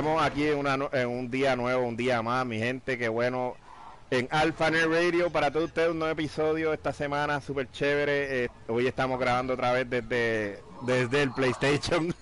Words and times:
estamos 0.00 0.22
aquí 0.22 0.46
en, 0.46 0.56
una, 0.58 0.78
en 0.92 1.08
un 1.08 1.30
día 1.30 1.54
nuevo, 1.56 1.84
un 1.84 1.94
día 1.94 2.22
más, 2.22 2.46
mi 2.46 2.58
gente, 2.58 2.96
que 2.96 3.08
bueno. 3.08 3.54
En 4.10 4.26
Alphaner 4.30 4.88
Radio, 4.88 5.30
para 5.30 5.52
todos 5.52 5.66
ustedes, 5.66 5.90
un 5.90 5.98
nuevo 5.98 6.12
episodio 6.12 6.72
esta 6.72 6.92
semana, 6.92 7.40
súper 7.40 7.70
chévere. 7.70 8.44
Eh, 8.44 8.48
hoy 8.66 8.86
estamos 8.88 9.20
grabando 9.20 9.52
otra 9.52 9.72
vez 9.72 9.88
desde, 9.88 10.62
desde 10.82 11.22
el 11.22 11.30
PlayStation. 11.32 12.12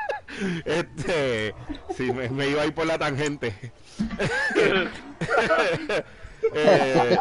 este, 0.64 1.54
sí, 1.96 2.12
me, 2.12 2.30
me 2.30 2.48
iba 2.48 2.62
a 2.62 2.66
ir 2.66 2.72
por 2.72 2.86
la 2.86 2.98
tangente. 2.98 3.52
Eh, 6.54 7.18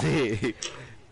sí. 0.00 0.54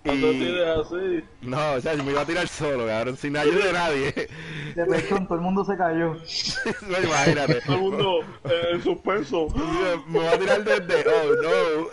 Y... 0.02 0.60
así. 0.62 1.24
No, 1.42 1.72
o 1.72 1.80
sea, 1.80 1.95
me 1.95 2.12
iba 2.12 2.22
a 2.22 2.27
tirar 2.27 2.48
solo, 2.48 2.86
cabrón, 2.86 3.18
sin 3.18 3.36
ayuda 3.36 3.66
de 3.66 3.72
nadie. 3.72 4.12
De 4.74 4.84
repente 4.86 5.26
todo 5.26 5.34
el 5.34 5.40
mundo 5.42 5.64
se 5.64 5.76
cayó. 5.76 6.14
no, 6.88 7.02
imagínate. 7.02 7.60
Todo 7.60 7.76
el 7.76 7.82
mundo 7.82 8.20
eh, 8.45 8.68
en 8.73 8.82
suspenso. 8.82 9.48
Me 10.06 10.18
voy 10.20 10.26
a 10.26 10.38
tirar 10.38 10.64
desde. 10.64 11.04
Oh, 11.06 11.34
no. 11.42 11.88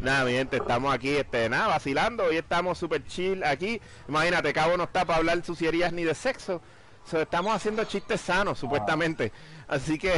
Nada, 0.00 0.24
mi 0.24 0.32
gente, 0.32 0.56
estamos 0.56 0.92
aquí, 0.92 1.10
este, 1.10 1.48
nada, 1.48 1.68
vacilando. 1.68 2.24
Hoy 2.24 2.36
estamos 2.36 2.76
súper 2.76 3.04
chill 3.06 3.42
aquí. 3.44 3.80
Imagínate, 4.08 4.52
Cabo 4.52 4.76
no 4.76 4.84
está 4.84 5.04
para 5.04 5.18
hablar 5.18 5.42
sucierías 5.44 5.92
ni 5.92 6.02
de 6.04 6.14
sexo. 6.14 6.60
estamos 7.10 7.54
haciendo 7.54 7.84
chistes 7.84 8.20
sanos, 8.20 8.58
supuestamente. 8.58 9.32
Así 9.68 9.98
que. 9.98 10.12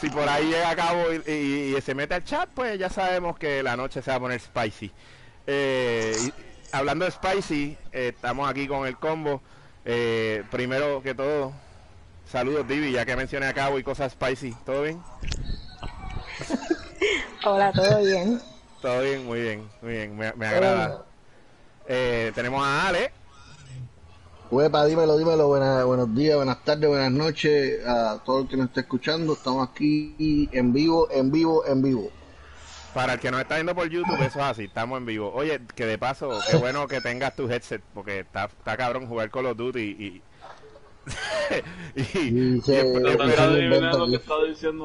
Si 0.00 0.10
por 0.10 0.28
ahí 0.28 0.46
llega 0.46 0.70
a 0.70 0.76
cabo 0.76 1.12
y, 1.12 1.76
se 1.82 1.94
mete 1.94 2.14
al 2.14 2.24
chat, 2.24 2.48
pues 2.54 2.78
ya 2.78 2.88
sabemos 2.88 3.38
que 3.38 3.62
la 3.62 3.76
noche 3.76 4.02
se 4.02 4.10
va 4.10 4.16
a 4.16 4.20
poner 4.20 4.40
spicy. 4.40 4.90
Eh, 5.46 6.14
hablando 6.72 7.04
de 7.04 7.10
spicy, 7.10 7.76
eh, 7.92 8.12
estamos 8.14 8.48
aquí 8.48 8.66
con 8.66 8.86
el 8.86 8.96
combo. 8.96 9.42
Eh, 9.84 10.42
primero 10.50 11.02
que 11.02 11.14
todo, 11.14 11.52
saludos 12.30 12.66
Divi, 12.66 12.92
ya 12.92 13.04
que 13.04 13.16
mencioné 13.16 13.46
a 13.46 13.54
cabo 13.54 13.78
y 13.78 13.82
cosas 13.82 14.12
spicy. 14.12 14.54
¿Todo 14.64 14.82
bien? 14.82 15.02
Hola, 17.44 17.72
¿todo 17.72 18.02
bien? 18.02 18.40
Todo 18.80 19.00
bien, 19.02 19.24
muy 19.24 19.40
bien, 19.40 19.68
muy 19.80 19.92
bien, 19.92 20.16
me, 20.16 20.32
me 20.32 20.46
agrada. 20.46 21.04
tenemos 21.86 22.62
a 22.66 22.88
Ale. 22.88 23.23
Huepa, 24.54 24.86
dímelo, 24.86 25.18
dímelo. 25.18 25.48
buenos 25.48 26.14
días, 26.14 26.36
buenas 26.36 26.62
tardes, 26.62 26.88
buenas 26.88 27.10
noches 27.10 27.84
a 27.84 28.22
todo 28.24 28.42
el 28.42 28.48
que 28.48 28.56
nos 28.56 28.66
esté 28.66 28.82
escuchando. 28.82 29.32
Estamos 29.32 29.68
aquí 29.68 30.14
en 30.52 30.72
vivo, 30.72 31.08
en 31.10 31.32
vivo, 31.32 31.66
en 31.66 31.82
vivo. 31.82 32.12
Para 32.94 33.14
el 33.14 33.18
que 33.18 33.32
nos 33.32 33.40
está 33.40 33.56
viendo 33.56 33.74
por 33.74 33.88
YouTube, 33.88 34.14
eso 34.20 34.38
es 34.38 34.44
así, 34.44 34.64
estamos 34.66 34.98
en 34.98 35.06
vivo. 35.06 35.32
Oye, 35.34 35.60
que 35.74 35.86
de 35.86 35.98
paso, 35.98 36.38
qué 36.48 36.56
bueno 36.56 36.86
que 36.86 37.00
tengas 37.00 37.34
tu 37.34 37.50
headset, 37.50 37.82
porque 37.94 38.20
está, 38.20 38.44
está 38.44 38.76
cabrón 38.76 39.08
jugar 39.08 39.28
Call 39.32 39.46
of 39.46 39.56
Duty 39.56 39.80
y... 39.80 40.22
y, 41.96 42.58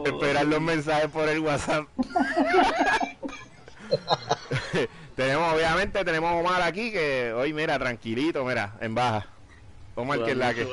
esperar 0.03 0.47
los 0.47 0.61
mensajes 0.61 1.11
por 1.11 1.29
el 1.29 1.41
WhatsApp. 1.41 1.85
tenemos, 5.15 5.53
obviamente, 5.53 6.03
tenemos 6.03 6.33
Omar 6.33 6.63
aquí 6.63 6.91
que 6.91 7.33
hoy, 7.33 7.53
mira, 7.53 7.77
tranquilito, 7.77 8.43
mira, 8.43 8.75
en 8.81 8.95
baja. 8.95 9.27
Omar, 9.99 10.23
que 10.23 10.31
es 10.31 10.37
la 10.37 10.53
que. 10.53 10.67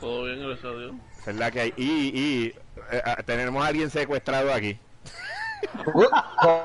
Todo 0.00 0.24
bien, 0.24 0.40
gracias 0.40 0.64
a 0.64 0.76
Dios. 0.76 0.92
Es 1.26 1.36
la 1.36 1.50
que 1.50 1.60
hay. 1.60 1.74
Y, 1.76 1.84
y 1.84 2.54
eh, 2.90 3.02
ah, 3.04 3.22
tenemos 3.24 3.62
a 3.62 3.68
alguien 3.68 3.90
secuestrado 3.90 4.52
aquí. 4.52 4.78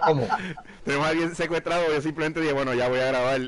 ¿Cómo? 0.07 0.27
tenemos 0.83 1.05
a 1.05 1.09
alguien 1.09 1.35
secuestrado. 1.35 1.91
Yo 1.93 2.01
simplemente 2.01 2.41
dije, 2.41 2.53
bueno, 2.53 2.73
ya 2.73 2.89
voy 2.89 2.99
a 2.99 3.07
grabar. 3.07 3.41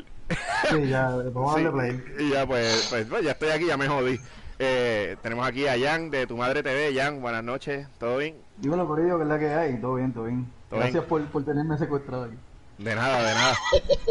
sí, 0.70 0.88
ya, 0.88 1.10
vamos 1.10 1.56
a 1.56 1.62
darle 1.62 1.72
play. 1.72 2.04
Y 2.20 2.32
ya, 2.32 2.46
pues, 2.46 2.88
pues, 2.90 3.08
pues, 3.08 3.24
ya 3.24 3.32
estoy 3.32 3.50
aquí, 3.50 3.66
ya 3.66 3.78
me 3.78 3.88
jodí. 3.88 4.20
Eh, 4.60 5.16
tenemos 5.24 5.48
aquí 5.48 5.66
a 5.68 5.80
Jan 5.80 6.12
de 6.12 6.28
Tu 6.28 6.36
Madre 6.36 6.62
TV. 6.62 6.94
Jan, 6.94 7.22
buenas 7.22 7.44
noches, 7.44 7.88
¿todo 7.98 8.18
bien? 8.18 8.36
Dímelo, 8.58 8.88
Corillo, 8.88 9.18
que 9.18 9.24
es 9.24 9.30
la 9.30 9.40
que 9.40 9.48
hay. 9.48 9.80
Todo 9.80 9.96
bien, 9.96 10.14
todo 10.14 10.26
bien. 10.26 10.46
Gracias 10.70 11.04
Por, 11.06 11.26
por 11.28 11.44
tenerme 11.44 11.78
secuestrado 11.78 12.26
aquí. 12.26 12.36
De 12.78 12.96
nada, 12.96 13.24
de 13.24 13.34
nada. 13.34 13.56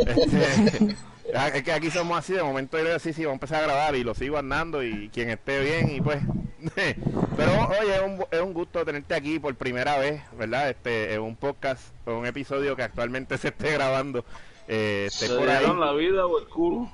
este, 0.07 0.97
es 1.33 1.63
que 1.63 1.73
aquí 1.73 1.91
somos 1.91 2.19
así, 2.19 2.33
de 2.33 2.43
momento 2.43 2.79
yo 2.79 2.85
le 2.85 2.91
digo, 2.91 3.01
sí, 3.01 3.13
sí, 3.13 3.25
vamos 3.25 3.35
a 3.35 3.37
empezar 3.37 3.63
a 3.63 3.67
grabar 3.67 3.95
y 3.97 4.05
lo 4.05 4.15
sigo 4.15 4.39
andando 4.39 4.83
y 4.83 5.11
quien 5.11 5.31
esté 5.31 5.61
bien 5.61 5.91
y 5.91 6.01
pues... 6.01 6.23
Pero 7.37 7.69
oye, 7.81 7.95
es 7.95 8.03
un, 8.03 8.25
es 8.31 8.41
un 8.41 8.53
gusto 8.53 8.85
tenerte 8.85 9.15
aquí 9.15 9.39
por 9.39 9.55
primera 9.55 9.97
vez, 9.99 10.21
¿verdad? 10.37 10.71
Este, 10.71 11.15
en 11.15 11.21
un 11.21 11.37
podcast, 11.37 11.95
un 12.05 12.27
episodio 12.27 12.75
que 12.75 12.83
actualmente 12.83 13.39
se 13.39 13.49
esté 13.49 13.71
grabando. 13.73 14.25
Eh, 14.67 15.07
¿Se 15.11 15.29
por 15.29 15.49
ahí. 15.49 15.65
la 15.79 15.93
vida 15.93 16.27
o 16.27 16.37
el 16.39 16.49
culo? 16.49 16.91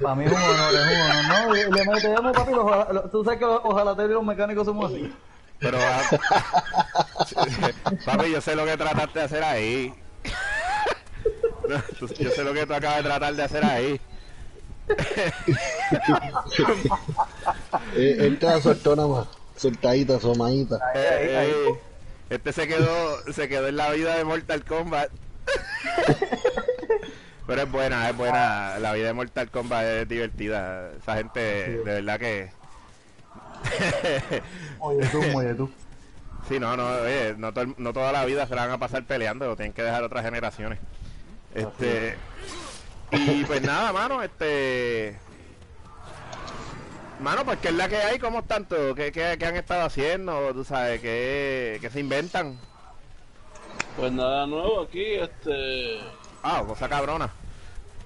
Para 0.00 0.14
mí 0.14 0.26
es 0.26 0.32
un 0.32 0.38
honor, 0.38 0.74
es 0.74 0.86
un 0.86 1.00
honor. 1.00 1.24
No, 1.46 1.54
le, 1.54 1.70
le 1.70 1.86
metemos, 1.90 2.32
papi, 2.32 2.52
ojalá, 2.52 3.10
tú 3.10 3.24
sabes 3.24 3.38
que 3.38 3.46
ojalá 3.46 3.96
te 3.96 4.06
los 4.08 4.22
mecánicos 4.24 4.66
somos 4.66 4.92
así. 4.92 5.10
Pero, 5.58 5.78
ah, 5.80 6.02
papi, 8.04 8.30
yo 8.30 8.42
sé 8.42 8.54
lo 8.54 8.66
que 8.66 8.76
trataste 8.76 9.18
de 9.18 9.24
hacer 9.24 9.42
ahí. 9.42 9.94
yo 12.18 12.30
sé 12.30 12.44
lo 12.44 12.52
que 12.52 12.66
tú 12.66 12.74
acabas 12.74 12.98
de 12.98 13.04
tratar 13.04 13.34
de 13.34 13.42
hacer 13.42 13.64
ahí. 13.64 13.98
eh, 17.96 18.16
entra 18.20 18.60
soltó 18.60 18.94
nada 18.94 19.08
más, 19.08 19.26
soltadita, 19.56 20.20
somadita. 20.20 20.76
Eh, 20.94 21.50
eh, 21.50 21.74
este 22.30 22.52
se 22.52 22.68
quedó, 22.68 23.32
se 23.32 23.48
quedó 23.48 23.66
en 23.68 23.76
la 23.76 23.90
vida 23.90 24.16
de 24.16 24.24
Mortal 24.24 24.64
Kombat. 24.64 25.10
Pero 27.46 27.62
es 27.62 27.70
buena, 27.70 28.08
es 28.08 28.16
buena. 28.16 28.78
La 28.78 28.92
vida 28.92 29.08
de 29.08 29.12
Mortal 29.12 29.50
Kombat 29.50 29.84
es 29.84 30.08
divertida. 30.08 30.92
Esa 31.00 31.16
gente, 31.16 31.40
de 31.40 31.82
verdad 31.82 32.18
que. 32.18 32.50
oye 34.78 35.06
tú, 35.08 35.20
oye 35.34 35.54
tú. 35.54 35.70
Sí, 36.48 36.60
no, 36.60 36.76
no, 36.76 36.86
oye, 36.86 37.34
no, 37.36 37.52
no 37.76 37.92
toda 37.92 38.12
la 38.12 38.24
vida 38.24 38.46
se 38.46 38.54
la 38.54 38.66
van 38.66 38.72
a 38.72 38.78
pasar 38.78 39.04
peleando, 39.04 39.46
lo 39.46 39.56
tienen 39.56 39.72
que 39.72 39.82
dejar 39.82 40.04
otras 40.04 40.24
generaciones. 40.24 40.78
Este. 41.56 42.16
Y 43.12 43.44
pues 43.44 43.62
nada, 43.62 43.92
mano, 43.92 44.22
este. 44.22 45.18
Mano, 47.20 47.46
pues 47.46 47.58
que 47.60 47.68
es 47.68 47.74
la 47.74 47.88
que 47.88 47.96
hay, 47.96 48.18
¿cómo 48.18 48.40
están 48.40 48.66
todos? 48.66 48.94
¿Qué, 48.94 49.10
qué, 49.10 49.36
qué 49.38 49.46
han 49.46 49.56
estado 49.56 49.86
haciendo? 49.86 50.52
¿Tú 50.52 50.64
sabes? 50.64 51.00
¿Qué, 51.00 51.78
qué 51.80 51.88
se 51.88 52.00
inventan? 52.00 52.58
Pues 53.96 54.12
nada 54.12 54.46
nuevo 54.46 54.82
aquí, 54.82 55.14
este. 55.14 56.00
Ah, 56.42 56.62
cosa 56.66 56.88
cabrona. 56.90 57.30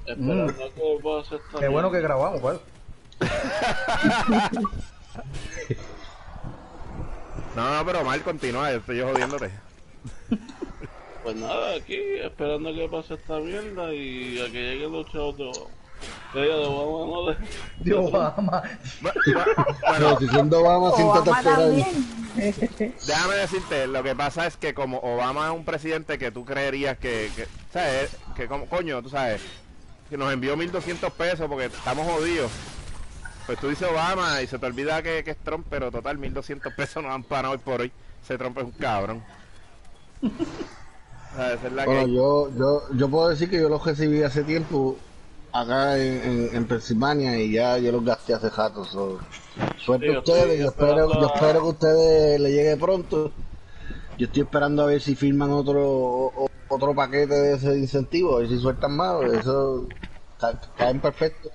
Esperando 0.06 0.52
mm. 0.52 0.56
que 0.56 0.98
pueda 1.02 1.20
hacer 1.22 1.40
Qué 1.58 1.66
bueno 1.68 1.90
que 1.90 2.00
grabamos, 2.00 2.40
pues. 2.40 2.60
no, 7.56 7.76
no, 7.76 7.84
pero 7.84 8.04
mal 8.04 8.22
continúa, 8.22 8.70
estoy 8.70 8.98
yo 8.98 9.08
jodiéndote. 9.08 9.50
Pues 11.30 11.42
nada, 11.42 11.76
aquí 11.76 11.94
esperando 11.94 12.70
a 12.70 12.74
que 12.74 12.88
pase 12.88 13.14
esta 13.14 13.38
mierda 13.38 13.94
y 13.94 14.40
a 14.40 14.50
que 14.50 14.58
lleguen 14.58 14.90
los 14.90 15.06
chavos 15.12 15.36
de 15.36 15.44
Obama. 15.44 15.76
De 16.34 16.50
Obama, 16.64 17.06
no 17.06 17.26
de... 17.26 17.36
De 17.78 17.94
Obama. 17.94 18.62
bueno, 19.00 20.58
Obama, 20.58 20.96
siéntate 20.96 21.48
ahí. 21.48 22.92
Déjame 23.06 23.34
decirte, 23.36 23.86
lo 23.86 24.02
que 24.02 24.16
pasa 24.16 24.48
es 24.48 24.56
que 24.56 24.74
como 24.74 24.98
Obama 24.98 25.46
es 25.46 25.52
un 25.52 25.64
presidente 25.64 26.18
que 26.18 26.32
tú 26.32 26.44
creerías 26.44 26.98
que, 26.98 27.30
que 27.36 27.46
¿sabes? 27.72 28.16
Que 28.34 28.48
como, 28.48 28.66
coño, 28.66 29.00
tú 29.00 29.10
sabes, 29.10 29.40
que 30.08 30.16
nos 30.16 30.32
envió 30.32 30.56
1200 30.56 31.12
pesos 31.12 31.46
porque 31.48 31.66
estamos 31.66 32.12
jodidos. 32.12 32.50
Pues 33.46 33.56
tú 33.60 33.68
dices 33.68 33.88
Obama 33.88 34.42
y 34.42 34.48
se 34.48 34.58
te 34.58 34.66
olvida 34.66 35.00
que, 35.00 35.22
que 35.22 35.30
es 35.30 35.38
Trump, 35.38 35.64
pero 35.70 35.92
total, 35.92 36.18
1200 36.18 36.74
pesos 36.74 37.04
nos 37.04 37.12
han 37.12 37.22
parado 37.22 37.54
hoy 37.54 37.60
por 37.60 37.82
hoy. 37.82 37.92
Ese 38.20 38.36
Trump 38.36 38.58
es 38.58 38.64
un 38.64 38.72
cabrón. 38.72 39.22
Bueno, 41.84 42.06
yo, 42.08 42.50
yo, 42.56 42.82
yo 42.94 43.08
puedo 43.08 43.28
decir 43.28 43.48
que 43.48 43.60
yo 43.60 43.68
los 43.68 43.84
recibí 43.84 44.22
hace 44.22 44.42
tiempo 44.42 44.96
acá 45.52 45.96
en, 45.98 46.50
en, 46.54 46.64
Pensilvania 46.66 47.38
y 47.38 47.52
ya 47.52 47.78
yo 47.78 47.92
los 47.92 48.04
gasté 48.04 48.34
hace 48.34 48.50
rato. 48.50 48.84
suerte 49.76 50.14
a 50.14 50.18
ustedes, 50.18 50.60
yo 50.60 50.68
espero, 50.68 51.20
yo 51.20 51.26
espero 51.26 51.52
que 51.52 51.66
a 51.66 51.70
ustedes 51.70 52.40
le 52.40 52.52
llegue 52.52 52.76
pronto. 52.76 53.32
Yo 54.18 54.26
estoy 54.26 54.42
esperando 54.42 54.82
a 54.82 54.86
ver 54.86 55.00
si 55.00 55.14
firman 55.14 55.50
otro 55.50 56.48
otro 56.68 56.94
paquete 56.94 57.34
de 57.34 57.54
ese 57.54 57.78
incentivo, 57.78 58.36
a 58.36 58.40
ver 58.40 58.48
si 58.48 58.58
sueltan 58.58 58.96
más. 58.96 59.22
Eso 59.32 59.86
caen 60.76 61.00
perfecto. 61.00 61.50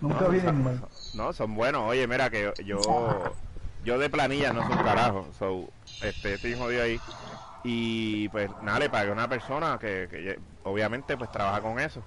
Nunca 0.00 0.28
vienen 0.28 0.62
mal. 0.62 0.80
No, 1.14 1.32
son 1.32 1.54
buenos. 1.54 1.82
Oye, 1.88 2.06
mira 2.06 2.30
que 2.30 2.52
yo 2.64 2.80
yo 3.84 3.98
de 3.98 4.10
planilla 4.10 4.52
no 4.52 4.66
soy 4.66 4.76
un 4.76 4.84
carajo. 4.84 5.26
So, 5.38 5.68
este, 6.02 6.34
estoy 6.34 6.54
jodido 6.54 6.82
ahí 6.82 7.00
y 7.70 8.28
pues 8.30 8.50
nada, 8.62 8.78
le 8.78 8.88
pagué 8.88 9.10
a 9.10 9.12
una 9.12 9.28
persona 9.28 9.78
que, 9.78 10.38
obviamente 10.64 11.16
pues 11.16 11.30
trabaja 11.30 11.60
con 11.60 11.78
eso. 11.78 12.02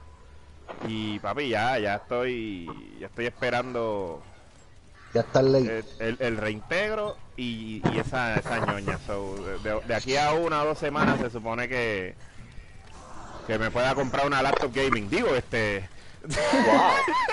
Y 0.88 1.20
papi, 1.20 1.50
ya, 1.50 1.78
ya 1.78 1.96
estoy, 1.96 2.68
ya 3.00 3.08
estoy 3.08 3.26
esperando 3.28 4.24
ya 5.14 5.22
está 5.22 5.42
el, 5.42 5.84
el, 6.00 6.38
reintegro 6.38 7.18
y, 7.36 7.82
esa, 8.00 8.36
esa 8.36 8.66
ñoña. 8.66 8.98
de, 9.86 9.94
aquí 9.94 10.16
a 10.16 10.34
una 10.34 10.64
o 10.64 10.68
dos 10.68 10.80
semanas 10.80 11.20
se 11.20 11.30
supone 11.30 11.68
que 11.68 12.16
que 13.46 13.60
me 13.60 13.70
pueda 13.70 13.94
comprar 13.94 14.26
una 14.26 14.42
laptop 14.42 14.72
gaming. 14.74 15.10
Digo, 15.10 15.36
este. 15.36 15.90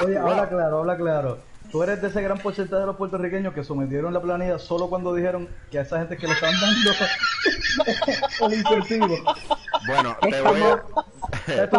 Oye, 0.05 0.19
habla 0.19 0.49
claro, 0.51 0.81
habla 0.81 0.97
claro. 0.97 1.39
Tú 1.71 1.83
eres 1.83 2.01
de 2.01 2.09
ese 2.09 2.23
gran 2.23 2.39
porcentaje 2.39 2.81
de 2.81 2.87
los 2.87 2.97
puertorriqueños 2.97 3.55
que 3.55 3.65
sometieron 3.65 4.13
la 4.13 4.21
planilla 4.21 4.59
solo 4.59 4.89
cuando 4.89 5.15
dijeron 5.15 5.49
que 5.71 5.79
a 5.79 5.83
esa 5.83 5.99
gente 5.99 6.17
que 6.17 6.27
le 6.27 6.33
están 6.35 6.53
dando 6.61 6.91
el 8.47 8.55
incentivo. 8.55 9.35
Bueno, 9.87 10.17
Es 10.23 10.31
te 10.31 10.41
voy 10.43 10.61
a, 10.61 10.83
la 11.47 11.71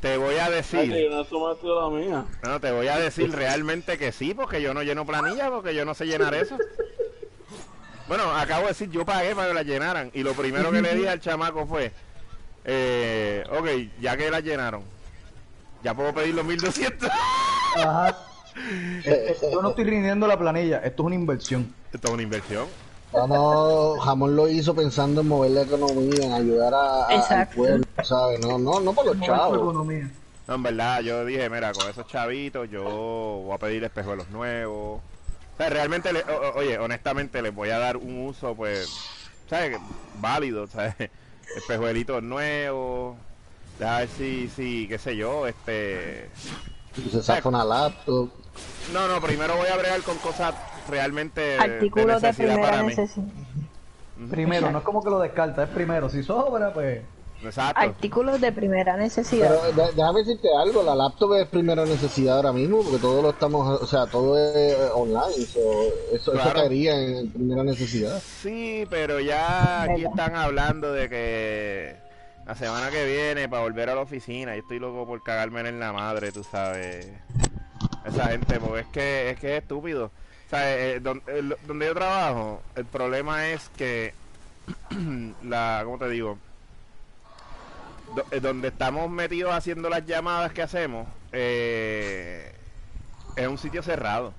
te 0.00 0.16
voy 0.16 0.36
a 0.36 0.44
Ay, 0.46 0.52
decir, 0.52 1.10
no 1.10 1.90
mía. 1.90 2.24
no, 2.42 2.60
te 2.60 2.72
voy 2.72 2.88
a 2.88 2.98
decir 2.98 3.30
realmente 3.32 3.98
que 3.98 4.12
sí, 4.12 4.34
porque 4.34 4.62
yo 4.62 4.72
no 4.74 4.82
lleno 4.82 5.04
planilla, 5.04 5.50
porque 5.50 5.74
yo 5.74 5.84
no 5.84 5.94
sé 5.94 6.06
llenar 6.06 6.34
eso. 6.34 6.56
Bueno, 8.08 8.30
acabo 8.36 8.62
de 8.62 8.68
decir, 8.68 8.90
yo 8.90 9.04
pagué 9.04 9.34
para 9.34 9.48
que 9.48 9.54
la 9.54 9.62
llenaran. 9.62 10.10
Y 10.14 10.22
lo 10.22 10.32
primero 10.34 10.70
que 10.70 10.80
le 10.80 10.94
dije 10.94 11.08
al 11.08 11.20
chamaco 11.20 11.66
fue, 11.66 11.92
eh, 12.64 13.44
ok, 13.50 14.00
ya 14.00 14.16
que 14.16 14.30
la 14.30 14.40
llenaron, 14.40 14.82
ya 15.86 15.94
puedo 15.94 16.12
pedir 16.12 16.34
los 16.34 16.44
1200. 16.44 17.08
Ajá. 17.76 18.16
Eh, 18.58 19.36
eh, 19.42 19.50
Yo 19.52 19.60
no 19.60 19.68
estoy 19.68 19.84
rindiendo 19.84 20.26
la 20.26 20.38
planilla, 20.38 20.78
esto 20.78 21.02
es 21.02 21.06
una 21.08 21.14
inversión. 21.14 21.74
Esto 21.92 22.08
es 22.08 22.14
una 22.14 22.22
inversión. 22.22 22.66
No, 23.12 23.26
no, 23.28 24.00
Jamón 24.00 24.34
lo 24.34 24.48
hizo 24.48 24.74
pensando 24.74 25.20
en 25.20 25.28
mover 25.28 25.50
la 25.50 25.62
economía, 25.62 26.24
en 26.24 26.32
ayudar 26.32 26.72
a, 26.72 27.02
a- 27.04 27.40
al 27.42 27.48
pueblo, 27.48 27.84
¿sabes? 28.02 28.40
No, 28.40 28.58
no, 28.58 28.80
no 28.80 28.94
por 28.94 29.04
los 29.04 29.16
Mover 29.16 29.36
chavos. 29.36 29.58
economía. 29.58 30.10
No, 30.48 30.54
en 30.54 30.62
verdad, 30.62 31.00
yo 31.02 31.26
dije, 31.26 31.50
mira, 31.50 31.74
con 31.74 31.86
esos 31.90 32.06
chavitos 32.06 32.70
yo 32.70 32.82
voy 33.44 33.52
a 33.54 33.58
pedir 33.58 33.84
espejuelos 33.84 34.30
nuevos. 34.30 35.02
O 35.02 35.56
sea, 35.58 35.68
realmente, 35.68 36.10
le- 36.14 36.22
o- 36.22 36.54
oye, 36.56 36.78
honestamente 36.78 37.42
les 37.42 37.54
voy 37.54 37.68
a 37.68 37.78
dar 37.78 37.98
un 37.98 38.26
uso, 38.26 38.54
pues, 38.56 38.88
¿sabes? 39.50 39.78
Válido, 40.14 40.66
¿sabes? 40.66 40.94
Espejuelitos 41.54 42.22
nuevos. 42.22 43.16
A 43.84 43.98
ver 44.00 44.08
si, 44.08 44.48
si, 44.48 44.88
qué 44.88 44.98
sé 44.98 45.16
yo, 45.16 45.46
este... 45.46 46.30
Si 46.94 47.10
se 47.10 47.22
zafa 47.22 47.48
una 47.48 47.64
laptop. 47.64 48.30
No, 48.92 49.06
no, 49.08 49.20
primero 49.20 49.56
voy 49.56 49.68
a 49.68 49.76
bregar 49.76 50.00
con 50.02 50.16
cosas 50.18 50.54
realmente 50.88 51.58
Artículos 51.58 52.22
de 52.22 52.28
necesidad 52.28 52.54
primera 52.54 52.70
para 52.70 52.82
mí. 52.82 52.88
necesidad. 52.88 53.26
Primero, 54.30 54.70
no 54.70 54.78
es 54.78 54.84
como 54.84 55.02
que 55.04 55.10
lo 55.10 55.18
descarta, 55.20 55.64
es 55.64 55.68
primero. 55.68 56.08
Si 56.08 56.22
sobra, 56.22 56.72
pues. 56.72 57.02
Exacto. 57.44 57.78
Artículos 57.82 58.40
de 58.40 58.50
primera 58.50 58.96
necesidad. 58.96 59.54
Pero 59.74 59.84
de- 59.88 59.92
déjame 59.92 60.20
decirte 60.20 60.48
algo, 60.58 60.82
la 60.82 60.94
laptop 60.94 61.34
es 61.34 61.46
primera 61.48 61.84
necesidad 61.84 62.36
ahora 62.36 62.52
mismo, 62.54 62.80
porque 62.82 62.96
todo 62.96 63.20
lo 63.20 63.28
estamos, 63.30 63.82
o 63.82 63.86
sea, 63.86 64.06
todo 64.06 64.38
es 64.38 64.56
eh, 64.56 64.88
online, 64.94 65.44
so, 65.44 65.60
eso, 66.12 66.32
eso 66.32 66.52
caería 66.54 66.98
en 66.98 67.30
primera 67.30 67.62
necesidad. 67.62 68.22
Sí, 68.40 68.86
pero 68.88 69.20
ya 69.20 69.82
aquí 69.82 70.06
están 70.06 70.34
hablando 70.34 70.92
de 70.94 71.10
que 71.10 72.05
la 72.46 72.54
semana 72.54 72.90
que 72.90 73.04
viene 73.04 73.48
para 73.48 73.62
volver 73.62 73.90
a 73.90 73.96
la 73.96 74.02
oficina, 74.02 74.54
yo 74.54 74.62
estoy 74.62 74.78
loco 74.78 75.04
por 75.04 75.22
cagarme 75.22 75.68
en 75.68 75.80
la 75.80 75.92
madre, 75.92 76.30
tú 76.30 76.44
sabes. 76.44 77.08
Esa 78.04 78.28
gente, 78.28 78.60
porque 78.60 78.80
es 78.80 78.86
que 78.86 79.30
es 79.30 79.40
que 79.40 79.56
es 79.56 79.62
estúpido. 79.62 80.06
O 80.06 80.48
sea, 80.48 80.76
eh, 80.76 81.02
eh, 81.26 81.56
donde 81.66 81.86
yo 81.86 81.94
trabajo, 81.94 82.62
el 82.76 82.84
problema 82.84 83.48
es 83.48 83.68
que 83.70 84.14
la, 85.42 85.82
¿cómo 85.84 85.98
te 85.98 86.08
digo? 86.08 86.38
Eh, 88.30 88.38
donde 88.38 88.68
estamos 88.68 89.10
metidos 89.10 89.52
haciendo 89.52 89.88
las 89.88 90.06
llamadas 90.06 90.52
que 90.52 90.62
hacemos, 90.62 91.08
es 91.32 92.52
un 93.48 93.58
sitio 93.58 93.82
cerrado. 93.82 94.32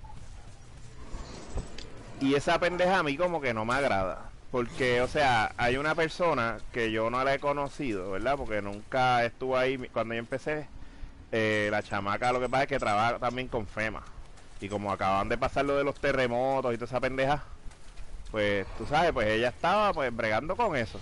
Y 2.21 2.35
esa 2.35 2.57
pendeja 2.57 2.99
a 2.99 3.03
mí 3.03 3.17
como 3.17 3.41
que 3.41 3.53
no 3.53 3.65
me 3.65 3.73
agrada. 3.73 4.26
Porque, 4.51 5.01
o 5.01 5.07
sea, 5.07 5.53
hay 5.57 5.77
una 5.77 5.93
persona 5.95 6.57
que 6.71 6.91
yo 6.91 7.09
no 7.09 7.23
la 7.23 7.33
he 7.35 7.39
conocido, 7.39 8.11
¿verdad? 8.11 8.37
Porque 8.37 8.61
nunca 8.61 9.25
estuvo 9.25 9.57
ahí 9.57 9.77
cuando 9.89 10.13
yo 10.15 10.19
empecé. 10.19 10.69
eh, 11.31 11.67
la 11.71 11.83
chamaca 11.83 12.31
lo 12.31 12.39
que 12.39 12.49
pasa 12.49 12.63
es 12.63 12.69
que 12.69 12.79
trabaja 12.79 13.19
también 13.19 13.47
con 13.49 13.67
FEMA. 13.67 14.03
Y 14.61 14.69
como 14.69 14.91
acaban 14.91 15.29
de 15.29 15.37
pasar 15.37 15.65
lo 15.65 15.77
de 15.77 15.83
los 15.83 15.99
terremotos 15.99 16.73
y 16.73 16.77
toda 16.77 16.87
esa 16.87 16.99
pendeja, 17.01 17.43
pues 18.31 18.67
tú 18.77 18.85
sabes, 18.87 19.11
pues 19.13 19.27
ella 19.27 19.49
estaba 19.49 19.93
pues 19.93 20.15
bregando 20.15 20.55
con 20.55 20.75
eso. 20.75 20.99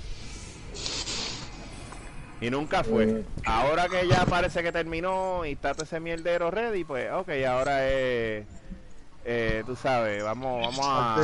Y 2.42 2.50
nunca 2.50 2.84
fue. 2.84 3.16
Ahora 3.46 3.88
que 3.90 4.08
ya 4.08 4.26
parece 4.26 4.62
que 4.64 4.72
terminó 4.72 5.46
y 5.46 5.54
está 5.54 5.74
todo 5.74 5.84
ese 5.84 6.00
mierdero 6.00 6.52
ready, 6.52 6.84
pues 6.84 7.12
ok, 7.12 7.30
ahora 7.48 7.88
es... 7.90 8.48
eh, 9.28 9.64
tú 9.66 9.76
sabes, 9.76 10.24
vamos, 10.24 10.62
vamos 10.62 10.86
a 10.88 11.18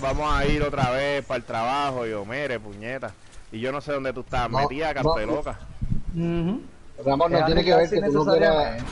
vamos 0.00 0.32
a 0.32 0.46
ir 0.46 0.62
otra 0.62 0.90
vez 0.90 1.24
para 1.24 1.38
el 1.38 1.44
trabajo 1.44 2.06
y 2.06 2.10
yo, 2.10 2.24
mire, 2.24 2.60
puñeta. 2.60 3.12
Y 3.50 3.58
yo 3.60 3.72
no 3.72 3.80
sé 3.80 3.92
dónde 3.92 4.12
tú 4.12 4.20
estás 4.20 4.48
No, 4.48 4.58
metida, 4.60 4.94
no. 4.94 5.02
cante 5.02 5.26
loca. 5.26 5.58
Ujú. 6.14 6.62
Ramón, 7.04 7.32
no 7.32 7.38
Es 7.38 7.46
tiene 7.46 7.64
que 7.64 7.74
ver 7.74 7.90
que 7.90 8.00
tú 8.02 8.24
no 8.24 8.32
quieras, 8.32 8.82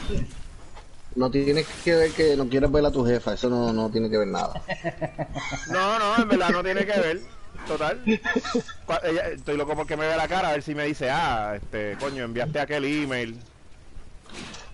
no 1.15 1.31
tiene 1.31 1.65
que 1.85 1.95
ver 1.95 2.11
que 2.13 2.37
no 2.37 2.49
quieras 2.49 2.71
ver 2.73 2.85
a 2.87 2.91
tu 2.91 3.05
jefa, 3.07 3.35
eso 3.35 3.49
no, 3.49 3.73
no 3.73 3.91
tiene 3.91 4.11
que 4.11 4.19
ver 4.19 4.29
nada. 4.29 4.61
No, 5.71 5.99
no, 5.99 6.23
en 6.23 6.29
verdad 6.29 6.51
no 6.51 6.63
tiene 6.63 6.85
que 6.85 7.01
ver. 7.01 7.21
Total. 7.67 8.01
Estoy 9.35 9.57
loco 9.57 9.75
porque 9.75 9.97
me 9.97 10.07
ve 10.07 10.17
la 10.17 10.29
cara 10.29 10.49
a 10.49 10.53
ver 10.53 10.63
si 10.63 10.75
me 10.75 10.85
dice, 10.85 11.11
ah, 11.11 11.55
este, 11.57 11.97
coño, 11.99 12.25
enviaste 12.25 12.61
aquel 12.61 12.85
email. 12.85 13.37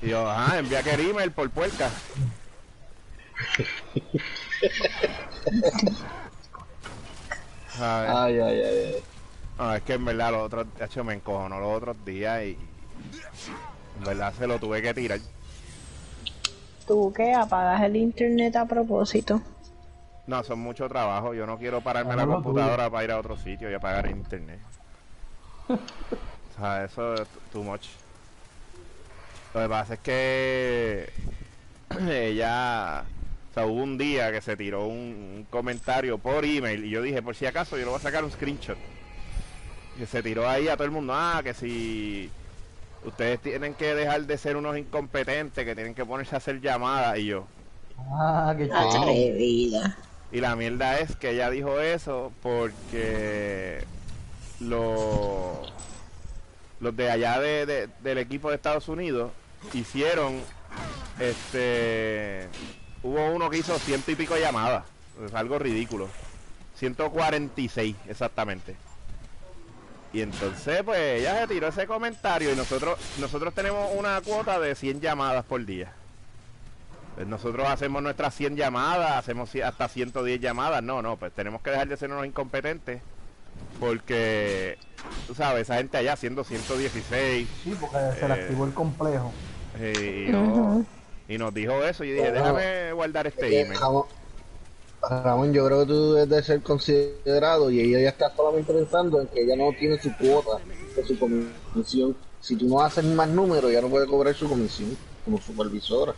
Y 0.02 0.08
yo, 0.08 0.28
ah, 0.28 0.54
envié 0.58 0.78
aquel 0.78 1.00
email 1.00 1.30
por 1.32 1.48
puerca. 1.50 1.88
¿Sabes? 7.66 8.10
Ay, 8.14 8.38
ay, 8.40 8.60
ay, 8.62 8.78
ay. 8.86 9.04
No, 9.58 9.74
es 9.74 9.82
que 9.82 9.94
en 9.94 10.04
verdad 10.04 10.32
los 10.32 10.42
otros, 10.42 10.66
de 10.74 10.84
hecho, 10.84 11.04
me 11.04 11.14
encojonó 11.14 11.60
los 11.60 11.76
otros 11.76 12.04
días 12.04 12.42
y 12.44 12.58
en 13.94 14.04
verdad 14.04 14.34
se 14.34 14.46
lo 14.46 14.58
tuve 14.58 14.82
que 14.82 14.94
tirar. 14.94 15.20
Tú 16.86 17.12
que 17.12 17.32
apagas 17.32 17.82
el 17.82 17.96
internet 17.96 18.54
a 18.56 18.66
propósito. 18.66 19.40
No, 20.26 20.42
son 20.44 20.60
mucho 20.60 20.88
trabajo. 20.88 21.34
Yo 21.34 21.46
no 21.46 21.58
quiero 21.58 21.80
pararme 21.82 22.14
Ah, 22.14 22.16
la 22.16 22.26
no, 22.26 22.42
computadora 22.42 22.90
para 22.90 23.04
ir 23.04 23.10
a 23.12 23.18
otro 23.18 23.36
sitio 23.36 23.70
y 23.70 23.74
apagar 23.74 24.06
el 24.06 24.12
internet. 24.16 24.60
o 25.68 26.60
sea, 26.60 26.84
eso 26.84 27.22
es 27.22 27.28
too 27.50 27.62
much. 27.62 27.86
Lo 29.54 29.60
que 29.62 29.68
pasa 29.68 29.94
es 29.94 30.00
que 30.00 31.12
ella, 32.08 33.04
o 33.52 33.54
sea, 33.54 33.66
hubo 33.66 33.82
un 33.82 33.98
día 33.98 34.32
que 34.32 34.40
se 34.40 34.56
tiró 34.56 34.86
un, 34.86 34.96
un 35.36 35.46
comentario 35.50 36.18
por 36.18 36.44
email 36.44 36.84
y 36.84 36.90
yo 36.90 37.02
dije, 37.02 37.22
por 37.22 37.36
si 37.36 37.46
acaso, 37.46 37.76
yo 37.76 37.84
le 37.84 37.90
voy 37.90 37.96
a 37.98 38.02
sacar 38.02 38.24
un 38.24 38.30
screenshot. 38.32 38.78
Que 39.98 40.06
se 40.06 40.22
tiró 40.22 40.48
ahí 40.48 40.68
a 40.68 40.76
todo 40.76 40.86
el 40.86 40.90
mundo, 40.90 41.12
ah, 41.14 41.42
que 41.44 41.52
si 41.52 42.30
ustedes 43.04 43.40
tienen 43.40 43.74
que 43.74 43.94
dejar 43.94 44.22
de 44.26 44.38
ser 44.38 44.56
unos 44.56 44.78
incompetentes, 44.78 45.64
que 45.64 45.74
tienen 45.74 45.94
que 45.94 46.04
ponerse 46.06 46.34
a 46.34 46.38
hacer 46.38 46.60
llamadas 46.62 47.18
y 47.18 47.26
yo. 47.26 47.46
Ah, 48.10 48.54
qué. 48.56 48.70
Atrevida. 48.72 49.98
Y 50.32 50.40
la 50.40 50.56
mierda 50.56 50.98
es 50.98 51.14
que 51.16 51.30
ella 51.32 51.50
dijo 51.50 51.78
eso 51.78 52.32
porque 52.42 53.84
los 54.60 55.70
los 56.80 56.96
de 56.96 57.10
allá 57.10 57.38
de, 57.38 57.66
de- 57.66 57.88
del 58.02 58.16
equipo 58.18 58.48
de 58.48 58.56
Estados 58.56 58.88
Unidos 58.88 59.30
hicieron 59.74 60.40
este 61.20 62.48
hubo 63.02 63.30
uno 63.32 63.50
que 63.50 63.58
hizo 63.58 63.78
ciento 63.78 64.10
y 64.10 64.16
pico 64.16 64.36
llamadas 64.36 64.84
es 65.24 65.34
algo 65.34 65.58
ridículo 65.58 66.08
146 66.76 67.96
exactamente 68.08 68.76
y 70.12 70.20
entonces 70.20 70.82
pues 70.84 71.20
ella 71.20 71.40
se 71.40 71.46
tiró 71.54 71.68
ese 71.68 71.86
comentario 71.86 72.52
y 72.52 72.56
nosotros 72.56 72.98
nosotros 73.18 73.54
tenemos 73.54 73.90
una 73.96 74.20
cuota 74.20 74.58
de 74.60 74.74
100 74.74 75.00
llamadas 75.00 75.44
por 75.44 75.64
día 75.64 75.92
pues 77.14 77.26
nosotros 77.26 77.68
hacemos 77.68 78.02
nuestras 78.02 78.34
100 78.34 78.56
llamadas, 78.56 79.12
hacemos 79.18 79.54
hasta 79.56 79.86
110 79.86 80.40
llamadas. 80.40 80.82
No, 80.82 81.02
no, 81.02 81.18
pues 81.18 81.30
tenemos 81.34 81.60
que 81.60 81.68
dejar 81.68 81.86
de 81.86 81.98
ser 81.98 82.10
unos 82.10 82.24
incompetentes. 82.24 83.02
Porque, 83.78 84.78
tú 85.26 85.34
sabes, 85.34 85.64
esa 85.64 85.76
gente 85.76 85.98
allá 85.98 86.14
haciendo 86.14 86.42
116. 86.42 87.46
Sí, 87.64 87.76
porque 87.78 87.98
se 88.18 88.26
le 88.28 88.34
Eh, 88.34 88.40
activó 88.42 88.64
el 88.64 88.72
complejo. 88.72 89.30
eh, 89.78 90.28
y, 90.30 90.32
y 91.28 91.38
nos 91.38 91.52
dijo 91.54 91.82
eso. 91.84 92.04
Y 92.04 92.10
yo 92.10 92.14
dije, 92.16 92.32
déjame 92.32 92.92
guardar 92.92 93.26
este 93.26 93.48
Eh, 93.48 93.60
email. 93.62 93.80
Ramón, 93.80 94.04
Ramón, 95.02 95.52
yo 95.52 95.66
creo 95.66 95.80
que 95.80 95.86
tú 95.86 96.12
debes 96.14 96.28
de 96.28 96.42
ser 96.42 96.62
considerado 96.62 97.70
y 97.70 97.80
ella 97.80 98.00
ya 98.00 98.08
está 98.10 98.34
solamente 98.34 98.72
pensando 98.72 99.20
en 99.20 99.28
que 99.28 99.42
ella 99.42 99.56
no 99.56 99.72
tiene 99.78 99.98
su 100.00 100.12
cuota 100.16 100.60
de 100.96 101.04
su 101.04 101.18
comisión. 101.18 102.16
Si 102.40 102.56
tú 102.56 102.68
no 102.68 102.80
haces 102.80 103.04
más 103.04 103.28
números, 103.28 103.72
ya 103.72 103.80
no 103.80 103.88
puede 103.88 104.06
cobrar 104.06 104.34
su 104.34 104.48
comisión 104.48 104.96
como 105.24 105.40
supervisora. 105.40 106.14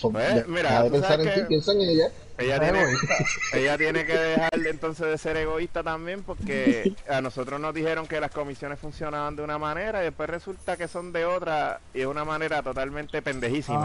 Pues, 0.00 0.34
de- 0.34 0.44
mira, 0.44 0.82
de 0.82 0.88
tú 0.88 0.92
pensar 0.92 1.10
sabes 1.12 1.26
en 1.26 1.32
que- 1.34 1.40
ti, 1.40 1.46
piensa 1.48 1.72
en 1.72 1.80
ella. 1.80 2.04
Tiene, 2.38 2.68
egoísta. 2.68 3.14
ella 3.54 3.78
tiene 3.78 4.06
que 4.06 4.16
dejar 4.16 4.50
de, 4.52 4.70
entonces 4.70 5.06
de 5.08 5.18
ser 5.18 5.36
egoísta 5.36 5.82
también 5.82 6.22
porque 6.22 6.92
a 7.08 7.20
nosotros 7.20 7.58
nos 7.60 7.74
dijeron 7.74 8.06
que 8.06 8.20
las 8.20 8.30
comisiones 8.30 8.78
funcionaban 8.78 9.34
de 9.34 9.42
una 9.42 9.58
manera 9.58 10.00
y 10.02 10.04
después 10.04 10.30
resulta 10.30 10.76
que 10.76 10.86
son 10.86 11.12
de 11.12 11.24
otra 11.24 11.80
y 11.92 12.00
es 12.02 12.06
una 12.06 12.24
manera 12.24 12.62
totalmente 12.62 13.20
pendejísima. 13.22 13.80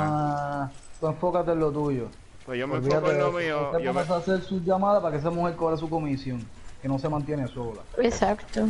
Ah, 0.65 0.71
tú 0.99 1.07
enfócate 1.07 1.51
en 1.51 1.59
lo 1.59 1.71
tuyo. 1.71 2.09
Pues 2.45 2.59
yo 2.59 2.67
me 2.67 2.75
Olvídate 2.75 2.95
enfoco 2.97 3.11
en 3.11 3.19
lo 3.19 3.31
de 3.31 3.43
mío. 3.45 3.69
Usted 3.71 3.83
yo 3.85 3.93
me- 3.93 4.01
a 4.01 4.17
hacer 4.17 4.41
sus 4.41 4.63
llamadas 4.63 5.01
para 5.01 5.13
que 5.13 5.19
esa 5.19 5.31
mujer 5.31 5.55
cobre 5.55 5.77
su 5.77 5.89
comisión, 5.89 6.45
que 6.81 6.87
no 6.87 6.99
se 6.99 7.09
mantiene 7.09 7.47
sola. 7.47 7.81
Exacto. 7.97 8.67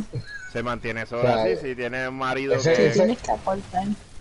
se 0.52 0.62
mantiene 0.62 1.04
sola 1.04 1.22
O 1.22 1.34
sea, 1.34 1.42
así, 1.42 1.56
si 1.56 1.74
tiene 1.74 2.08
un 2.08 2.16
marido 2.16 2.54
ese- 2.54 2.72
que, 2.72 2.86
ese- 2.86 3.06
que 3.06 3.16
que 3.16 3.32
es 3.32 3.34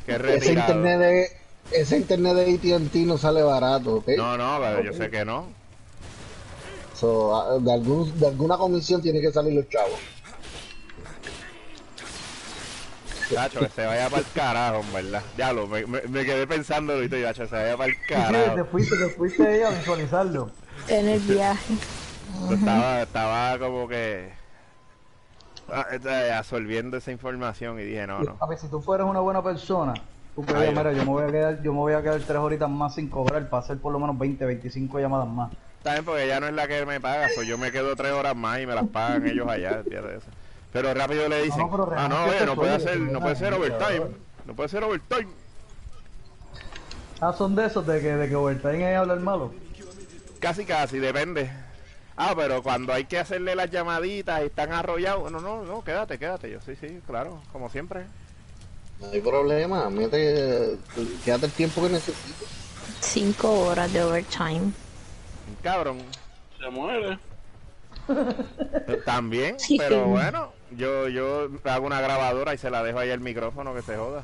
Ese 0.07 0.17
retirado. 0.17 0.73
internet 0.73 1.01
es, 1.31 1.42
ese 1.73 1.97
internet 1.97 2.33
de 2.35 2.75
AT&T 2.75 2.99
no 3.05 3.17
sale 3.17 3.41
barato, 3.43 3.95
¿ok? 3.95 4.09
No, 4.17 4.37
no, 4.37 4.57
pero 4.61 4.83
yo 4.83 4.93
sé 4.93 5.09
que 5.09 5.25
no. 5.25 5.47
So, 6.95 7.35
ah, 7.35 7.57
de, 7.59 7.73
algún, 7.73 8.17
de 8.19 8.27
alguna 8.27 8.57
comisión 8.57 9.01
tiene 9.01 9.19
que 9.19 9.31
salir 9.31 9.53
los 9.53 9.67
chavos. 9.69 9.99
Chacho, 13.33 13.59
que 13.61 13.69
se 13.69 13.85
vaya 13.85 14.09
para 14.09 14.21
el 14.21 14.27
carajo, 14.33 14.81
en 14.81 14.93
verdad. 14.93 15.23
Ya 15.37 15.53
lo, 15.53 15.67
me, 15.67 15.85
me, 15.87 16.01
me 16.03 16.25
quedé 16.25 16.45
pensando 16.45 16.93
ahorita, 16.93 17.19
chacho, 17.21 17.47
se 17.47 17.55
vaya 17.55 17.77
para 17.77 17.89
el 17.89 17.95
Sí, 17.95 18.01
te 18.07 18.13
carajo. 18.13 18.65
fuiste, 18.65 18.95
te 18.97 19.09
fuiste 19.09 19.47
ahí 19.47 19.61
a 19.61 19.69
visualizarlo. 19.69 20.49
En 20.87 21.07
el 21.09 21.19
viaje. 21.21 21.73
Estaba, 22.51 23.01
estaba 23.01 23.59
como 23.59 23.87
que 23.87 24.29
ah, 25.71 25.85
eh, 25.91 26.31
absorbiendo 26.33 26.97
esa 26.97 27.11
información 27.11 27.79
y 27.79 27.83
dije, 27.83 28.05
no, 28.05 28.19
no. 28.21 28.37
A 28.39 28.47
ver, 28.47 28.57
si 28.57 28.67
tú 28.67 28.81
fueras 28.81 29.07
una 29.07 29.19
buena 29.21 29.41
persona, 29.41 29.93
tú 30.35 30.43
puedes, 30.43 30.73
yo 30.73 31.05
me 31.05 31.11
voy 31.11 31.23
a 31.23 31.27
quedar, 31.27 31.61
yo 31.61 31.73
me 31.73 31.79
voy 31.79 31.93
a 31.93 32.01
quedar 32.01 32.19
tres 32.21 32.37
horitas 32.37 32.69
más 32.69 32.95
sin 32.95 33.09
cobrar 33.09 33.49
para 33.49 33.63
hacer 33.63 33.77
por 33.77 33.91
lo 33.91 33.99
menos 33.99 34.17
20, 34.17 34.45
25 34.45 34.99
llamadas 34.99 35.27
más. 35.27 35.51
También 35.83 36.05
porque 36.05 36.23
ella 36.23 36.39
no 36.39 36.47
es 36.47 36.53
la 36.53 36.67
que 36.67 36.85
me 36.85 37.01
paga, 37.01 37.29
so 37.35 37.43
yo 37.43 37.57
me 37.57 37.71
quedo 37.71 37.95
tres 37.95 38.13
horas 38.13 38.35
más 38.35 38.59
y 38.59 38.65
me 38.65 38.73
las 38.73 38.87
pagan 38.87 39.27
ellos 39.27 39.47
allá. 39.47 39.83
Eso. 39.85 40.27
Pero 40.71 40.93
rápido 40.93 41.27
le 41.27 41.43
dicen, 41.43 41.59
No, 41.59 41.93
ah, 41.95 42.07
no, 42.07 42.25
oye, 42.25 42.45
no 42.45 42.55
puede 42.55 42.73
hacer, 42.73 42.99
no 42.99 43.19
puede 43.19 43.35
ser 43.35 43.53
overtime, 43.53 44.07
no 44.45 44.55
puede 44.55 44.69
ser 44.69 44.83
overtime. 44.83 45.27
Ah, 47.19 47.33
son 47.33 47.55
de 47.55 47.65
esos 47.65 47.85
de 47.85 48.01
que, 48.01 48.15
de 48.15 48.29
que 48.29 48.35
overtime 48.35 48.91
es 48.91 48.97
hablar 48.97 49.19
malo. 49.19 49.53
Casi, 50.39 50.65
casi, 50.65 50.99
depende. 50.99 51.49
Ah, 52.15 52.33
pero 52.35 52.61
cuando 52.61 52.93
hay 52.93 53.05
que 53.05 53.19
hacerle 53.19 53.55
las 53.55 53.71
llamaditas 53.71 54.41
y 54.41 54.45
están 54.45 54.71
arrollados, 54.71 55.31
no, 55.31 55.39
no, 55.39 55.63
no, 55.63 55.83
quédate, 55.83 56.17
quédate. 56.17 56.49
Yo, 56.49 56.59
sí, 56.61 56.75
sí, 56.75 57.01
claro, 57.05 57.41
como 57.51 57.69
siempre. 57.69 58.05
No 59.03 59.11
hay 59.11 59.21
problema, 59.21 59.89
mete, 59.89 60.77
quédate 61.25 61.45
el 61.47 61.51
tiempo 61.51 61.81
que 61.83 61.89
necesites. 61.89 62.47
Cinco 63.01 63.51
horas 63.67 63.91
de 63.93 64.01
overtime. 64.03 64.71
Cabrón. 65.61 65.99
Se 66.59 66.69
muere. 66.69 67.19
También, 69.05 69.59
Sí. 69.59 69.77
pero 69.77 70.05
bueno, 70.07 70.51
yo, 70.71 71.07
yo 71.09 71.49
hago 71.65 71.85
una 71.85 72.01
grabadora 72.01 72.53
y 72.53 72.57
se 72.57 72.69
la 72.69 72.83
dejo 72.83 72.99
ahí 72.99 73.09
el 73.09 73.19
micrófono 73.19 73.73
que 73.75 73.81
se 73.81 73.95
joda. 73.97 74.23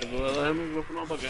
¿Que 0.00 0.06
tú 0.06 0.16
le 0.16 0.22
das 0.32 0.36
el 0.48 0.54
micrófono 0.54 1.04
para 1.06 1.20
qué? 1.20 1.28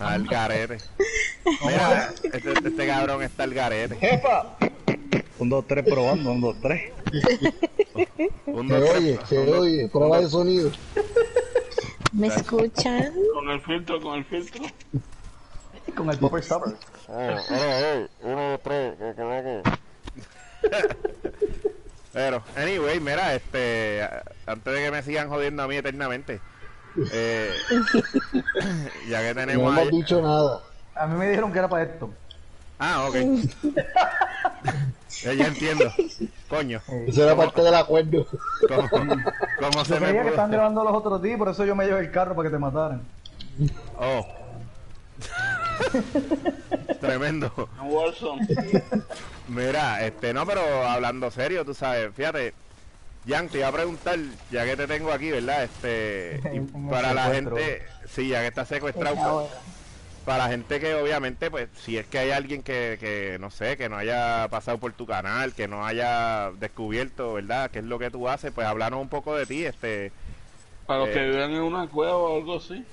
Al 0.00 0.24
garete. 0.26 0.78
Mira, 1.64 2.10
este, 2.22 2.52
este 2.52 2.86
cabrón 2.86 3.22
está 3.22 3.42
al 3.44 3.54
garete. 3.54 3.96
¡Jefa! 3.96 4.46
Un, 5.38 5.48
dos, 5.48 5.66
tres 5.66 5.84
probando, 5.84 6.32
un, 6.32 6.40
dos, 6.40 6.56
tres. 6.60 6.92
Un, 8.46 8.68
Se 8.68 8.74
dos, 8.80 8.88
tres. 8.90 8.98
oye, 8.98 9.18
se 9.28 9.38
oye, 9.38 9.88
prueba 9.88 10.20
de 10.20 10.28
sonido. 10.28 10.70
¿Me 12.12 12.26
escuchan? 12.28 13.12
Con 13.34 13.48
el 13.50 13.60
filtro, 13.60 14.00
con 14.00 14.14
el 14.18 14.24
filtro. 14.24 14.62
Con 15.96 16.10
el 16.10 16.18
popper 16.18 16.42
stopper. 16.42 16.74
Uno, 17.08 18.50
dos, 18.50 18.60
tres. 18.62 18.94
que- 18.98 19.14
que- 19.14 19.62
que- 20.62 20.88
Pero, 22.12 22.42
anyway, 22.56 22.98
mira, 22.98 23.34
este, 23.34 24.02
antes 24.46 24.74
de 24.74 24.80
que 24.84 24.90
me 24.90 25.02
sigan 25.02 25.28
jodiendo 25.28 25.62
a 25.62 25.68
mí 25.68 25.76
eternamente, 25.76 26.40
eh, 27.12 27.52
ya 29.08 29.20
que 29.20 29.28
No 29.34 29.40
tenemos 29.40 29.66
hemos 29.72 29.78
ahí- 29.78 29.90
dicho 29.90 30.20
nada. 30.20 30.62
A 30.96 31.06
mí 31.06 31.16
me 31.16 31.28
dijeron 31.28 31.52
que 31.52 31.58
era 31.60 31.68
para 31.68 31.84
esto. 31.84 32.10
Ah, 32.80 33.06
ok. 33.08 33.16
Ya, 35.22 35.32
ya 35.34 35.46
entiendo. 35.46 35.92
Coño, 36.48 36.80
Eso 37.06 37.24
era 37.24 37.36
parte 37.36 37.62
del 37.62 37.74
acuerdo. 37.74 38.26
¿cómo, 38.90 39.14
cómo 39.60 39.84
se 39.84 39.94
Yo 39.94 40.00
me 40.00 40.06
creía 40.08 40.22
que 40.22 40.28
estaban 40.30 40.50
grabando 40.50 40.84
los 40.84 40.94
otros 40.94 41.22
días, 41.22 41.38
por 41.38 41.48
eso 41.48 41.64
yo 41.64 41.74
me 41.74 41.86
llevé 41.86 42.00
el 42.00 42.10
carro 42.10 42.34
para 42.34 42.48
que 42.48 42.52
te 42.54 42.58
mataran. 42.58 43.02
Oh. 43.98 44.26
Tremendo. 47.00 47.68
Mira, 49.48 50.04
este, 50.04 50.34
no, 50.34 50.46
pero 50.46 50.60
hablando 50.86 51.30
serio, 51.30 51.64
tú 51.64 51.74
sabes, 51.74 52.14
fíjate, 52.14 52.54
Jan, 53.26 53.48
te 53.48 53.58
iba 53.58 53.68
a 53.68 53.72
preguntar, 53.72 54.18
ya 54.50 54.64
que 54.64 54.76
te 54.76 54.86
tengo 54.86 55.12
aquí, 55.12 55.30
¿verdad? 55.30 55.64
Este, 55.64 56.40
y 56.52 56.60
para 56.90 57.14
la 57.14 57.24
gente, 57.24 57.82
sí, 58.06 58.28
ya 58.28 58.40
que 58.40 58.48
está 58.48 58.64
secuestrado, 58.64 59.48
para 60.28 60.44
la 60.44 60.50
gente 60.50 60.78
que 60.78 60.94
obviamente, 60.94 61.50
pues, 61.50 61.70
si 61.72 61.96
es 61.96 62.06
que 62.06 62.18
hay 62.18 62.32
alguien 62.32 62.62
que, 62.62 62.98
que, 63.00 63.38
no 63.40 63.50
sé, 63.50 63.78
que 63.78 63.88
no 63.88 63.96
haya 63.96 64.46
pasado 64.50 64.76
por 64.76 64.92
tu 64.92 65.06
canal, 65.06 65.54
que 65.54 65.66
no 65.66 65.86
haya 65.86 66.50
descubierto, 66.60 67.32
¿verdad? 67.32 67.70
¿Qué 67.70 67.78
es 67.78 67.86
lo 67.86 67.98
que 67.98 68.10
tú 68.10 68.28
haces? 68.28 68.52
Pues 68.54 68.66
háblanos 68.66 69.00
un 69.00 69.08
poco 69.08 69.34
de 69.34 69.46
ti, 69.46 69.64
este, 69.64 70.12
Para 70.86 71.00
los 71.00 71.08
Eh. 71.08 71.12
que 71.14 71.24
viven 71.24 71.50
en 71.52 71.62
una 71.62 71.88
cueva 71.88 72.18
o 72.18 72.36
algo 72.36 72.56
así. 72.56 72.84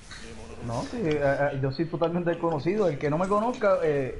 No, 0.66 0.80
sí, 0.90 0.96
eh, 0.96 1.20
eh, 1.22 1.58
yo 1.62 1.70
soy 1.72 1.84
totalmente 1.84 2.30
desconocido. 2.30 2.88
El 2.88 2.98
que 2.98 3.10
no 3.10 3.18
me 3.18 3.28
conozca, 3.28 3.80
eh, 3.82 4.18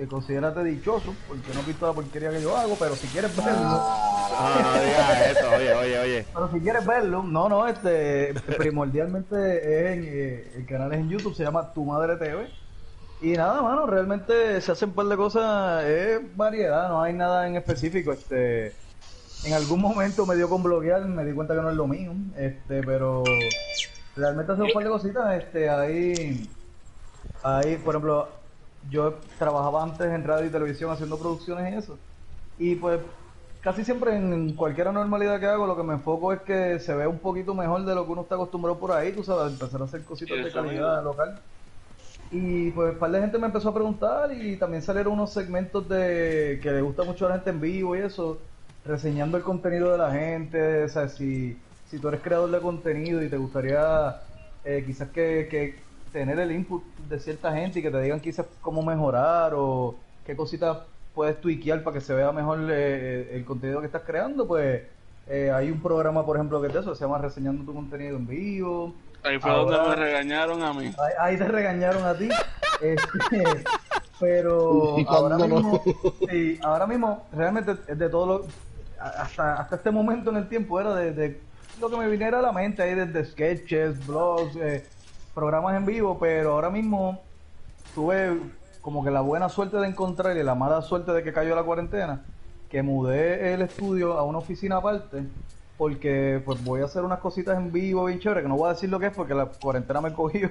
eh, 0.00 0.06
considérate 0.08 0.64
dichoso, 0.64 1.14
porque 1.28 1.52
no 1.52 1.60
he 1.60 1.64
visto 1.64 1.86
la 1.86 1.92
porquería 1.92 2.30
que 2.30 2.40
yo 2.40 2.56
hago, 2.56 2.74
pero 2.78 2.96
si 2.96 3.06
quieres 3.08 3.36
verlo, 3.36 3.60
no, 3.60 4.62
no 4.62 4.82
digas 4.82 5.36
eso, 5.36 5.50
oye, 5.54 5.74
oye, 5.74 5.98
oye, 5.98 6.26
pero 6.32 6.50
si 6.50 6.60
quieres 6.60 6.86
verlo, 6.86 7.22
no, 7.22 7.50
no, 7.50 7.68
este, 7.68 8.32
primordialmente 8.56 9.36
es 9.36 9.98
en, 9.98 10.04
eh, 10.06 10.52
el 10.56 10.64
canal 10.64 10.90
es 10.94 11.00
en 11.00 11.10
YouTube, 11.10 11.34
se 11.34 11.44
llama 11.44 11.72
Tu 11.74 11.84
Madre 11.84 12.16
TV. 12.16 12.48
Y 13.20 13.32
nada, 13.32 13.60
mano, 13.60 13.86
realmente 13.86 14.58
se 14.62 14.72
hacen 14.72 14.88
un 14.88 14.94
par 14.94 15.04
de 15.04 15.16
cosas, 15.18 15.84
es 15.84 16.34
variedad, 16.34 16.88
no 16.88 17.02
hay 17.02 17.12
nada 17.12 17.46
en 17.46 17.56
específico, 17.56 18.12
este... 18.12 18.74
En 19.44 19.54
algún 19.54 19.80
momento 19.80 20.26
me 20.26 20.36
dio 20.36 20.50
con 20.50 20.62
bloguear, 20.62 21.02
me 21.06 21.24
di 21.24 21.32
cuenta 21.32 21.54
que 21.54 21.62
no 21.62 21.70
es 21.70 21.76
lo 21.76 21.86
mío, 21.86 22.12
este, 22.36 22.82
pero 22.82 23.22
realmente 24.14 24.52
hace 24.52 24.62
un 24.62 24.72
par 24.72 24.84
de 24.84 24.90
cositas, 24.90 25.42
este, 25.42 25.68
ahí, 25.68 26.48
ahí, 27.42 27.76
por 27.76 27.94
ejemplo, 27.94 28.39
yo 28.88 29.14
trabajaba 29.38 29.82
antes 29.82 30.06
en 30.06 30.24
radio 30.24 30.46
y 30.46 30.50
televisión 30.50 30.90
haciendo 30.90 31.18
producciones 31.18 31.72
y 31.72 31.76
eso, 31.76 31.98
y 32.58 32.74
pues 32.76 33.00
casi 33.60 33.84
siempre 33.84 34.16
en 34.16 34.54
cualquier 34.54 34.88
anormalidad 34.88 35.38
que 35.38 35.46
hago, 35.46 35.66
lo 35.66 35.76
que 35.76 35.82
me 35.82 35.94
enfoco 35.94 36.32
es 36.32 36.40
que 36.40 36.78
se 36.78 36.94
vea 36.94 37.08
un 37.08 37.18
poquito 37.18 37.54
mejor 37.54 37.84
de 37.84 37.94
lo 37.94 38.06
que 38.06 38.12
uno 38.12 38.22
está 38.22 38.34
acostumbrado 38.36 38.78
por 38.78 38.92
ahí, 38.92 39.12
tú 39.12 39.22
sabes, 39.22 39.52
empezar 39.52 39.82
a 39.82 39.84
hacer 39.84 40.04
cositas 40.04 40.42
de 40.44 40.50
calidad 40.50 41.04
local. 41.04 41.40
Y 42.32 42.70
pues 42.70 42.92
un 42.92 42.98
par 42.98 43.10
de 43.10 43.20
gente 43.20 43.38
me 43.38 43.46
empezó 43.46 43.70
a 43.70 43.74
preguntar 43.74 44.32
y 44.32 44.56
también 44.56 44.82
salieron 44.82 45.14
unos 45.14 45.32
segmentos 45.32 45.88
de 45.88 46.60
que 46.62 46.70
le 46.70 46.80
gusta 46.80 47.02
mucho 47.02 47.26
a 47.26 47.30
la 47.30 47.34
gente 47.36 47.50
en 47.50 47.60
vivo 47.60 47.96
y 47.96 48.00
eso, 48.00 48.38
reseñando 48.84 49.36
el 49.36 49.42
contenido 49.42 49.90
de 49.90 49.98
la 49.98 50.12
gente, 50.12 50.84
o 50.84 50.88
sea, 50.88 51.08
si, 51.08 51.60
si 51.86 51.98
tú 51.98 52.08
eres 52.08 52.20
creador 52.22 52.50
de 52.50 52.60
contenido 52.60 53.22
y 53.22 53.28
te 53.28 53.36
gustaría 53.36 54.22
eh, 54.64 54.84
quizás 54.86 55.10
que, 55.10 55.48
que 55.50 55.89
tener 56.12 56.38
el 56.40 56.52
input 56.52 56.82
de 57.08 57.18
cierta 57.18 57.52
gente 57.52 57.78
y 57.78 57.82
que 57.82 57.90
te 57.90 58.00
digan 58.00 58.20
quizás 58.20 58.46
cómo 58.60 58.82
mejorar 58.82 59.52
o 59.54 59.94
qué 60.26 60.34
cositas 60.36 60.78
puedes 61.14 61.40
tweakear 61.40 61.82
para 61.82 61.94
que 61.94 62.00
se 62.00 62.14
vea 62.14 62.32
mejor 62.32 62.60
eh, 62.70 63.30
el 63.36 63.44
contenido 63.44 63.80
que 63.80 63.86
estás 63.86 64.02
creando, 64.06 64.46
pues 64.46 64.82
eh, 65.26 65.50
hay 65.54 65.70
un 65.70 65.80
programa, 65.80 66.24
por 66.24 66.36
ejemplo, 66.36 66.60
que 66.60 66.68
es 66.68 66.72
de 66.74 66.80
eso, 66.80 66.94
se 66.94 67.04
llama 67.04 67.18
Reseñando 67.18 67.64
tu 67.64 67.74
contenido 67.74 68.16
en 68.16 68.26
vivo. 68.26 68.94
Ahí 69.22 69.38
fue 69.38 69.50
Ahora- 69.50 69.76
donde 69.78 69.96
me 69.96 69.96
regañaron 70.04 70.62
a 70.62 70.72
mí. 70.72 70.86
Ahí, 70.86 71.12
ahí 71.18 71.36
te 71.36 71.46
regañaron 71.48 72.04
a 72.04 72.14
ti. 72.14 72.28
Este, 72.80 73.44
pero 74.18 74.96
Y 74.98 75.04
ahora 75.06 75.36
mismo, 75.36 75.82
sí, 76.30 76.58
ahora 76.62 76.86
mismo, 76.86 77.26
realmente 77.32 77.72
es 77.86 77.98
de 77.98 78.08
todo 78.08 78.26
lo. 78.26 78.46
Hasta, 78.98 79.54
hasta 79.60 79.76
este 79.76 79.90
momento 79.90 80.30
en 80.30 80.36
el 80.36 80.48
tiempo 80.48 80.80
era 80.80 80.94
de, 80.94 81.12
de 81.12 81.40
lo 81.78 81.90
que 81.90 81.96
me 81.98 82.08
viniera 82.08 82.38
a 82.38 82.42
la 82.42 82.52
mente 82.52 82.82
ahí 82.82 82.94
desde 82.94 83.24
sketches, 83.26 84.06
blogs, 84.06 84.56
eh, 84.56 84.84
programas 85.34 85.76
en 85.76 85.86
vivo, 85.86 86.18
pero 86.18 86.52
ahora 86.52 86.70
mismo 86.70 87.20
tuve 87.94 88.38
como 88.80 89.04
que 89.04 89.10
la 89.10 89.20
buena 89.20 89.48
suerte 89.48 89.76
de 89.76 89.86
encontrar 89.88 90.36
y 90.36 90.42
la 90.42 90.54
mala 90.54 90.82
suerte 90.82 91.12
de 91.12 91.22
que 91.22 91.32
cayó 91.32 91.54
la 91.54 91.62
cuarentena, 91.62 92.24
que 92.70 92.82
mudé 92.82 93.54
el 93.54 93.62
estudio 93.62 94.18
a 94.18 94.24
una 94.24 94.38
oficina 94.38 94.76
aparte, 94.76 95.24
porque 95.76 96.42
pues 96.44 96.62
voy 96.64 96.82
a 96.82 96.86
hacer 96.86 97.04
unas 97.04 97.20
cositas 97.20 97.58
en 97.58 97.72
vivo 97.72 98.04
bien 98.06 98.20
chévere, 98.20 98.42
que 98.42 98.48
no 98.48 98.56
voy 98.56 98.68
a 98.68 98.72
decir 98.74 98.88
lo 98.90 98.98
que 98.98 99.06
es 99.06 99.14
porque 99.14 99.34
la 99.34 99.46
cuarentena 99.46 100.00
me 100.00 100.12
cogió 100.14 100.50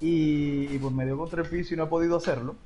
y, 0.00 0.74
y, 0.74 0.78
pues 0.78 0.92
me 0.92 1.04
dio 1.04 1.16
contra 1.16 1.42
el 1.42 1.48
piso 1.48 1.74
y 1.74 1.76
no 1.76 1.84
he 1.84 1.88
podido 1.88 2.16
hacerlo, 2.16 2.56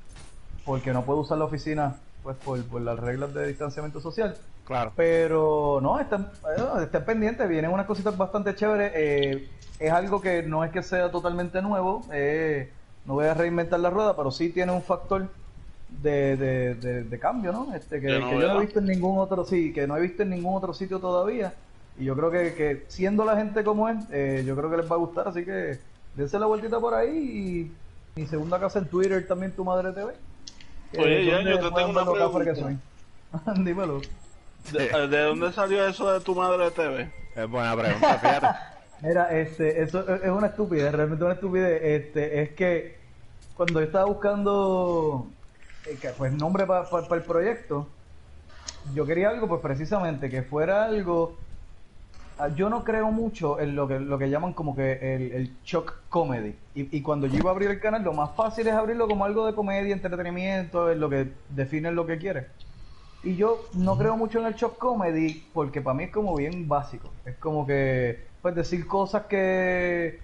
porque 0.65 0.93
no 0.93 1.03
puedo 1.03 1.19
usar 1.19 1.37
la 1.37 1.45
oficina 1.45 1.95
pues 2.23 2.35
por, 2.37 2.63
por 2.65 2.81
las 2.81 2.99
reglas 2.99 3.33
de 3.33 3.47
distanciamiento 3.47 4.01
social. 4.01 4.35
Claro. 4.67 4.93
Pero 4.95 5.79
no, 5.81 5.99
estén, 5.99 6.21
eh, 6.21 6.83
estén 6.83 7.05
pendientes, 7.05 7.47
vienen 7.47 7.71
unas 7.71 7.85
cositas 7.85 8.17
bastante 8.17 8.55
chéveres. 8.55 8.91
eh, 8.95 9.49
es 9.79 9.91
algo 9.91 10.19
que 10.21 10.41
no 10.41 10.63
es 10.63 10.71
que 10.71 10.81
sea 10.81 11.11
totalmente 11.11 11.61
nuevo, 11.61 12.07
eh, 12.11 12.71
no 13.05 13.13
voy 13.13 13.25
a 13.27 13.33
reinventar 13.35 13.79
la 13.79 13.91
rueda, 13.91 14.15
pero 14.15 14.31
sí 14.31 14.49
tiene 14.49 14.71
un 14.71 14.81
factor 14.81 15.29
de, 15.87 16.35
de, 16.35 16.75
de- 16.75 17.03
de 17.03 17.19
cambio, 17.19 17.51
¿no? 17.51 17.73
Este, 17.75 18.01
que, 18.01 18.07
yo 18.07 18.49
no 18.49 18.55
he 18.57 18.65
visto 18.65 18.79
en 18.79 18.87
ningún 18.87 19.19
otro, 19.19 19.45
sí, 19.45 19.71
que 19.73 19.85
no 19.87 19.95
he 19.95 20.01
visto 20.01 20.23
en 20.23 20.31
ningún 20.31 20.55
otro 20.55 20.73
sitio 20.73 20.99
todavía. 20.99 21.53
Y 21.95 22.05
yo 22.05 22.15
creo 22.15 22.31
que, 22.31 22.53
que 22.55 22.85
siendo 22.89 23.23
la 23.25 23.35
gente 23.37 23.63
como 23.63 23.87
es, 23.89 23.97
eh, 24.11 24.43
yo 24.45 24.55
creo 24.55 24.69
que 24.69 24.77
les 24.77 24.91
va 24.91 24.95
a 24.95 24.99
gustar, 24.99 25.27
así 25.27 25.45
que 25.45 25.79
dense 26.15 26.39
la 26.39 26.45
vueltita 26.47 26.79
por 26.79 26.93
ahí 26.95 27.71
y 28.15 28.19
mi 28.19 28.25
segunda 28.27 28.59
casa 28.59 28.79
en 28.79 28.89
Twitter 28.89 29.25
también 29.27 29.51
tu 29.55 29.63
madre 29.63 29.91
TV. 29.93 30.13
Oye, 30.97 31.25
ya, 31.25 31.41
yo 31.41 31.59
te 31.59 31.71
tengo 31.71 31.91
una 31.91 32.05
pregunta. 32.11 32.81
Dímelo. 33.63 34.01
¿De, 34.71 35.07
de 35.07 35.21
dónde 35.23 35.51
salió 35.53 35.85
eso 35.87 36.11
de 36.11 36.21
tu 36.21 36.35
madre 36.35 36.71
TV? 36.71 37.11
Es 37.35 37.47
buena 37.49 37.75
pregunta, 37.75 38.19
fíjate. 38.19 38.47
Mira, 39.01 39.29
este, 39.39 39.81
eso 39.83 40.07
es 40.15 40.29
una 40.29 40.47
estupidez, 40.47 40.91
realmente 40.93 41.23
una 41.23 41.35
estupidez. 41.35 41.81
Este, 41.83 42.41
es 42.41 42.49
que 42.55 42.97
cuando 43.53 43.79
yo 43.79 43.85
estaba 43.85 44.05
buscando 44.05 45.27
eh, 45.85 45.99
pues 46.17 46.33
nombre 46.33 46.65
para 46.65 46.87
el 47.11 47.23
proyecto, 47.23 47.87
yo 48.93 49.05
quería 49.05 49.29
algo, 49.29 49.47
pues 49.47 49.61
precisamente 49.61 50.29
que 50.29 50.43
fuera 50.43 50.85
algo. 50.85 51.37
ah, 52.37 52.49
Yo 52.49 52.69
no 52.69 52.83
creo 52.83 53.11
mucho 53.11 53.59
en 53.59 53.75
lo 53.75 53.87
que 53.87 53.99
lo 53.99 54.17
que 54.17 54.29
llaman 54.29 54.53
como 54.53 54.75
que 54.75 54.93
el, 55.15 55.31
el 55.33 55.61
shock 55.63 55.93
comedy. 56.09 56.55
Y, 56.73 56.97
y 56.97 57.01
cuando 57.03 57.27
yo 57.27 57.37
iba 57.37 57.51
a 57.51 57.53
abrir 57.53 57.69
el 57.69 57.79
canal, 57.79 58.03
lo 58.03 58.13
más 58.13 58.35
fácil 58.35 58.67
es 58.67 58.73
abrirlo 58.73 59.07
como 59.07 59.25
algo 59.25 59.45
de 59.45 59.53
comedia, 59.55 59.93
entretenimiento, 59.93 60.89
es 60.89 60.97
lo 60.97 61.09
que 61.09 61.33
define 61.49 61.91
lo 61.91 62.05
que 62.05 62.17
quiere. 62.17 62.47
Y 63.27 63.35
yo 63.35 63.69
no 63.73 63.97
creo 63.97 64.15
mucho 64.15 64.39
en 64.39 64.45
el 64.45 64.53
shock 64.53 64.77
comedy 64.77 65.49
porque 65.53 65.81
para 65.81 65.93
mí 65.95 66.05
es 66.05 66.11
como 66.11 66.33
bien 66.35 66.67
básico. 66.67 67.11
Es 67.25 67.35
como 67.37 67.67
que, 67.67 68.25
pues 68.41 68.55
decir 68.55 68.87
cosas 68.87 69.25
que 69.25 70.21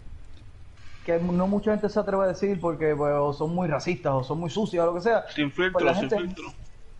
que 1.03 1.19
no 1.19 1.47
mucha 1.47 1.71
gente 1.71 1.89
se 1.89 1.99
atreve 1.99 2.23
a 2.23 2.27
decir 2.27 2.61
porque 2.61 2.95
pues, 2.95 3.13
o 3.13 3.33
son 3.33 3.53
muy 3.53 3.67
racistas 3.67 4.13
o 4.13 4.23
son 4.23 4.39
muy 4.39 4.49
sucias 4.49 4.81
o 4.83 4.85
lo 4.85 4.93
que 4.93 5.01
sea. 5.01 5.25
Sin 5.35 5.51
filtro, 5.51 5.73
Pues 5.73 5.83
la 5.85 5.93
sin 5.95 6.09
gente- 6.09 6.17
filtro. 6.17 6.43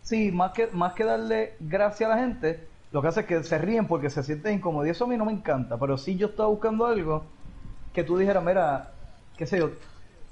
Sí, 0.02 0.30
más 0.34 0.52
que, 0.52 0.68
más 0.74 0.92
que 0.92 1.06
darle 1.06 1.54
gracia 1.62 2.08
a 2.08 2.10
la 2.10 2.18
gente, 2.18 2.68
lo 2.92 3.02
que 3.02 3.08
hace 3.08 3.22
es 3.22 3.26
que 3.26 3.42
se 3.44 3.58
ríen 3.58 3.88
porque 3.88 4.10
se 4.10 4.22
sienten 4.24 4.56
incómodos. 4.56 4.88
Y 4.88 4.90
eso 4.90 5.06
a 5.06 5.08
mí 5.08 5.16
no 5.16 5.24
me 5.24 5.32
encanta. 5.32 5.78
Pero 5.80 5.98
sí 5.98 6.18
yo 6.18 6.28
estaba 6.28 6.50
buscando 6.50 6.86
algo 6.86 7.24
que 7.94 8.04
tú 8.04 8.18
dijeras, 8.18 8.44
mira, 8.44 8.92
qué 9.38 9.46
sé 9.46 9.60
yo, 9.60 9.70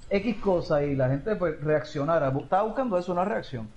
X 0.09 0.35
cosa 0.41 0.83
y 0.83 0.93
la 0.97 1.07
gente 1.07 1.37
pues 1.37 1.57
reaccionara. 1.63 2.27
Estaba 2.37 2.63
buscando 2.63 2.97
eso, 2.97 3.13
una 3.13 3.23
reacción. 3.23 3.69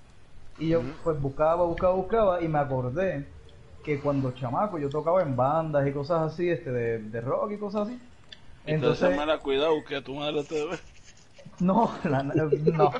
Y 0.57 0.69
yo 0.69 0.83
pues 1.03 1.19
buscaba, 1.21 1.65
buscaba, 1.65 1.95
buscaba 1.95 2.41
y 2.41 2.47
me 2.47 2.59
acordé 2.59 3.33
que 3.83 4.01
cuando 4.01 4.31
chamaco 4.31 4.79
yo 4.79 4.89
tocaba 4.91 5.21
en 5.21 5.35
bandas 5.35 5.87
y 5.87 5.93
cosas 5.93 6.33
así, 6.33 6.49
este, 6.49 6.71
de, 6.71 6.99
de 6.99 7.21
rock 7.21 7.51
y 7.53 7.57
cosas 7.59 7.87
así. 7.87 7.99
Entonces, 8.65 9.09
Entonces, 9.09 9.11
mala 9.11 9.41
cuidado 9.41 9.83
que 9.83 10.01
tu 10.01 10.15
madre 10.15 10.43
te 10.43 10.65
ve. 10.65 10.79
no, 11.59 11.91
la- 12.03 12.23
no. 12.23 12.95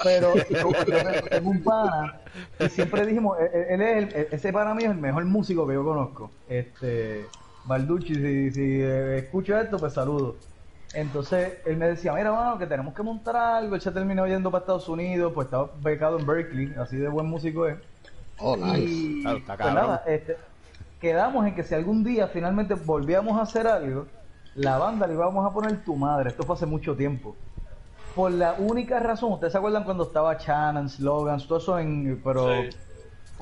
Pero 0.00 0.48
yo 0.50 0.82
yo 0.86 1.02
tengo 1.30 1.50
un 1.50 1.62
pana 1.62 2.22
y 2.58 2.68
siempre 2.68 3.06
dijimos, 3.06 3.38
él, 3.40 3.50
él 3.70 3.80
es 3.82 4.14
el- 4.14 4.28
ese 4.32 4.52
para 4.52 4.74
mí 4.74 4.84
es 4.84 4.90
el 4.90 4.98
mejor 4.98 5.24
músico 5.26 5.66
que 5.66 5.74
yo 5.74 5.84
conozco. 5.84 6.32
Este, 6.46 7.32
Balducci, 7.64 8.16
si, 8.16 8.50
si 8.52 8.60
eh, 8.82 9.18
escucha 9.18 9.60
esto, 9.62 9.78
pues 9.80 9.94
saludo. 9.94 10.40
Entonces 10.94 11.58
él 11.64 11.76
me 11.76 11.86
decía, 11.88 12.12
mira, 12.12 12.32
mano, 12.32 12.58
que 12.58 12.66
tenemos 12.66 12.94
que 12.94 13.02
montar 13.02 13.36
algo. 13.36 13.74
Él 13.74 13.80
se 13.80 13.90
terminó 13.90 14.26
yendo 14.26 14.50
para 14.50 14.60
Estados 14.62 14.88
Unidos, 14.88 15.32
pues 15.34 15.46
estaba 15.46 15.70
becado 15.80 16.18
en 16.18 16.26
Berkeley, 16.26 16.74
así 16.78 16.96
de 16.96 17.08
buen 17.08 17.26
músico 17.26 17.66
es. 17.66 17.78
Oh, 18.38 18.56
nice. 18.56 18.80
Y 18.82 19.22
Claro, 19.22 19.38
está 19.38 19.56
pues 19.56 19.74
nada, 19.74 20.02
este, 20.06 20.36
quedamos 21.00 21.46
en 21.46 21.54
que 21.54 21.62
si 21.62 21.74
algún 21.74 22.04
día 22.04 22.28
finalmente 22.28 22.74
volvíamos 22.74 23.38
a 23.38 23.42
hacer 23.42 23.66
algo, 23.66 24.06
la 24.54 24.76
banda 24.78 25.06
le 25.06 25.14
íbamos 25.14 25.46
a 25.46 25.52
poner 25.54 25.82
tu 25.84 25.96
madre. 25.96 26.28
Esto 26.30 26.42
fue 26.42 26.56
hace 26.56 26.66
mucho 26.66 26.94
tiempo. 26.94 27.34
Por 28.14 28.32
la 28.32 28.54
única 28.58 29.00
razón, 29.00 29.32
¿ustedes 29.32 29.52
se 29.52 29.58
acuerdan 29.58 29.84
cuando 29.84 30.04
estaba 30.04 30.34
Shannon, 30.34 30.90
Slogans, 30.90 31.46
todo 31.48 31.58
eso 31.58 31.78
en, 31.78 32.20
pero 32.22 32.46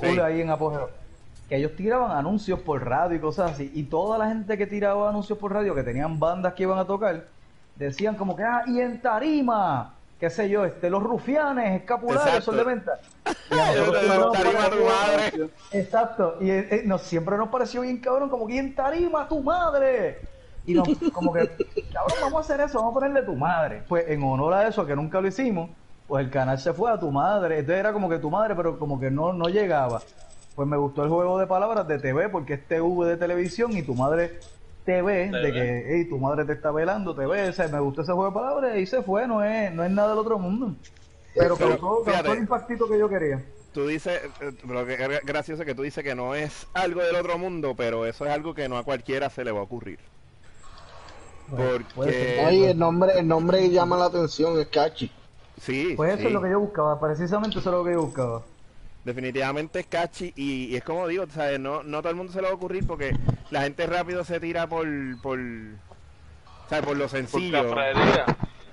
Sí. 0.00 0.18
ahí 0.20 0.40
en 0.40 0.50
apogeo? 0.50 0.90
Que 1.48 1.56
ellos 1.56 1.74
tiraban 1.74 2.12
anuncios 2.16 2.60
por 2.60 2.86
radio 2.86 3.16
y 3.16 3.20
cosas 3.20 3.52
así. 3.52 3.72
Y 3.74 3.84
toda 3.84 4.16
la 4.16 4.28
gente 4.28 4.56
que 4.56 4.68
tiraba 4.68 5.08
anuncios 5.10 5.36
por 5.36 5.52
radio, 5.52 5.74
que 5.74 5.82
tenían 5.82 6.20
bandas 6.20 6.54
que 6.54 6.62
iban 6.62 6.78
a 6.78 6.84
tocar, 6.84 7.24
decían 7.86 8.14
como 8.14 8.36
que, 8.36 8.42
ah, 8.42 8.62
y 8.66 8.80
en 8.80 9.00
tarima, 9.00 9.94
qué 10.18 10.28
sé 10.28 10.48
yo, 10.48 10.64
este, 10.64 10.90
los 10.90 11.02
rufianes, 11.02 11.80
escapularios, 11.80 12.44
son 12.44 12.56
de 12.56 12.64
venta. 12.64 12.98
Y 13.50 13.58
a 13.58 13.74
nosotros 13.74 14.32
tarima, 14.32 14.70
tu 14.70 14.84
madre. 14.84 15.50
Exacto, 15.72 16.36
y 16.40 16.50
eh, 16.50 16.68
eh, 16.70 16.82
nos, 16.84 17.02
siempre 17.02 17.36
nos 17.36 17.48
pareció 17.48 17.80
bien 17.80 17.98
cabrón, 17.98 18.28
como 18.28 18.46
que 18.46 18.58
en 18.58 18.74
tarima 18.74 19.26
tu 19.26 19.42
madre. 19.42 20.20
Y 20.66 20.74
nos, 20.74 20.88
como 21.12 21.32
que, 21.32 21.48
cabrón, 21.92 22.18
vamos 22.20 22.36
a 22.36 22.40
hacer 22.40 22.60
eso, 22.60 22.78
vamos 22.78 22.92
a 22.92 22.94
ponerle 22.94 23.22
tu 23.22 23.34
madre. 23.34 23.82
Pues 23.88 24.08
en 24.08 24.22
honor 24.22 24.54
a 24.54 24.68
eso, 24.68 24.86
que 24.86 24.94
nunca 24.94 25.20
lo 25.20 25.26
hicimos, 25.26 25.70
pues 26.06 26.24
el 26.24 26.30
canal 26.30 26.58
se 26.58 26.72
fue 26.72 26.92
a 26.92 26.98
tu 26.98 27.10
madre. 27.10 27.58
Entonces 27.58 27.80
era 27.80 27.92
como 27.92 28.08
que 28.08 28.18
tu 28.18 28.30
madre, 28.30 28.54
pero 28.54 28.78
como 28.78 29.00
que 29.00 29.10
no, 29.10 29.32
no 29.32 29.48
llegaba. 29.48 30.00
Pues 30.54 30.68
me 30.68 30.76
gustó 30.76 31.02
el 31.02 31.08
juego 31.08 31.38
de 31.38 31.46
palabras 31.46 31.88
de 31.88 31.98
TV, 31.98 32.28
porque 32.28 32.54
es 32.54 32.68
TV 32.68 33.06
de 33.06 33.16
televisión 33.16 33.76
y 33.76 33.82
tu 33.82 33.94
madre 33.94 34.38
TV, 34.84 35.30
de 35.30 35.30
TV. 35.30 35.52
que 35.52 35.84
hey, 35.88 36.08
tu 36.08 36.18
madre 36.18 36.44
te 36.44 36.52
está 36.54 36.70
velando, 36.70 37.14
TV. 37.14 37.48
O 37.48 37.52
sea, 37.52 37.68
me 37.68 37.80
gustó 37.80 38.02
ese 38.02 38.12
juego 38.12 38.26
de 38.30 38.34
palabras 38.34 38.78
y 38.78 38.86
se 38.86 39.02
fue, 39.02 39.26
no 39.26 39.42
es, 39.44 39.72
no 39.72 39.84
es 39.84 39.90
nada 39.90 40.10
del 40.10 40.18
otro 40.18 40.38
mundo. 40.38 40.74
Pero 41.34 41.56
Pero, 41.56 41.78
causó, 41.78 42.02
causó 42.02 42.04
fíjate. 42.04 42.32
el 42.32 42.38
impactito 42.38 42.88
que 42.88 42.98
yo 42.98 43.08
quería. 43.08 43.44
Tú 43.72 43.86
dices, 43.86 44.20
lo 44.66 44.84
que 44.84 44.94
es 44.94 45.24
gracioso 45.24 45.62
es 45.62 45.66
que 45.66 45.74
tú 45.76 45.82
dices 45.82 46.02
que 46.02 46.16
no 46.16 46.34
es 46.34 46.66
algo 46.74 47.02
del 47.02 47.14
otro 47.14 47.38
mundo, 47.38 47.74
pero 47.76 48.04
eso 48.04 48.24
es 48.26 48.32
algo 48.32 48.52
que 48.52 48.68
no 48.68 48.76
a 48.76 48.82
cualquiera 48.82 49.30
se 49.30 49.44
le 49.44 49.52
va 49.52 49.60
a 49.60 49.62
ocurrir. 49.62 50.00
Porque. 51.94 52.44
Oye, 52.46 52.70
el 52.70 52.78
nombre, 52.78 53.18
el 53.18 53.26
nombre 53.26 53.68
llama 53.70 53.96
la 53.96 54.06
atención, 54.06 54.58
es 54.60 54.68
catchy. 54.68 55.10
sí, 55.60 55.94
Pues 55.96 56.10
eso 56.12 56.20
sí. 56.22 56.26
es 56.28 56.32
lo 56.32 56.42
que 56.42 56.50
yo 56.50 56.60
buscaba, 56.60 56.98
precisamente 57.00 57.58
eso 57.58 57.70
es 57.70 57.76
lo 57.76 57.84
que 57.84 57.92
yo 57.92 58.02
buscaba. 58.02 58.42
Definitivamente 59.04 59.80
es 59.80 59.86
catchy 59.86 60.32
y, 60.36 60.66
y 60.66 60.76
es 60.76 60.84
como 60.84 61.06
digo, 61.08 61.26
¿sabes? 61.30 61.58
No, 61.60 61.82
no 61.82 62.00
todo 62.02 62.10
el 62.10 62.16
mundo 62.16 62.32
se 62.32 62.40
le 62.40 62.46
va 62.46 62.52
a 62.52 62.56
ocurrir 62.56 62.86
porque 62.86 63.12
la 63.50 63.62
gente 63.62 63.86
rápido 63.86 64.24
se 64.24 64.40
tira 64.40 64.68
por, 64.68 64.86
por, 65.20 65.38
¿sabes? 66.68 66.84
por 66.84 66.96
lo 66.96 67.08
sencillo. 67.08 67.74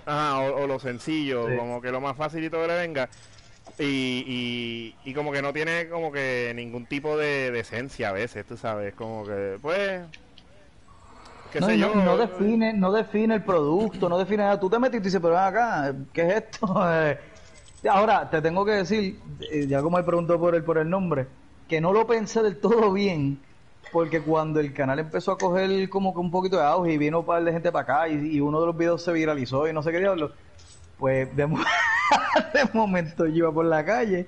Ajá, 0.06 0.40
o, 0.40 0.64
o 0.64 0.68
lo 0.68 0.80
sencillo, 0.80 1.48
Sí. 1.48 1.56
como 1.58 1.82
que 1.82 1.92
lo 1.92 2.00
más 2.00 2.16
facilito 2.16 2.62
que 2.62 2.68
le 2.68 2.76
venga. 2.76 3.10
Y, 3.80 4.24
y, 5.06 5.10
y 5.10 5.14
como 5.14 5.32
que 5.32 5.42
no 5.42 5.54
tiene 5.54 5.90
como 5.90 6.12
que 6.12 6.52
ningún 6.56 6.86
tipo 6.88 7.18
de, 7.18 7.52
de 7.52 7.60
esencia 7.60 8.10
a 8.10 8.14
veces, 8.14 8.46
tú 8.46 8.58
sabes, 8.58 8.94
como 8.96 9.26
que, 9.26 9.58
pues, 9.62 10.02
qué 11.52 11.60
No, 11.60 11.68
sé 11.68 11.78
yo. 11.78 11.94
no, 11.94 12.04
no 12.04 12.18
define, 12.18 12.74
no 12.74 12.92
define 12.92 13.36
el 13.36 13.44
producto, 13.44 14.10
no 14.10 14.18
define 14.18 14.44
nada. 14.44 14.60
Tú 14.60 14.70
te 14.70 14.80
metiste 14.80 14.98
y 14.98 15.10
dices, 15.10 15.20
pero 15.22 15.38
acá, 15.38 15.94
¿qué 16.14 16.22
es 16.28 16.34
esto? 16.36 16.68
Eh, 17.84 17.90
Ahora, 17.90 18.30
te 18.30 18.42
tengo 18.42 18.66
que 18.66 18.72
decir, 18.72 19.20
eh, 19.52 19.66
ya 19.68 19.82
como 19.82 19.98
me 19.98 20.04
preguntó 20.04 20.40
por 20.40 20.56
el, 20.56 20.64
por 20.64 20.78
el 20.78 20.90
nombre, 20.90 21.28
que 21.68 21.80
no 21.82 21.94
lo 21.94 22.08
pensé 22.08 22.42
del 22.42 22.58
todo 22.58 22.92
bien, 22.92 23.40
porque 23.92 24.22
cuando 24.22 24.60
el 24.60 24.74
canal 24.74 25.00
empezó 25.00 25.32
a 25.32 25.38
coger 25.38 25.90
como 25.90 26.14
que 26.14 26.20
un 26.20 26.32
poquito 26.32 26.58
de 26.58 26.64
auge 26.64 26.94
y 26.94 26.98
vino 26.98 27.20
un 27.20 27.26
par 27.26 27.44
de 27.44 27.52
gente 27.52 27.72
para 27.72 27.84
acá 27.84 28.08
y, 28.10 28.36
y 28.36 28.40
uno 28.42 28.60
de 28.60 28.68
los 28.68 28.78
videos 28.78 29.02
se 29.04 29.14
viralizó 29.14 29.68
y 29.68 29.74
no 29.74 29.82
sé 29.84 29.92
qué 29.92 30.00
diablo, 30.00 30.32
pues 30.98 31.34
de, 31.36 31.46
mo- 31.48 31.60
de 32.54 32.70
momento 32.74 33.26
yo 33.26 33.36
iba 33.36 33.52
por 33.52 33.66
la 33.66 33.86
calle 33.86 34.28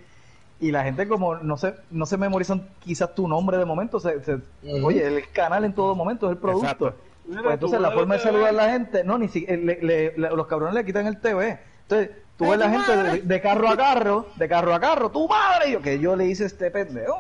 y 0.62 0.72
la 0.72 0.84
gente 0.84 1.08
como 1.08 1.36
no 1.36 1.58
se 1.58 1.74
no 1.90 2.06
se 2.06 2.18
memorizan 2.18 2.68
quizás 2.80 3.16
tu 3.16 3.28
nombre 3.28 3.58
de 3.58 3.66
momento 3.66 4.00
se, 4.00 4.22
se- 4.24 4.40
oye 4.84 5.06
el 5.08 5.30
canal 5.32 5.64
en 5.66 5.74
todo 5.74 5.96
momento 5.96 6.28
es 6.28 6.34
el 6.34 6.38
producto. 6.38 6.68
Exacto. 6.88 6.96
Pues 7.26 7.54
entonces 7.54 7.80
la 7.82 7.92
forma 7.92 8.16
de 8.16 8.20
saludar 8.22 8.50
a 8.50 8.52
la 8.54 8.70
gente 8.72 9.04
no 9.04 9.18
ni 9.18 9.28
si 9.30 9.46
le- 9.46 9.58
le- 9.82 10.14
le- 10.18 10.30
los 10.36 10.48
cabrones 10.48 10.74
le 10.76 10.86
quitan 10.86 11.06
el 11.08 11.20
TV 11.20 11.60
entonces 11.84 12.12
tú 12.40 12.46
¡Ay, 12.46 12.52
ves 12.52 12.60
la 12.60 12.70
gente 12.72 12.96
de, 12.98 13.22
de 13.22 13.42
carro 13.42 13.70
a 13.70 13.78
carro 13.78 14.28
de 14.36 14.48
carro 14.50 14.74
a 14.74 14.80
carro 14.80 15.12
tu 15.12 15.28
madre 15.28 15.70
y 15.70 15.72
yo 15.74 15.82
que 15.82 16.00
yo 16.00 16.16
le 16.16 16.26
hice 16.26 16.46
este 16.46 16.72
pendejo. 16.72 17.20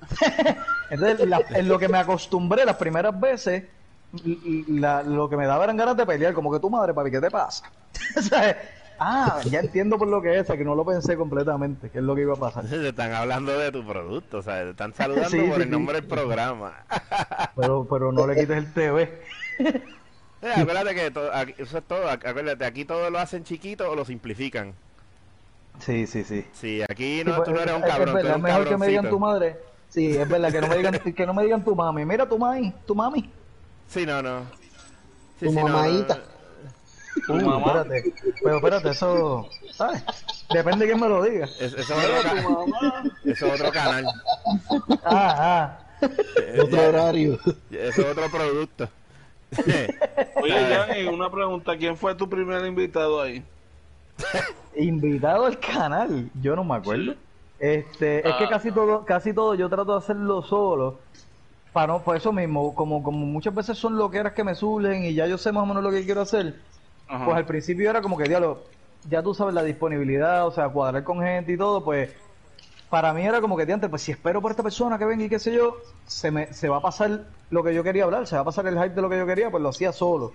Entonces 0.90 1.28
la- 1.28 1.42
en 1.50 1.68
lo 1.68 1.78
que 1.78 1.88
me 1.88 1.98
acostumbré 1.98 2.64
las 2.64 2.76
primeras 2.76 3.18
veces 3.20 3.64
la- 4.68 5.02
lo 5.02 5.28
que 5.28 5.36
me 5.36 5.46
daba 5.46 5.64
eran 5.64 5.76
ganas 5.76 5.96
de 5.96 6.06
pelear 6.06 6.32
como 6.32 6.52
que 6.52 6.60
tu 6.60 6.70
madre 6.70 6.92
papi 6.94 7.10
qué 7.10 7.20
te 7.20 7.30
pasa 7.30 7.64
ah 8.98 9.40
ya 9.50 9.60
entiendo 9.60 9.96
por 9.98 10.06
lo 10.08 10.20
que 10.20 10.38
es 10.38 10.46
que 10.46 10.64
no 10.64 10.74
lo 10.74 10.84
pensé 10.84 11.16
completamente 11.16 11.88
que 11.90 11.98
es 11.98 12.04
lo 12.04 12.14
que 12.14 12.22
iba 12.22 12.34
a 12.34 12.36
pasar. 12.36 12.64
Te 12.66 12.88
están 12.88 13.12
hablando 13.12 13.58
de 13.58 13.72
tu 13.72 13.84
producto, 13.86 14.38
o 14.38 14.42
sea, 14.42 14.62
te 14.62 14.70
están 14.70 14.92
saludando 14.94 15.30
Sí, 15.30 15.38
por 15.38 15.56
sí, 15.56 15.62
el 15.62 15.64
sí. 15.64 15.70
nombre 15.70 16.00
del 16.00 16.08
programa. 16.08 16.84
pero 17.56 17.86
pero 17.88 18.12
no 18.12 18.26
le 18.26 18.34
quites 18.34 18.56
el 18.58 18.72
TV 18.72 19.22
Eh, 20.42 20.52
acuérdate 20.56 20.94
que 20.94 21.10
to- 21.10 21.32
aquí- 21.32 21.54
eso 21.58 21.78
es 21.78 21.84
todo, 21.84 22.04
ac- 22.08 22.26
acuérdate, 22.26 22.64
aquí 22.64 22.84
todo 22.84 23.10
lo 23.10 23.18
hacen 23.18 23.44
chiquito 23.44 23.90
o 23.90 23.94
lo 23.94 24.04
simplifican. 24.04 24.74
sí 25.78 26.06
sí 26.06 26.22
sí 26.24 26.44
Sí, 26.52 26.82
aquí 26.82 27.18
Sí, 27.20 27.24
no, 27.24 27.36
pues, 27.36 27.48
tú 27.48 27.54
no 27.54 27.60
eres 27.60 27.74
un 27.76 27.82
es 27.84 27.88
cabrón, 27.90 28.08
tú 28.08 28.14
verdad, 28.14 28.20
eres 28.24 28.30
es 28.30 28.36
un 28.36 28.42
mejor 28.42 28.68
que 28.68 28.76
me 28.76 28.86
digan 28.88 29.08
tu 29.08 29.18
madre. 29.20 29.56
Sí, 29.88 30.16
es 30.16 30.28
verdad, 30.28 30.50
que 30.50 30.60
no 30.60 30.68
me 30.68 30.76
digan, 30.78 30.98
que 30.98 31.26
no 31.26 31.34
me 31.34 31.42
digan 31.44 31.64
tu 31.64 31.74
mami. 31.76 32.04
Mira 32.04 32.28
tu 32.28 32.38
mami, 32.38 32.72
tu 32.86 32.94
mami. 32.94 33.30
Sí, 33.88 34.04
no, 34.06 34.22
no. 34.22 34.40
Sí, 35.38 35.46
Tu 35.46 35.50
sí, 35.50 35.56
no, 35.56 35.62
no, 35.62 35.68
mamadita. 35.68 36.18
Tu 37.26 37.32
Uh, 37.34 37.40
mamá. 37.42 37.66
espérate, 37.66 38.14
pero 38.42 38.56
espérate, 38.56 38.88
eso, 38.90 39.48
¿sabes? 39.72 40.02
Depende 40.52 40.86
de 40.86 40.92
quién 40.92 41.00
me 41.00 41.08
lo 41.08 41.22
diga. 41.22 41.44
Es- 41.44 41.74
Eso 41.74 41.78
es 41.78 41.90
otro, 41.92 42.66
eso 43.26 43.46
es 43.46 43.60
otro 43.60 43.70
canal. 43.70 44.06
Ah, 45.04 45.78
ah. 46.02 46.08
Otro 46.62 46.88
horario. 46.88 47.38
Eso 47.70 48.00
es 48.02 48.06
otro 48.10 48.30
producto. 48.30 48.88
Oye, 50.42 50.68
Yanni, 50.70 51.06
una 51.08 51.30
pregunta. 51.30 51.76
¿Quién 51.76 51.96
fue 51.96 52.14
tu 52.14 52.28
primer 52.28 52.64
invitado 52.66 53.20
ahí? 53.20 53.42
Invitado 54.76 55.46
al 55.46 55.58
canal, 55.58 56.30
yo 56.40 56.56
no 56.56 56.64
me 56.64 56.76
acuerdo. 56.76 57.14
Este, 57.58 58.26
es 58.28 58.34
que 58.36 58.44
Ah. 58.44 58.48
casi 58.50 58.72
todo, 58.72 59.04
casi 59.04 59.32
todo 59.32 59.54
yo 59.54 59.68
trato 59.68 59.92
de 59.92 59.98
hacerlo 59.98 60.42
solo. 60.42 60.98
Para 61.72 61.86
no, 61.88 62.02
por 62.02 62.16
eso 62.16 62.32
mismo, 62.32 62.74
como, 62.74 63.02
como 63.02 63.24
muchas 63.24 63.54
veces 63.54 63.78
son 63.78 63.96
loqueras 63.96 64.32
que 64.34 64.44
me 64.44 64.54
surgen 64.54 65.04
y 65.04 65.14
ya 65.14 65.26
yo 65.26 65.38
sé 65.38 65.52
más 65.52 65.62
o 65.62 65.66
menos 65.66 65.82
lo 65.82 65.90
que 65.90 66.04
quiero 66.04 66.20
hacer, 66.20 66.56
Ajá. 67.08 67.24
Pues 67.24 67.36
al 67.36 67.46
principio 67.46 67.88
era 67.88 68.02
como 68.02 68.16
que, 68.18 68.24
diablo, 68.24 68.62
ya 69.08 69.22
tú 69.22 69.32
sabes 69.34 69.54
la 69.54 69.62
disponibilidad, 69.62 70.46
o 70.46 70.50
sea, 70.50 70.68
cuadrar 70.68 71.02
con 71.04 71.20
gente 71.20 71.52
y 71.52 71.56
todo, 71.56 71.82
pues 71.84 72.10
para 72.92 73.14
mí 73.14 73.22
era 73.24 73.40
como 73.40 73.56
que, 73.56 73.62
antes, 73.72 73.88
pues 73.88 74.02
si 74.02 74.12
espero 74.12 74.42
por 74.42 74.50
esta 74.50 74.62
persona 74.62 74.98
que 74.98 75.06
venga 75.06 75.24
y 75.24 75.28
qué 75.30 75.38
sé 75.38 75.50
yo, 75.54 75.78
se, 76.06 76.30
me, 76.30 76.52
se 76.52 76.68
va 76.68 76.76
a 76.76 76.80
pasar 76.82 77.24
lo 77.48 77.64
que 77.64 77.72
yo 77.72 77.82
quería 77.82 78.04
hablar, 78.04 78.26
se 78.26 78.34
va 78.34 78.42
a 78.42 78.44
pasar 78.44 78.66
el 78.66 78.74
hype 78.74 78.90
de 78.90 79.00
lo 79.00 79.08
que 79.08 79.16
yo 79.16 79.24
quería, 79.24 79.50
pues 79.50 79.62
lo 79.62 79.70
hacía 79.70 79.92
solo. 79.94 80.32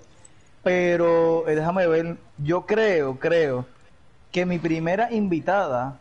Pero 0.63 1.47
eh, 1.47 1.53
déjame 1.55 1.85
ver, 1.85 2.17
yo 2.39 2.65
creo, 2.65 3.19
creo 3.19 3.65
que 4.31 4.47
mi 4.47 4.57
primera 4.57 5.11
invitada, 5.13 5.99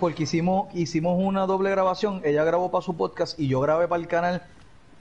porque 0.00 0.24
hicimos, 0.24 0.74
hicimos 0.74 1.16
una 1.22 1.46
doble 1.46 1.70
grabación, 1.70 2.20
ella 2.24 2.42
grabó 2.42 2.72
para 2.72 2.82
su 2.82 2.96
podcast 2.96 3.38
y 3.38 3.46
yo 3.46 3.60
grabé 3.60 3.86
para 3.86 4.02
el 4.02 4.08
canal 4.08 4.42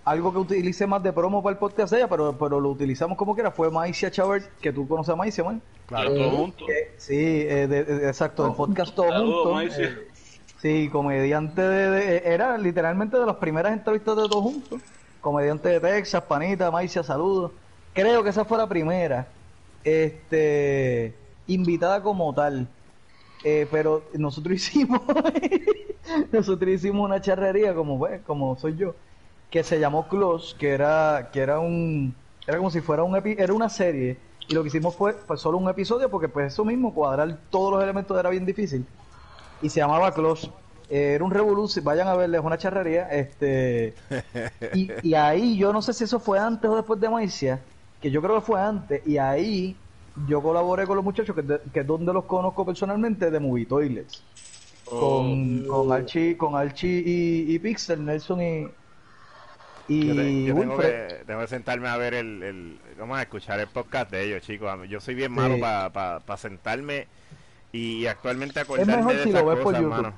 algo 0.06 0.32
que 0.34 0.38
utilicé 0.38 0.86
más 0.86 1.02
de 1.02 1.14
promo 1.14 1.42
para 1.42 1.54
el 1.54 1.58
podcast 1.58 1.92
de 1.94 1.98
ella, 2.00 2.08
pero, 2.10 2.38
pero 2.38 2.60
lo 2.60 2.70
utilizamos 2.70 3.18
como 3.18 3.34
quiera, 3.34 3.50
fue 3.50 3.72
Maicia 3.72 4.12
Chavert, 4.12 4.46
que 4.60 4.72
tú 4.72 4.88
conoces 4.88 5.14
a 5.14 5.16
Maicia, 5.16 5.44
man. 5.44 5.64
Claro, 5.88 6.14
todos 6.14 6.34
juntos. 6.36 6.68
Que- 6.68 6.94
sí, 6.98 7.16
eh, 7.16 7.66
de- 7.68 7.84
de- 7.86 8.08
exacto, 8.08 8.46
el 8.46 8.54
podcast 8.54 8.94
todo 8.94 9.08
junto. 9.10 9.44
Sí, 10.64 10.90
comediante 10.90 11.62
de, 11.62 11.90
de- 11.90 12.18
Era 12.34 12.58
literalmente 12.58 13.18
de 13.20 13.26
las 13.26 13.36
primeras 13.36 13.74
entrevistas 13.74 14.16
de 14.16 14.30
todos 14.30 14.44
juntos. 14.44 14.82
Comediante 15.20 15.68
de 15.70 15.80
Texas, 15.82 16.24
panita, 16.24 16.72
Maicia, 16.72 17.04
saludos. 17.04 17.52
Creo 17.94 18.24
que 18.24 18.30
esa 18.30 18.46
fue 18.46 18.58
la 18.58 18.68
primera. 18.70 19.38
Este. 19.84 21.22
Invitada 21.48 22.02
como 22.02 22.34
tal. 22.34 22.74
Eh, 23.44 23.68
pero 23.72 24.10
nosotros 24.14 24.56
hicimos. 24.58 25.02
nosotros 26.32 26.72
hicimos 26.72 27.06
una 27.06 27.20
charrería, 27.22 27.76
como, 27.76 28.00
pues, 28.00 28.22
como 28.24 28.58
soy 28.58 28.78
yo. 28.78 28.96
Que 29.50 29.64
se 29.64 29.80
llamó 29.82 30.08
Close, 30.08 30.56
que 30.58 30.70
era, 30.72 31.30
que 31.34 31.42
era 31.42 31.60
un. 31.60 32.24
Era 32.48 32.58
como 32.58 32.72
si 32.72 32.82
fuera 32.82 33.04
un 33.04 33.16
epi- 33.16 33.36
era 33.38 33.54
una 33.54 33.70
serie. 33.70 34.30
Y 34.48 34.54
lo 34.54 34.62
que 34.64 34.70
hicimos 34.70 34.96
fue 34.96 35.26
pues, 35.28 35.42
solo 35.42 35.58
un 35.58 35.70
episodio, 35.70 36.10
porque 36.10 36.30
pues 36.30 36.54
eso 36.54 36.66
mismo, 36.66 36.94
cuadrar 36.94 37.50
todos 37.50 37.74
los 37.74 37.84
elementos 37.84 38.18
era 38.20 38.30
bien 38.30 38.46
difícil. 38.46 38.88
Y 39.64 39.70
se 39.70 39.80
llamaba 39.80 40.14
Close. 40.14 40.50
Eh, 40.90 41.14
era 41.16 41.24
un 41.24 41.32
revolución, 41.32 41.84
vayan 41.86 42.08
a 42.08 42.14
verles 42.16 42.42
una 42.44 42.58
charrería. 42.58 43.08
Este. 43.10 43.96
Y, 44.76 44.92
y 45.02 45.14
ahí, 45.16 45.58
yo 45.58 45.74
no 45.74 45.82
sé 45.82 45.94
si 45.94 46.04
eso 46.04 46.20
fue 46.20 46.38
antes 46.40 46.70
o 46.70 46.76
después 46.76 47.00
de 47.00 47.10
Maicia, 47.10 47.60
que 48.02 48.12
yo 48.12 48.22
creo 48.22 48.36
que 48.36 48.42
fue 48.46 48.62
antes, 48.62 49.02
y 49.08 49.18
ahí 49.18 49.76
yo 50.28 50.42
colaboré 50.42 50.86
con 50.86 50.96
los 50.96 51.04
muchachos, 51.06 51.36
que, 51.36 51.42
de- 51.42 51.62
que 51.74 51.80
es 51.80 51.88
donde 51.88 52.12
los 52.14 52.26
conozco 52.26 52.66
personalmente, 52.66 53.32
de 53.32 53.40
Movie 53.40 53.66
Toilets. 53.66 54.22
Con, 54.86 55.66
con 55.66 55.92
Archie, 55.92 56.36
con 56.38 56.56
Archie 56.56 57.02
y, 57.06 57.56
y 57.56 57.60
Pixel, 57.60 58.04
Nelson 58.06 58.42
y, 58.42 58.68
y 59.88 60.08
Yo, 60.08 60.16
te- 60.16 60.44
yo 60.46 60.56
tengo, 60.56 60.74
Wilfred. 60.76 61.08
que, 61.08 61.26
tengo 61.26 61.40
que 61.42 61.48
sentarme 61.48 61.88
a 61.88 61.98
ver 61.98 62.14
el, 62.14 62.44
el- 62.44 62.80
Vamos 63.00 63.18
a 63.18 63.22
escuchar 63.24 63.60
el 63.60 63.68
podcast 63.68 64.12
de 64.12 64.26
ellos, 64.26 64.42
chicos. 64.44 64.70
Yo 64.90 65.00
soy 65.00 65.16
bien 65.16 65.32
malo 65.32 65.56
Sí. 65.56 65.62
para 65.62 66.38
sentarme 66.38 67.08
y 67.74 68.06
actualmente 68.08 68.60
Es 68.62 68.66
acordarme 68.66 68.96
mejor 68.98 69.14
de 69.18 69.24
si 69.24 69.30
esas 69.30 69.42
lo 69.44 69.48
ves 69.50 69.60
por 69.60 69.74
YouTube. 69.76 69.92
hermano. 69.94 70.16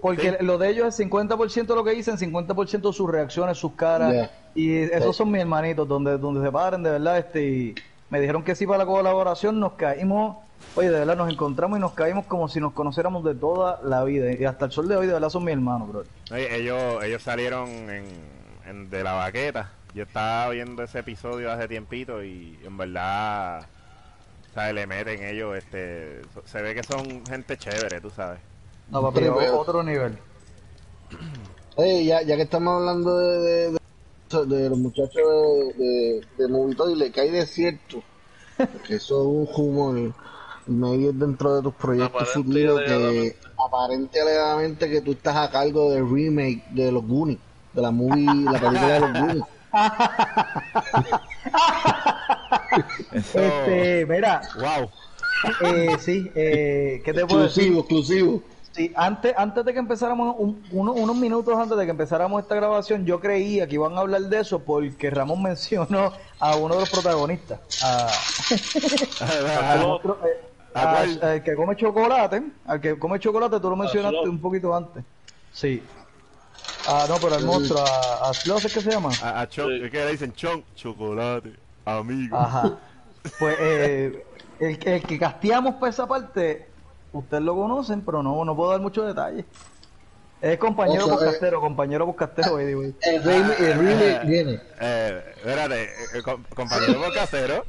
Porque 0.00 0.30
Sí. 0.38 0.44
lo 0.44 0.58
de 0.58 0.68
ellos 0.68 0.88
es 0.88 0.96
50% 0.96 1.74
lo 1.76 1.84
que 1.84 1.92
dicen, 1.92 2.18
50% 2.18 2.92
sus 2.92 3.08
reacciones, 3.10 3.56
sus 3.56 3.72
caras. 3.74 4.12
Yeah. 4.12 4.30
Y 4.54 4.74
esos 4.78 5.16
son 5.16 5.30
mis 5.30 5.40
hermanitos, 5.40 5.86
donde, 5.88 6.18
donde 6.18 6.44
se 6.44 6.50
paren, 6.52 6.82
de 6.82 6.90
verdad. 6.90 7.18
este 7.18 7.42
y 7.48 7.74
Me 8.10 8.20
dijeron 8.20 8.42
que 8.42 8.54
sí 8.54 8.66
para 8.66 8.78
la 8.78 8.86
colaboración, 8.86 9.58
nos 9.60 9.72
caímos. 9.74 10.36
Oye, 10.74 10.90
de 10.90 10.98
verdad, 10.98 11.16
nos 11.16 11.32
encontramos 11.32 11.78
y 11.78 11.80
nos 11.80 11.92
caímos 11.92 12.26
como 12.26 12.46
si 12.48 12.60
nos 12.60 12.72
conociéramos 12.72 13.24
de 13.24 13.34
toda 13.34 13.80
la 13.84 14.04
vida. 14.04 14.32
Y 14.32 14.44
hasta 14.44 14.64
el 14.66 14.72
sol 14.72 14.86
de 14.88 14.96
hoy, 14.96 15.06
de 15.06 15.12
verdad, 15.14 15.28
son 15.30 15.44
mis 15.44 15.54
hermanos, 15.54 15.88
bro. 15.88 16.02
Oye, 16.32 16.56
ellos, 16.56 17.02
ellos 17.04 17.22
salieron 17.22 17.68
en, 17.70 18.04
en 18.68 18.90
de 18.90 19.02
la 19.04 19.12
baqueta. 19.14 19.70
Yo 19.94 20.02
estaba 20.02 20.48
viendo 20.50 20.82
ese 20.82 20.98
episodio 20.98 21.50
hace 21.52 21.68
tiempito 21.68 22.22
y 22.24 22.58
en 22.64 22.76
verdad, 22.76 23.66
¿sabes? 24.54 24.74
Le 24.74 24.86
meten 24.86 25.22
ellos, 25.24 25.56
este, 25.56 26.20
se 26.44 26.62
ve 26.62 26.74
que 26.74 26.82
son 26.82 27.24
gente 27.26 27.56
chévere, 27.56 28.00
tú 28.00 28.10
sabes. 28.10 28.40
No, 28.88 29.02
papi, 29.02 29.20
Tripeo. 29.20 29.58
otro 29.58 29.82
nivel. 29.82 30.18
Oye, 31.76 32.04
ya, 32.04 32.22
ya 32.22 32.36
que 32.36 32.42
estamos 32.42 32.74
hablando 32.80 33.16
de, 33.18 33.38
de, 33.40 33.72
de- 33.72 34.46
de 34.46 34.68
los 34.70 34.78
muchachos 34.78 35.14
de, 35.78 35.84
de, 35.84 36.20
de 36.38 36.48
Movie 36.48 36.74
Toilet, 36.76 37.12
que 37.12 37.20
hay 37.20 37.30
de 37.30 37.46
cierto, 37.46 38.02
que 38.86 38.94
eso 38.96 39.20
es 39.44 39.48
un 39.56 39.64
humor, 39.66 40.14
medio 40.66 41.12
dentro 41.12 41.56
de 41.56 41.62
tus 41.62 41.74
proyectos 41.74 42.22
y 42.22 42.24
futuros, 42.42 42.80
que 42.80 43.36
aparente 43.58 44.18
y 44.18 44.22
alegadamente 44.22 44.90
que 44.90 45.00
tú 45.02 45.12
estás 45.12 45.36
a 45.36 45.50
cargo 45.50 45.90
del 45.90 46.08
remake 46.10 46.62
de 46.70 46.92
los 46.92 47.06
Goonies, 47.06 47.38
de 47.72 47.82
la 47.82 47.90
movie, 47.90 48.48
la 48.50 48.58
película 48.58 48.94
de 48.94 49.00
los 49.00 49.12
Goonies. 49.12 49.44
Eso, 53.10 53.38
Este, 53.38 54.06
mira, 54.06 54.50
wow. 54.54 54.88
eh, 55.60 55.96
sí, 55.98 56.30
eh, 56.34 57.02
¿qué 57.04 57.12
te 57.12 57.26
puedo 57.26 57.42
decir? 57.42 57.64
Exclusivo, 57.74 57.80
exclusivo. 57.80 58.42
Sí, 58.74 58.90
antes, 58.96 59.34
antes 59.36 59.64
de 59.66 59.72
que 59.74 59.78
empezáramos, 59.78 60.34
un- 60.38 60.64
uno- 60.70 60.92
unos 60.94 61.14
minutos 61.14 61.54
antes 61.58 61.76
de 61.76 61.84
que 61.84 61.90
empezáramos 61.90 62.40
esta 62.42 62.54
grabación, 62.54 63.04
yo 63.04 63.20
creía 63.20 63.66
que 63.66 63.74
iban 63.74 63.94
a 63.98 64.00
hablar 64.00 64.22
de 64.22 64.40
eso 64.40 64.60
porque 64.60 65.10
Ramón 65.10 65.42
mencionó 65.42 66.12
a 66.38 66.56
uno 66.56 66.74
de 66.76 66.80
los 66.80 66.88
protagonistas, 66.88 67.60
a, 67.82 68.06
otro, 69.86 70.18
eh, 70.24 70.40
¿A 70.74 70.82
a- 70.82 70.90
cuál? 70.94 71.20
al 71.22 71.42
que 71.42 71.54
come 71.54 71.76
chocolate, 71.76 72.42
al 72.64 72.80
que 72.80 72.98
come 72.98 73.18
chocolate, 73.18 73.60
tú 73.60 73.68
lo 73.68 73.76
mencionaste 73.76 74.26
un 74.28 74.40
poquito 74.40 74.74
antes. 74.74 75.04
Sí. 75.52 75.82
Ah, 76.86 77.06
no, 77.08 77.16
pero 77.20 77.36
el 77.36 77.44
monstruo, 77.44 77.80
a, 77.84 78.28
a 78.28 78.34
Sloth, 78.34 78.64
¿es 78.64 78.74
que 78.74 78.80
se 78.80 78.90
llama? 78.90 79.10
A, 79.22 79.40
a 79.42 79.48
Chon- 79.48 79.68
Sí. 79.76 79.80
¿qué 79.82 79.90
que 79.90 80.04
le 80.04 80.10
dicen? 80.12 80.32
Chon, 80.32 80.64
chocolate, 80.74 81.52
amigo. 81.84 82.36
Ajá. 82.36 82.72
Pues 83.38 83.56
eh, 83.60 84.24
el, 84.58 84.78
que- 84.78 84.96
el 84.96 85.02
que 85.02 85.18
casteamos 85.18 85.76
por 85.76 85.88
esa 85.88 86.06
parte, 86.08 86.68
ustedes 87.12 87.42
lo 87.42 87.54
conocen, 87.54 88.00
pero 88.02 88.22
no, 88.22 88.44
no 88.44 88.56
puedo 88.56 88.70
dar 88.72 88.80
muchos 88.80 89.06
detalles. 89.06 89.44
Es 90.40 90.58
compañero 90.58 91.04
O 91.04 91.06
sea, 91.08 91.16
podcastero, 91.18 91.60
compañero 91.60 92.04
podcastero, 92.04 92.54
by 92.54 92.66
the 92.66 92.74
way. 92.74 92.94
El 93.02 93.22
remake, 93.22 93.60
el 93.60 93.78
remake 93.78 94.26
viene. 94.26 94.60
Eh, 94.80 95.22
espérate, 95.36 95.82
eh, 95.84 95.88
eh, 96.16 96.22
com- 96.22 96.42
compañero 96.54 97.00
podcastero, 97.00 97.64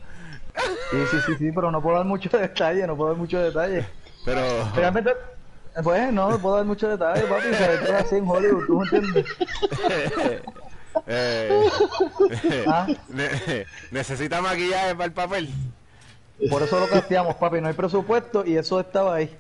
Sí, 0.91 0.97
sí, 1.11 1.17
sí, 1.25 1.33
sí, 1.37 1.51
pero 1.51 1.71
no 1.71 1.81
puedo 1.83 1.97
dar 1.97 2.05
muchos 2.05 2.31
detalles, 2.41 2.87
no 2.87 2.95
puedo 2.97 3.09
dar 3.11 3.17
muchos 3.19 3.43
detalles. 3.43 3.85
pero... 4.25 4.41
Realmente, 4.75 5.11
pues 5.83 6.11
no, 6.13 6.29
no 6.29 6.39
puedo 6.39 6.55
dar 6.57 6.65
muchos 6.65 6.89
detalles, 6.91 7.23
papi, 7.23 7.47
esto 7.47 7.85
es 7.85 7.91
así 7.91 8.15
en 8.17 8.27
Hollywood, 8.27 8.65
¿tú 8.67 8.79
me 8.79 8.83
entiendes? 8.85 9.25
eh, 11.07 11.61
Ah. 12.67 12.87
ne- 13.09 13.65
necesita 13.91 14.41
maquillaje 14.41 14.93
para 14.93 15.05
el 15.05 15.11
papel. 15.13 15.49
Por 16.49 16.61
eso 16.63 16.79
lo 16.79 16.87
casteamos, 16.87 17.35
papi, 17.35 17.61
no 17.61 17.67
hay 17.67 17.73
presupuesto 17.73 18.45
y 18.45 18.57
eso 18.57 18.79
estaba 18.79 19.15
ahí. 19.15 19.35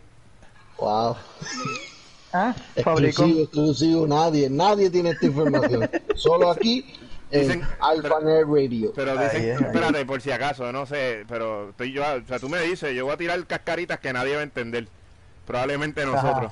Wow. 0.77 1.15
¿Ah? 2.33 2.53
Exclusivo, 2.75 2.83
Fabricó. 2.83 3.41
exclusivo. 3.43 4.07
Nadie, 4.07 4.49
nadie 4.49 4.89
tiene 4.89 5.11
esta 5.11 5.25
información. 5.27 5.89
Solo 6.15 6.49
aquí 6.51 6.83
en 7.29 7.41
Dicen- 7.47 7.67
Alpha 7.79 8.19
Nerd 8.23 8.47
Radio. 8.47 8.91
Pero 8.95 9.13
dicen, 9.17 9.49
es, 9.49 9.61
espérate, 9.61 10.05
por 10.05 10.21
si 10.21 10.31
acaso, 10.31 10.71
no 10.71 10.85
sé, 10.85 11.25
pero 11.27 11.69
estoy 11.69 11.91
yo, 11.93 12.03
o 12.03 12.27
sea, 12.27 12.39
tú 12.39 12.49
me 12.49 12.59
dices, 12.61 12.95
yo 12.95 13.05
voy 13.05 13.13
a 13.13 13.17
tirar 13.17 13.45
cascaritas 13.45 13.99
que 13.99 14.13
nadie 14.13 14.33
va 14.35 14.39
a 14.41 14.43
entender. 14.43 14.87
Probablemente 15.45 16.05
nosotros. 16.05 16.51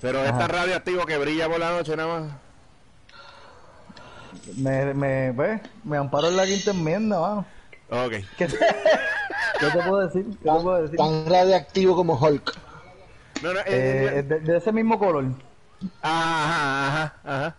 Pero 0.00 0.20
Ajá. 0.20 0.28
esta 0.30 0.48
radioactivo 0.48 1.06
que 1.06 1.16
brilla 1.18 1.48
por 1.48 1.58
la 1.60 1.70
noche 1.70 1.96
nada 1.96 2.20
más. 2.20 2.32
Me, 4.56 4.92
me, 4.94 5.32
pues, 5.34 5.60
me 5.84 5.96
amparo 5.96 6.28
en 6.28 6.36
la 6.36 6.44
quinta 6.44 6.72
enmienda, 6.72 7.20
mano. 7.20 7.46
Ok. 7.90 8.12
¿Qué 8.36 8.46
te, 8.48 8.58
¿Qué 9.60 9.66
te 9.72 9.82
puedo 9.82 10.06
decir? 10.06 10.24
¿Qué 10.42 10.50
te 10.50 10.60
puedo 10.60 10.82
decir? 10.82 10.96
Tan 10.98 11.26
radiactivo 11.26 11.94
como 11.96 12.14
Hulk. 12.14 12.52
No, 13.42 13.52
no, 13.54 13.60
eh, 13.60 13.64
Eh, 13.66 14.22
de, 14.22 14.40
de 14.40 14.56
ese 14.56 14.72
mismo 14.72 14.98
color. 14.98 15.24
ajá, 16.02 16.86
ajá, 16.88 17.14
ajá. 17.24 17.56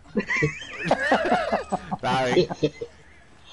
Está 1.95 2.25
bien. 2.25 2.47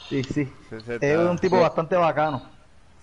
Sí, 0.08 0.24
sí. 0.24 0.52
Se- 0.68 0.80
se 0.80 1.12
Es 1.12 1.18
un 1.18 1.38
tipo 1.38 1.58
bastante 1.60 1.96
bacano. 1.96 2.42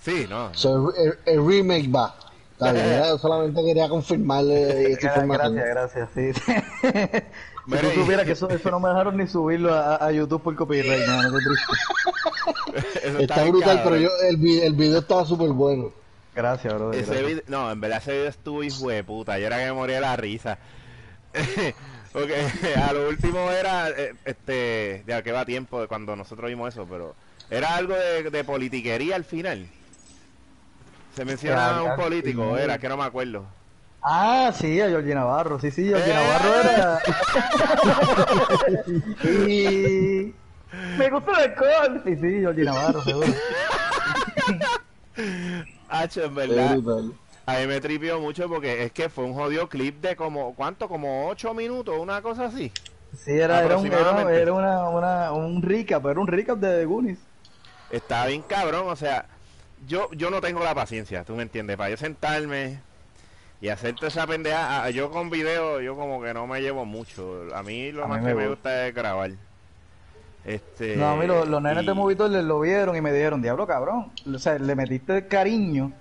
Sí, 0.02 0.26
no. 0.30 0.54
So, 0.54 0.94
el, 0.96 1.18
el 1.26 1.46
remake 1.48 1.88
va. 1.92 2.14
Está 2.60 2.74
bien, 2.74 2.86
¿verdad? 2.86 3.08
Yo 3.10 3.18
solamente 3.18 3.64
quería 3.64 3.88
confirmarle 3.90 4.92
esta 4.92 5.08
información. 5.22 5.56
Gracias, 5.56 6.10
gracias, 6.10 6.10
sí. 6.14 7.22
si 7.78 7.78
tú 7.96 8.02
supieras 8.02 8.26
que 8.26 8.32
eso, 8.34 8.50
eso 8.50 8.72
no 8.72 8.80
me 8.82 8.90
dejaron 8.90 9.16
ni 9.18 9.28
subirlo 9.28 9.74
a, 9.74 9.96
a 10.06 10.12
YouTube 10.12 10.42
por 10.44 10.56
copyright, 10.56 11.04
triste. 11.06 13.00
Eso 13.08 13.18
Está 13.20 13.42
bien 13.44 13.52
brutal, 13.52 13.78
cabrón. 13.78 13.84
pero 13.94 13.96
yo, 14.04 14.10
el, 14.30 14.38
vi- 14.38 14.60
el 14.62 14.74
video 14.74 15.00
estaba 15.00 15.26
súper 15.26 15.50
bueno. 15.50 15.92
Gracias, 16.36 16.74
bro. 16.74 16.92
Ese 16.94 17.24
video, 17.24 17.44
no, 17.48 17.72
en 17.72 17.80
verdad 17.82 17.98
ese 18.00 18.12
video 18.12 18.28
estuvo 18.28 18.64
hijo 18.64 18.90
de 18.90 19.04
puta. 19.04 19.40
Yo 19.40 19.48
era 19.48 19.58
que 19.58 19.66
me 19.66 19.74
moría 19.74 19.96
de 19.96 20.02
la 20.02 20.16
risa. 20.16 20.58
Porque 22.14 22.36
a 22.76 22.92
lo 22.94 23.08
último 23.10 23.50
era, 23.52 23.90
eh, 23.90 24.14
este, 24.26 25.04
ya 25.08 25.22
que 25.24 25.32
va 25.32 25.46
tiempo 25.46 25.82
de 25.82 25.88
cuando 25.88 26.16
nosotros 26.16 26.50
vimos 26.50 26.74
eso, 26.74 26.86
pero 26.90 27.16
era 27.50 27.76
algo 27.76 27.96
de, 27.96 28.30
de 28.30 28.44
politiquería 28.44 29.16
al 29.16 29.24
final. 29.26 29.68
Se 31.16 31.26
menciona 31.26 31.70
Al- 31.70 31.76
a 31.80 31.84
un 31.84 31.96
político, 31.96 32.58
era, 32.58 32.78
que 32.78 32.88
no 32.90 32.98
me 32.98 33.04
acuerdo. 33.04 33.46
Ah, 34.02 34.52
sí, 34.54 34.80
a 34.80 34.88
Georgie 34.88 35.14
Navarro. 35.14 35.60
Sí, 35.60 35.72
sí, 35.72 35.88
Georgie 35.90 36.12
Eh. 36.12 36.16
Navarro 36.16 36.56
era. 36.62 37.00
y. 39.48 40.34
Me 40.98 41.10
gusta 41.10 41.32
el 41.32 41.52
alcohol. 41.52 42.02
Sí, 42.06 42.16
sí, 42.16 42.40
Georgie 42.40 42.64
Navarro, 42.64 43.04
seguro. 43.04 43.28
Hacho, 45.90 46.24
en 46.24 46.36
verdad. 46.36 46.78
A 47.46 47.58
mí 47.60 47.68
me 47.68 47.82
tripió 47.82 48.20
mucho 48.20 48.48
porque 48.48 48.84
es 48.86 48.92
que 48.92 49.10
fue 49.10 49.24
un 49.26 49.34
jodido 49.34 49.68
clip 49.68 50.00
de 50.02 50.16
como, 50.16 50.54
¿cuánto? 50.56 50.88
Como 50.88 51.28
8 51.30 51.54
minutos, 51.54 51.96
una 52.00 52.22
cosa 52.22 52.46
así. 52.46 52.72
Sí, 53.18 53.32
era, 53.32 53.64
era, 53.66 53.76
un, 53.78 53.88
era 53.88 54.54
una, 54.54 54.88
una, 54.90 55.32
un 55.32 55.62
recap, 55.64 56.06
era 56.06 56.20
un 56.20 56.28
recap 56.28 56.60
de 56.60 56.78
The 56.82 56.86
Goonies. 56.86 57.18
Está 57.90 58.28
bien 58.28 58.44
cabrón, 58.44 58.86
o 58.88 58.96
sea, 58.96 59.26
yo 59.88 60.10
yo 60.14 60.30
no 60.30 60.42
tengo 60.42 60.64
la 60.64 60.76
paciencia, 60.76 61.24
tú 61.24 61.36
me 61.36 61.44
entiendes, 61.44 61.78
para 61.78 61.90
yo 61.90 61.98
sentarme 61.98 62.80
y 63.62 63.70
hacer 63.70 63.96
toda 63.96 64.08
esa 64.08 64.26
pendeja, 64.28 64.84
ah, 64.84 64.90
yo 64.90 65.12
con 65.12 65.30
video, 65.30 65.82
yo 65.82 65.96
como 65.96 66.22
que 66.22 66.34
no 66.34 66.48
me 66.48 66.62
llevo 66.62 66.86
mucho, 66.86 67.44
a 67.54 67.62
mí 67.64 67.92
lo 67.92 68.04
A 68.04 68.08
mí 68.08 68.14
más 68.14 68.22
me 68.24 68.30
que 68.30 68.36
me 68.36 68.48
gusta. 68.48 68.70
gusta 68.70 68.88
es 68.88 68.96
grabar. 68.96 69.32
Este, 70.46 70.96
No, 70.96 71.10
a 71.10 71.16
mí 71.18 71.28
los, 71.28 71.48
los 71.48 71.62
nenes 71.62 71.84
y- 71.84 71.88
de 71.88 71.94
Movitor 71.94 72.30
les 72.30 72.44
lo 72.44 72.60
vieron 72.62 72.96
y 72.96 73.02
me 73.02 73.12
dijeron, 73.12 73.42
diablo 73.42 73.68
cabrón, 73.68 74.12
o 74.34 74.40
sea, 74.40 74.58
le 74.58 74.76
metiste 74.76 75.28
cariño 75.28 75.92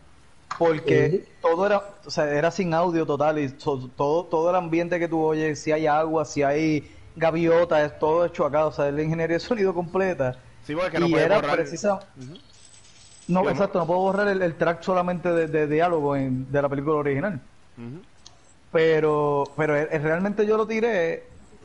porque 0.58 1.26
todo 1.42 1.66
era, 1.66 1.82
o 2.06 2.10
sea, 2.10 2.30
era 2.30 2.50
sin 2.50 2.72
audio 2.74 3.04
total 3.04 3.38
y 3.38 3.48
so- 3.58 3.90
todo, 3.96 4.24
todo 4.24 4.50
el 4.50 4.56
ambiente 4.56 4.98
que 4.98 5.08
tú 5.08 5.22
oyes, 5.22 5.58
si 5.60 5.72
hay 5.72 5.86
agua, 5.86 6.24
si 6.24 6.42
hay 6.42 6.90
gaviotas, 7.16 7.92
es 7.92 7.98
todo 7.98 8.24
hecho 8.24 8.46
acá, 8.46 8.66
o 8.66 8.72
sea, 8.72 8.88
es 8.88 8.94
la 8.94 9.02
ingeniería 9.02 9.34
de 9.36 9.40
sonido 9.40 9.74
completa. 9.74 10.36
Sí, 10.64 10.74
porque 10.74 10.98
no 11.00 11.08
y 11.08 11.14
era 11.14 11.40
borrar- 11.40 11.56
precisa... 11.56 12.00
No, 13.28 13.44
Yo 13.44 13.50
exacto, 13.50 13.78
no 13.78 13.86
puedo 13.86 14.00
borrar 14.00 14.28
el, 14.28 14.40
el 14.42 14.54
track 14.54 14.82
solamente 14.82 15.30
de, 15.30 15.46
de 15.48 15.66
diálogo 15.66 16.16
en- 16.16 16.50
de 16.50 16.62
la 16.62 16.68
película 16.68 16.96
original. 16.96 17.40
Ujú. 17.76 18.00
Pero, 18.72 19.44
pero 19.56 19.76
eh, 19.76 19.86
realmente 19.98 20.46
yo 20.46 20.56
lo 20.56 20.66
tiré 20.66 21.24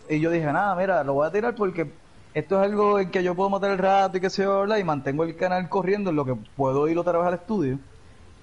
y 0.09 0.19
yo 0.19 0.29
dije, 0.29 0.45
nada, 0.45 0.75
mira, 0.75 1.03
lo 1.03 1.13
voy 1.13 1.27
a 1.27 1.31
tirar 1.31 1.55
porque 1.55 1.91
esto 2.33 2.59
es 2.61 2.69
algo 2.69 2.99
en 2.99 3.11
que 3.11 3.23
yo 3.23 3.35
puedo 3.35 3.49
matar 3.49 3.71
el 3.71 3.77
rato 3.77 4.17
y 4.17 4.21
que 4.21 4.29
se 4.29 4.43
habla 4.43 4.79
y 4.79 4.83
mantengo 4.83 5.23
el 5.23 5.35
canal 5.35 5.67
corriendo 5.69 6.09
en 6.09 6.15
lo 6.15 6.25
que 6.25 6.35
puedo 6.55 6.87
ir 6.87 6.97
otra 6.97 7.17
vez 7.17 7.27
al 7.27 7.33
estudio. 7.35 7.77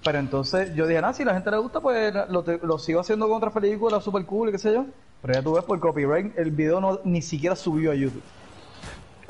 Pero 0.05 0.19
entonces 0.19 0.75
yo 0.75 0.87
dije, 0.87 1.01
nada, 1.01 1.13
si 1.13 1.23
a 1.23 1.27
la 1.27 1.35
gente 1.35 1.51
le 1.51 1.59
gusta, 1.59 1.81
pues 1.81 2.13
lo, 2.31 2.43
te- 2.43 2.59
lo 2.63 2.79
sigo 2.79 3.01
haciendo 3.01 3.29
con 3.29 3.37
otras 3.37 3.53
películas 3.53 4.03
super 4.05 4.25
cool 4.25 4.49
y 4.49 4.53
qué 4.53 4.59
sé 4.59 4.73
yo. 4.73 4.87
Pero 5.23 5.35
ya 5.35 5.43
tú 5.43 5.53
ves 5.55 5.65
por 5.65 5.79
copyright, 5.81 6.39
el 6.39 6.51
video 6.51 6.81
no 6.81 7.01
ni 7.05 7.21
siquiera 7.21 7.55
subió 7.57 7.93
a 7.93 7.95
YouTube. 7.95 8.23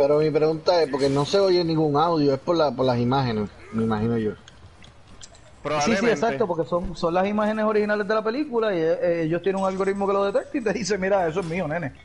Pero 0.00 0.18
mi 0.18 0.32
pregunta 0.32 0.82
es, 0.82 0.88
porque 0.90 1.08
no 1.08 1.24
se 1.24 1.38
oye 1.38 1.64
ningún 1.64 1.96
audio, 1.96 2.34
es 2.34 2.40
por, 2.40 2.56
la, 2.56 2.74
por 2.74 2.84
las 2.86 2.98
imágenes, 2.98 3.50
me 3.72 3.84
imagino 3.84 4.18
yo. 4.18 4.32
Sí, 5.76 5.96
sí, 5.96 6.08
exacto, 6.08 6.46
porque 6.46 6.64
son, 6.68 6.94
son 6.94 7.14
las 7.14 7.26
imágenes 7.28 7.64
originales 7.64 8.06
de 8.06 8.14
la 8.14 8.22
película 8.22 8.74
y 8.74 8.78
eh, 8.80 9.22
ellos 9.22 9.40
tienen 9.42 9.62
un 9.62 9.68
algoritmo 9.68 10.06
que 10.06 10.12
lo 10.12 10.24
detecta 10.30 10.58
y 10.58 10.62
te 10.64 10.72
dice, 10.78 10.98
mira, 10.98 11.26
eso 11.28 11.40
es 11.40 11.46
mío, 11.46 11.66
nene. 11.68 11.96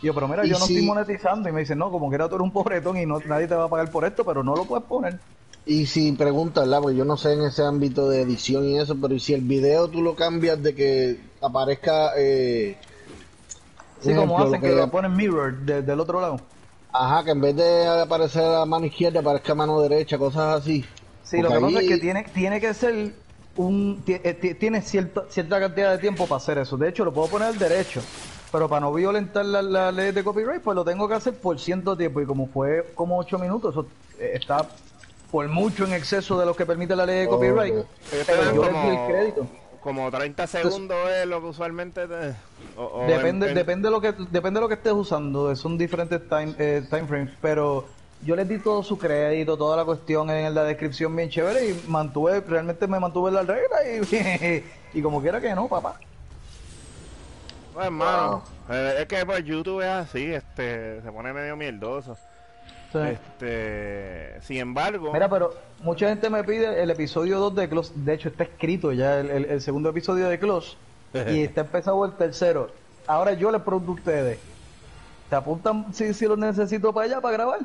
Y 0.00 0.06
yo, 0.08 0.14
pero 0.14 0.28
mira, 0.28 0.46
yo 0.46 0.58
no 0.58 0.66
si- 0.66 0.66
estoy 0.66 0.82
monetizando. 0.82 1.48
Y 1.48 1.52
me 1.52 1.60
dicen, 1.60 1.78
no, 1.78 1.90
como 1.90 2.10
que 2.10 2.16
era 2.16 2.28
tú 2.28 2.36
eres 2.36 2.44
un 2.46 2.52
pobretón 2.52 2.96
y 2.98 3.06
no, 3.06 3.20
nadie 3.26 3.48
te 3.48 3.54
va 3.56 3.64
a 3.66 3.70
pagar 3.70 3.92
por 3.92 4.04
esto, 4.06 4.24
pero 4.24 4.42
no 4.44 4.56
lo 4.56 4.66
puedes 4.68 4.86
poner. 4.86 5.20
Y 5.66 5.84
si 5.86 6.12
pregunta, 6.12 6.60
¿verdad? 6.62 6.80
Porque 6.80 6.96
yo 6.96 7.04
no 7.04 7.16
sé 7.18 7.32
en 7.34 7.42
ese 7.42 7.62
ámbito 7.62 8.08
de 8.08 8.22
edición 8.22 8.64
y 8.64 8.78
eso, 8.78 8.98
pero 9.00 9.14
¿y 9.14 9.20
si 9.20 9.34
el 9.34 9.42
video 9.42 9.88
tú 9.90 10.00
lo 10.02 10.14
cambias 10.16 10.62
de 10.62 10.74
que 10.74 11.20
aparezca... 11.42 12.12
Eh, 12.16 12.78
Sí, 13.98 14.14
como 14.14 14.40
ejemplo, 14.40 14.40
hacen, 14.40 14.62
lo 14.62 14.62
que 14.62 14.74
lo 14.74 14.90
ponen 14.90 15.14
mirror 15.16 15.64
de- 15.64 15.82
del 15.82 16.00
otro 16.00 16.20
lado. 16.20 16.55
Ajá, 16.98 17.24
que 17.24 17.30
en 17.32 17.40
vez 17.40 17.56
de 17.56 17.86
aparecer 17.86 18.42
a 18.42 18.60
la 18.60 18.66
mano 18.66 18.86
izquierda 18.86 19.20
aparezca 19.20 19.52
a 19.52 19.54
mano 19.54 19.80
derecha, 19.80 20.16
cosas 20.18 20.62
así. 20.62 20.84
Sí, 21.22 21.42
lo 21.42 21.48
que 21.48 21.54
pasa 21.60 21.80
es 21.80 21.88
que 21.88 21.98
tiene, 21.98 22.24
tiene 22.32 22.60
que 22.60 22.72
ser 22.74 23.12
un... 23.56 24.02
eh, 24.06 24.34
ti- 24.34 24.54
Tiene 24.54 24.80
cierta, 24.80 25.24
cierta 25.28 25.58
cantidad 25.60 25.90
de 25.92 25.98
tiempo 25.98 26.26
para 26.26 26.36
hacer 26.38 26.58
eso. 26.58 26.76
De 26.76 26.88
hecho, 26.88 27.04
lo 27.04 27.12
puedo 27.12 27.28
poner 27.28 27.48
al 27.48 27.58
derecho. 27.58 28.00
Pero 28.52 28.68
para 28.68 28.80
no 28.80 28.92
violentar 28.92 29.44
la, 29.44 29.60
la 29.60 29.90
ley 29.92 30.12
de 30.12 30.22
copyright, 30.22 30.62
pues 30.62 30.74
lo 30.76 30.84
tengo 30.84 31.08
que 31.08 31.14
hacer 31.14 31.34
por 31.34 31.58
ciento 31.58 31.96
tiempo. 31.96 32.20
Y 32.20 32.26
como 32.26 32.46
fue 32.46 32.86
como 32.94 33.18
8 33.18 33.38
minutos, 33.38 33.72
eso 33.74 33.86
eh, 34.20 34.32
está 34.34 34.66
por 35.30 35.48
mucho 35.48 35.84
en 35.84 35.92
exceso 35.92 36.38
de 36.38 36.46
lo 36.46 36.54
que 36.54 36.64
permite 36.64 36.94
la 36.94 37.04
ley 37.04 37.20
de 37.22 37.28
copyright. 37.28 37.74
Pero 38.26 38.54
yo 38.54 38.62
el 38.64 39.06
crédito. 39.12 39.46
Como 39.86 40.10
30 40.10 40.48
segundos 40.48 40.98
es 41.10 41.26
lo 41.28 41.40
que 41.40 41.46
usualmente 41.46 42.08
te... 42.08 42.34
o- 42.76 43.04
o 43.04 43.06
Depende, 43.06 43.46
en- 43.46 43.50
en- 43.50 43.54
depende 43.54 43.86
de 43.86 43.92
lo 43.92 44.00
que 44.00 44.12
depende 44.30 44.58
de 44.58 44.62
lo 44.62 44.66
que 44.68 44.74
estés 44.74 44.92
usando, 44.92 45.54
son 45.54 45.78
diferentes 45.78 46.20
time, 46.28 46.54
eh, 46.58 46.82
time 46.90 47.06
frames, 47.06 47.30
pero 47.40 47.86
yo 48.22 48.34
les 48.34 48.48
di 48.48 48.58
todo 48.58 48.82
su 48.82 48.98
crédito, 48.98 49.56
toda 49.56 49.76
la 49.76 49.84
cuestión 49.84 50.28
en 50.30 50.52
la 50.56 50.64
descripción 50.64 51.14
bien 51.14 51.28
chévere 51.30 51.68
y 51.70 51.84
mantuve, 51.86 52.40
realmente 52.40 52.88
me 52.88 52.98
mantuve 52.98 53.30
la 53.30 53.42
regla 53.42 53.76
y, 53.86 54.64
y 54.98 55.02
como 55.02 55.22
quiera 55.22 55.40
que 55.40 55.54
no, 55.54 55.68
papá. 55.68 56.00
Pues, 57.72 57.86
hermano, 57.86 58.42
eh, 58.70 58.96
es 59.00 59.06
que 59.06 59.24
pues 59.24 59.44
YouTube 59.44 59.82
es 59.82 59.88
así, 59.88 60.32
este, 60.32 61.00
se 61.00 61.12
pone 61.12 61.32
medio 61.32 61.56
mierdoso. 61.56 62.16
Sí. 62.92 62.98
Este, 62.98 64.40
sin 64.42 64.58
embargo, 64.58 65.12
Mira, 65.12 65.28
pero 65.28 65.52
mucha 65.82 66.08
gente 66.08 66.30
me 66.30 66.44
pide 66.44 66.82
el 66.82 66.90
episodio 66.90 67.38
2 67.40 67.54
de 67.54 67.68
Close, 67.68 67.92
de 67.94 68.14
hecho 68.14 68.28
está 68.28 68.44
escrito 68.44 68.92
ya 68.92 69.20
el, 69.20 69.30
el- 69.30 69.44
el 69.46 69.60
segundo 69.60 69.90
episodio 69.90 70.28
de 70.28 70.38
Close 70.38 70.76
y 71.30 71.42
está 71.42 71.62
empezado 71.62 72.04
el 72.04 72.12
tercero. 72.12 72.70
Ahora 73.06 73.32
yo 73.32 73.50
les 73.50 73.60
pregunto 73.62 73.92
a 73.92 73.94
ustedes, 73.94 74.38
¿te 75.30 75.36
apuntan 75.36 75.92
si, 75.94 76.12
si 76.14 76.26
los 76.26 76.38
necesito 76.38 76.92
para 76.92 77.06
allá 77.06 77.20
para 77.20 77.32
grabar? 77.36 77.60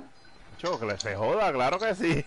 chocle, 0.58 0.96
se 1.00 1.16
joda, 1.16 1.52
claro 1.52 1.80
que 1.80 1.96
sí. 1.96 2.24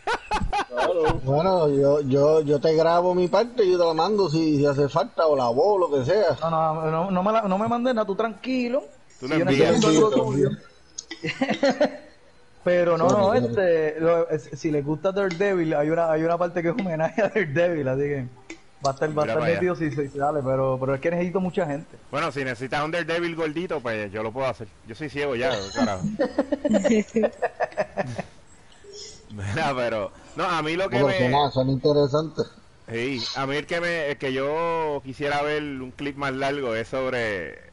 Claro. 0.68 1.20
Bueno, 1.24 1.68
yo, 1.68 2.00
yo, 2.00 2.40
yo 2.42 2.60
te 2.60 2.74
grabo 2.74 3.14
mi 3.14 3.28
parte 3.28 3.64
y 3.64 3.70
yo 3.72 3.78
te 3.78 3.84
la 3.86 3.94
mando 3.94 4.28
si, 4.28 4.56
si 4.58 4.66
hace 4.66 4.88
falta 4.88 5.26
o 5.26 5.36
la 5.36 5.48
voz, 5.50 5.78
lo 5.78 5.96
que 5.98 6.04
sea. 6.04 6.36
No, 6.40 6.50
no, 6.50 6.90
no, 6.90 7.10
no 7.12 7.22
me, 7.22 7.32
la- 7.32 7.42
no 7.42 7.58
me 7.58 7.68
mandes 7.68 7.94
nada, 7.94 8.06
tú 8.06 8.16
tranquilo. 8.16 8.82
Tú 9.20 9.26
Si 9.28 9.32
lo 9.32 9.36
yo 9.38 9.42
envías. 9.42 9.70
necesito 9.76 10.06
algo 10.06 10.32
Sí, 10.32 10.42
tuyo. 10.42 10.50
Pero 12.64 12.96
no, 12.96 13.10
no, 13.12 13.34
este, 13.34 14.00
lo- 14.00 14.28
es- 14.30 14.50
si 14.58 14.70
les 14.70 14.84
gusta 14.84 15.12
Daredevil, 15.12 15.74
hay 15.74 15.90
una, 15.90 16.10
hay 16.10 16.22
una 16.22 16.38
parte 16.38 16.62
que 16.62 16.68
es 16.68 16.74
homenaje 16.74 17.22
a 17.22 17.28
Daredevil, 17.28 17.88
así 17.88 18.00
que 18.02 18.28
va 18.84 18.90
a 18.90 18.92
estar, 18.94 19.18
va 19.18 19.22
a 19.22 19.26
estar 19.26 19.42
metido 19.42 19.74
si 19.76 19.90
si 19.90 20.08
sale, 20.08 20.40
pero, 20.42 20.78
pero 20.80 20.94
es 20.94 21.00
que 21.00 21.10
necesito 21.10 21.40
mucha 21.40 21.66
gente. 21.66 21.98
Bueno, 22.10 22.32
si 22.32 22.42
necesitas 22.44 22.84
un 22.84 22.90
Daredevil 22.90 23.36
gordito, 23.36 23.80
pues 23.80 24.10
yo 24.10 24.22
lo 24.22 24.32
puedo 24.32 24.46
hacer. 24.46 24.68
Yo 24.86 24.94
soy 24.94 25.08
ciego 25.10 25.36
ya, 25.36 25.50
carajo. 25.74 26.04
Mira, 29.30 29.74
pero 29.74 30.12
no, 30.36 30.44
a 30.44 30.62
mí 30.62 30.76
lo 30.76 30.88
que 30.88 31.02
me 31.02 31.28
nada, 31.28 31.50
son 31.50 31.68
interesantes. 31.68 32.46
Sí, 32.88 33.24
a 33.34 33.46
mí 33.46 33.56
el 33.56 33.66
que 33.66 33.80
me 33.80 34.10
el 34.10 34.18
que 34.18 34.32
yo 34.32 35.00
quisiera 35.04 35.42
ver 35.42 35.62
un 35.62 35.90
clip 35.90 36.16
más 36.16 36.34
largo 36.34 36.74
es 36.74 36.88
sobre 36.88 37.72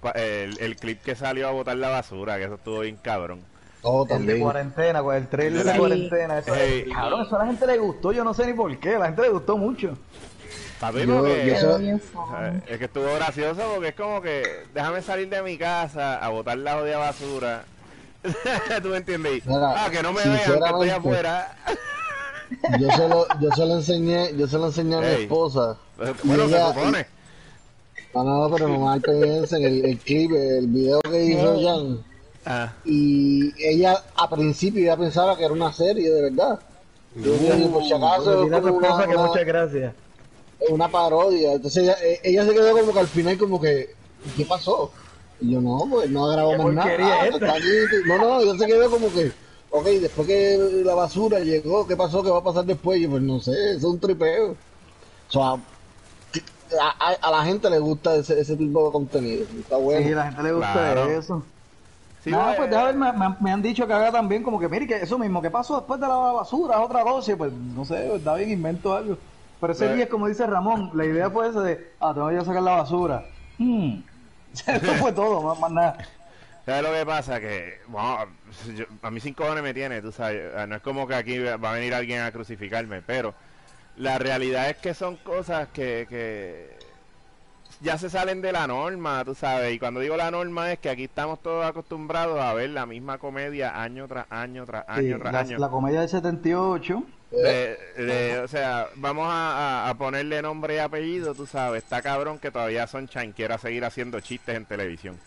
cua- 0.00 0.14
el, 0.16 0.56
el 0.60 0.76
clip 0.78 1.02
que 1.02 1.16
salió 1.16 1.48
a 1.48 1.52
botar 1.52 1.76
la 1.76 1.88
basura, 1.88 2.38
que 2.38 2.44
eso 2.44 2.54
estuvo 2.54 2.80
bien 2.80 2.96
cabrón. 2.96 3.44
Todo 3.84 4.06
El 4.16 4.24
de 4.26 4.40
cuarentena, 4.40 5.02
pues, 5.02 5.18
el 5.20 5.28
trailer 5.28 5.62
de 5.64 5.76
cuarentena, 5.78 6.38
eso, 6.38 6.52
Hey. 6.56 6.86
cabrón, 6.92 7.26
eso 7.26 7.36
a 7.36 7.38
la 7.40 7.46
gente 7.46 7.66
le 7.66 7.76
gustó, 7.78 8.12
yo 8.12 8.24
no 8.24 8.32
sé 8.32 8.46
ni 8.46 8.54
por 8.54 8.74
qué, 8.78 8.94
a 8.96 8.98
la 8.98 9.06
gente 9.06 9.20
le 9.22 9.28
gustó 9.28 9.58
mucho. 9.58 9.96
Papi, 10.80 11.06
Yo- 11.06 11.18
porque- 11.18 11.56
yo 11.62 11.78
eh, 11.78 12.00
es 12.66 12.78
que 12.78 12.84
estuvo 12.86 13.04
gracioso 13.14 13.60
porque 13.74 13.88
es 13.88 13.94
como 13.94 14.20
que 14.22 14.42
déjame 14.74 15.02
salir 15.02 15.28
de 15.28 15.42
mi 15.42 15.56
casa 15.58 16.16
a 16.16 16.28
botar 16.30 16.56
la 16.58 16.74
jodida 16.78 16.96
basura. 16.98 17.64
¿Tú 18.82 18.88
me 18.88 18.96
entiendes? 18.96 19.44
Mira, 19.46 19.84
ah, 19.84 19.90
que 19.90 20.02
no 20.02 20.12
me 20.14 20.22
vean 20.24 20.38
que 20.38 20.52
estoy 20.66 20.88
afuera. 20.90 21.54
Yo 22.80 22.90
se 22.90 23.08
lo, 23.08 23.26
yo 23.40 23.50
se 23.54 23.66
lo 23.66 23.74
enseñé, 23.76 24.34
yo 24.36 24.46
se 24.46 24.56
lo 24.58 24.66
enseñé 24.66 24.96
a 24.96 25.00
mi 25.00 25.06
esposa. 25.22 25.76
bueno, 25.98 26.44
Y 26.46 26.48
se 26.48 26.58
supone. 26.60 27.06
No, 28.14 28.24
no, 28.24 28.54
pero 28.54 28.68
no 28.68 28.78
mal 28.78 29.00
piensen 29.02 29.62
el, 29.62 29.84
el 29.84 29.98
clip, 29.98 30.30
el 30.32 30.68
video 30.68 31.00
que 31.02 31.22
hizo 31.24 31.60
Jan. 31.62 31.98
Ah, 32.46 32.72
Y 32.84 33.52
ella 33.58 34.02
a 34.16 34.28
principio 34.28 34.84
ya 34.84 34.96
pensaba 34.96 35.36
que 35.36 35.44
era 35.44 35.52
una 35.54 35.72
serie, 35.72 36.10
de 36.10 36.22
verdad. 36.22 36.60
Yo 37.16 37.32
dije, 37.34 37.68
por 37.72 37.82
si 37.84 37.92
acaso, 37.92 38.42
Dile 38.44 38.56
a 38.56 38.58
es 38.58 38.64
tu 38.64 38.68
como 38.70 38.80
esposa 38.82 38.94
una, 38.96 39.06
que 39.06 39.16
una- 39.16 39.26
muchas 39.28 39.44
gracias. 39.46 39.94
una 40.68 40.88
parodia. 40.88 41.52
Entonces 41.52 41.82
ella, 41.84 41.96
eh, 42.02 42.20
ella 42.24 42.44
se 42.44 42.52
quedó 42.52 42.72
como 42.78 42.92
que 42.92 42.98
al 43.00 43.06
final 43.08 43.38
como 43.38 43.60
que, 43.60 43.94
¿qué 44.36 44.44
pasó? 44.44 44.90
Y 45.40 45.52
yo 45.52 45.60
no, 45.60 45.86
pues 45.90 46.10
no 46.10 46.28
grabó 46.28 46.50
¿Qué 46.52 46.58
más 46.58 46.74
nada. 46.74 47.22
Ah. 47.42 47.58
No, 48.06 48.18
no, 48.18 48.40
ella 48.40 48.58
se 48.58 48.66
quedó 48.66 48.90
como 48.90 49.12
que, 49.12 49.32
ok, 49.70 49.84
después 49.86 50.26
que 50.26 50.82
la 50.84 50.94
basura 50.94 51.40
llegó, 51.40 51.86
¿qué 51.86 51.96
pasó? 51.96 52.22
¿Qué 52.22 52.30
va 52.30 52.38
a 52.38 52.44
pasar 52.44 52.64
después? 52.64 52.98
Y 52.98 53.02
yo, 53.02 53.10
pues 53.10 53.22
no 53.22 53.40
sé, 53.40 53.52
eso 53.52 53.78
es 53.78 53.84
un 53.84 54.00
tripeo. 54.00 54.50
O 54.52 55.30
sea, 55.32 55.50
a, 56.80 56.88
a- 56.98 57.18
a 57.28 57.30
la 57.30 57.44
gente 57.44 57.70
le 57.70 57.78
gusta 57.78 58.16
ese, 58.16 58.38
ese 58.40 58.56
tipo 58.56 58.86
de 58.86 58.92
contenido. 58.92 59.46
Está 59.60 59.76
bueno. 59.76 60.06
Sí, 60.06 60.12
a 60.12 60.16
la 60.16 60.24
gente 60.26 60.42
le 60.42 60.52
gusta 60.52 60.72
Claro. 60.72 61.10
eso. 61.10 61.42
Sí, 62.24 62.30
Nada, 62.30 62.44
pues, 62.46 62.56
pues 62.56 62.70
déjame 62.70 62.92
ver, 63.10 63.14
me, 63.14 63.36
me- 63.40 63.50
han 63.52 63.62
dicho 63.62 63.86
que 63.86 63.92
haga 63.92 64.10
también 64.10 64.42
como 64.42 64.58
que, 64.58 64.68
mire, 64.68 64.86
que 64.86 64.96
eso 64.96 65.18
mismo, 65.18 65.40
que 65.42 65.50
pasó 65.50 65.76
después 65.76 66.00
de 66.00 66.08
la 66.08 66.14
basura, 66.16 66.80
otra 66.80 67.02
y 67.28 67.34
pues 67.36 67.52
no 67.52 67.84
sé, 67.84 68.16
está 68.16 68.34
bien, 68.34 68.50
invento 68.50 68.94
algo. 68.96 69.16
Pero 69.60 69.72
ese 69.72 69.84
Pues- 69.84 69.94
día 69.96 70.04
es 70.04 70.10
como 70.10 70.26
dice 70.28 70.46
Ramón, 70.46 70.90
la 70.94 71.04
idea 71.04 71.30
fue 71.30 71.48
esa 71.48 71.60
de, 71.62 71.92
ah, 72.00 72.12
tengo 72.14 72.28
que 72.30 72.44
sacar 72.44 72.62
la 72.62 72.72
basura. 72.76 73.24
Hmm. 73.58 74.00
Eso 74.66 74.94
fue 74.94 75.12
todo, 75.12 75.42
más, 75.42 75.58
más 75.60 75.70
nada. 75.70 75.98
¿Sabes 76.66 76.82
lo 76.82 76.92
que 76.92 77.04
pasa? 77.06 77.40
Que, 77.40 77.74
bueno, 77.88 78.18
yo- 78.74 78.86
a 79.02 79.10
mí 79.10 79.20
sin 79.20 79.34
cojones 79.34 79.62
me 79.62 79.74
tiene, 79.74 80.00
tú 80.00 80.10
sabes. 80.12 80.40
eh, 80.54 80.66
No 80.66 80.76
es 80.76 80.82
como 80.82 81.06
que 81.06 81.14
aquí 81.14 81.38
va 81.38 81.70
a 81.70 81.72
venir 81.74 81.92
alguien 81.94 82.22
a 82.22 82.32
crucificarme, 82.32 83.02
pero 83.02 83.34
la 83.96 84.18
realidad 84.18 84.70
es 84.70 84.76
que 84.78 84.94
son 84.94 85.16
cosas 85.18 85.68
que, 85.72 86.06
que 86.08 86.76
ya 87.84 87.98
se 87.98 88.08
salen 88.10 88.40
de 88.42 88.50
la 88.52 88.66
norma, 88.66 89.24
tú 89.24 89.34
sabes. 89.34 89.72
Y 89.74 89.78
cuando 89.78 90.00
digo 90.00 90.16
la 90.16 90.30
norma 90.30 90.72
es 90.72 90.78
que 90.78 90.88
aquí 90.90 91.04
estamos 91.04 91.40
todos 91.42 91.64
acostumbrados 91.64 92.40
a 92.40 92.54
ver 92.54 92.70
la 92.70 92.86
misma 92.86 93.18
comedia 93.18 93.80
año 93.82 94.08
tras 94.08 94.26
año, 94.30 94.64
tras 94.66 94.88
año, 94.88 95.16
Sí, 95.16 95.20
tras 95.20 95.32
la, 95.32 95.40
año. 95.40 95.58
la 95.58 95.68
comedia 95.68 96.00
del 96.00 96.08
78, 96.08 97.02
de- 97.30 97.78
de- 97.96 98.38
o 98.40 98.48
sea, 98.48 98.88
vamos 98.96 99.26
a, 99.30 99.94
ponerle 99.98 100.40
nombre 100.42 100.76
y 100.76 100.78
apellido, 100.78 101.34
tú 101.34 101.46
sabes. 101.46 101.82
Está 101.82 102.00
cabrón 102.02 102.38
que 102.38 102.50
todavía 102.50 102.86
Sunshine 102.86 103.32
quiera 103.32 103.58
seguir 103.58 103.84
haciendo 103.84 104.18
chistes 104.20 104.56
en 104.56 104.64
televisión. 104.66 105.20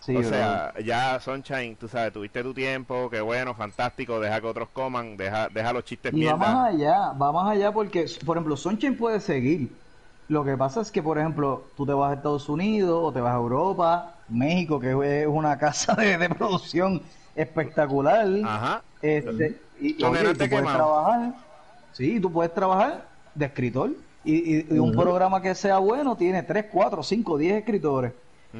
Sí, 0.00 0.14
o 0.16 0.22
sea, 0.22 0.72
ya 0.84 1.18
Sunshine, 1.18 1.76
tú 1.76 1.88
sabes, 1.88 2.12
tuviste 2.12 2.42
tu 2.42 2.54
tiempo, 2.54 3.10
qué 3.10 3.20
bueno, 3.20 3.54
fantástico, 3.54 4.20
deja 4.20 4.40
que 4.40 4.46
otros 4.46 4.68
coman, 4.72 5.16
deja, 5.16 5.48
deja 5.48 5.72
los 5.72 5.84
chistes 5.84 6.12
Y 6.14 6.24
va 6.26 6.36
más 6.36 6.48
mierda. 6.48 6.64
allá, 6.66 7.12
va 7.14 7.32
más 7.32 7.50
allá 7.50 7.72
porque, 7.72 8.06
por 8.24 8.36
ejemplo, 8.36 8.56
Sunshine 8.56 8.96
puede 8.96 9.18
seguir. 9.18 9.70
Lo 10.28 10.44
que 10.44 10.56
pasa 10.56 10.80
es 10.80 10.90
que, 10.90 11.02
por 11.02 11.18
ejemplo, 11.18 11.64
tú 11.76 11.86
te 11.86 11.92
vas 11.92 12.10
a 12.10 12.14
Estados 12.14 12.48
Unidos 12.48 13.00
o 13.02 13.12
te 13.12 13.20
vas 13.20 13.32
a 13.32 13.36
Europa, 13.36 14.14
México, 14.28 14.80
que 14.80 15.22
es 15.22 15.26
una 15.28 15.56
casa 15.58 15.94
de, 15.94 16.18
de 16.18 16.28
producción 16.28 17.00
espectacular. 17.36 18.26
Ajá. 18.44 18.82
Este, 19.02 19.60
y, 19.80 20.02
oye, 20.02 20.22
no 20.24 20.32
tú 20.32 20.38
te 20.38 20.48
puedes 20.48 20.64
trabajar, 20.76 21.34
sí, 21.92 22.20
tú 22.20 22.32
puedes 22.32 22.52
trabajar 22.54 23.04
de 23.34 23.44
escritor. 23.46 23.90
Y, 24.24 24.34
y- 24.56 24.66
y 24.70 24.78
un 24.80 24.90
programa 24.92 25.40
que 25.40 25.54
sea 25.54 25.78
bueno 25.78 26.16
tiene 26.16 26.42
3, 26.42 26.66
4, 26.72 27.02
5, 27.02 27.38
10 27.38 27.58
escritores. 27.58 28.12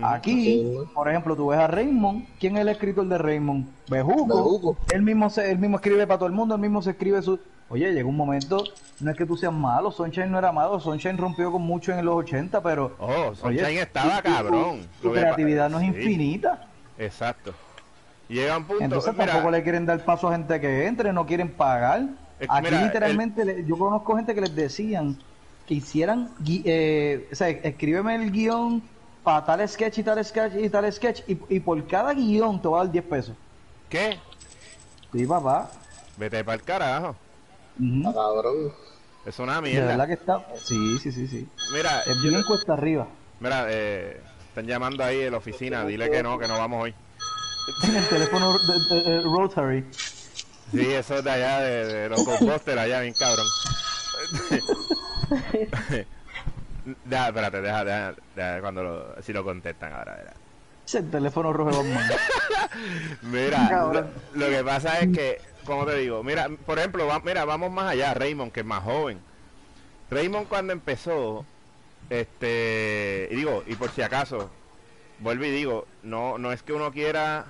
Aquí, 0.02 0.62
por 0.94 1.08
ejemplo, 1.08 1.34
tú 1.34 1.46
ves 1.48 1.58
a 1.58 1.66
Raymond. 1.66 2.26
¿Quién 2.38 2.56
es 2.56 2.60
el 2.62 2.68
escritor 2.68 3.06
de 3.08 3.16
Raymond? 3.18 3.66
Bejuco. 3.88 4.26
Bejuco. 4.36 4.76
Él 4.92 5.02
mismo, 5.02 5.30
se, 5.30 5.50
él 5.50 5.58
mismo 5.58 5.76
escribe 5.76 6.06
para 6.06 6.18
todo 6.18 6.28
el 6.28 6.34
mundo, 6.34 6.54
él 6.54 6.60
mismo 6.60 6.82
se 6.82 6.90
escribe 6.90 7.22
su... 7.22 7.40
Oye, 7.68 7.92
llega 7.92 8.08
un 8.08 8.16
momento, 8.16 8.62
no 9.00 9.10
es 9.10 9.16
que 9.16 9.26
tú 9.26 9.36
seas 9.36 9.52
malo, 9.52 9.90
Sunshine 9.90 10.30
no 10.30 10.38
era 10.38 10.52
malo, 10.52 10.78
Sunshine 10.78 11.18
rompió 11.18 11.50
con 11.50 11.62
mucho 11.62 11.92
en 11.92 12.04
los 12.04 12.14
80, 12.16 12.62
pero... 12.62 12.94
Oh, 12.98 13.34
Sunshine 13.34 13.66
oye, 13.66 13.82
estaba 13.82 14.22
tu- 14.22 14.30
cabrón. 14.32 14.88
Tu 15.02 15.12
creatividad 15.12 15.68
no 15.68 15.80
es 15.80 15.82
sí, 15.82 15.88
infinita. 16.00 16.68
Exacto. 16.96 17.52
Llega 18.28 18.56
un 18.56 18.64
punto. 18.64 18.84
Entonces 18.84 19.12
mira, 19.14 19.26
tampoco 19.26 19.50
le 19.50 19.62
quieren 19.62 19.84
dar 19.84 20.04
paso 20.04 20.28
a 20.28 20.32
gente 20.32 20.60
que 20.60 20.86
entre, 20.86 21.12
no 21.12 21.26
quieren 21.26 21.50
pagar. 21.50 22.02
Es- 22.38 22.48
Aquí 22.50 22.66
mira, 22.66 22.82
literalmente 22.84 23.64
yo 23.66 23.76
conozco 23.76 24.16
gente 24.16 24.34
que 24.34 24.40
les 24.42 24.54
decían 24.54 25.16
que 25.66 25.74
hicieran, 25.74 26.30
eh, 26.64 27.28
o 27.32 27.34
sea, 27.34 27.48
escríbeme 27.48 28.14
el 28.14 28.30
guion 28.30 28.80
para 29.24 29.44
tal 29.44 29.68
sketch 29.68 29.98
y 29.98 30.02
tal 30.04 30.24
sketch 30.24 30.54
y 30.54 30.68
tal 30.70 30.92
sketch 30.92 31.22
y, 31.26 31.36
y 31.48 31.58
por 31.58 31.84
cada 31.88 32.14
guion 32.14 32.62
te 32.62 32.68
va 32.68 32.80
a 32.80 32.84
dar 32.84 32.92
10 32.92 33.04
pesos. 33.06 33.34
¿Qué? 33.88 34.18
Sí, 35.12 35.26
papá. 35.26 35.68
Vete 36.16 36.44
para 36.44 36.54
el 36.56 36.62
carajo. 36.62 37.16
Cabrón. 38.02 38.72
Es 39.24 39.38
una 39.38 39.60
De 39.60 39.72
verdad 39.74 39.88
mierda. 39.88 40.06
que 40.06 40.12
está. 40.14 40.46
Sí, 40.62 40.98
sí, 40.98 41.10
sí, 41.12 41.26
sí. 41.26 41.48
Mira, 41.72 42.00
Es 42.02 42.16
yo 42.16 42.22
bien 42.30 42.40
te- 42.42 42.44
cuesta 42.44 42.72
arriba. 42.74 43.08
mira, 43.40 43.66
eh, 43.68 44.20
están 44.48 44.66
llamando 44.66 45.02
ahí 45.04 45.22
en 45.22 45.32
la 45.32 45.38
oficina. 45.38 45.84
Dile 45.84 46.08
que 46.10 46.22
no, 46.22 46.38
que 46.38 46.46
no 46.48 46.58
vamos 46.58 46.84
hoy. 46.84 46.94
En 47.82 47.96
el 47.96 48.08
teléfono 48.08 48.56
de- 48.58 48.94
de- 48.94 49.02
de 49.02 49.20
Rotary. 49.22 49.84
Sí, 50.70 50.92
eso 50.92 51.18
es 51.18 51.24
de 51.24 51.30
allá, 51.30 51.60
de, 51.60 51.84
de 51.86 52.08
los 52.08 52.24
Ghostbusters, 52.24 52.78
allá, 52.78 53.00
bien 53.00 53.14
cabrón. 53.14 53.46
Deja, 57.04 57.28
espérate, 57.28 57.60
deja, 57.60 57.84
deja, 57.84 58.14
deja 58.36 58.60
cuando 58.60 58.82
lo, 58.84 59.22
si 59.22 59.32
lo 59.32 59.42
contestan 59.44 59.92
ahora. 59.92 60.34
Es 60.86 60.94
el 60.94 61.10
teléfono 61.10 61.52
rojo 61.52 61.82
de. 61.82 61.96
Mira, 63.22 63.90
lo 64.34 64.48
que 64.48 64.62
pasa 64.64 65.00
es 65.00 65.08
que, 65.12 65.40
como 65.66 65.84
te 65.84 65.96
digo, 65.96 66.22
mira, 66.22 66.48
por 66.64 66.78
ejemplo, 66.78 67.06
va- 67.06 67.20
mira, 67.20 67.44
vamos 67.44 67.70
más 67.70 67.92
allá, 67.92 68.14
Raymond, 68.14 68.52
que 68.52 68.60
es 68.60 68.66
más 68.66 68.82
joven. 68.82 69.18
Raymond 70.10 70.46
cuando 70.48 70.72
empezó, 70.72 71.44
este, 72.08 73.28
y 73.30 73.36
digo, 73.36 73.62
y 73.66 73.74
por 73.74 73.90
si 73.90 74.02
acaso, 74.02 74.48
vuelvo 75.18 75.44
y 75.44 75.50
digo, 75.50 75.86
no, 76.02 76.38
no 76.38 76.52
es 76.52 76.62
que 76.62 76.72
uno 76.72 76.92
quiera, 76.92 77.44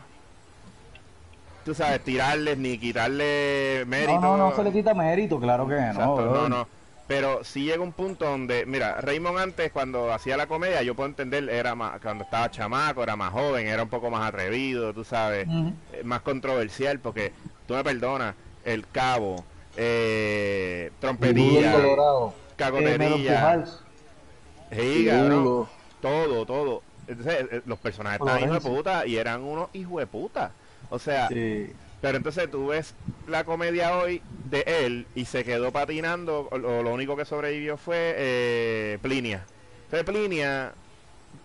tú 1.65 1.75
sabes, 1.75 2.03
tirarles 2.03 2.57
ni 2.59 2.79
quitarle 2.79 3.85
mérito. 3.87 4.21
No, 4.21 4.37
no, 4.37 4.51
no 4.51 4.57
se 4.57 4.65
le 4.65 4.73
quita 4.73 4.95
mérito, 4.95 5.39
claro 5.39 5.67
que 5.69 5.75
no. 5.75 5.81
Exacto, 5.91 6.49
no. 6.49 6.69
Pero 7.09 7.45
sí 7.45 7.63
llega 7.65 7.83
un 7.85 7.93
punto 7.93 8.25
donde, 8.25 8.67
mira, 8.67 9.01
Raymond 9.01 9.39
antes 9.39 9.71
cuando 9.71 10.13
hacía 10.13 10.37
la 10.37 10.49
comedia, 10.49 10.83
yo 10.83 10.97
puedo 10.97 11.09
entender, 11.09 11.49
era 11.49 11.77
más, 11.77 12.01
cuando 12.01 12.25
estaba 12.25 12.51
chamaco, 12.51 13.03
era 13.05 13.15
más 13.15 13.33
joven, 13.33 13.69
era 13.69 13.85
un 13.85 13.89
poco 13.89 14.11
más 14.11 14.27
atrevido, 14.29 14.93
tú 14.93 15.05
sabes, 15.05 15.47
eh, 15.93 16.03
más 16.03 16.23
controversial, 16.23 16.99
porque 16.99 17.33
tú 17.67 17.75
me 17.75 17.85
perdonas, 17.85 18.35
el 18.65 18.87
cabo, 18.89 19.45
eh, 19.77 20.91
trompetilla, 21.01 21.73
Colorado. 21.75 22.35
Eh, 24.71 24.77
sí, 24.99 25.07
cabrón, 25.07 25.69
todo, 26.01 26.47
todo. 26.47 26.83
Entonces, 27.07 27.47
eh, 27.53 27.63
los 27.67 27.79
personajes 27.79 28.21
estaban 28.21 28.43
hijos 28.43 28.63
de 28.65 28.69
puta 28.71 29.07
y 29.07 29.17
eran 29.17 29.43
unos 29.43 29.69
hijos 29.75 29.99
de 30.01 30.07
puta. 30.07 30.51
O 30.91 30.99
sea, 30.99 31.29
Sí. 31.29 31.73
pero 32.01 32.17
entonces 32.17 32.51
tú 32.51 32.69
ves 32.69 32.95
la 33.29 33.45
comedia 33.45 33.97
hoy 33.99 34.23
de 34.51 34.63
él 34.67 35.07
y 35.15 35.25
se 35.25 35.45
quedó 35.45 35.71
patinando, 35.73 36.49
o 36.51 36.59
lo, 36.59 36.83
lo 36.83 36.93
único 36.93 37.17
que 37.17 37.25
sobrevivió 37.25 37.77
fue 37.77 38.15
eh, 38.17 38.99
Plinia. 39.03 39.45
Entonces 39.85 40.05
Plinia 40.05 40.73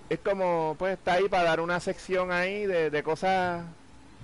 es 0.10 0.20
como, 0.20 0.76
pues 0.80 0.94
está 0.94 1.14
ahí 1.14 1.30
para 1.30 1.44
dar 1.44 1.60
una 1.60 1.80
sección 1.80 2.32
ahí 2.32 2.66
de, 2.66 2.90
de 2.90 3.04
cosas... 3.04 3.64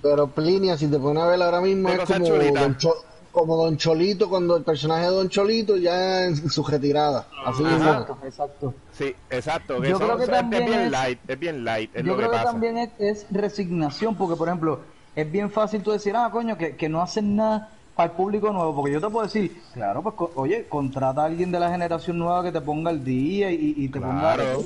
Pero 0.02 0.28
Plinia, 0.28 0.78
si 0.78 0.88
te 0.88 1.00
pones 1.00 1.24
a 1.24 1.28
ver 1.28 1.42
ahora 1.42 1.62
mismo, 1.62 1.90
es 1.90 2.00
como. 2.00 2.28
Don, 2.60 2.78
Cho- 2.78 3.04
como 3.32 3.56
Don 3.56 3.78
Cholito, 3.78 4.30
cuando 4.30 4.58
el 4.58 4.64
personaje 4.64 5.04
de 5.04 5.10
Don 5.12 5.30
Cholito 5.30 5.78
ya 5.78 6.24
en 6.26 6.50
su 6.50 6.64
retirada. 6.64 7.28
Así 7.46 7.64
Ajá. 7.64 7.74
mismo. 7.76 7.90
Exacto, 7.92 8.18
exacto. 8.26 8.74
Sí, 8.94 9.16
exacto. 9.30 9.82
Que 9.82 9.90
Yo 9.90 9.98
son- 9.98 10.08
creo 10.08 10.18
que 10.18 10.26
son- 10.26 10.34
es 10.34 10.40
también 10.42 10.66
bien 10.66 10.80
es- 10.82 10.92
light, 10.92 11.20
es 11.28 11.40
bien 11.40 11.64
light, 11.64 11.92
es 11.96 12.04
Yo 12.04 12.08
lo 12.12 12.14
que 12.14 12.20
creo 12.22 12.32
que, 12.32 12.38
pasa. 12.38 12.52
también 12.52 12.78
es, 12.80 12.90
es 13.00 13.26
resignación, 13.30 14.16
porque 14.16 14.36
por 14.36 14.48
ejemplo, 14.48 14.80
es 15.16 15.32
bien 15.32 15.52
fácil 15.52 15.84
tú 15.84 15.92
decir, 15.92 16.16
ah, 16.16 16.30
coño, 16.32 16.58
que, 16.58 16.76
que 16.76 16.90
no 16.90 17.00
hacen 17.02 17.36
nada 17.36 17.70
para 17.96 18.10
el 18.12 18.16
público 18.16 18.52
nuevo, 18.52 18.76
porque 18.76 18.94
yo 18.94 19.02
te 19.02 19.08
puedo 19.10 19.26
decir, 19.26 19.62
claro, 19.74 20.02
pues 20.04 20.16
co- 20.16 20.32
oye, 20.36 20.66
contrata 20.68 21.22
a 21.22 21.26
alguien 21.26 21.52
de 21.52 21.60
la 21.60 21.70
generación 21.70 22.18
nueva 22.18 22.42
que 22.44 22.52
te 22.52 22.62
ponga 22.62 22.90
al 22.90 23.04
día 23.04 23.52
y, 23.52 23.74
y 23.78 23.88
te 23.90 24.00
ponga, 24.00 24.34
Claro. 24.36 24.64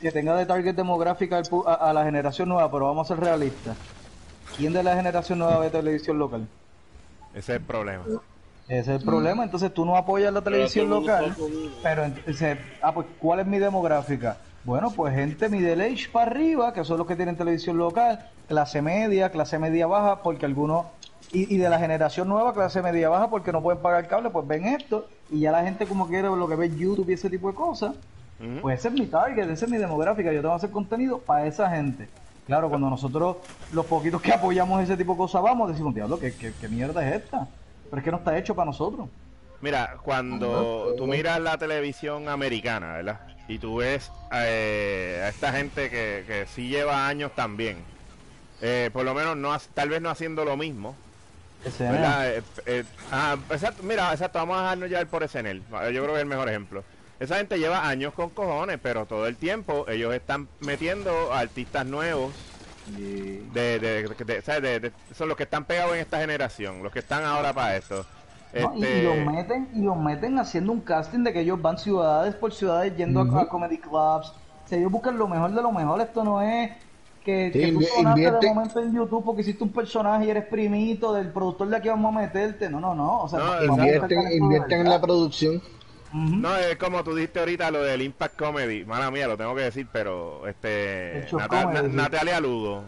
que 0.00 0.12
tenga 0.12 0.36
de 0.36 0.46
target 0.46 0.74
demográfica 0.74 1.42
a 1.66 1.92
la 1.92 2.04
generación 2.04 2.48
nueva, 2.48 2.70
pero 2.70 2.86
vamos 2.86 3.10
a 3.10 3.14
ser 3.14 3.24
realistas. 3.24 3.76
¿Quién 4.56 4.72
de 4.72 4.82
la 4.82 4.94
generación 4.94 5.38
nueva 5.38 5.58
ve 5.58 5.70
televisión 5.70 6.18
local? 6.18 6.46
Ese 7.34 7.54
es 7.54 7.60
el 7.60 7.64
problema. 7.64 8.04
Ese 8.68 8.94
es 8.94 9.00
el 9.00 9.04
problema, 9.04 9.44
entonces 9.44 9.74
tú 9.74 9.84
no 9.84 9.96
apoyas 9.96 10.32
la 10.32 10.40
televisión 10.40 10.88
local, 10.88 11.36
pero 11.82 12.04
entonces, 12.04 12.58
ah, 12.80 12.94
pues 12.94 13.06
¿cuál 13.18 13.40
es 13.40 13.46
mi 13.46 13.58
demográfica? 13.58 14.38
Bueno, 14.64 14.90
pues 14.90 15.14
gente 15.14 15.50
middle 15.50 15.84
age 15.84 16.08
para 16.10 16.30
arriba, 16.30 16.72
que 16.72 16.82
son 16.84 16.96
los 16.96 17.06
que 17.06 17.14
tienen 17.14 17.36
televisión 17.36 17.76
local, 17.76 18.30
clase 18.48 18.80
media, 18.80 19.30
clase 19.30 19.58
media 19.58 19.86
baja, 19.86 20.22
porque 20.22 20.46
algunos, 20.46 20.86
y, 21.30 21.54
y 21.54 21.58
de 21.58 21.68
la 21.68 21.78
generación 21.78 22.28
nueva, 22.28 22.54
clase 22.54 22.80
media 22.80 23.10
baja, 23.10 23.28
porque 23.28 23.52
no 23.52 23.62
pueden 23.62 23.82
pagar 23.82 24.08
cable, 24.08 24.30
pues 24.30 24.46
ven 24.46 24.64
esto, 24.64 25.08
y 25.30 25.40
ya 25.40 25.52
la 25.52 25.62
gente 25.62 25.84
como 25.84 26.08
quiere 26.08 26.28
lo 26.28 26.48
que 26.48 26.56
ve 26.56 26.74
YouTube 26.74 27.10
y 27.10 27.12
ese 27.12 27.28
tipo 27.28 27.50
de 27.50 27.54
cosas, 27.54 27.94
pues 28.62 28.78
ese 28.78 28.88
es 28.88 28.94
mi 28.94 29.06
target, 29.06 29.50
esa 29.50 29.66
es 29.66 29.70
mi 29.70 29.76
demográfica, 29.76 30.32
yo 30.32 30.40
tengo 30.40 30.54
que 30.54 30.56
hacer 30.58 30.70
contenido 30.70 31.18
para 31.18 31.46
esa 31.46 31.68
gente. 31.68 32.08
Claro, 32.46 32.68
cuando 32.68 32.90
nosotros, 32.90 33.38
los 33.72 33.86
poquitos 33.86 34.20
que 34.20 34.32
apoyamos 34.32 34.82
ese 34.82 34.96
tipo 34.96 35.12
de 35.12 35.18
cosas, 35.18 35.42
vamos, 35.42 35.70
decimos, 35.70 35.94
diablo, 35.94 36.18
¿qué, 36.18 36.34
qué, 36.34 36.52
qué 36.60 36.68
mierda 36.68 37.06
es 37.08 37.22
esta? 37.22 37.48
Pero 37.88 37.98
es 37.98 38.04
que 38.04 38.10
no 38.10 38.18
está 38.18 38.36
hecho 38.36 38.54
para 38.54 38.66
nosotros. 38.66 39.08
Mira, 39.60 39.96
cuando 40.02 40.94
tú 40.96 41.06
miras 41.06 41.40
la 41.40 41.56
televisión 41.56 42.28
americana, 42.28 42.94
¿verdad? 42.94 43.20
Y 43.48 43.58
tú 43.58 43.76
ves 43.76 44.10
eh, 44.32 45.22
a 45.24 45.28
esta 45.28 45.52
gente 45.52 45.88
que, 45.88 46.24
que 46.26 46.46
sí 46.46 46.68
lleva 46.68 47.06
años 47.06 47.32
también, 47.34 47.78
eh, 48.60 48.90
por 48.92 49.04
lo 49.06 49.14
menos 49.14 49.36
no 49.36 49.56
tal 49.72 49.88
vez 49.88 50.02
no 50.02 50.10
haciendo 50.10 50.44
lo 50.44 50.56
mismo, 50.58 50.94
¿verdad? 51.78 52.28
Eh, 52.28 52.42
eh, 52.66 52.84
ah, 53.10 53.36
exacto, 53.50 53.82
mira, 53.82 54.12
exacto, 54.12 54.38
vamos 54.38 54.58
a 54.58 54.62
dejarnos 54.62 54.88
llevar 54.90 55.06
por 55.06 55.26
SNL, 55.26 55.62
yo 55.70 56.02
creo 56.02 56.06
que 56.08 56.14
es 56.14 56.20
el 56.20 56.26
mejor 56.26 56.48
ejemplo. 56.50 56.84
Esa 57.18 57.36
gente 57.36 57.58
lleva 57.58 57.88
años 57.88 58.12
con 58.12 58.30
cojones, 58.30 58.78
pero 58.82 59.06
todo 59.06 59.26
el 59.26 59.36
tiempo 59.36 59.86
ellos 59.88 60.12
están 60.14 60.48
metiendo 60.60 61.32
a 61.32 61.40
artistas 61.40 61.86
nuevos 61.86 62.34
de, 62.86 63.78
de, 63.78 63.78
de- 63.78 64.08
de- 64.24 64.60
de- 64.60 64.80
de- 64.80 64.92
son 65.14 65.28
los 65.28 65.36
que 65.36 65.44
están 65.44 65.64
pegados 65.64 65.94
en 65.94 66.00
esta 66.00 66.18
generación, 66.20 66.82
los 66.82 66.92
que 66.92 66.98
están 66.98 67.24
ahora 67.24 67.52
para 67.54 67.76
esto. 67.76 68.04
No, 68.52 68.72
y, 68.76 68.82
Este, 68.84 68.98
y 68.98 69.02
los 69.02 69.16
meten 69.32 69.68
y 69.74 69.82
los 69.82 69.96
meten 69.96 70.38
haciendo 70.38 70.72
un 70.72 70.80
casting 70.80 71.24
de 71.24 71.32
que 71.32 71.40
ellos 71.40 71.60
van 71.60 71.78
ciudades 71.78 72.34
por 72.34 72.52
ciudades 72.52 72.94
yendo 72.96 73.20
a- 73.20 73.42
a, 73.42 73.48
comedy 73.48 73.78
clubs. 73.78 74.28
O 74.64 74.68
sea, 74.68 74.78
ellos 74.78 74.90
buscan 74.92 75.16
lo 75.18 75.26
mejor 75.28 75.52
de 75.52 75.62
lo 75.62 75.72
mejor. 75.72 76.00
Esto 76.00 76.24
no 76.24 76.40
es 76.42 76.70
que, 77.24 77.50
Sí, 77.52 77.58
que 77.58 77.72
tú 77.72 77.82
sonaste 77.82 78.20
invierte- 78.20 78.46
de 78.46 78.54
momento 78.54 78.80
en 78.80 78.94
YouTube 78.94 79.24
porque 79.24 79.40
hiciste 79.42 79.64
un 79.64 79.72
personaje 79.72 80.26
y 80.26 80.30
eres 80.30 80.46
primito 80.46 81.12
del 81.14 81.32
productor 81.32 81.68
de 81.68 81.76
aquí 81.76 81.88
vamos 81.88 82.14
a 82.14 82.20
meterte. 82.20 82.68
No, 82.70 82.80
no, 82.80 82.94
no. 82.94 83.22
O 83.22 83.28
sea, 83.28 83.38
No, 83.38 83.64
Invierten, 83.64 84.32
invierten 84.32 84.80
en 84.80 84.88
la 84.90 85.00
producción. 85.00 85.62
No, 86.14 86.56
es 86.56 86.76
como 86.76 87.02
tú 87.02 87.14
dijiste 87.14 87.40
ahorita 87.40 87.70
lo 87.72 87.82
del 87.82 88.00
Impact 88.02 88.36
Comedy. 88.36 88.84
Mala 88.84 89.10
mía, 89.10 89.26
lo 89.26 89.36
tengo 89.36 89.54
que 89.54 89.62
decir, 89.62 89.86
pero 89.92 90.46
este. 90.46 91.18
El 91.18 91.26
show 91.26 91.40
Nata- 91.40 91.62
comedy, 91.64 91.82
Na- 91.82 91.90
sí. 91.90 91.96
Natalia 91.96 92.40
Ludo. 92.40 92.84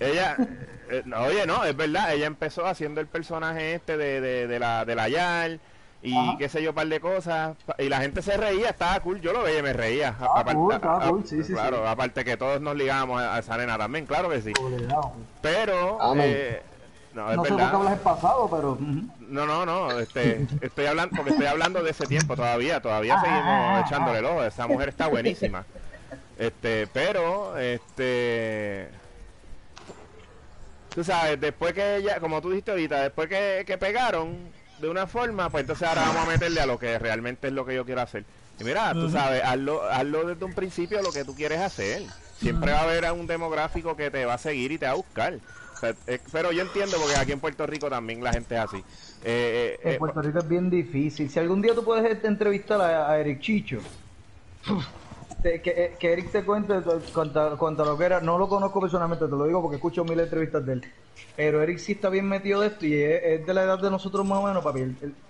Ella. 0.00 0.36
eh, 0.90 1.02
no, 1.04 1.22
oye, 1.22 1.46
no, 1.46 1.64
es 1.64 1.76
verdad. 1.76 2.12
Ella 2.12 2.26
empezó 2.26 2.66
haciendo 2.66 3.00
el 3.00 3.06
personaje 3.06 3.74
este 3.74 3.96
de, 3.96 4.20
de, 4.20 4.46
de 4.46 4.58
la, 4.58 4.84
de 4.84 4.94
la 4.94 5.08
Yal. 5.08 5.60
Y 6.00 6.16
Ajá. 6.16 6.36
qué 6.38 6.48
sé 6.48 6.62
yo, 6.62 6.72
par 6.74 6.86
de 6.86 7.00
cosas. 7.00 7.56
Y 7.78 7.88
la 7.88 8.00
gente 8.00 8.22
se 8.22 8.36
reía, 8.36 8.68
estaba 8.70 9.00
cool. 9.00 9.20
Yo 9.20 9.32
lo 9.32 9.42
veía 9.42 9.58
y 9.58 9.62
me 9.62 9.72
reía. 9.72 10.10
Estaba 10.10 10.40
Aparte- 10.40 10.54
cool, 10.54 10.74
estaba 10.74 11.04
a- 11.04 11.08
cool, 11.08 11.26
sí, 11.26 11.42
sí, 11.42 11.52
Claro, 11.54 11.78
sí. 11.78 11.82
aparte 11.88 12.24
que 12.24 12.36
todos 12.36 12.60
nos 12.60 12.76
ligábamos 12.76 13.20
a, 13.20 13.34
a 13.34 13.38
esa 13.40 13.56
nena 13.56 13.76
también, 13.76 14.06
claro 14.06 14.28
que 14.28 14.40
sí. 14.40 14.52
Obligado. 14.62 15.12
Pero 15.42 16.00
Amén. 16.00 16.24
eh, 16.28 16.62
No, 17.14 17.30
es 17.30 17.36
No 17.36 17.44
sé 17.44 17.48
por 17.50 17.56
qué 17.58 17.64
verdad. 17.64 17.74
hablas 17.74 17.92
el 17.94 17.98
pasado, 18.00 18.48
pero... 18.50 18.78
No, 18.80 19.46
no, 19.46 19.66
no, 19.66 19.98
este, 19.98 20.46
estoy 20.60 20.86
hablando, 20.86 21.16
porque 21.16 21.30
estoy 21.30 21.46
hablando 21.46 21.82
de 21.82 21.90
ese 21.90 22.06
tiempo 22.06 22.36
todavía, 22.36 22.80
todavía 22.80 23.14
Ah, 23.16 23.20
ah, 23.20 23.24
seguimos 23.24 23.44
ah, 23.46 23.84
echándole 23.86 24.18
el 24.18 24.24
ojo, 24.26 24.44
esa 24.44 24.66
mujer 24.66 24.88
está 24.90 25.06
buenísima. 25.08 25.64
Este, 26.38 26.86
pero, 26.86 27.58
este, 27.58 28.88
tú 30.94 31.02
sabes, 31.02 31.40
después 31.40 31.72
que 31.72 31.96
ella, 31.96 32.20
como 32.20 32.40
tú 32.40 32.50
dijiste 32.50 32.70
ahorita, 32.70 33.02
después 33.02 33.28
que, 33.28 33.64
que 33.66 33.78
pegaron 33.78 34.36
de 34.80 34.88
una 34.88 35.06
forma, 35.06 35.50
pues 35.50 35.62
entonces 35.62 35.88
ahora 35.88 36.02
vamos 36.02 36.28
a 36.28 36.30
meterle 36.30 36.60
a 36.60 36.66
lo 36.66 36.78
que 36.78 36.98
realmente 36.98 37.48
es 37.48 37.52
lo 37.52 37.64
que 37.66 37.74
yo 37.74 37.84
quiero 37.84 38.02
hacer. 38.02 38.24
Y 38.60 38.64
mira, 38.64 38.92
tú 38.92 39.08
sabes, 39.10 39.42
hazlo, 39.44 39.82
hazlo 39.90 40.24
desde 40.26 40.44
un 40.44 40.52
principio 40.52 41.00
lo 41.02 41.12
que 41.12 41.24
tú 41.24 41.34
quieres 41.34 41.60
hacer. 41.60 42.02
Siempre 42.40 42.72
va 42.72 42.80
a 42.80 42.82
haber 42.82 43.04
a 43.06 43.12
un 43.12 43.26
demográfico 43.26 43.96
que 43.96 44.10
te 44.10 44.24
va 44.24 44.34
a 44.34 44.38
seguir 44.38 44.72
y 44.72 44.78
te 44.78 44.86
va 44.86 44.92
a 44.92 44.96
buscar. 44.96 45.38
Eh, 46.06 46.20
pero 46.30 46.52
yo 46.52 46.62
entiendo 46.62 46.98
porque 46.98 47.16
aquí 47.16 47.32
en 47.32 47.40
Puerto 47.40 47.66
Rico 47.66 47.88
también 47.90 48.22
la 48.22 48.32
gente 48.32 48.54
es 48.56 48.60
así. 48.60 48.78
Eh, 49.20 49.78
eh, 49.80 49.80
En 49.82 49.96
eh, 49.96 49.98
Puerto 49.98 50.22
Rico 50.22 50.38
es 50.38 50.46
bien 50.48 50.70
difícil. 50.70 51.28
Si 51.28 51.36
algún 51.40 51.60
día 51.60 51.74
tú 51.74 51.84
puedes 51.84 52.22
entrevistar 52.24 52.80
a, 52.80 53.10
a 53.10 53.18
Eric 53.18 53.40
Chicho, 53.40 53.88
te- 55.42 55.62
que, 55.62 55.96
que 56.00 56.12
Eric 56.12 56.32
te 56.32 56.44
cuente 56.44 56.74
cuánto, 57.12 57.56
cuánto 57.58 57.84
lo 57.84 57.96
que 57.98 58.04
era. 58.04 58.20
No 58.20 58.38
lo 58.38 58.48
conozco 58.48 58.80
personalmente, 58.80 59.26
te 59.26 59.30
lo 59.30 59.44
digo 59.46 59.62
porque 59.62 59.76
escucho 59.76 60.04
de 60.04 60.22
entrevistas 60.22 60.64
de 60.66 60.72
él. 60.74 60.84
Pero 61.34 61.62
Eric 61.62 61.78
sí 61.78 61.92
está 61.92 62.08
bien 62.10 62.28
metido 62.28 62.60
de 62.60 62.68
esto 62.68 62.86
y 62.86 62.94
es, 62.94 63.20
es 63.22 63.46
de 63.46 63.54
la 63.54 63.62
edad 63.64 63.78
de 63.80 63.90
nosotros 63.90 64.26
más 64.26 64.38
o 64.38 64.42
menos, 64.44 64.62
papi. 64.64 64.80
Él- 64.80 64.98
él- 65.02 65.24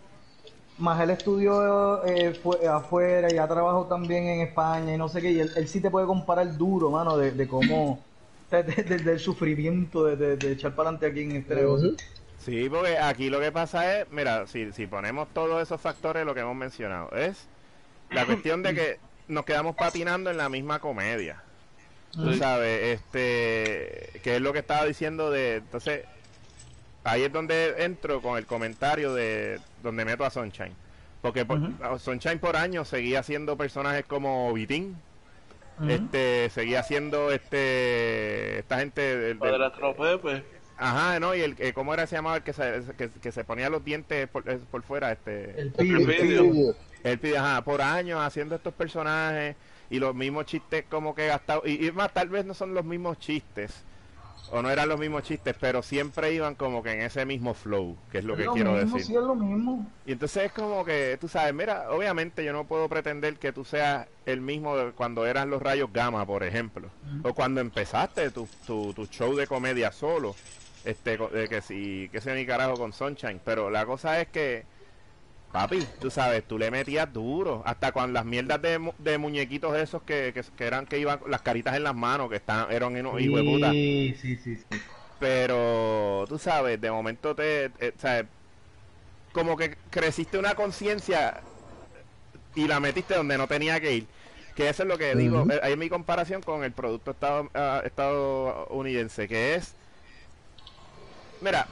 más 0.77 1.01
él 1.03 1.11
estudió 1.11 2.05
eh, 2.07 2.35
fue, 2.35 2.67
afuera 2.69 3.33
y 3.33 3.39
ha 3.39 3.49
trabajado 3.49 3.89
también 3.89 4.27
en 4.29 4.41
España 4.43 4.95
y 4.95 4.99
no 4.99 5.09
sé 5.09 5.23
qué. 5.23 5.33
Y 5.33 5.41
él, 5.41 5.53
él 5.57 5.69
sí 5.69 5.83
te 5.83 5.91
puede 5.91 6.07
comparar 6.07 6.57
duro, 6.57 6.91
mano, 6.91 7.17
de, 7.19 7.33
de 7.33 7.49
cómo. 7.49 8.08
De- 8.51 8.63
de- 8.63 8.83
de- 8.83 8.99
del 8.99 9.19
sufrimiento 9.19 10.05
de, 10.05 10.17
de- 10.17 10.37
de 10.37 10.53
echar 10.53 10.75
para 10.75 10.91
adelante 10.91 11.07
aquí 11.07 11.23
en 11.23 11.33
este 11.37 11.55
negocio. 11.55 11.93
Sí, 12.39 12.69
porque 12.71 12.97
aquí 12.99 13.31
lo 13.31 13.41
que 13.41 13.51
pasa 13.53 14.01
es, 14.01 14.11
mira, 14.11 14.47
si, 14.47 14.73
si 14.73 14.87
ponemos 14.87 15.29
todos 15.35 15.61
esos 15.63 15.81
factores, 15.81 16.25
lo 16.25 16.35
que 16.35 16.41
hemos 16.41 16.57
mencionado, 16.57 17.11
es 17.13 17.47
la 18.11 18.25
cuestión 18.27 18.63
de 18.63 18.75
que 18.75 18.99
nos 19.27 19.45
quedamos 19.45 19.77
patinando 19.77 20.31
en 20.31 20.37
la 20.37 20.49
misma 20.49 20.79
comedia. 20.79 21.43
Tú 22.13 22.33
sabes, 22.35 22.99
este, 23.01 24.21
que 24.23 24.37
es 24.37 24.41
lo 24.41 24.53
que 24.55 24.61
estaba 24.61 24.85
diciendo 24.87 25.31
de, 25.31 25.57
entonces, 25.57 26.05
ahí 27.05 27.23
es 27.25 27.33
donde 27.33 27.75
entro 27.85 28.23
con 28.23 28.39
el 28.39 28.47
comentario 28.47 29.13
de 29.13 29.61
donde 29.83 30.05
meto 30.07 30.25
a 30.25 30.31
Sunshine. 30.31 30.73
Porque 31.21 31.45
por- 31.45 31.61
Sunshine 31.99 32.39
por 32.39 32.57
años 32.57 32.89
seguía 32.89 33.21
haciendo 33.21 33.57
personajes 33.59 34.07
como 34.07 34.51
Vitín, 34.55 34.97
Este, 35.87 36.51
seguía 36.51 36.81
haciendo 36.81 37.31
este, 37.31 38.59
esta 38.59 38.79
gente 38.79 39.01
del- 39.01 39.21
del- 39.21 39.39
Padrastro 39.39 39.95
Pepe. 39.95 40.45
Ajá, 40.77 41.19
no, 41.19 41.35
y 41.35 41.41
el 41.41 41.57
que, 41.57 41.73
¿cómo 41.73 41.93
era 41.93 42.07
se 42.07 42.17
llamaba 42.17 42.37
el 42.37 42.43
que 42.43 42.53
se, 42.53 42.83
que, 42.97 43.11
que 43.11 43.33
se 43.33 43.45
ponía 43.45 43.69
los 43.69 43.85
dientes 43.85 44.29
por, 44.29 44.49
eh, 44.49 44.59
por 44.71 44.83
fuera? 44.83 45.13
Este, 45.13 45.61
El 45.61 45.73
Pide. 45.73 46.75
él 47.05 47.19
pide, 47.19 47.39
ajá, 47.39 47.63
por 47.65 47.83
años 47.83 48.21
haciendo 48.21 48.55
estos 48.55 48.75
personajes 48.75 49.57
y 49.91 49.99
los 49.99 50.15
mismos 50.15 50.47
chistes 50.47 50.85
como 50.89 51.15
que 51.15 51.27
gastado, 51.27 51.63
y, 51.65 51.87
y 51.87 51.93
más, 51.93 52.13
tal 52.13 52.29
vez 52.29 52.45
no 52.45 52.55
son 52.55 52.75
los 52.75 52.85
mismos 52.85 53.19
chistes, 53.19 53.85
o 54.51 54.63
no 54.63 54.71
eran 54.71 54.89
los 54.89 54.99
mismos 54.99 55.23
chistes, 55.25 55.55
pero 55.61 55.83
siempre 55.83 56.33
iban 56.33 56.55
como 56.55 56.83
que 56.83 56.93
en 56.93 57.03
ese 57.03 57.25
mismo 57.27 57.55
flow, 57.55 57.97
que 58.11 58.19
es 58.19 58.25
lo 58.25 58.35
Es 58.35 58.41
que 58.41 58.45
lo 58.47 58.53
quiero 58.55 58.73
mismo, 58.73 58.97
decir. 58.97 59.05
sí, 59.07 59.15
es 59.17 59.23
lo 59.23 59.35
mismo. 59.35 59.87
Y 60.07 60.13
entonces 60.13 60.45
es 60.45 60.53
como 60.53 60.85
que, 60.85 61.19
tú 61.21 61.29
sabes, 61.29 61.53
mira, 61.55 61.91
obviamente 61.91 62.45
yo 62.45 62.53
no 62.53 62.65
puedo 62.65 62.89
pretender 62.89 63.37
que 63.37 63.53
tú 63.53 63.65
seas 63.65 64.07
el 64.27 64.41
mismo 64.41 64.77
de 64.77 64.93
cuando 64.93 65.27
eran 65.27 65.51
los 65.51 65.61
rayos 65.63 65.93
gamma, 65.93 66.25
por 66.27 66.43
ejemplo, 66.45 66.89
o 67.23 67.35
cuando 67.35 67.61
empezaste 67.61 68.31
tu, 68.31 68.49
tu, 68.67 68.93
tu 68.95 69.07
show 69.07 69.35
de 69.37 69.47
comedia 69.47 69.93
solo, 69.93 70.35
este, 70.85 71.17
de 71.19 71.49
que 71.49 71.61
si, 71.61 72.09
que 72.11 72.21
sea 72.21 72.35
mi 72.35 72.47
carajo 72.47 72.75
con 72.75 72.93
Sunshine, 72.93 73.41
pero 73.45 73.71
la 73.71 73.85
cosa 73.85 74.21
es 74.21 74.29
que, 74.29 74.65
papi, 75.51 75.87
tú 75.99 76.11
sabes, 76.11 76.47
tú 76.47 76.59
le 76.59 76.71
metías 76.71 77.13
duro, 77.13 77.63
hasta 77.67 77.93
con 77.93 78.13
las 78.13 78.25
mierdas 78.25 78.61
de, 78.63 78.79
mu- 78.79 78.93
de 78.99 79.19
muñequitos 79.19 79.77
esos 79.77 80.03
que, 80.05 80.33
que, 80.35 80.43
que 80.55 80.65
eran 80.67 80.87
que 80.87 80.99
iban 80.99 81.21
las 81.27 81.43
caritas 81.43 81.77
en 81.77 81.85
las 81.85 81.95
manos, 81.95 82.29
que 82.31 82.37
están, 82.37 82.71
eran 82.73 82.97
unos 82.97 83.21
hijos 83.21 83.39
de 83.41 83.45
puta. 83.45 83.81
Sí, 83.99 84.15
sí, 84.15 84.37
sí, 84.37 84.57
sí. 84.57 84.91
Pero 85.19 86.27
tú 86.29 86.39
sabes, 86.39 86.81
de 86.81 86.91
momento 86.91 87.35
te, 87.35 87.67
eh, 87.79 87.95
sabes, 87.99 88.27
como 89.33 89.57
que 89.57 89.79
creciste 89.91 90.39
una 90.39 90.55
conciencia 90.55 91.45
y 92.55 92.67
la 92.69 92.81
metiste 92.81 93.15
donde 93.15 93.39
no 93.39 93.49
tenía 93.49 93.81
que 93.81 93.93
ir. 93.95 94.11
Que 94.55 94.69
eso 94.69 94.83
es 94.83 94.89
lo 94.89 94.99
que 94.99 95.15
digo, 95.17 95.47
ahí 95.63 95.73
es 95.73 95.79
mi 95.79 95.89
comparación 95.89 96.43
con 96.43 96.65
el 96.65 96.75
producto 96.75 97.13
estado, 97.13 97.51
ah, 97.55 97.83
estadounidense, 97.85 99.29
que 99.29 99.55
es, 99.55 99.77
mira, 101.41 101.71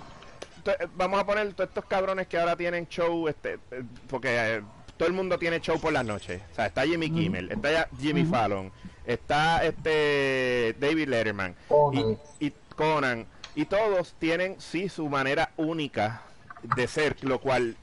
vamos 0.97 1.21
a 1.21 1.27
poner 1.27 1.53
todos 1.55 1.69
estos 1.69 1.85
cabrones 1.87 2.27
que 2.27 2.39
ahora 2.39 2.57
tienen 2.57 2.87
show, 2.89 3.29
este, 3.29 3.55
eh, 3.71 3.83
porque 4.09 4.29
eh, 4.57 4.63
todo 4.97 5.09
el 5.09 5.15
mundo 5.15 5.39
tiene 5.39 5.61
show 5.61 5.79
por 5.81 5.93
las 5.93 6.05
noches. 6.05 6.43
O 6.53 6.55
sea, 6.55 6.67
está 6.67 6.83
Jimmy 6.87 7.11
Kimmel, 7.11 7.51
está 7.53 7.89
Jimmy 8.01 8.25
Fallon, 8.25 8.71
está 9.07 9.65
este 9.65 10.75
David 10.79 11.09
Letterman 11.09 11.55
Conan. 11.69 12.17
y, 12.41 12.47
y 12.47 12.53
Conan 12.75 13.27
y 13.55 13.65
todos 13.67 14.15
tienen 14.19 14.57
sí 14.61 14.89
su 14.89 15.09
manera 15.09 15.51
única 15.57 16.23
de 16.77 16.87
ser, 16.89 17.17
lo 17.23 17.41
cual 17.41 17.77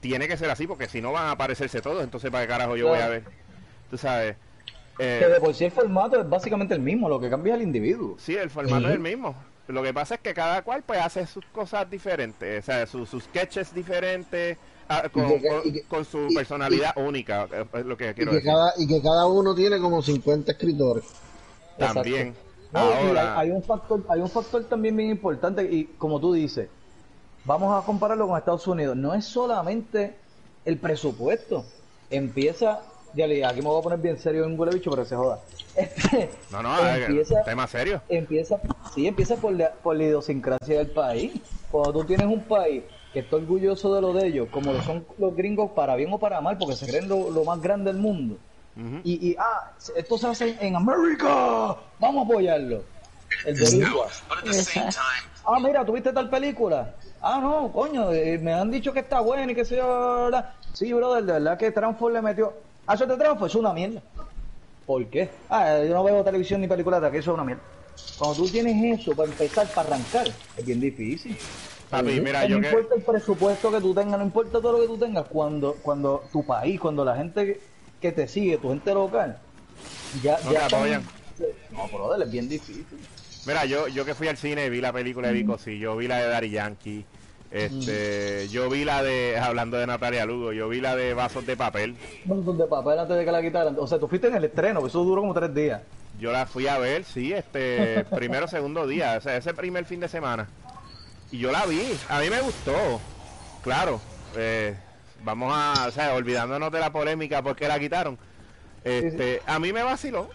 tiene 0.00 0.26
que 0.28 0.36
ser 0.36 0.50
así 0.50 0.66
porque 0.66 0.88
si 0.88 1.00
no 1.00 1.12
van 1.12 1.26
a 1.26 1.30
aparecerse 1.32 1.80
todos, 1.80 2.02
entonces 2.02 2.30
para 2.30 2.44
qué 2.44 2.48
carajo 2.48 2.76
yo 2.76 2.88
voy 2.88 2.98
a 3.00 3.08
ver. 3.08 3.24
Tú 3.90 3.96
sabes. 3.98 4.36
eh, 4.98 5.18
Que 5.20 5.28
de 5.28 5.40
por 5.40 5.54
sí 5.54 5.64
el 5.66 5.70
formato 5.70 6.20
es 6.20 6.28
básicamente 6.28 6.74
el 6.74 6.80
mismo, 6.80 7.08
lo 7.08 7.20
que 7.20 7.30
cambia 7.30 7.54
es 7.54 7.60
el 7.60 7.66
individuo. 7.66 8.16
Sí, 8.18 8.34
el 8.36 8.50
formato 8.50 8.88
es 8.88 8.94
el 8.94 9.00
mismo. 9.00 9.34
Lo 9.68 9.82
que 9.82 9.92
pasa 9.92 10.14
es 10.14 10.20
que 10.20 10.32
cada 10.34 10.62
cual 10.62 10.82
pues 10.84 10.98
hace 11.00 11.26
sus 11.26 11.44
cosas 11.46 11.88
diferentes, 11.90 12.64
o 12.64 12.66
sea, 12.66 12.86
sus, 12.86 13.08
sus 13.08 13.24
sketches 13.24 13.74
diferentes, 13.74 14.56
ah, 14.88 15.08
con, 15.12 15.26
Y 15.30 15.40
que- 15.40 15.48
con- 15.48 15.60
y 15.64 15.72
que- 15.72 15.82
con 15.82 16.04
su 16.04 16.26
y- 16.30 16.34
personalidad 16.34 16.96
única, 16.96 17.46
es 17.74 17.84
lo 17.84 17.96
que 17.96 18.10
Y 18.10 18.14
quiero 18.14 18.30
que, 18.30 18.36
decir. 18.38 18.50
cada, 18.52 18.72
y 18.78 18.86
que 18.86 19.02
cada 19.02 19.26
uno 19.26 19.54
tiene 19.54 19.78
como 19.78 20.00
50 20.02 20.52
escritores. 20.52 21.04
También. 21.76 22.34
No, 22.72 22.80
y 22.80 23.06
Ahora, 23.08 23.38
hay, 23.38 23.48
hay 23.48 23.50
un 23.54 23.62
factor, 23.62 24.04
hay 24.08 24.20
un 24.20 24.28
factor 24.30 24.64
también 24.64 24.96
bien 24.96 25.10
importante 25.10 25.62
y 25.64 25.84
como 25.96 26.18
tú 26.20 26.32
dices, 26.32 26.68
vamos 27.44 27.80
a 27.82 27.84
compararlo 27.86 28.26
con 28.26 28.36
Estados 28.38 28.66
Unidos. 28.66 28.96
No 28.96 29.14
es 29.14 29.24
solamente 29.24 30.16
el 30.64 30.76
presupuesto. 30.78 31.64
Empieza, 32.10 32.80
ya 33.18 33.26
le 33.26 33.44
aquí 33.44 33.60
me 33.60 33.66
voy 33.66 33.80
a 33.80 33.82
poner 33.82 33.98
bien 33.98 34.16
serio 34.16 34.44
en 34.44 34.52
un 34.52 34.60
huele 34.60 34.76
bicho, 34.76 34.90
pero 34.90 35.02
que 35.02 35.08
se 35.08 35.16
joda. 35.16 35.40
Este, 35.78 36.30
no, 36.50 36.60
no, 36.60 36.76
empieza, 36.88 37.44
tema 37.44 37.66
serio. 37.68 38.02
empieza, 38.08 38.56
sí, 38.92 39.06
empieza 39.06 39.36
por 39.36 39.52
la, 39.52 39.70
por 39.70 39.94
la 39.94 40.04
idiosincrasia 40.04 40.78
del 40.78 40.90
país. 40.90 41.32
Cuando 41.70 41.92
tú 41.92 42.04
tienes 42.04 42.26
un 42.26 42.42
país 42.42 42.82
que 43.12 43.20
está 43.20 43.36
orgulloso 43.36 43.94
de 43.94 44.00
lo 44.00 44.12
de 44.12 44.26
ellos, 44.26 44.48
como 44.50 44.72
lo 44.72 44.82
son 44.82 45.06
los 45.18 45.36
gringos 45.36 45.70
para 45.72 45.94
bien 45.94 46.12
o 46.12 46.18
para 46.18 46.40
mal, 46.40 46.58
porque 46.58 46.74
se 46.74 46.88
creen 46.88 47.08
lo, 47.08 47.30
lo 47.30 47.44
más 47.44 47.60
grande 47.60 47.92
del 47.92 48.00
mundo. 48.00 48.38
Y, 49.04 49.30
y, 49.30 49.36
ah, 49.38 49.72
esto 49.96 50.18
se 50.18 50.26
hace 50.28 50.56
en 50.60 50.76
América, 50.76 51.76
vamos 51.98 52.22
a 52.22 52.32
apoyarlo. 52.32 52.82
El 53.44 53.60
boricua. 53.60 54.08
Ah, 55.44 55.58
mira, 55.60 55.84
¿tuviste 55.84 56.12
tal 56.12 56.28
película? 56.28 56.94
Ah, 57.20 57.40
no, 57.42 57.70
coño, 57.72 58.12
eh, 58.12 58.38
me 58.38 58.52
han 58.52 58.70
dicho 58.70 58.92
que 58.92 59.00
está 59.00 59.20
buena 59.20 59.50
y 59.50 59.54
que 59.54 59.64
sea 59.64 59.84
verdad. 59.84 60.54
Sí, 60.72 60.92
brother, 60.92 61.24
de 61.24 61.32
verdad 61.32 61.58
que 61.58 61.70
Transform 61.70 62.14
le 62.14 62.22
metió. 62.22 62.52
Ah, 62.88 62.94
eso 62.94 63.06
de 63.06 63.16
Transform 63.18 63.46
es 63.46 63.54
una 63.54 63.72
mierda. 63.74 64.02
¿Por 64.86 65.04
qué? 65.06 65.28
Ah, 65.50 65.78
yo 65.86 65.92
no 65.92 66.02
veo 66.02 66.24
televisión 66.24 66.62
ni 66.62 66.66
películas 66.66 67.02
de 67.02 67.10
que 67.10 67.18
eso 67.18 67.32
es 67.32 67.34
una 67.34 67.44
mierda. 67.44 67.62
Cuando 68.18 68.36
tú 68.36 68.48
tienes 68.48 69.00
eso 69.00 69.14
para 69.14 69.28
empezar, 69.30 69.66
para 69.74 69.88
arrancar, 69.88 70.26
es 70.56 70.64
bien 70.64 70.80
difícil. 70.80 71.36
Papi, 71.90 72.20
mira, 72.20 72.42
no 72.42 72.48
yo 72.48 72.60
que... 72.60 72.66
importa 72.68 72.94
el 72.94 73.02
presupuesto 73.02 73.70
que 73.70 73.80
tú 73.80 73.94
tengas, 73.94 74.18
no 74.18 74.24
importa 74.24 74.52
todo 74.52 74.72
lo 74.72 74.80
que 74.80 74.86
tú 74.86 74.96
tengas, 74.98 75.26
cuando, 75.28 75.74
cuando 75.82 76.24
tu 76.32 76.44
país, 76.46 76.80
cuando 76.80 77.04
la 77.04 77.14
gente 77.16 77.44
que, 77.46 77.60
que 78.00 78.12
te 78.12 78.26
sigue, 78.26 78.56
tu 78.58 78.70
gente 78.70 78.92
local, 78.94 79.38
ya, 80.22 80.38
No 80.44 80.52
ya 80.52 80.60
te 80.60 80.64
están- 80.64 80.80
apoyan. 80.80 81.02
No, 81.70 81.86
brother, 81.88 82.26
es 82.26 82.32
bien 82.32 82.48
difícil. 82.48 82.86
Mira, 83.46 83.64
yo, 83.66 83.86
yo 83.88 84.04
que 84.04 84.14
fui 84.14 84.28
al 84.28 84.36
cine, 84.36 84.68
vi 84.70 84.80
la 84.80 84.92
película 84.92 85.28
de 85.28 85.34
Vico, 85.34 85.58
sí, 85.58 85.78
yo 85.78 85.96
vi 85.96 86.08
la 86.08 86.18
de 86.18 86.28
Daddy 86.28 86.50
Yankee, 86.50 87.04
este, 87.50 88.48
yo 88.48 88.68
vi 88.68 88.84
la 88.84 89.02
de, 89.02 89.38
hablando 89.38 89.78
de 89.78 89.86
Natalia 89.86 90.26
Lugo, 90.26 90.52
yo 90.52 90.68
vi 90.68 90.80
la 90.80 90.94
de 90.96 91.14
Vasos 91.14 91.46
de 91.46 91.56
Papel, 91.56 91.96
montón 92.26 92.58
de 92.58 92.66
papel 92.66 92.98
antes 92.98 93.16
de 93.16 93.24
que 93.24 93.32
la 93.32 93.40
quitaran. 93.40 93.76
O 93.78 93.86
sea, 93.86 93.98
tú 93.98 94.06
fuiste 94.08 94.28
en 94.28 94.34
el 94.34 94.44
estreno, 94.44 94.80
que 94.82 94.88
eso 94.88 95.02
duró 95.02 95.22
como 95.22 95.32
tres 95.34 95.54
días. 95.54 95.80
yo 96.20 96.30
la 96.32 96.46
fui 96.46 96.66
a 96.66 96.78
ver, 96.78 97.04
sí, 97.04 97.32
este, 97.32 98.04
primero 98.14 98.48
segundo 98.48 98.86
día, 98.86 99.16
o 99.16 99.20
sea, 99.20 99.36
ese 99.36 99.54
primer 99.54 99.84
fin 99.86 100.00
de 100.00 100.08
semana, 100.08 100.48
y 101.30 101.38
yo 101.38 101.50
la 101.50 101.64
vi, 101.66 101.82
a 102.08 102.20
mí 102.20 102.28
me 102.28 102.40
gustó, 102.42 103.00
claro, 103.62 104.00
eh, 104.36 104.76
vamos 105.24 105.50
a, 105.54 105.86
o 105.88 105.90
sea, 105.90 106.14
olvidándonos 106.14 106.70
de 106.70 106.80
la 106.80 106.90
polémica 106.92 107.42
porque 107.42 107.66
la 107.66 107.78
quitaron, 107.78 108.18
este, 108.84 109.40
a 109.46 109.58
mí 109.58 109.72
me 109.72 109.82
vaciló, 109.82 110.28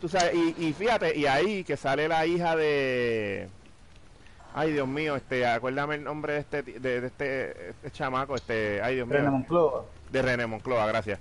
tú 0.00 0.08
sabes, 0.08 0.34
y, 0.34 0.66
y 0.66 0.72
fíjate, 0.72 1.16
y 1.16 1.26
ahí 1.26 1.62
que 1.62 1.76
sale 1.76 2.08
la 2.08 2.26
hija 2.26 2.56
de... 2.56 3.48
Ay, 4.56 4.72
Dios 4.72 4.86
mío, 4.86 5.16
este, 5.16 5.44
acuérdame 5.46 5.96
el 5.96 6.04
nombre 6.04 6.34
de 6.34 6.38
este, 6.38 6.62
de, 6.62 7.00
de 7.00 7.06
este, 7.08 7.70
este 7.70 7.90
chamaco, 7.90 8.36
este, 8.36 8.80
ay, 8.80 8.94
Dios 8.94 9.08
mío, 9.08 9.16
René 9.18 9.30
Monclova. 9.30 9.84
de 10.12 10.22
René 10.22 10.46
Moncloa, 10.46 10.86
gracias. 10.86 11.18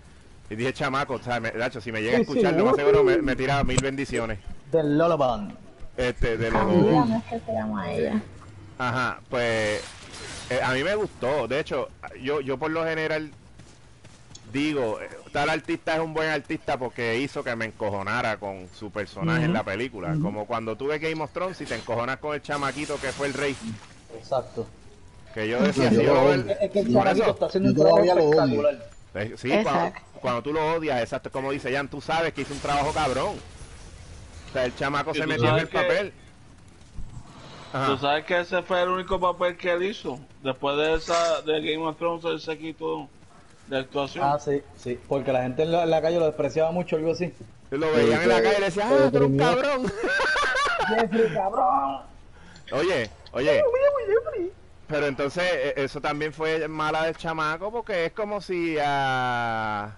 Y 0.51 0.55
dije 0.55 0.71
chamaco, 0.71 1.15
o 1.15 1.19
sea, 1.19 1.39
me, 1.39 1.51
Nacho, 1.51 1.81
si 1.81 1.91
me 1.91 2.01
llega 2.01 2.13
a 2.13 2.17
sí, 2.17 2.21
escuchar, 2.21 2.53
lo 2.53 2.65
más 2.65 2.75
seguro 2.75 3.03
me, 3.03 3.17
me 3.17 3.35
tira 3.35 3.63
mil 3.63 3.81
bendiciones. 3.81 4.37
Del 4.71 4.97
Lullaby. 4.99 5.51
Este, 5.97 6.37
de 6.37 6.51
los 6.51 6.59
Camila, 6.61 7.05
no 7.05 7.17
es 7.17 7.23
que 7.23 7.39
se 7.39 7.53
llama 7.53 7.91
ella. 7.91 8.21
Ajá, 8.77 9.19
pues 9.29 9.83
eh, 10.51 10.59
a 10.63 10.71
mí 10.73 10.83
me 10.83 10.93
gustó. 10.95 11.47
De 11.47 11.59
hecho, 11.59 11.89
yo, 12.21 12.39
yo 12.41 12.57
por 12.57 12.69
lo 12.69 12.83
general 12.85 13.31
digo, 14.51 14.99
eh, 15.01 15.09
tal 15.33 15.49
artista 15.49 15.95
es 15.95 15.99
un 15.99 16.13
buen 16.13 16.29
artista 16.29 16.77
porque 16.77 17.19
hizo 17.19 17.43
que 17.43 17.53
me 17.55 17.65
encojonara 17.65 18.37
con 18.37 18.69
su 18.73 18.89
personaje 18.91 19.43
en 19.45 19.51
la 19.53 19.63
película. 19.63 20.15
Como 20.21 20.45
cuando 20.45 20.77
tuve 20.77 20.99
Game 20.99 21.21
of 21.21 21.31
Thrones 21.33 21.59
y 21.59 21.65
te 21.65 21.75
encojonas 21.75 22.17
con 22.17 22.33
el 22.35 22.41
chamaquito 22.41 22.95
que 23.01 23.11
fue 23.11 23.27
el 23.27 23.33
rey. 23.33 23.55
Exacto. 24.15 24.65
Que 25.33 25.47
yo 25.49 25.59
decía, 25.61 25.89
yo 25.91 25.97
lo 26.03 26.05
yo- 26.05 26.21
odio. 26.21 26.55
Es 26.61 26.71
que 26.71 26.79
el 26.79 26.93
chamaquito 26.93 27.31
está 27.31 27.45
haciendo 27.47 27.69
un 27.71 27.75
trabajo 27.75 28.05
lo 28.05 28.11
espectacular. 28.21 28.73
Eh, 29.15 29.33
Sí, 29.37 29.51
cuando, 30.21 30.41
tú 30.41 30.53
lo 30.53 30.73
odias, 30.75 31.01
exacto, 31.01 31.29
como 31.31 31.51
dice 31.51 31.71
Jan, 31.73 31.87
tú 31.89 31.99
sabes 32.01 32.33
que 32.33 32.41
hizo 32.41 32.53
un 32.53 32.59
trabajo 32.61 32.93
cabrón. 32.93 33.35
O 34.49 34.53
sea, 34.53 34.65
el 34.65 34.75
chamaco 34.75 35.13
se 35.13 35.25
metió 35.27 35.49
en 35.49 35.55
el 35.59 35.67
que- 35.67 35.77
papel. 35.77 36.13
Ajá. 37.73 37.87
Tú 37.87 37.97
sabes 37.97 38.25
que 38.25 38.39
ese 38.39 38.61
fue 38.61 38.83
el 38.83 38.89
único 38.89 39.19
papel 39.19 39.57
que 39.57 39.71
él 39.71 39.83
hizo. 39.83 40.19
Después 40.43 40.77
de 40.77 40.93
esa 40.93 41.41
de 41.41 41.59
Game 41.59 41.85
of 41.87 41.97
Thrones, 41.97 42.23
él 42.25 42.39
se 42.39 42.55
quitó 42.57 43.09
de 43.73 43.79
actuación. 43.79 44.25
Ah, 44.25 44.39
sí, 44.39 44.61
sí. 44.77 44.99
Porque 45.07 45.33
la 45.33 45.43
gente 45.43 45.63
en 45.63 45.71
la, 45.71 45.83
en 45.83 45.89
la 45.89 46.01
calle 46.01 46.19
lo 46.19 46.25
despreciaba 46.25 46.71
mucho, 46.71 46.95
algo 46.95 47.11
así. 47.11 47.33
Lo 47.71 47.91
veían 47.91 48.21
en 48.21 48.29
la 48.29 48.41
calle 48.41 48.55
y 48.57 48.59
le 48.59 48.65
decían, 48.67 48.87
ah, 48.91 49.09
tú 49.09 49.17
eres 49.17 49.29
un 49.29 49.37
cabrón. 49.37 49.91
Jeffrey, 50.87 51.33
cabrón. 51.33 52.01
Oye, 52.71 53.09
oye. 53.31 53.63
Pero 54.87 55.07
entonces 55.07 55.43
eh, 55.43 55.73
eso 55.77 56.01
también 56.01 56.33
fue 56.33 56.67
mala 56.67 57.05
del 57.05 57.17
chamaco 57.17 57.71
porque 57.71 58.05
es 58.05 58.11
como 58.11 58.41
si 58.41 58.77
a... 58.79 59.97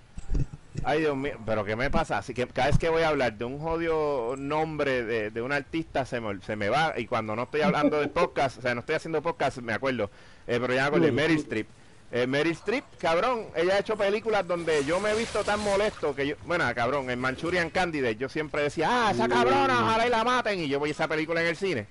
Ay, 0.84 1.00
Dios 1.00 1.18
mío, 1.18 1.38
pero 1.46 1.66
¿qué 1.66 1.76
me 1.76 1.90
pasa? 1.90 2.20
Así 2.20 2.34
que 2.34 2.48
cada 2.48 2.68
vez 2.68 2.78
que 2.78 2.90
voy 2.90 3.02
a 3.02 3.10
hablar 3.10 3.34
de 3.34 3.44
un 3.44 3.60
jodido 3.60 4.36
nombre 4.38 5.04
de, 5.04 5.32
de 5.32 5.42
un 5.42 5.52
artista 5.52 6.06
se 6.06 6.22
me, 6.22 6.40
se 6.42 6.56
me 6.56 6.70
va 6.70 6.94
y 6.96 7.08
cuando 7.08 7.36
no 7.36 7.44
estoy 7.44 7.62
hablando 7.62 8.00
de 8.00 8.08
podcast, 8.08 8.60
o 8.60 8.62
sea, 8.62 8.76
no 8.76 8.82
estoy 8.82 8.96
haciendo 8.96 9.22
podcast, 9.22 9.58
me 9.58 9.74
acuerdo. 9.74 10.10
Eh, 10.48 10.60
pero 10.62 10.74
ya 10.74 10.90
me 10.92 11.00
de 11.00 11.12
Meryl 11.12 11.38
Streep. 11.40 11.68
Eh, 12.12 12.28
Meryl 12.28 12.54
Streep, 12.54 12.84
cabrón, 13.00 13.48
ella 13.56 13.74
ha 13.76 13.80
hecho 13.80 13.98
películas 13.98 14.48
donde 14.48 14.86
yo 14.86 15.00
me 15.00 15.12
he 15.12 15.16
visto 15.16 15.44
tan 15.44 15.60
molesto 15.60 16.16
que 16.16 16.28
yo, 16.28 16.36
bueno, 16.46 16.64
cabrón, 16.74 17.10
en 17.10 17.20
Manchurian 17.20 17.70
Candidate 17.70 18.16
yo 18.16 18.30
siempre 18.30 18.62
decía, 18.62 18.88
ah, 19.08 19.12
esa 19.12 19.28
cabrona, 19.28 19.84
ojalá 19.84 20.08
y 20.08 20.10
la 20.10 20.24
maten 20.24 20.60
y 20.62 20.68
yo 20.70 20.80
voy 20.80 20.90
a 20.90 20.92
esa 20.92 21.08
película 21.08 21.42
en 21.42 21.48
el 21.48 21.58
cine. 21.58 21.88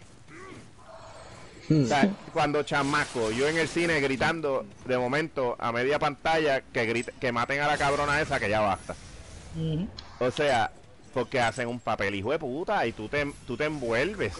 O 1.70 1.86
sea, 1.86 2.10
cuando 2.32 2.62
chamaco, 2.62 3.30
yo 3.32 3.48
en 3.48 3.56
el 3.58 3.68
cine 3.68 4.00
gritando 4.00 4.66
de 4.86 4.98
momento 4.98 5.56
a 5.58 5.72
media 5.72 5.98
pantalla 5.98 6.60
que 6.60 6.86
grite- 6.86 7.12
que 7.18 7.32
maten 7.32 7.60
a 7.60 7.66
la 7.66 7.76
cabrona 7.78 8.20
esa 8.20 8.38
que 8.38 8.50
ya 8.50 8.60
basta. 8.60 8.94
O 10.20 10.30
sea, 10.30 10.70
porque 11.12 11.40
hacen 11.40 11.68
un 11.68 11.80
papel 11.80 12.14
hijo 12.14 12.30
de 12.32 12.38
puta 12.38 12.86
y 12.86 12.92
tú 12.92 13.08
te, 13.08 13.32
tú 13.46 13.56
te 13.56 13.64
envuelves. 13.64 14.32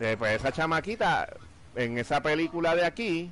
Eh, 0.00 0.16
pues 0.18 0.36
esa 0.40 0.52
chamaquita 0.52 1.28
en 1.76 1.98
esa 1.98 2.22
película 2.22 2.74
de 2.76 2.84
aquí, 2.84 3.30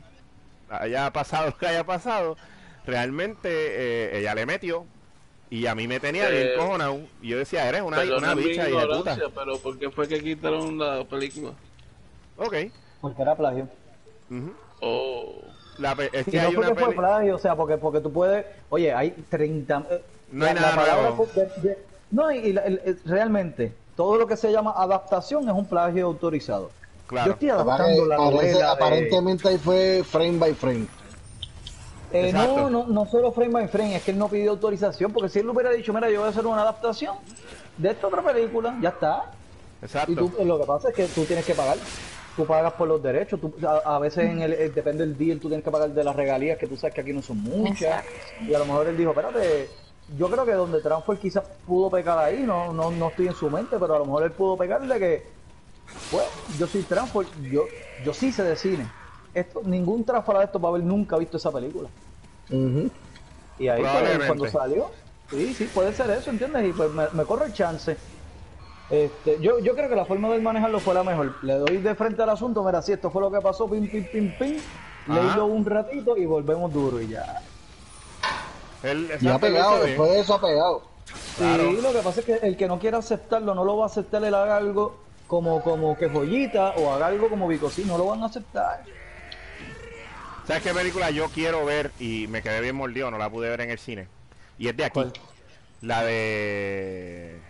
haya 0.68 1.12
pasado 1.12 1.46
lo 1.50 1.56
que 1.58 1.66
haya 1.66 1.84
pasado, 1.84 2.36
realmente 2.86 3.48
eh, 3.50 4.18
ella 4.18 4.34
le 4.34 4.46
metió 4.46 4.84
y 5.50 5.66
a 5.66 5.74
mí 5.74 5.86
me 5.86 6.00
tenía 6.00 6.28
bien 6.28 6.46
Eh, 6.48 6.54
cojonado. 6.56 7.00
Y 7.20 7.28
yo 7.28 7.38
decía, 7.38 7.68
eres 7.68 7.82
una, 7.82 8.00
una 8.16 8.34
bicha 8.34 8.68
hija 8.68 8.80
de 8.80 8.86
puta. 8.96 9.18
pero 9.34 9.58
¿por 9.58 9.78
qué 9.78 9.90
fue 9.90 10.08
que 10.08 10.22
quitaron 10.22 10.78
la 10.78 11.04
película? 11.04 11.52
Ok. 12.36 12.54
Porque 13.00 13.22
era 13.22 13.34
plagio. 13.36 13.68
ujú. 14.30 14.52
Oh, 14.80 15.34
La 15.78 15.92
es 16.12 16.24
Si 16.24 16.30
que 16.32 16.38
no 16.38 16.48
hay 16.48 16.54
fue 16.54 16.66
una 16.66 16.74
fue 16.74 16.94
plagio, 16.94 17.36
o 17.36 17.38
sea, 17.38 17.54
porque, 17.54 17.76
porque 17.76 18.00
tú 18.00 18.12
puedes. 18.12 18.44
Oye, 18.70 18.92
hay 18.92 19.10
30. 19.10 19.84
eh, 19.90 20.02
No 20.32 20.44
hay 20.46 20.54
la- 20.54 20.60
nada 20.60 20.74
la 20.76 20.82
palabra 20.82 21.02
nuevo. 21.10 21.26
fue- 21.26 21.44
de- 21.44 21.68
de- 21.68 21.78
no, 22.10 22.32
y, 22.32 22.38
y 22.38 22.52
la- 22.52 22.62
el- 22.62 23.00
realmente, 23.04 23.72
todo 23.96 24.16
lo 24.16 24.26
que 24.26 24.36
se 24.36 24.50
llama 24.50 24.72
adaptación 24.76 25.48
es 25.48 25.54
un 25.54 25.66
plagio 25.66 26.06
autorizado. 26.06 26.70
Claro. 27.12 27.26
Yo 27.26 27.32
estoy 27.34 27.48
adaptando 27.50 28.06
la 28.06 28.16
Parece- 28.16 28.34
novela. 28.34 28.58
de- 28.58 28.64
aparentemente 28.64 29.48
ahí 29.48 29.58
fue 29.58 30.02
frame 30.02 30.38
by 30.38 30.54
frame. 30.54 30.86
Eh, 32.10 32.32
no, 32.32 32.68
no, 32.70 32.86
no 32.86 33.06
solo 33.06 33.32
frame 33.32 33.52
by 33.52 33.68
frame, 33.68 33.96
es 33.96 34.02
que 34.02 34.10
él 34.12 34.18
no 34.18 34.28
pidió 34.28 34.50
autorización, 34.52 35.12
porque 35.12 35.28
si 35.28 35.38
él 35.38 35.46
le 35.46 35.52
hubiera 35.52 35.70
dicho, 35.70 35.92
mira, 35.92 36.08
yo 36.10 36.20
voy 36.20 36.26
a 36.26 36.30
hacer 36.30 36.46
una 36.46 36.62
adaptación 36.62 37.16
de 37.76 37.90
esta 37.90 38.06
otra 38.06 38.22
película, 38.22 38.76
ya 38.80 38.88
está. 38.90 39.30
Exacto. 39.82 40.12
Y 40.12 40.14
tú, 40.16 40.32
lo 40.44 40.58
que 40.58 40.64
pasa 40.66 40.88
es 40.88 40.94
que 40.94 41.06
tú 41.06 41.24
tienes 41.24 41.44
que 41.44 41.54
pagar. 41.54 41.76
Tú 42.36 42.46
pagas 42.46 42.72
por 42.74 42.88
los 42.88 43.02
derechos. 43.02 43.38
Tú, 43.40 43.52
a, 43.66 43.96
a 43.96 43.98
veces 43.98 44.24
en 44.30 44.40
el, 44.40 44.54
eh, 44.54 44.70
depende 44.70 45.04
del 45.06 45.18
deal, 45.18 45.38
tú 45.38 45.48
tienes 45.48 45.62
que 45.64 45.70
pagar 45.70 45.90
de 45.90 46.02
las 46.04 46.16
regalías, 46.16 46.56
que 46.56 46.66
tú 46.66 46.76
sabes 46.78 46.94
que 46.94 47.02
aquí 47.02 47.12
no 47.12 47.20
son 47.20 47.38
muchas. 47.42 48.02
Y 48.46 48.54
a 48.54 48.58
lo 48.58 48.64
mejor 48.64 48.86
él 48.88 48.96
dijo, 48.96 49.10
espérate, 49.10 49.68
yo 50.16 50.30
creo 50.30 50.46
que 50.46 50.52
donde 50.52 50.80
Transfer 50.80 51.18
quizás 51.18 51.44
pudo 51.66 51.90
pecar 51.90 52.18
ahí, 52.18 52.42
no, 52.42 52.72
no, 52.72 52.90
no 52.90 53.08
estoy 53.08 53.26
en 53.28 53.34
su 53.34 53.50
mente, 53.50 53.76
pero 53.78 53.96
a 53.96 53.98
lo 53.98 54.06
mejor 54.06 54.22
él 54.24 54.32
pudo 54.32 54.56
pecarle 54.56 54.98
que, 54.98 55.26
pues, 56.10 56.26
yo 56.58 56.66
soy 56.66 56.82
Transfer, 56.82 57.26
yo, 57.50 57.64
yo 58.04 58.14
sí 58.14 58.32
sé 58.32 58.42
de 58.42 58.56
cine. 58.56 58.86
Esto, 59.34 59.62
ningún 59.64 60.04
Transfer 60.04 60.38
de 60.38 60.44
esto 60.44 60.60
va 60.60 60.68
a 60.68 60.72
haber 60.72 60.84
nunca 60.84 61.16
visto 61.16 61.36
esa 61.36 61.50
película. 61.50 61.88
Y 63.58 63.68
ahí 63.68 63.82
pues, 63.82 64.26
cuando 64.26 64.48
salió, 64.48 64.90
sí, 65.30 65.54
sí, 65.54 65.70
puede 65.72 65.92
ser 65.92 66.10
eso, 66.10 66.30
¿entiendes? 66.30 66.68
Y 66.68 66.72
pues 66.72 66.90
me, 66.90 67.04
me 67.12 67.24
corro 67.24 67.44
el 67.44 67.52
chance. 67.52 67.96
Este, 68.90 69.38
yo, 69.40 69.58
yo 69.60 69.74
creo 69.74 69.88
que 69.88 69.96
la 69.96 70.04
forma 70.04 70.28
de 70.28 70.36
él 70.36 70.42
manejarlo 70.42 70.78
fue 70.80 70.92
la 70.92 71.02
mejor. 71.02 71.34
Le 71.42 71.54
doy 71.54 71.78
de 71.78 71.94
frente 71.94 72.22
al 72.22 72.28
asunto, 72.28 72.62
mira, 72.62 72.82
si 72.82 72.92
esto 72.92 73.10
fue 73.10 73.22
lo 73.22 73.30
que 73.30 73.40
pasó, 73.40 73.66
pim, 73.68 73.88
pim, 73.88 74.04
pim, 74.04 74.30
pim, 74.38 74.56
Ajá. 75.08 75.20
leílo 75.20 75.46
un 75.46 75.64
ratito 75.64 76.16
y 76.16 76.26
volvemos 76.26 76.70
duro 76.72 77.00
y 77.00 77.08
ya. 77.08 77.42
Él, 78.82 79.10
Y 79.20 79.28
ha 79.28 79.38
pegado, 79.38 79.82
después 79.82 80.10
de 80.10 80.20
eso 80.20 80.34
ha 80.34 80.40
pegado. 80.40 80.82
Claro. 81.38 81.70
Sí, 81.70 81.80
lo 81.80 81.92
que 81.92 81.98
pasa 82.00 82.20
es 82.20 82.26
que 82.26 82.34
el 82.34 82.56
que 82.56 82.68
no 82.68 82.78
quiera 82.78 82.98
aceptarlo, 82.98 83.54
no 83.54 83.64
lo 83.64 83.78
va 83.78 83.84
a 83.84 83.86
aceptar, 83.86 84.22
él 84.24 84.34
haga 84.34 84.56
algo 84.56 84.96
como, 85.32 85.62
como 85.62 85.96
que 85.96 86.10
joyita 86.10 86.74
o 86.76 86.92
haga 86.92 87.06
algo 87.06 87.30
como 87.30 87.48
Vicosí, 87.48 87.86
no 87.86 87.96
lo 87.96 88.04
van 88.04 88.22
a 88.22 88.26
aceptar. 88.26 88.82
¿Sabes 90.46 90.62
qué 90.62 90.74
película 90.74 91.08
yo 91.10 91.30
quiero 91.30 91.64
ver 91.64 91.90
y 91.98 92.26
me 92.28 92.42
quedé 92.42 92.60
bien 92.60 92.76
mordido? 92.76 93.10
No 93.10 93.16
la 93.16 93.30
pude 93.30 93.48
ver 93.48 93.62
en 93.62 93.70
el 93.70 93.78
cine. 93.78 94.08
Y 94.58 94.68
es 94.68 94.76
de 94.76 94.84
aquí. 94.84 94.92
¿Cuál? 95.00 95.12
La 95.80 96.04
de 96.04 97.40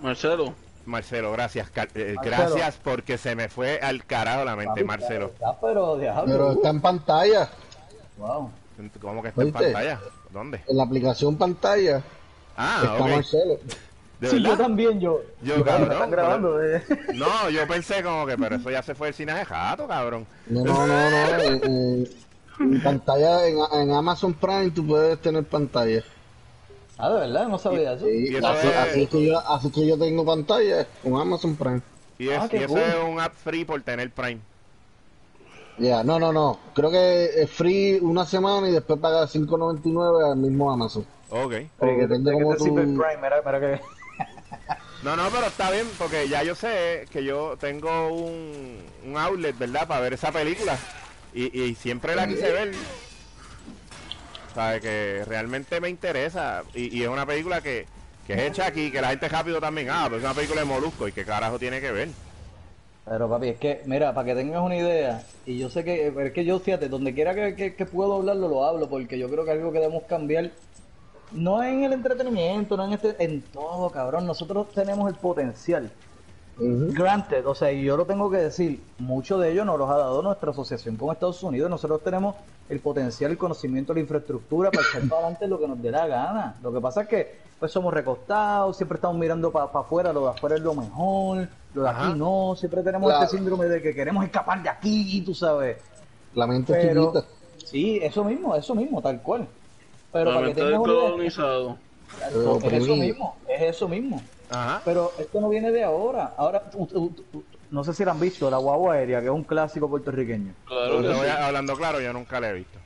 Marcelo. 0.00 0.52
Marcelo, 0.84 1.32
gracias. 1.32 1.68
Eh, 1.94 2.16
Marcelo. 2.16 2.20
Gracias 2.22 2.78
porque 2.84 3.16
se 3.16 3.34
me 3.34 3.48
fue 3.48 3.80
al 3.80 4.04
carajo 4.04 4.44
la 4.44 4.54
mente, 4.54 4.84
Marcelo. 4.84 5.32
Pero 5.62 6.52
está 6.52 6.68
en 6.68 6.82
pantalla. 6.82 7.48
Wow. 8.18 8.50
¿Cómo 9.00 9.22
que 9.22 9.28
está 9.28 9.40
en 9.40 9.52
pantalla? 9.52 10.00
¿Dónde? 10.30 10.60
En 10.68 10.76
la 10.76 10.82
aplicación 10.82 11.38
pantalla 11.38 12.02
Ah, 12.58 12.80
está. 12.82 13.06
Marcelo. 13.06 13.58
¿De 14.24 14.30
Sí, 14.30 14.42
yo 14.42 14.56
también, 14.56 15.00
yo. 15.00 15.20
Yo, 15.42 15.56
Yo, 15.58 15.64
cabrón, 15.64 15.92
están 15.92 16.10
grabando. 16.10 16.62
eh. 16.62 16.82
No, 17.14 17.50
yo 17.50 17.66
pensé 17.68 18.02
como 18.02 18.26
que, 18.26 18.36
pero 18.38 18.56
eso 18.56 18.70
ya 18.70 18.82
se 18.82 18.94
fue 18.94 19.08
el 19.08 19.14
cine 19.14 19.34
de 19.34 19.44
jato, 19.44 19.86
cabrón. 19.86 20.26
No, 20.46 20.64
no, 20.64 20.86
no, 20.86 21.10
no. 21.10 21.34
En, 21.34 21.62
en- 21.64 22.08
en 22.60 22.80
pantalla, 22.82 23.46
en, 23.46 23.56
en 23.72 23.90
Amazon 23.90 24.32
Prime 24.34 24.70
tú 24.70 24.86
puedes 24.86 25.20
tener 25.20 25.44
pantalla. 25.44 26.02
Ah, 26.96 27.10
de 27.10 27.20
verdad, 27.20 27.48
no 27.48 27.58
sabía 27.58 27.92
eso. 27.94 28.06
Sí, 28.06 28.28
Y 28.30 28.36
eso 28.36 28.46
así, 28.48 28.68
es- 28.68 28.76
así 28.76 29.06
que 29.08 29.26
yo, 29.26 29.38
así 29.40 29.70
que 29.70 29.86
yo 29.86 29.98
tengo 29.98 30.24
pantalla 30.24 30.86
con 31.02 31.20
Amazon 31.20 31.56
Prime. 31.56 31.82
Y, 32.18 32.28
es, 32.28 32.38
Ah, 32.38 32.48
eso 32.50 32.78
es 32.78 32.94
un 33.08 33.20
app 33.20 33.34
free 33.34 33.64
por 33.64 33.82
tener 33.82 34.10
Prime. 34.10 34.40
Ya, 35.78 36.04
no, 36.04 36.20
no, 36.20 36.32
no. 36.32 36.58
Creo 36.74 36.90
que 36.90 37.42
es 37.42 37.50
free 37.50 37.98
una 38.00 38.24
semana 38.24 38.68
y 38.68 38.72
después 38.72 39.00
pagas 39.00 39.34
5.99 39.34 40.30
al 40.32 40.36
mismo 40.38 40.72
Amazon. 40.72 41.04
Ok. 41.30 41.52
Pero 41.80 41.96
depende 41.98 42.30
¿De 42.30 42.36
qué 42.38 42.42
cómo 42.44 42.54
te 42.54 42.62
sirve 42.62 42.82
el 42.82 42.94
tú... 42.94 43.02
Prime? 43.02 43.16
Mira, 43.20 43.42
mira 43.44 43.60
que... 43.60 43.80
No, 45.02 45.16
no, 45.16 45.28
pero 45.30 45.46
está 45.46 45.70
bien, 45.70 45.86
porque 45.98 46.28
ya 46.28 46.42
yo 46.42 46.54
sé 46.54 47.06
que 47.10 47.22
yo 47.24 47.56
tengo 47.60 48.08
un, 48.08 48.78
un 49.04 49.16
outlet, 49.18 49.56
¿verdad? 49.58 49.86
Para 49.86 50.00
ver 50.00 50.14
esa 50.14 50.32
película. 50.32 50.76
Y, 51.34 51.60
y 51.62 51.74
siempre 51.74 52.14
la 52.16 52.26
quise 52.26 52.50
ver. 52.50 52.72
Sabe 54.54 54.80
que 54.80 55.24
realmente 55.26 55.80
me 55.80 55.88
interesa. 55.88 56.62
Y, 56.74 56.96
y 56.98 57.02
es 57.02 57.08
una 57.08 57.26
película 57.26 57.60
que, 57.60 57.86
que 58.26 58.34
es 58.34 58.40
hecha 58.42 58.66
aquí, 58.66 58.90
que 58.90 59.00
la 59.00 59.08
gente 59.08 59.28
rápido 59.28 59.60
también, 59.60 59.88
ah, 59.90 60.06
pues 60.08 60.20
es 60.20 60.24
una 60.24 60.34
película 60.34 60.60
de 60.60 60.66
Molusco. 60.66 61.08
¿Y 61.08 61.12
qué 61.12 61.24
carajo 61.24 61.58
tiene 61.58 61.80
que 61.80 61.90
ver? 61.92 62.08
Pero 63.04 63.28
papi, 63.28 63.48
es 63.48 63.58
que, 63.58 63.82
mira, 63.84 64.14
para 64.14 64.24
que 64.26 64.34
tengas 64.34 64.62
una 64.62 64.76
idea, 64.76 65.22
y 65.44 65.58
yo 65.58 65.68
sé 65.68 65.84
que, 65.84 66.06
es 66.06 66.32
que 66.32 66.44
yo, 66.46 66.58
fíjate, 66.58 66.88
donde 66.88 67.12
quiera 67.12 67.34
que, 67.34 67.54
que- 67.54 67.74
que 67.74 67.84
puedo 67.84 68.14
hablarlo, 68.14 68.48
lo 68.48 68.64
hablo, 68.64 68.88
porque 68.88 69.18
yo 69.18 69.28
creo 69.28 69.44
que 69.44 69.50
algo 69.50 69.72
que 69.72 69.80
debemos 69.80 70.04
cambiar, 70.04 70.50
no 71.34 71.62
en 71.62 71.84
el 71.84 71.92
entretenimiento, 71.92 72.76
no 72.76 72.84
en 72.84 72.92
este, 72.94 73.22
en 73.22 73.42
todo, 73.42 73.90
cabrón, 73.90 74.26
nosotros 74.26 74.68
tenemos 74.72 75.08
el 75.08 75.16
potencial. 75.16 75.90
Granted, 76.56 77.44
o 77.46 77.54
sea, 77.54 77.72
y 77.72 77.82
yo 77.82 77.96
lo 77.96 78.06
tengo 78.06 78.30
que 78.30 78.36
decir, 78.36 78.80
mucho 78.98 79.38
de 79.38 79.50
ello 79.50 79.64
nos 79.64 79.76
los 79.76 79.90
ha 79.90 79.96
dado 79.96 80.22
nuestra 80.22 80.52
asociación 80.52 80.96
con 80.96 81.10
Estados 81.10 81.42
Unidos. 81.42 81.68
Nosotros 81.68 82.00
tenemos 82.02 82.36
el 82.68 82.78
potencial, 82.78 83.32
el 83.32 83.38
conocimiento, 83.38 83.92
la 83.92 84.00
infraestructura 84.00 84.70
para 84.70 84.86
echar 84.86 85.08
para 85.08 85.22
adelante 85.22 85.48
lo 85.48 85.58
que 85.58 85.66
nos 85.66 85.82
dé 85.82 85.90
la 85.90 86.06
gana. 86.06 86.54
Lo 86.62 86.72
que 86.72 86.80
pasa 86.80 87.02
es 87.02 87.08
que 87.08 87.38
pues 87.58 87.72
somos 87.72 87.92
recostados, 87.92 88.76
siempre 88.76 88.96
estamos 88.96 89.16
mirando 89.16 89.50
para 89.50 89.66
afuera, 89.66 90.12
lo 90.12 90.22
de 90.22 90.30
afuera 90.30 90.56
es 90.56 90.62
lo 90.62 90.74
mejor, 90.74 91.48
lo 91.74 91.82
de 91.82 91.88
Ajá. 91.88 92.08
aquí 92.08 92.18
no, 92.18 92.54
siempre 92.56 92.82
tenemos 92.82 93.12
este 93.12 93.36
síndrome 93.36 93.66
de 93.66 93.82
que 93.82 93.94
queremos 93.94 94.24
escapar 94.24 94.62
de 94.62 94.68
aquí, 94.68 95.22
tú 95.22 95.34
sabes. 95.34 95.78
La 96.34 96.46
mente 96.46 96.72
Pero, 96.72 97.12
sí, 97.64 97.98
eso 98.02 98.22
mismo, 98.24 98.54
eso 98.54 98.74
mismo, 98.74 99.00
tal 99.02 99.20
cual. 99.22 99.48
Pero 100.14 100.32
para 100.32 100.46
que 100.46 100.54
tengas 100.54 100.78
colonizado. 100.78 101.78
es 102.62 102.72
eso 102.72 102.96
mismo, 102.96 103.36
es 103.48 103.62
eso 103.62 103.88
mismo. 103.88 104.22
Ajá. 104.48 104.80
Pero 104.84 105.12
esto 105.18 105.40
no 105.40 105.48
viene 105.48 105.72
de 105.72 105.82
ahora. 105.82 106.34
Ahora, 106.36 106.70
no 107.70 107.82
sé 107.82 107.92
si 107.92 108.04
la 108.04 108.12
han 108.12 108.20
visto, 108.20 108.48
La 108.48 108.58
Guagua 108.58 108.94
Aérea, 108.94 109.20
que 109.20 109.26
es 109.26 109.32
un 109.32 109.42
clásico 109.42 109.90
puertorriqueño. 109.90 110.54
Claro 110.66 111.02
voy 111.02 111.26
a- 111.26 111.46
hablando 111.48 111.76
claro, 111.76 112.00
yo 112.00 112.12
nunca 112.12 112.38
la 112.38 112.50
he 112.50 112.52
visto. 112.52 112.78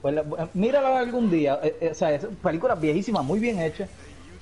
Pues 0.00 0.14
la- 0.16 0.50
mírala 0.52 0.98
algún 0.98 1.30
día, 1.30 1.60
eh, 1.62 1.76
eh, 1.80 1.90
o 1.92 1.94
sea, 1.94 2.12
es 2.12 2.26
película 2.42 2.74
viejísima, 2.74 3.22
muy 3.22 3.38
bien 3.38 3.60
hecha. 3.60 3.88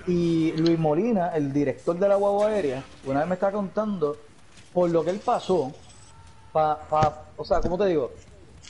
Y 0.06 0.52
Luis 0.52 0.78
Molina, 0.78 1.28
el 1.36 1.52
director 1.52 1.98
de 1.98 2.08
La 2.08 2.16
Guagua 2.16 2.48
Aérea, 2.48 2.82
una 3.04 3.20
vez 3.20 3.28
me 3.28 3.34
está 3.34 3.52
contando 3.52 4.16
por 4.72 4.88
lo 4.88 5.04
que 5.04 5.10
él 5.10 5.20
pasó, 5.20 5.74
pa, 6.50 6.88
pa, 6.88 7.34
o 7.36 7.44
sea, 7.44 7.60
¿cómo 7.60 7.76
te 7.78 7.86
digo? 7.86 8.10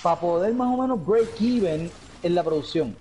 Para 0.02 0.20
poder 0.20 0.52
más 0.54 0.68
o 0.76 0.82
menos 0.82 1.06
break 1.06 1.40
even 1.40 1.92
en 2.22 2.34
la 2.34 2.42
producción. 2.42 2.96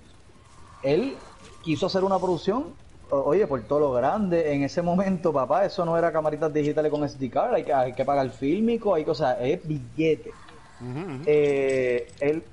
Él 0.83 1.17
quiso 1.61 1.85
hacer 1.87 2.03
una 2.03 2.17
producción, 2.19 2.75
oye, 3.09 3.45
por 3.47 3.61
todo 3.63 3.79
lo 3.79 3.91
grande, 3.91 4.53
en 4.53 4.63
ese 4.63 4.81
momento, 4.81 5.31
papá, 5.33 5.65
eso 5.65 5.85
no 5.85 5.97
era 5.97 6.11
camaritas 6.11 6.53
digitales 6.53 6.91
con 6.91 7.03
SD 7.03 7.29
card, 7.29 7.53
hay 7.53 7.63
que, 7.63 7.73
hay 7.73 7.93
que 7.93 8.05
pagar 8.05 8.29
fílmico, 8.29 8.93
hay 8.95 9.03
cosas, 9.05 9.37
es 9.41 9.65
billete. 9.67 10.33
Eh, 11.25 12.07
él 12.19 12.43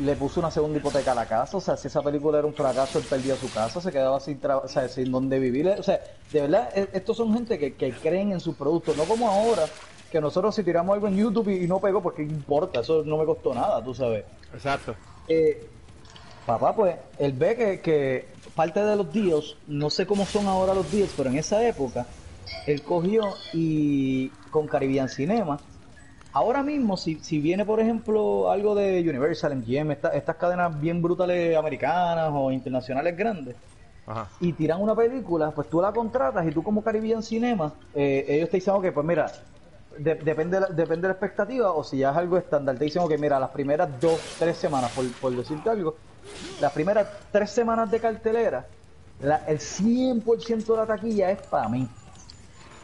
le 0.00 0.14
puso 0.16 0.40
una 0.40 0.50
segunda 0.50 0.78
hipoteca 0.78 1.12
a 1.12 1.14
la 1.14 1.26
casa, 1.26 1.56
o 1.56 1.60
sea, 1.60 1.76
si 1.76 1.88
esa 1.88 2.02
película 2.02 2.38
era 2.38 2.46
un 2.46 2.54
fracaso, 2.54 2.98
él 2.98 3.04
perdía 3.08 3.34
su 3.36 3.50
casa, 3.52 3.80
se 3.80 3.90
quedaba 3.92 4.20
sin, 4.20 4.40
o 4.44 4.68
sea, 4.68 4.88
sin 4.88 5.10
donde 5.10 5.38
vivir, 5.38 5.68
o 5.68 5.82
sea, 5.82 6.00
de 6.32 6.40
verdad, 6.42 6.70
e- 6.74 6.88
estos 6.92 7.16
son 7.16 7.32
gente 7.34 7.58
que, 7.58 7.74
que 7.74 7.92
creen 7.92 8.32
en 8.32 8.40
sus 8.40 8.54
productos, 8.56 8.96
no 8.96 9.04
como 9.04 9.28
ahora, 9.28 9.66
que 10.10 10.20
nosotros 10.20 10.54
si 10.54 10.62
tiramos 10.62 10.94
algo 10.94 11.08
en 11.08 11.16
YouTube 11.16 11.48
y, 11.48 11.64
y 11.64 11.66
no 11.68 11.80
pegó, 11.80 12.02
porque 12.02 12.22
importa, 12.22 12.80
eso 12.80 13.02
no 13.04 13.18
me 13.18 13.26
costó 13.26 13.54
nada, 13.54 13.82
tú 13.84 13.92
sabes. 13.94 14.24
Exacto. 14.52 14.94
Eh, 15.26 15.68
papá, 16.48 16.74
pues, 16.74 16.96
él 17.18 17.32
ve 17.34 17.56
que, 17.56 17.80
que 17.82 18.38
parte 18.54 18.82
de 18.82 18.96
los 18.96 19.12
deals, 19.12 19.58
no 19.66 19.90
sé 19.90 20.06
cómo 20.06 20.26
son 20.26 20.46
ahora 20.48 20.74
los 20.74 20.90
deals, 20.90 21.12
pero 21.14 21.28
en 21.30 21.36
esa 21.36 21.66
época, 21.66 22.08
él 22.66 22.82
cogió 22.82 23.22
y 23.52 24.30
con 24.50 24.66
Caribbean 24.68 25.08
Cinema, 25.08 25.60
ahora 26.32 26.62
mismo, 26.62 26.96
si, 26.96 27.20
si 27.20 27.40
viene, 27.40 27.64
por 27.66 27.80
ejemplo, 27.80 28.50
algo 28.50 28.74
de 28.74 29.00
Universal, 29.08 29.52
MGM, 29.52 29.92
esta- 29.92 30.10
estas 30.10 30.36
cadenas 30.36 30.80
bien 30.80 31.02
brutales 31.02 31.56
americanas 31.56 32.30
o 32.34 32.50
internacionales 32.50 33.16
grandes, 33.16 33.56
Ajá. 34.06 34.28
y 34.40 34.52
tiran 34.54 34.80
una 34.82 34.94
película, 34.96 35.52
pues 35.54 35.68
tú 35.68 35.80
la 35.82 35.92
contratas 35.92 36.46
y 36.46 36.52
tú 36.52 36.62
como 36.62 36.82
Caribbean 36.82 37.22
Cinema, 37.22 37.74
eh, 37.92 38.24
ellos 38.28 38.48
te 38.50 38.58
dicen, 38.58 38.74
ok, 38.74 38.86
pues 38.94 39.06
mira, 39.06 39.32
de- 39.98 40.14
depende, 40.16 40.56
de 40.56 40.60
la, 40.60 40.66
depende 40.68 41.02
de 41.02 41.08
la 41.08 41.12
expectativa 41.12 41.72
o 41.72 41.82
si 41.82 41.98
ya 41.98 42.10
es 42.10 42.16
algo 42.16 42.36
estándar, 42.38 42.78
te 42.78 42.84
dicen, 42.84 43.02
ok, 43.02 43.12
mira, 43.18 43.38
las 43.40 43.50
primeras 43.50 44.00
dos, 44.00 44.36
tres 44.38 44.58
semanas, 44.58 44.92
por, 44.92 45.18
por 45.18 45.34
decirte 45.34 45.70
algo, 45.70 45.96
las 46.58 46.72
primeras 46.72 47.08
tres 47.32 47.50
semanas 47.50 47.90
de 47.90 48.00
cartelera, 48.00 48.70
la- 49.18 49.44
el 49.46 49.60
100% 49.60 50.74
de 50.74 50.80
la 50.80 50.86
taquilla 50.86 51.30
es 51.30 51.38
para 51.50 51.68
mí. 51.68 51.88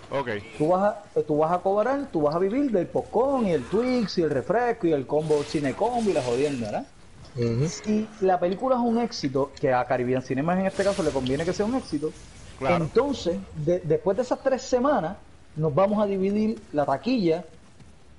Ok. 0.08 0.28
Tú 0.56 0.68
vas, 0.68 0.82
a, 1.14 1.22
tú 1.24 1.38
vas 1.38 1.52
a 1.52 1.60
cobrar, 1.62 2.10
tú 2.12 2.22
vas 2.22 2.36
a 2.36 2.38
vivir 2.38 2.70
del 2.70 2.88
popcorn 2.90 3.46
y 3.46 3.52
el 3.52 3.68
Twix 3.68 4.18
y 4.18 4.22
el 4.22 4.30
refresco 4.30 4.86
y 4.86 4.92
el 4.92 5.06
combo 5.06 5.44
cine 5.44 5.74
combo 5.74 6.10
y 6.10 6.14
la 6.14 6.22
jodienda, 6.22 6.66
¿verdad? 6.70 6.92
Ujú. 7.34 7.74
Si 7.82 8.16
la 8.20 8.40
película 8.40 8.76
es 8.76 8.82
un 8.82 8.98
éxito, 9.00 9.58
que 9.60 9.72
a 9.72 9.86
Caribbean 9.86 10.22
Cinemas 10.22 10.58
en 10.60 10.66
este 10.66 10.84
caso 10.84 11.02
le 11.02 11.12
conviene 11.12 11.44
que 11.46 11.52
sea 11.54 11.66
un 11.66 11.76
éxito, 11.76 12.14
Claro. 12.56 12.90
entonces, 12.92 13.42
de- 13.52 13.80
después 13.80 14.16
de 14.16 14.22
esas 14.24 14.42
tres 14.42 14.62
semanas, 14.62 15.18
nos 15.54 15.74
vamos 15.74 16.02
a 16.02 16.06
dividir 16.06 16.68
la 16.72 16.86
taquilla 16.86 17.46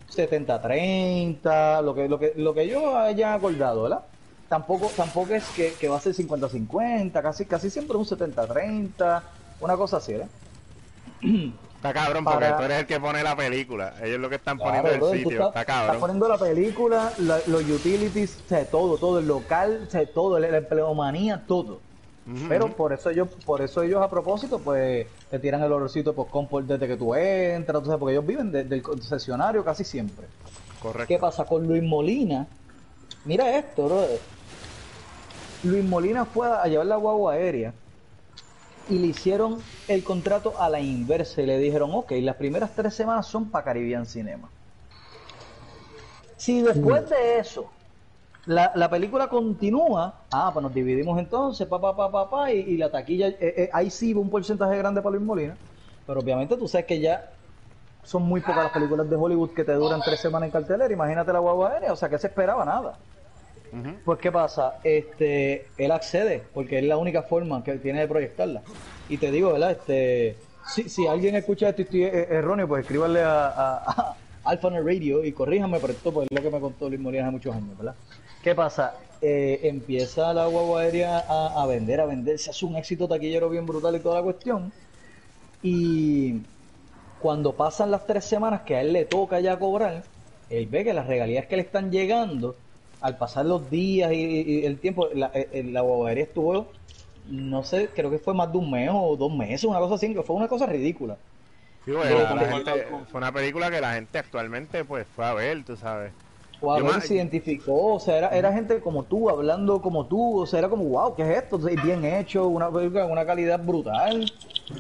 70-30, 0.08 1.82
lo 1.84 1.96
que, 1.96 2.10
lo, 2.10 2.20
que, 2.20 2.34
lo 2.36 2.54
que 2.54 2.68
yo 2.68 2.98
haya 2.98 3.34
acordado, 3.36 3.84
¿verdad? 3.84 4.06
Tampoco, 4.50 4.92
tampoco 4.96 5.34
es 5.34 5.44
que, 5.56 5.74
que 5.74 5.88
va 5.88 5.98
a 5.98 6.00
ser 6.02 6.14
50-50, 6.14 7.12
casi, 7.22 7.46
casi 7.46 7.70
siempre 7.70 7.98
un 7.98 8.06
70-30, 8.06 9.22
una 9.60 9.76
cosa 9.76 9.98
así, 9.98 10.14
¿verdad? 10.14 10.28
Está 11.76 11.94
cabrón 11.94 12.24
porque 12.24 12.40
Para- 12.46 12.58
tú 12.58 12.64
eres 12.64 12.80
el 12.80 12.86
que 12.86 13.00
pone 13.00 13.24
la 13.24 13.36
película. 13.36 13.94
Ellos 14.04 14.20
lo 14.20 14.30
que 14.30 14.36
están 14.36 14.58
Claro, 14.58 14.82
poniendo 14.84 15.12
el 15.12 15.18
sitio. 15.20 15.48
Está 15.48 15.62
estás 15.62 15.66
cabrón. 15.66 16.00
poniendo 16.00 16.28
la 16.28 16.38
película, 16.38 17.14
la- 17.20 17.42
los 17.48 17.64
utilities, 17.64 18.40
o 18.46 18.50
sea, 18.50 18.66
todo, 18.66 18.98
todo, 18.98 19.20
el 19.20 19.28
local, 19.28 19.86
o 19.88 19.92
sea, 19.92 20.06
todo, 20.06 20.40
la 20.40 20.56
empleomanía, 20.58 21.44
todo. 21.48 21.80
Pero 22.50 22.76
por 22.76 22.92
eso 22.92 23.12
ellos, 23.12 23.28
por 23.46 23.62
eso 23.62 23.84
ellos 23.84 24.02
a 24.02 24.10
propósito, 24.10 24.58
pues, 24.58 25.06
te 25.30 25.38
tiran 25.38 25.62
el 25.62 25.72
olorcito 25.72 26.14
por 26.16 26.28
confort 26.28 26.66
desde 26.66 26.88
que 26.88 26.98
tú 26.98 27.14
entras, 27.14 27.82
tú 27.84 27.86
sabes, 27.86 28.00
porque 28.00 28.14
ellos 28.14 28.26
viven 28.26 28.52
de- 28.52 28.64
del 28.64 28.82
concesionario 28.82 29.64
casi 29.64 29.84
siempre. 29.84 30.26
Correcto. 30.82 31.08
¿Qué 31.08 31.20
pasa 31.20 31.46
con 31.46 31.68
Luis 31.68 31.84
Molina? 31.84 32.48
Mira 33.26 33.56
esto, 33.58 33.86
brother. 33.86 34.20
Luis 35.62 35.84
Molina 35.84 36.26
fue 36.26 36.48
a 36.48 36.66
llevar 36.68 36.86
la 36.88 36.96
guagua 36.96 37.34
aérea 37.34 37.76
y 38.88 38.98
le 39.00 39.08
hicieron 39.08 39.66
el 39.88 40.04
contrato 40.04 40.60
a 40.60 40.70
la 40.70 40.80
inversa 40.80 41.42
y 41.42 41.46
le 41.46 41.58
dijeron, 41.60 41.92
ok, 41.94 42.14
las 42.22 42.36
primeras 42.38 42.74
tres 42.74 42.94
semanas 42.96 43.28
son 43.28 43.52
para 43.52 43.66
Caribbean 43.66 44.06
Cinema. 44.06 44.52
Si 46.36 46.62
después 46.62 47.10
de 47.10 47.40
eso 47.40 47.72
la, 48.46 48.72
la 48.76 48.90
película 48.90 49.28
continúa, 49.30 50.28
ah, 50.32 50.52
pues 50.54 50.64
nos 50.64 50.74
dividimos 50.74 51.20
entonces, 51.20 51.68
pa, 51.68 51.80
pa, 51.82 51.96
pa, 51.96 52.12
pa, 52.12 52.30
pa, 52.30 52.52
y, 52.54 52.60
y 52.60 52.78
la 52.78 52.92
taquilla, 52.92 53.30
eh, 53.30 53.38
eh, 53.42 53.70
ahí 53.74 53.90
sí 53.92 54.14
va 54.14 54.22
un 54.22 54.30
porcentaje 54.30 54.78
grande 54.78 55.02
para 55.02 55.16
Luis 55.16 55.26
Molina, 55.26 55.60
pero 56.06 56.22
obviamente 56.22 56.58
tú 56.58 56.68
sabes 56.68 56.86
que 56.88 57.00
ya 57.00 57.24
son 58.04 58.24
muy 58.24 58.42
pocas 58.42 58.64
las 58.66 58.74
películas 58.74 59.10
de 59.10 59.16
Hollywood 59.18 59.54
que 59.54 59.66
te 59.66 59.74
duran 59.74 60.04
tres 60.04 60.20
semanas 60.22 60.48
en 60.48 60.52
cartelera, 60.54 60.94
imagínate 60.94 61.34
la 61.34 61.40
guagua 61.40 61.74
aérea, 61.74 61.94
o 61.94 61.96
sea 61.98 62.10
que 62.10 62.20
se 62.20 62.28
esperaba 62.28 62.66
nada. 62.66 63.00
Pues 64.06 64.20
qué 64.20 64.32
pasa, 64.32 64.80
este, 64.84 65.68
él 65.78 65.92
accede, 65.92 66.44
porque 66.54 66.80
es 66.80 66.86
la 66.86 66.98
única 66.98 67.24
forma 67.24 67.64
que 67.64 67.74
tiene 67.78 68.02
de 68.02 68.08
proyectarla. 68.08 68.62
Y 69.10 69.18
te 69.18 69.32
digo, 69.32 69.54
¿verdad? 69.54 69.72
Este, 69.72 70.38
si, 70.68 70.90
si 70.90 71.08
alguien 71.08 71.36
escucha 71.36 71.70
esto 71.70 71.84
y 71.92 72.04
eh, 72.04 72.28
erróneo, 72.30 72.68
pues 72.68 72.82
escríbanle 72.82 73.22
a, 73.22 73.48
a, 73.48 73.76
a 73.86 74.16
Alphanet 74.46 74.86
Radio 74.86 75.24
y 75.24 75.32
corríjame, 75.32 75.80
pero 75.80 75.94
esto 75.94 76.14
pues, 76.14 76.28
es 76.30 76.38
lo 76.38 76.44
que 76.44 76.56
me 76.56 76.60
contó 76.60 76.88
Luis 76.88 77.02
Molina 77.02 77.24
hace 77.24 77.32
muchos 77.32 77.56
años, 77.56 77.78
¿verdad? 77.78 77.96
¿Qué 78.44 78.54
pasa? 78.54 78.96
Eh, 79.22 79.62
empieza 79.64 80.34
la 80.34 80.46
guagua 80.46 80.82
aérea 80.82 81.26
a, 81.28 81.64
a 81.64 81.66
vender, 81.66 82.00
a 82.00 82.06
vender, 82.06 82.38
se 82.38 82.52
hace 82.52 82.66
un 82.66 82.76
éxito 82.76 83.08
taquillero 83.08 83.50
bien 83.50 83.66
brutal 83.66 83.96
y 83.96 84.00
toda 84.00 84.18
la 84.18 84.24
cuestión. 84.24 84.72
Y 85.64 86.42
cuando 87.20 87.54
pasan 87.54 87.90
las 87.90 88.06
tres 88.06 88.24
semanas 88.24 88.62
que 88.62 88.76
a 88.76 88.82
él 88.82 88.94
le 88.94 89.06
toca 89.06 89.40
ya 89.40 89.58
cobrar, 89.58 90.04
él 90.50 90.68
ve 90.68 90.84
que 90.84 90.94
las 90.94 91.08
regalías 91.08 91.48
que 91.48 91.56
le 91.56 91.64
están 91.64 91.92
llegando, 91.92 92.56
al 93.06 93.18
pasar 93.20 93.46
los 93.46 93.70
días 93.70 94.12
y, 94.12 94.66
el 94.66 94.80
tiempo, 94.80 95.08
la, 95.14 95.30
eh, 95.36 95.64
la 95.72 95.82
guaguaría 95.82 96.24
estuvo, 96.24 96.66
no 97.30 97.64
sé, 97.64 97.90
creo 97.96 98.10
que 98.10 98.18
fue 98.18 98.34
más 98.34 98.52
de 98.52 98.58
un 98.58 98.72
mes 98.72 98.90
o 98.92 99.16
dos 99.16 99.32
meses, 99.32 99.64
una 99.66 99.78
cosa 99.80 99.94
así, 99.96 100.12
que 100.12 100.24
fue 100.24 100.36
una 100.36 100.48
cosa 100.48 100.66
ridícula. 100.66 101.16
Sí, 101.86 101.92
la- 101.94 102.46
gente- 102.46 102.86
fue 103.12 103.20
una 103.20 103.32
película 103.32 103.70
que 103.70 103.80
la 103.80 103.94
gente 103.94 104.18
actualmente 104.18 104.84
pues 104.84 105.06
fue 105.16 105.24
a 105.24 105.34
ver, 105.36 105.64
tú 105.64 105.78
sabes. 105.78 106.12
O 106.60 106.74
a 106.74 106.80
Yo 106.80 106.86
ver 106.86 106.96
ma- 106.96 107.02
se 107.02 107.14
identificó, 107.14 107.94
o 107.94 108.00
sea, 108.00 108.18
era, 108.18 108.30
era 108.30 108.52
gente 108.52 108.80
como 108.80 109.04
tú, 109.04 109.30
hablando 109.30 109.80
como 109.84 110.08
tú, 110.08 110.40
o 110.42 110.46
sea, 110.48 110.60
era 110.60 110.70
como, 110.70 110.86
wow, 110.86 111.16
¿qué 111.16 111.22
es 111.22 111.44
esto? 111.44 111.60
Bien 111.60 112.04
hecho, 112.06 112.48
una 112.48 112.72
película 112.72 113.04
con 113.04 113.12
una 113.12 113.26
calidad 113.26 113.60
brutal. 113.60 114.26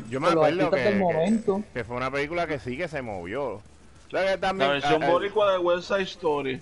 Yo 0.09 0.19
me 0.19 0.29
acuerdo 0.29 0.71
que, 0.71 0.79
del 0.79 0.97
momento. 0.99 1.61
que- 1.61 1.79
que 1.79 1.83
fue 1.83 1.95
una 1.95 2.09
película 2.09 2.47
que 2.47 2.57
sí 2.57 2.75
que 2.75 2.87
se 2.87 3.03
movió. 3.03 3.61
Que 4.09 4.17
La 4.17 4.67
versión 4.67 5.03
eh, 5.03 5.11
boricua 5.11 5.51
de 5.51 5.59
West 5.59 5.89
Side 5.89 6.03
Story. 6.03 6.61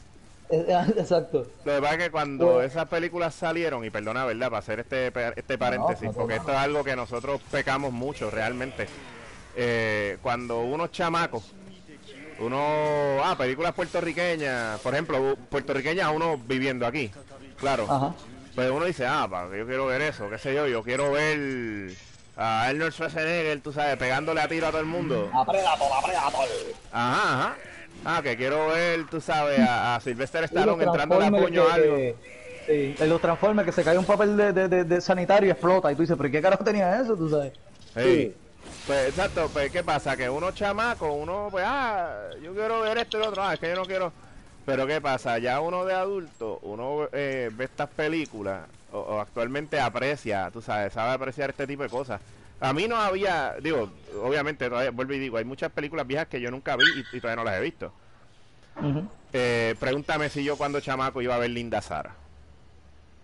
Exacto. 0.98 1.48
Lo 1.66 1.76
que 1.76 1.82
pasa 1.82 1.94
es 1.96 2.04
que 2.04 2.12
cuando 2.12 2.54
Pues- 2.54 2.72
esas 2.72 2.88
películas 2.88 3.34
salieron, 3.34 3.84
y 3.86 3.90
perdona, 3.90 4.26
¿verdad? 4.26 4.48
Para 4.48 4.60
hacer 4.60 4.80
este, 4.82 5.12
este 5.36 5.58
paréntesis, 5.58 6.04
no, 6.04 6.12
no, 6.12 6.18
porque 6.18 6.36
no. 6.36 6.40
esto 6.42 6.52
es 6.52 6.58
algo 6.58 6.84
que 6.84 6.96
nosotros 6.96 7.42
pecamos 7.52 7.92
mucho 7.92 8.30
realmente. 8.30 8.88
Eh, 9.56 10.18
cuando 10.22 10.62
unos 10.62 10.92
chamacos, 10.92 11.54
uno, 12.40 13.24
ah, 13.24 13.36
películas 13.38 13.74
puertorriqueñas, 13.74 14.80
por 14.82 14.94
ejemplo, 14.94 15.36
puertorriqueñas, 15.50 16.12
uno 16.14 16.38
viviendo 16.38 16.86
aquí, 16.86 17.12
claro. 17.58 17.86
Ajá. 17.90 18.14
Pues 18.56 18.70
uno 18.70 18.86
dice, 18.86 19.06
ah, 19.08 19.28
pa, 19.30 19.48
yo 19.56 19.66
quiero 19.66 19.88
ver 19.88 20.02
eso, 20.02 20.30
qué 20.30 20.38
sé 20.38 20.54
yo, 20.54 20.68
yo 20.68 20.84
quiero 20.84 21.12
ver 21.12 21.92
a 22.38 22.64
Arnold 22.66 22.94
Schwarzenegger, 22.94 23.62
tú 23.62 23.72
sabes, 23.74 23.98
pegándole 23.98 24.42
a 24.42 24.48
tiro 24.48 24.68
a 24.68 24.72
todo 24.72 24.82
el 24.82 24.88
mundo. 24.88 25.30
A 25.34 25.46
Predator, 25.46 25.88
a 25.92 26.02
Predator. 26.06 26.48
Ajá, 26.92 27.34
ajá. 27.34 27.56
Ah, 28.06 28.22
que 28.24 28.36
quiero 28.36 28.68
ver, 28.68 29.06
tú 29.10 29.22
sabes, 29.22 29.60
a, 29.60 29.96
a 29.96 30.00
Sylvester 30.00 30.44
Stallone 30.46 30.84
entrando 30.84 31.16
a 31.22 31.30
puño 31.30 31.64
a 31.64 31.76
que- 31.76 31.82
algo. 31.82 31.96
que- 31.96 32.16
sí, 32.68 33.04
en 33.04 33.10
los 33.10 33.22
Transformers 33.22 33.66
que 33.66 33.72
se 33.72 33.84
cae 33.84 33.98
un 33.98 34.06
papel 34.06 34.36
de, 34.38 34.54
de- 34.54 34.68
de- 34.68 34.84
de 34.84 35.02
sanitario 35.02 35.48
y 35.50 35.52
explota. 35.52 35.92
Y 35.92 35.96
tú 35.96 36.02
dices, 36.02 36.18
¿pero 36.18 36.32
qué 36.32 36.42
carajo 36.42 36.64
tenía 36.64 37.00
eso? 37.02 37.16
Tú 37.16 37.30
sabes. 37.30 37.54
Sí. 37.96 38.34
Pues 38.88 39.10
exacto, 39.10 39.50
pues 39.54 39.72
¿qué 39.72 39.84
pasa? 39.84 40.16
Que 40.18 40.30
uno 40.30 40.52
chamaco, 40.52 41.12
uno 41.14 41.48
pues, 41.52 41.64
ah, 41.68 42.30
yo 42.42 42.54
quiero 42.54 42.82
ver 42.82 42.98
esto 42.98 43.18
y 43.18 43.22
lo 43.22 43.30
otro, 43.30 43.44
ah, 43.44 43.54
es 43.54 43.60
que 43.60 43.70
yo 43.70 43.76
no 43.76 43.86
quiero... 43.86 44.12
Pero 44.66 44.88
¿qué 44.88 45.00
pasa? 45.02 45.38
Ya 45.40 45.60
uno 45.60 45.84
de 45.86 45.94
adulto, 45.94 46.60
uno 46.64 47.08
eh, 47.12 47.50
ve 47.54 47.66
estas 47.66 47.90
películas 47.90 48.62
o, 48.94 49.00
o 49.00 49.20
actualmente 49.20 49.80
aprecia, 49.80 50.50
tú 50.52 50.62
sabes, 50.62 50.94
sabe 50.94 51.12
apreciar 51.12 51.50
este 51.50 51.68
tipo 51.68 51.84
de 51.84 51.90
cosas. 51.90 52.22
A 52.64 52.72
mí 52.74 52.88
no 52.88 52.96
había, 52.96 53.56
digo, 53.62 53.90
obviamente, 54.24 54.70
todavía 54.70 54.92
vuelvo 54.92 55.14
y 55.14 55.20
digo, 55.20 55.38
hay 55.38 55.44
muchas 55.44 55.72
películas 55.72 56.08
viejas 56.08 56.28
que 56.28 56.40
yo 56.40 56.50
nunca 56.50 56.76
vi 56.78 56.86
y, 56.86 57.18
y 57.18 57.20
todavía 57.20 57.44
no 57.44 57.50
las 57.50 57.60
he 57.60 57.62
visto. 57.62 57.92
Eh, 59.34 59.76
pregúntame 59.80 60.30
si 60.30 60.44
yo 60.44 60.58
cuando 60.58 60.80
chamaco 60.80 61.22
iba 61.22 61.36
a 61.36 61.40
ver 61.40 61.50
Linda 61.50 61.82
Sara. 61.82 62.16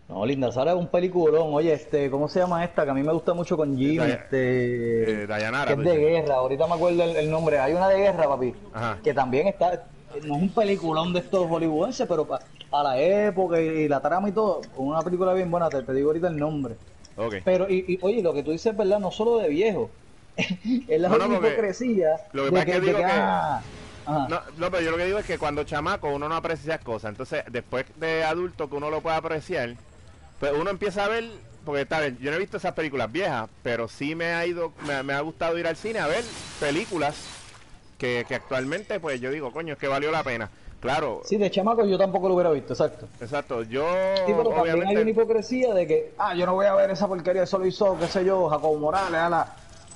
No, 0.10 0.26
Linda 0.26 0.52
Sara 0.52 0.72
es 0.72 0.78
un 0.78 0.88
peliculón. 0.88 1.54
Oye, 1.54 1.72
este, 1.72 2.10
¿cómo 2.10 2.28
se 2.28 2.40
llama 2.40 2.66
esta? 2.66 2.84
Que 2.84 2.92
a 2.92 2.94
mí 2.94 3.02
me 3.04 3.14
gusta 3.14 3.34
mucho 3.34 3.56
con 3.56 3.78
Jimmy, 3.78 4.10
este... 4.12 5.24
Eh, 5.24 5.28
Dayanara, 5.28 5.74
que 5.76 5.82
es 5.82 5.88
de 5.88 5.98
guerra, 5.98 6.36
ahorita 6.36 6.68
me 6.68 6.74
acuerdo 6.74 7.04
el, 7.04 7.16
el 7.16 7.30
nombre. 7.32 7.60
Hay 7.60 7.74
una 7.74 7.88
de 7.88 7.98
guerra, 8.00 8.28
papi, 8.28 8.54
Ajá. 8.74 8.98
que 9.04 9.14
también 9.14 9.48
está... 9.48 9.86
No 10.26 10.36
es 10.36 10.42
un 10.42 10.50
peliculón 10.50 11.14
de 11.14 11.20
estos 11.20 11.48
hollywoodenses, 11.48 12.08
pero 12.08 12.26
pa- 12.26 12.42
a 12.72 12.84
la 12.84 13.00
época 13.00 13.62
y, 13.62 13.66
y 13.68 13.88
la 13.88 14.02
trama 14.02 14.28
y 14.28 14.32
todo, 14.32 14.62
una 14.76 15.02
película 15.04 15.34
bien 15.34 15.52
buena, 15.52 15.70
te, 15.70 15.84
te 15.84 15.94
digo 15.94 16.10
ahorita 16.10 16.28
el 16.28 16.38
nombre. 16.38 16.76
Pero, 17.44 17.70
y, 17.70 17.86
y, 17.88 18.00
oye, 18.02 18.22
lo 18.22 18.34
que 18.34 18.44
tú 18.44 18.52
dices 18.52 18.72
es 18.72 18.78
verdad, 18.78 19.00
no 19.00 19.12
solo 19.12 19.38
de 19.38 19.50
viejo. 19.50 19.90
es 20.38 21.02
la 21.02 21.10
No, 21.10 21.18
no, 21.18 21.36
hipocresía 21.36 22.16
lo 22.32 22.46
que 22.46 22.52
pasa 22.52 22.64
es 22.64 22.72
que 22.72 22.82
digo 22.82 22.98
que- 23.00 23.04
ah, 23.06 23.62
no, 24.08 24.72
pero 24.72 24.82
yo 24.82 24.92
lo 24.92 24.98
que 24.98 25.06
digo 25.06 25.20
es 25.20 25.26
que 25.26 25.38
cuando 25.38 25.64
chamaco 25.66 26.10
uno 26.10 26.28
no 26.28 26.36
aprecia 26.36 26.74
esas 26.76 26.84
cosas. 26.86 27.10
Entonces, 27.10 27.44
después 27.52 27.86
de 27.98 28.24
adulto 28.24 28.70
que 28.70 28.76
uno 28.76 28.90
lo 28.90 29.02
puede 29.02 29.18
apreciar, 29.18 29.76
pues 30.40 30.52
uno 30.54 30.70
empieza 30.72 31.06
a 31.06 31.10
ver, 31.10 31.26
porque 31.66 31.82
está 31.82 32.00
bien, 32.00 32.18
yo 32.20 32.32
no 32.32 32.38
he 32.38 32.40
visto 32.40 32.58
esas 32.58 32.74
películas 32.74 33.12
viejas, 33.12 33.50
pero 33.62 33.88
sí 33.88 34.16
me 34.16 34.34
ha 34.34 34.46
ido, 34.48 34.72
me, 34.88 35.04
me 35.04 35.14
ha 35.14 35.20
gustado 35.22 35.58
ir 35.60 35.68
al 35.68 35.76
cine 35.76 36.00
a 36.00 36.08
ver 36.08 36.24
películas 36.60 37.16
que, 38.00 38.26
que 38.28 38.34
actualmente, 38.36 39.00
pues 39.00 39.20
yo 39.22 39.30
digo, 39.30 39.52
coño, 39.52 39.74
es 39.74 39.80
que 39.80 39.88
valió 39.88 40.10
la 40.10 40.24
pena. 40.24 40.50
Claro, 40.80 41.22
Sí, 41.26 41.36
de 41.38 41.52
chamaco 41.52 41.86
yo 41.86 41.98
tampoco 41.98 42.30
lo 42.30 42.36
hubiera 42.36 42.52
visto, 42.52 42.74
exacto. 42.74 43.08
exacto. 43.20 43.64
Yo, 43.64 43.84
Sí, 44.26 44.34
pero 44.36 44.50
también 44.50 44.76
hay 44.76 44.80
una 44.80 44.90
obviamente, 44.90 45.12
hipocresía 45.12 45.74
de 45.74 45.86
que, 45.88 46.14
ah, 46.18 46.34
yo 46.36 46.46
no 46.46 46.54
voy 46.54 46.68
a 46.68 46.74
ver 46.76 46.90
esa 46.92 47.08
porquería, 47.08 47.44
eso 47.44 47.58
lo 47.60 47.66
hizo, 47.66 47.98
qué 48.00 48.08
sé 48.08 48.24
yo, 48.24 48.48
Jacobo 48.48 48.78
Morales, 48.78 49.20
ala. 49.20 49.56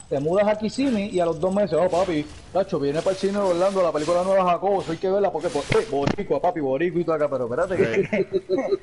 Te 0.10 0.20
mudas 0.20 0.48
a 0.48 0.58
Kissimmee 0.58 1.10
y 1.10 1.20
a 1.20 1.26
los 1.26 1.40
dos 1.40 1.54
meses, 1.54 1.78
oh 1.80 1.90
papi, 1.90 2.26
Tacho, 2.52 2.80
viene 2.80 3.02
para 3.02 3.12
el 3.12 3.18
cine 3.18 3.34
de 3.34 3.40
Orlando 3.40 3.82
la 3.82 3.92
película 3.92 4.24
nueva 4.24 4.52
Jacobo, 4.52 4.82
eso 4.82 4.92
hay 4.92 4.98
que 4.98 5.10
verla 5.10 5.32
porque, 5.32 5.50
pues, 5.50 5.72
eh, 5.72 5.88
boricua, 5.90 6.42
papi, 6.42 6.60
boricua 6.60 7.02
y 7.02 7.04
todo 7.04 7.16
acá, 7.16 7.28
pero 7.30 7.46
espérate 7.46 7.78
que 7.78 8.30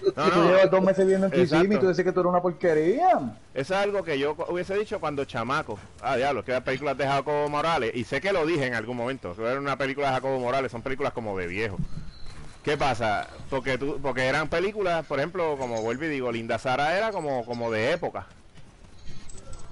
No, 0.16 0.24
si 0.24 0.30
tú 0.30 0.42
llevas 0.42 0.70
dos 0.70 0.82
meses 0.82 1.06
viendo 1.06 1.26
en 1.26 1.32
Kissimmee 1.32 1.76
y 1.76 1.78
tú 1.78 1.88
dices 1.88 2.04
que 2.04 2.12
tú 2.12 2.20
eres 2.20 2.30
una 2.30 2.42
porquería. 2.42 3.36
Eso 3.54 3.74
es 3.74 3.80
algo 3.80 4.02
que 4.02 4.18
yo 4.18 4.34
hubiese 4.48 4.74
dicho 4.76 4.98
cuando 4.98 5.24
chamaco. 5.24 5.78
Ah, 6.00 6.16
diablo, 6.16 6.44
que 6.44 6.52
las 6.52 6.62
películas 6.62 6.96
de 6.96 7.06
Jacobo 7.06 7.48
Morales. 7.48 7.92
Y 7.94 8.04
sé 8.04 8.20
que 8.20 8.32
lo 8.32 8.44
dije 8.46 8.66
en 8.66 8.74
algún 8.74 8.96
momento. 8.96 9.34
Que 9.36 9.42
era 9.42 9.60
una 9.60 9.76
película 9.76 10.08
de 10.08 10.14
Jacobo 10.14 10.40
Morales, 10.40 10.72
son 10.72 10.82
películas 10.82 11.12
como 11.12 11.36
de 11.38 11.46
viejo. 11.46 11.76
¿Qué 12.64 12.76
pasa? 12.76 13.28
Porque 13.48 13.78
tú, 13.78 13.98
porque 14.02 14.26
eran 14.26 14.48
películas, 14.48 15.06
por 15.06 15.18
ejemplo, 15.18 15.56
como 15.58 15.80
vuelvo 15.80 16.04
y 16.04 16.08
digo, 16.08 16.30
Linda 16.30 16.58
Sara 16.58 16.96
era 16.96 17.10
como, 17.10 17.44
como 17.44 17.70
de 17.70 17.92
época. 17.92 18.26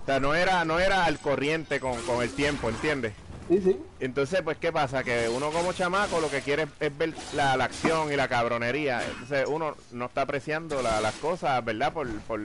O 0.09 0.11
sea, 0.11 0.21
no 0.21 0.35
era, 0.35 0.65
no 0.65 0.81
era 0.81 1.05
al 1.05 1.19
corriente 1.19 1.81
con, 1.81 2.01
con 2.07 2.23
el 2.23 2.31
tiempo, 2.33 2.71
¿entiendes? 2.71 3.13
Sí, 3.47 3.61
sí. 3.63 3.79
Entonces, 4.01 4.41
pues, 4.41 4.57
¿qué 4.57 4.73
pasa? 4.73 5.05
Que 5.05 5.29
uno 5.29 5.51
como 5.51 5.75
chamaco 5.75 6.19
lo 6.19 6.31
que 6.31 6.41
quiere 6.41 6.63
es, 6.63 6.69
es 6.81 6.97
ver 6.97 7.13
la, 7.35 7.59
la 7.59 7.65
acción 7.65 8.11
y 8.11 8.17
la 8.17 8.27
cabronería. 8.27 9.03
Entonces, 9.07 9.45
uno 9.47 9.77
no 9.93 10.07
está 10.07 10.23
apreciando 10.23 10.81
la- 10.81 11.03
las 11.03 11.15
cosas, 11.17 11.63
¿verdad? 11.63 11.93
Por, 11.93 12.09
por 12.21 12.41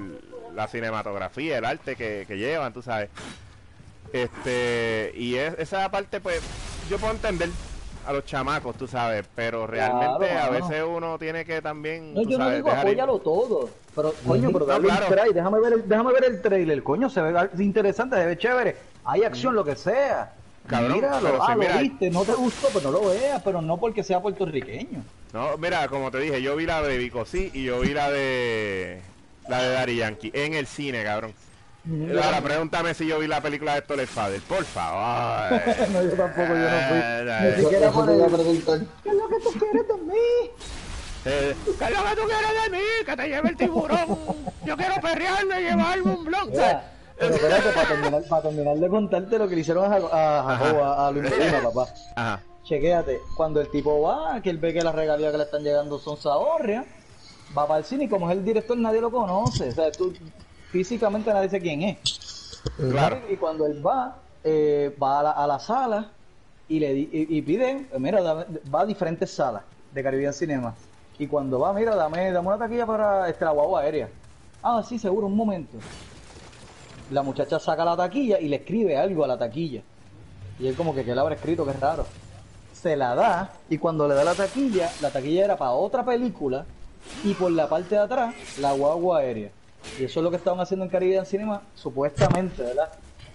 la 0.53 0.67
cinematografía, 0.67 1.57
el 1.57 1.63
arte 1.63 1.95
que, 1.95 2.25
que 2.27 2.37
llevan, 2.37 2.73
tú 2.73 2.81
sabes. 2.81 3.09
Este, 4.11 5.13
y 5.15 5.35
es- 5.35 5.55
esa 5.57 5.89
parte, 5.89 6.19
pues, 6.19 6.41
yo 6.89 6.97
puedo 6.97 7.13
entender 7.13 7.47
a 8.05 8.13
los 8.13 8.25
chamacos, 8.25 8.75
tú 8.75 8.87
sabes, 8.87 9.25
pero 9.35 9.65
realmente 9.67 10.31
a 10.31 10.49
veces 10.49 10.83
uno 10.87 11.17
tiene 11.17 11.45
que 11.45 11.61
también, 11.61 12.13
No, 12.13 12.23
tú 12.23 12.29
yo 12.31 12.37
no 12.37 12.49
digo 12.49 12.69
ir. 12.69 12.75
apóyalo 12.75 13.19
todo. 13.19 13.69
Pero, 13.95 14.13
coño, 14.25 14.49
pero 14.51 14.59
No, 14.59 14.65
dale 14.65 14.85
claro. 14.87 15.05
un 15.07 15.13
try, 15.15 15.33
déjame 15.33 15.59
ver, 15.59 15.73
el, 15.73 15.87
déjame 15.87 16.13
ver 16.13 16.23
el 16.25 16.41
trailer, 16.41 16.83
coño, 16.83 17.09
se 17.09 17.21
ve 17.21 17.49
interesante, 17.59 18.15
se 18.17 18.25
ve 18.25 18.37
chévere. 18.37 18.75
Hay 19.05 19.23
acción, 19.23 19.55
lo 19.55 19.63
que 19.63 19.75
sea. 19.75 20.33
Cabrón, 20.67 20.93
Míralo, 20.93 21.19
pero 21.29 21.43
ah, 21.43 21.45
si 21.47 21.51
lo 21.53 21.57
mira- 21.59 21.77
viste, 21.77 22.09
no 22.09 22.23
te 22.23 22.33
gustó, 22.33 22.69
pues 22.69 22.83
no 22.83 22.91
lo 22.91 23.05
veas, 23.09 23.41
pero 23.43 23.61
no 23.61 23.77
porque 23.77 24.01
sea 24.03 24.21
puertorriqueño. 24.21 25.03
No, 25.33 25.57
mira, 25.57 25.87
como 25.89 26.09
te 26.09 26.19
dije, 26.19 26.41
yo 26.41 26.55
vi 26.55 26.65
la 26.65 26.81
de 26.81 26.97
Vicosí 26.97 27.51
y 27.53 27.63
yo 27.65 27.79
vi 27.81 27.89
la 27.93 28.09
de 28.11 29.01
la 29.49 29.61
de 29.61 29.69
Dari 29.71 29.95
Yankee 29.97 30.31
en 30.33 30.53
el 30.53 30.67
cine, 30.67 31.03
cabrón. 31.03 31.33
Ahora 32.23 32.41
pregúntame 32.41 32.93
si 32.93 33.05
yo 33.07 33.19
vi 33.19 33.27
la 33.27 33.41
película 33.41 33.75
de 33.75 33.81
Toller 33.81 34.07
Father, 34.07 34.39
por 34.41 34.63
favor. 34.63 35.51
no, 35.91 36.01
yo 36.03 36.11
tampoco, 36.11 36.47
yo 36.47 36.69
no 36.69 36.79
fui. 36.87 36.97
Eh, 36.97 37.23
Ni 37.41 37.47
eh, 37.47 37.55
siquiera 37.59 37.87
Eso 37.87 37.93
por 37.93 38.05
te 38.07 38.15
iba 38.15 38.23
a 38.23 38.27
el... 38.27 38.33
preguntar. 38.33 38.79
¿Qué 39.03 39.09
es 39.09 39.15
lo 39.15 39.27
que 39.27 39.39
tú 39.43 39.51
quieres 39.59 39.87
de 39.87 39.93
mí? 39.95 40.51
eh, 41.25 41.55
¿Qué 41.65 41.85
es 41.85 41.91
lo 41.91 42.03
que 42.05 42.15
tú 42.15 42.21
quieres 42.27 42.63
de 42.63 42.69
mí? 42.77 42.83
Que 43.05 43.15
te 43.17 43.27
lleve 43.27 43.49
el 43.49 43.57
tiburón. 43.57 44.17
Yo 44.65 44.77
quiero 44.77 44.95
perrearme 45.01 45.59
y 45.61 45.63
llevarme 45.65 46.11
un 46.13 46.23
blog. 46.23 46.49
Pero 46.53 47.35
espérate, 47.35 47.69
para 47.69 47.87
terminar, 47.87 48.23
para 48.29 48.41
terminar 48.43 48.75
de 48.77 48.87
contarte 48.89 49.37
lo 49.37 49.47
que 49.49 49.55
le 49.55 49.61
hicieron 49.61 49.91
a, 49.91 49.95
a 49.97 50.39
a, 50.55 51.07
a 51.07 51.11
Luis 51.11 51.29
Molina, 51.29 51.61
papá. 51.63 51.87
Ajá. 52.15 52.39
Chequéate, 52.63 53.19
cuando 53.35 53.59
el 53.59 53.69
tipo 53.69 54.01
va, 54.01 54.39
que 54.41 54.49
él 54.49 54.57
ve 54.57 54.73
que 54.73 54.81
las 54.81 54.95
regalías 54.95 55.33
que 55.33 55.37
le 55.37 55.43
están 55.43 55.63
llegando 55.63 55.99
son 55.99 56.15
zahorrias, 56.15 56.85
va 57.57 57.67
para 57.67 57.79
el 57.79 57.85
cine 57.85 58.05
y 58.05 58.07
como 58.09 58.29
es 58.31 58.37
el 58.37 58.45
director 58.45 58.77
nadie 58.77 59.01
lo 59.01 59.11
conoce, 59.11 59.67
o 59.67 59.71
sea, 59.73 59.91
tú 59.91 60.13
físicamente 60.73 61.31
nadie 61.31 61.49
sabe 61.49 61.61
quién 61.61 61.83
es. 61.83 62.59
Claro. 62.91 63.21
Y 63.29 63.35
cuando 63.37 63.67
él 63.67 63.85
va, 63.85 64.17
eh, 64.43 64.93
va 65.01 65.19
a 65.19 65.23
la, 65.23 65.31
a 65.31 65.45
la 65.47 65.59
sala 65.59 66.09
y 66.67 66.79
le 66.79 66.93
di- 66.93 67.09
y, 67.13 67.37
y 67.37 67.41
pide, 67.43 67.69
eh, 67.91 67.99
mira, 67.99 68.21
dame- 68.23 68.45
va 68.73 68.81
a 68.81 68.85
diferentes 68.87 69.29
salas 69.29 69.61
de 69.93 70.01
Caribbean 70.03 70.33
Cinema. 70.33 70.73
Y 71.19 71.27
cuando 71.27 71.59
va, 71.59 71.71
mira, 71.73 71.95
dame, 71.95 72.31
dame 72.31 72.47
una 72.47 72.57
taquilla 72.57 72.87
para 72.87 73.29
este, 73.29 73.45
la 73.45 73.51
guagua 73.51 73.81
aérea. 73.81 74.09
Ah, 74.63 74.81
sí, 74.87 74.97
seguro, 74.97 75.27
un 75.27 75.35
momento. 75.35 75.77
La 77.11 77.21
muchacha 77.21 77.59
saca 77.59 77.85
la 77.85 77.95
taquilla 77.95 78.39
y 78.39 78.47
le 78.47 78.55
escribe 78.55 78.97
algo 78.97 79.23
a 79.23 79.27
la 79.27 79.37
taquilla. 79.37 79.81
Y 80.59 80.65
él 80.67 80.75
como 80.75 80.95
que, 80.95 81.05
¿qué 81.05 81.13
le 81.13 81.21
habrá 81.21 81.35
escrito? 81.35 81.65
Qué 81.67 81.73
raro. 81.73 82.07
Se 82.73 82.95
la 82.95 83.13
da 83.13 83.51
y 83.69 83.77
cuando 83.77 84.07
le 84.07 84.15
da 84.15 84.23
la 84.23 84.33
taquilla, 84.33 84.89
la 85.01 85.11
taquilla 85.11 85.45
era 85.45 85.55
para 85.57 85.71
otra 85.71 86.03
película 86.03 86.65
y 87.23 87.33
por 87.35 87.51
la 87.51 87.69
parte 87.69 87.93
de 87.95 88.01
atrás, 88.01 88.33
la 88.59 88.73
guagua 88.73 89.19
aérea. 89.19 89.51
Y 89.99 90.05
eso 90.05 90.19
es 90.19 90.23
lo 90.23 90.29
que 90.31 90.37
estaban 90.37 90.59
haciendo 90.59 90.85
en 90.85 90.89
Caribbean 90.91 91.25
Cinema, 91.25 91.61
supuestamente, 91.75 92.63
¿verdad? 92.63 92.89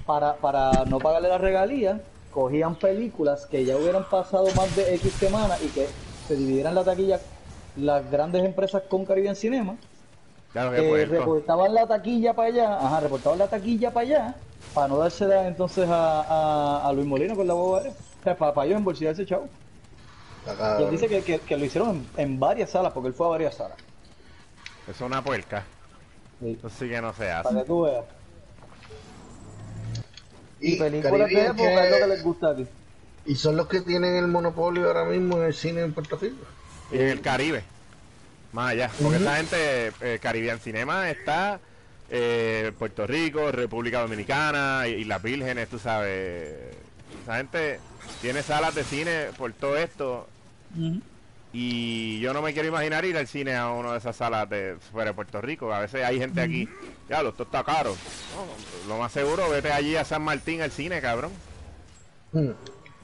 Para, 0.07 0.36
para 0.36 0.84
no 0.86 0.99
pagarle 0.99 1.28
la 1.28 1.38
regalía, 1.38 2.01
cogían 2.32 2.74
películas 2.74 3.46
que 3.46 3.64
ya 3.64 3.76
hubieran 3.76 4.05
pasado 4.09 4.46
más 4.57 4.74
de 4.74 4.94
X 4.94 5.12
semanas 5.12 5.62
y 5.62 5.68
que 5.68 5.86
se 6.26 6.36
dividieran 6.36 6.74
la 6.74 6.84
taquilla 6.84 7.20
las 7.76 8.11
grandes 8.11 8.44
empresas 8.44 8.82
con 8.88 9.05
Caribbean 9.05 9.36
Cinema 9.36 9.76
Claro 10.53 10.72
que 10.72 10.78
eh, 10.78 10.88
puerco. 10.88 11.14
reportaban 11.14 11.74
la 11.74 11.86
taquilla 11.86 12.32
para 12.34 12.49
allá, 12.49 12.76
ajá, 12.78 13.01
reportaban 13.01 13.38
la 13.38 13.49
taquilla 13.49 13.92
para 13.92 14.07
allá, 14.07 14.34
para 14.74 14.88
no 14.88 14.96
dársela 14.99 15.46
entonces 15.46 15.88
a, 15.88 16.22
a, 16.22 16.88
a 16.88 16.92
Luis 16.92 17.07
Molina 17.07 17.34
con 17.34 17.46
la 17.46 17.55
boba. 17.55 17.80
O 17.80 18.22
sea, 18.24 18.36
para, 18.36 18.53
para 18.55 18.66
ellos 18.66 18.78
embolsillar 18.78 19.12
ese 19.12 19.26
chavo. 19.26 19.46
Y 20.78 20.82
él 20.82 20.90
dice 20.90 21.07
que, 21.09 21.22
que, 21.22 21.38
que 21.40 21.57
lo 21.57 21.64
hicieron 21.66 22.07
en, 22.16 22.22
en 22.32 22.40
varias 22.40 22.70
salas, 22.70 22.92
porque 22.92 23.09
él 23.09 23.14
fue 23.14 23.26
a 23.26 23.30
varias 23.30 23.55
salas. 23.57 23.76
Eso 24.84 24.92
es 24.92 25.01
una 25.03 25.22
puerca. 25.22 25.64
Sí, 26.41 26.57
Eso 26.59 26.70
sí 26.70 26.89
que 26.89 27.01
no 27.01 27.12
se 27.12 27.30
hace. 27.30 27.49
para 27.49 27.61
que 27.61 27.66
tú 27.66 27.82
veas. 27.82 28.05
Y, 30.61 30.74
Y 30.74 30.76
películas 30.78 31.28
de 31.30 31.45
época 31.47 31.84
es 31.84 31.91
lo 31.91 31.97
que- 31.99 32.07
les 32.09 32.22
gusta 32.22 32.51
aquí. 32.51 32.66
y 33.26 33.34
son 33.36 33.57
los 33.57 33.68
que 33.68 33.80
tienen 33.82 34.16
el 34.16 34.26
monopolio 34.28 34.86
ahora 34.89 35.05
mismo 35.05 35.36
en 35.39 35.45
el 35.45 35.55
cine 35.55 35.82
en 35.82 35.93
Puerto 35.93 36.16
Rico. 36.16 36.36
Y 36.91 36.97
en 36.97 37.09
el 37.09 37.20
Caribe. 37.20 37.62
Más 38.53 38.70
allá. 38.72 38.91
Porque 39.03 39.18
esa 39.18 39.36
gente, 39.36 39.93
eh, 40.01 40.18
Caribbean 40.20 40.59
Cinema 40.59 41.11
está 41.11 41.61
eh, 42.11 42.72
Puerto 42.78 43.07
Rico, 43.07 43.53
República 43.53 44.01
Dominicana 44.01 44.89
y, 44.89 44.93
y 44.93 45.05
las 45.05 45.22
Vírgenes, 45.22 45.68
tú 45.68 45.78
sabes. 45.78 46.55
Esa 47.22 47.36
gente 47.36 47.78
tiene 48.22 48.43
salas 48.43 48.74
de 48.74 48.82
cine 48.84 49.26
por 49.36 49.53
todo 49.53 49.76
esto. 49.76 50.26
Y 51.53 52.20
yo 52.20 52.34
no 52.34 52.42
me 52.42 52.53
quiero 52.53 52.68
imaginar 52.68 53.05
ir 53.07 53.16
al 53.16 53.26
cine 53.26 53.57
a 53.57 53.70
una 53.70 53.92
de 53.92 53.99
esas 53.99 54.16
salas 54.16 54.49
de 54.51 54.76
fuera 54.92 55.11
de 55.11 55.14
Puerto 55.14 55.40
Rico. 55.40 55.72
A 55.72 55.80
veces 55.80 56.05
hay 56.05 56.18
gente 56.18 56.40
aquí, 56.42 56.68
ya, 57.09 57.20
esto 57.22 57.44
está 57.44 57.64
caro. 57.64 57.99
No, 58.30 58.88
lo 58.88 58.99
más 58.99 59.12
seguro, 59.12 59.49
vete 59.49 59.72
allí 59.72 59.96
a 59.96 60.05
San 60.05 60.22
Martín 60.22 60.61
al 60.61 60.70
cine, 60.70 61.01
cabrón. 61.01 61.32
Hmm. 62.32 62.51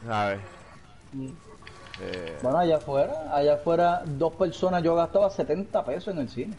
¿Sabes? 0.07 0.40
Eh, 2.01 2.38
Bueno, 2.42 2.59
allá 2.59 2.76
afuera, 2.76 3.34
allá 3.34 3.55
afuera, 3.55 4.03
dos 4.05 4.34
personas, 4.34 4.82
yo 4.82 4.95
gastaba 4.95 5.30
70 5.30 5.84
pesos 5.84 6.14
en 6.14 6.20
el 6.20 6.28
cine. 6.28 6.55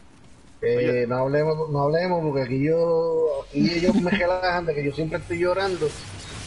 Eh, 0.62 1.04
no 1.08 1.18
hablemos, 1.18 1.70
no 1.70 1.82
hablemos 1.82 2.22
porque 2.22 2.42
aquí 2.42 2.64
yo, 2.64 3.44
aquí 3.48 3.70
ellos 3.74 3.94
me 3.96 4.10
relajan 4.18 4.64
de 4.66 4.74
que 4.74 4.84
yo 4.84 4.92
siempre 4.92 5.18
estoy 5.18 5.38
llorando 5.38 5.86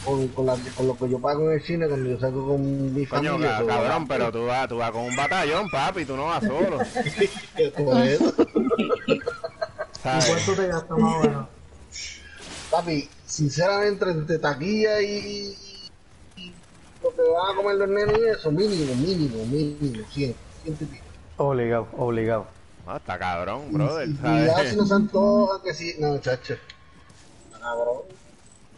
con, 0.04 0.28
con, 0.28 0.46
la- 0.46 0.58
con 0.74 0.86
lo 0.86 0.98
que 0.98 1.10
yo 1.10 1.20
pago 1.20 1.48
en 1.50 1.56
el 1.58 1.62
cine 1.62 1.86
cuando 1.88 2.10
yo 2.10 2.18
salgo 2.18 2.48
con 2.48 2.94
mi 2.94 3.06
Coño, 3.06 3.38
familia. 3.38 3.58
ca- 3.58 3.66
cabrón, 3.66 4.08
pero 4.08 4.32
tú 4.32 4.46
vas, 4.46 4.68
tú 4.68 4.76
vas 4.78 4.90
con 4.90 5.02
un 5.02 5.16
batallón, 5.16 5.68
papi, 5.68 6.04
tú 6.04 6.16
no 6.16 6.26
vas 6.26 6.44
solo. 6.44 6.78
¿sabes? 10.02 10.44
te 10.56 10.66
gastas 10.66 10.98
más 10.98 11.14
o 11.16 11.22
menos? 11.24 11.48
Papi, 12.70 13.08
sinceramente, 13.26 14.08
entre 14.10 14.38
taquilla 14.38 15.00
y, 15.02 15.54
y 16.36 16.52
lo 17.02 17.10
que 17.10 17.22
van 17.22 17.52
a 17.52 17.56
comer 17.56 17.76
los 17.76 17.88
nenes 17.88 18.18
y 18.18 18.28
eso, 18.28 18.50
mínimo, 18.52 18.94
mínimo, 18.94 19.44
mínimo, 19.46 20.04
100, 20.08 20.36
100 20.62 20.74
y 20.80 20.84
pico. 20.84 21.04
Obligado, 21.36 21.88
obligado. 21.96 22.46
No, 22.86 22.96
está 22.96 23.18
cabrón, 23.18 23.72
brother, 23.72 24.08
Y 24.08 24.12
ya 24.46 24.54
¿sabes? 24.54 24.70
si 24.70 24.76
nos 24.76 24.92
antoja 24.92 25.62
que 25.62 25.74
sí, 25.74 25.94
no, 25.98 26.18
chacho. 26.18 26.54
Cabrón. 27.60 28.19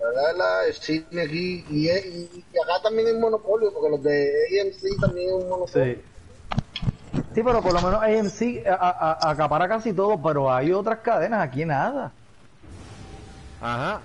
La 0.03 0.09
verdad, 0.09 0.37
la- 0.37 0.67
el 0.67 0.75
cine 0.75 1.23
aquí, 1.23 1.65
y, 1.71 1.89
es- 1.89 2.05
y, 2.07 2.45
y 2.53 2.59
acá 2.59 2.83
también 2.83 3.07
hay 3.09 3.15
monopolio, 3.15 3.73
porque 3.73 3.89
los 3.91 4.03
de 4.03 4.33
AMC 4.61 5.01
también 5.01 5.29
es 5.29 5.35
un 5.35 5.49
monopolio. 5.49 5.95
Sí. 5.95 6.03
Sí, 7.35 7.43
pero 7.43 7.63
por 7.63 7.73
lo 7.73 7.81
menos 7.81 8.03
AMC 8.03 8.65
a- 8.67 8.75
a- 8.75 9.13
a- 9.13 9.31
acapara 9.31 9.69
casi 9.69 9.93
todo, 9.93 10.21
pero 10.21 10.53
hay 10.53 10.73
otras 10.73 10.99
cadenas, 10.99 11.43
aquí 11.43 11.65
nada. 11.65 12.11
Ajá. 13.61 14.01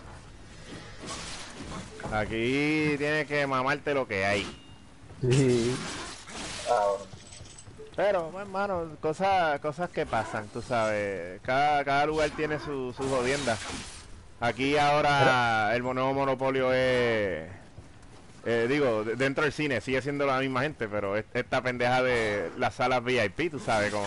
Aquí 2.12 2.96
tienes 2.98 3.28
que 3.28 3.46
mamarte 3.48 3.94
lo 3.94 4.08
que 4.08 4.24
hay. 4.26 4.44
Sí. 5.30 5.76
Pero, 7.96 8.26
bueno, 8.30 8.42
hermano, 8.42 8.88
cosas, 9.02 9.60
cosas 9.60 9.90
que 9.90 10.06
pasan, 10.06 10.48
tú 10.54 10.62
sabes. 10.62 11.42
Cada, 11.42 11.84
cada 11.84 12.06
lugar 12.06 12.30
tiene 12.30 12.60
su, 12.60 12.94
su 12.96 13.04
jodienda. 13.10 13.58
Aquí 14.40 14.78
ahora 14.78 15.76
el 15.76 15.82
nuevo 15.84 16.14
monopolio 16.14 16.72
es... 16.72 17.50
eh, 18.46 18.68
digo, 18.70 19.04
de- 19.04 19.16
dentro 19.16 19.44
del 19.44 19.52
cine 19.54 19.82
sigue 19.82 20.02
siendo 20.02 20.26
la 20.28 20.40
misma 20.40 20.62
gente, 20.62 20.88
pero 20.88 21.18
es- 21.18 21.26
esta 21.34 21.62
pendeja 21.62 22.04
de 22.04 22.52
las 22.58 22.76
salas 22.76 23.04
VIP, 23.04 23.50
tú 23.52 23.60
sabes, 23.60 23.92
como... 23.92 24.06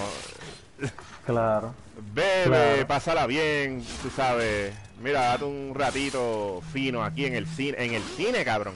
Claro. 1.26 1.74
Bebe, 2.14 2.44
Claro. 2.46 2.86
pásala 2.86 3.26
bien, 3.26 3.84
tú 4.02 4.10
sabes. 4.10 4.72
Mira, 5.02 5.20
date 5.26 5.44
un 5.44 5.72
ratito 5.74 6.62
fino 6.72 7.04
aquí 7.04 7.26
en 7.26 7.34
el 7.34 7.46
cine, 7.46 7.76
en 7.84 7.94
el 7.94 8.02
cine, 8.02 8.44
cabrón. 8.44 8.74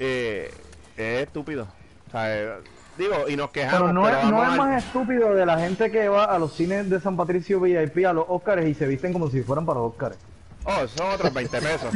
Eh, 0.00 0.52
es 0.96 1.26
estúpido. 1.26 1.66
O 2.06 2.10
sea, 2.12 2.58
digo, 2.98 3.28
y 3.28 3.36
nos 3.36 3.50
quejamos. 3.50 3.80
Pero 3.80 3.92
no, 3.92 4.02
pero 4.04 4.18
es, 4.18 4.24
no 4.30 4.42
es 4.42 4.48
al- 4.50 4.56
más 4.58 4.84
estúpido 4.84 5.34
de 5.34 5.46
la 5.46 5.58
gente 5.58 5.90
que 5.90 6.08
va 6.08 6.24
a 6.24 6.38
los 6.38 6.52
cines 6.54 6.90
de 6.90 7.00
San 7.00 7.16
Patricio 7.16 7.60
VIP, 7.60 8.04
a 8.06 8.12
los 8.12 8.24
Oscars 8.28 8.66
y 8.66 8.74
se 8.74 8.86
visten 8.86 9.12
como 9.12 9.30
si 9.30 9.42
fueran 9.42 9.64
para 9.64 9.80
los 9.80 9.92
Oscars. 9.92 10.16
Oh, 10.64 10.86
son 10.88 11.10
otros 11.12 11.32
20 11.32 11.60
pesos. 11.62 11.90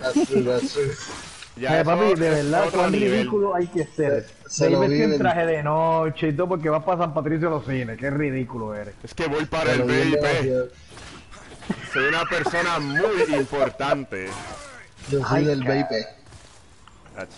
That's 0.00 0.28
true, 0.28 0.42
that's 0.44 0.72
true. 0.72 0.92
Ya 1.56 1.80
Eh, 1.80 1.84
papi, 1.84 2.14
de 2.14 2.30
verdad, 2.30 2.64
cuán 2.72 2.92
ridículo 2.92 3.54
hay 3.54 3.66
que 3.66 3.84
ser. 3.86 4.26
Se 4.46 4.66
de 4.66 4.70
lo 4.70 4.84
en 4.84 5.18
traje 5.18 5.46
de 5.46 5.62
noche 5.62 6.28
y 6.28 6.32
todo 6.34 6.48
porque 6.48 6.68
vas 6.68 6.84
para 6.84 6.98
San 6.98 7.14
Patricio 7.14 7.48
a 7.48 7.50
los 7.52 7.64
cines. 7.66 7.98
Qué 7.98 8.10
ridículo 8.10 8.74
eres. 8.74 8.94
Es 9.02 9.14
que 9.14 9.26
voy 9.26 9.46
para 9.46 9.72
el 9.72 9.82
Pero 9.82 9.86
bien 9.86 10.10
VIP. 10.12 10.70
Soy 11.92 12.04
una 12.04 12.24
persona 12.26 12.78
muy 12.78 13.36
importante. 13.38 14.28
Yo 15.10 15.20
soy 15.26 15.38
Ay, 15.38 15.44
del. 15.46 15.62
VIP. 15.64 16.06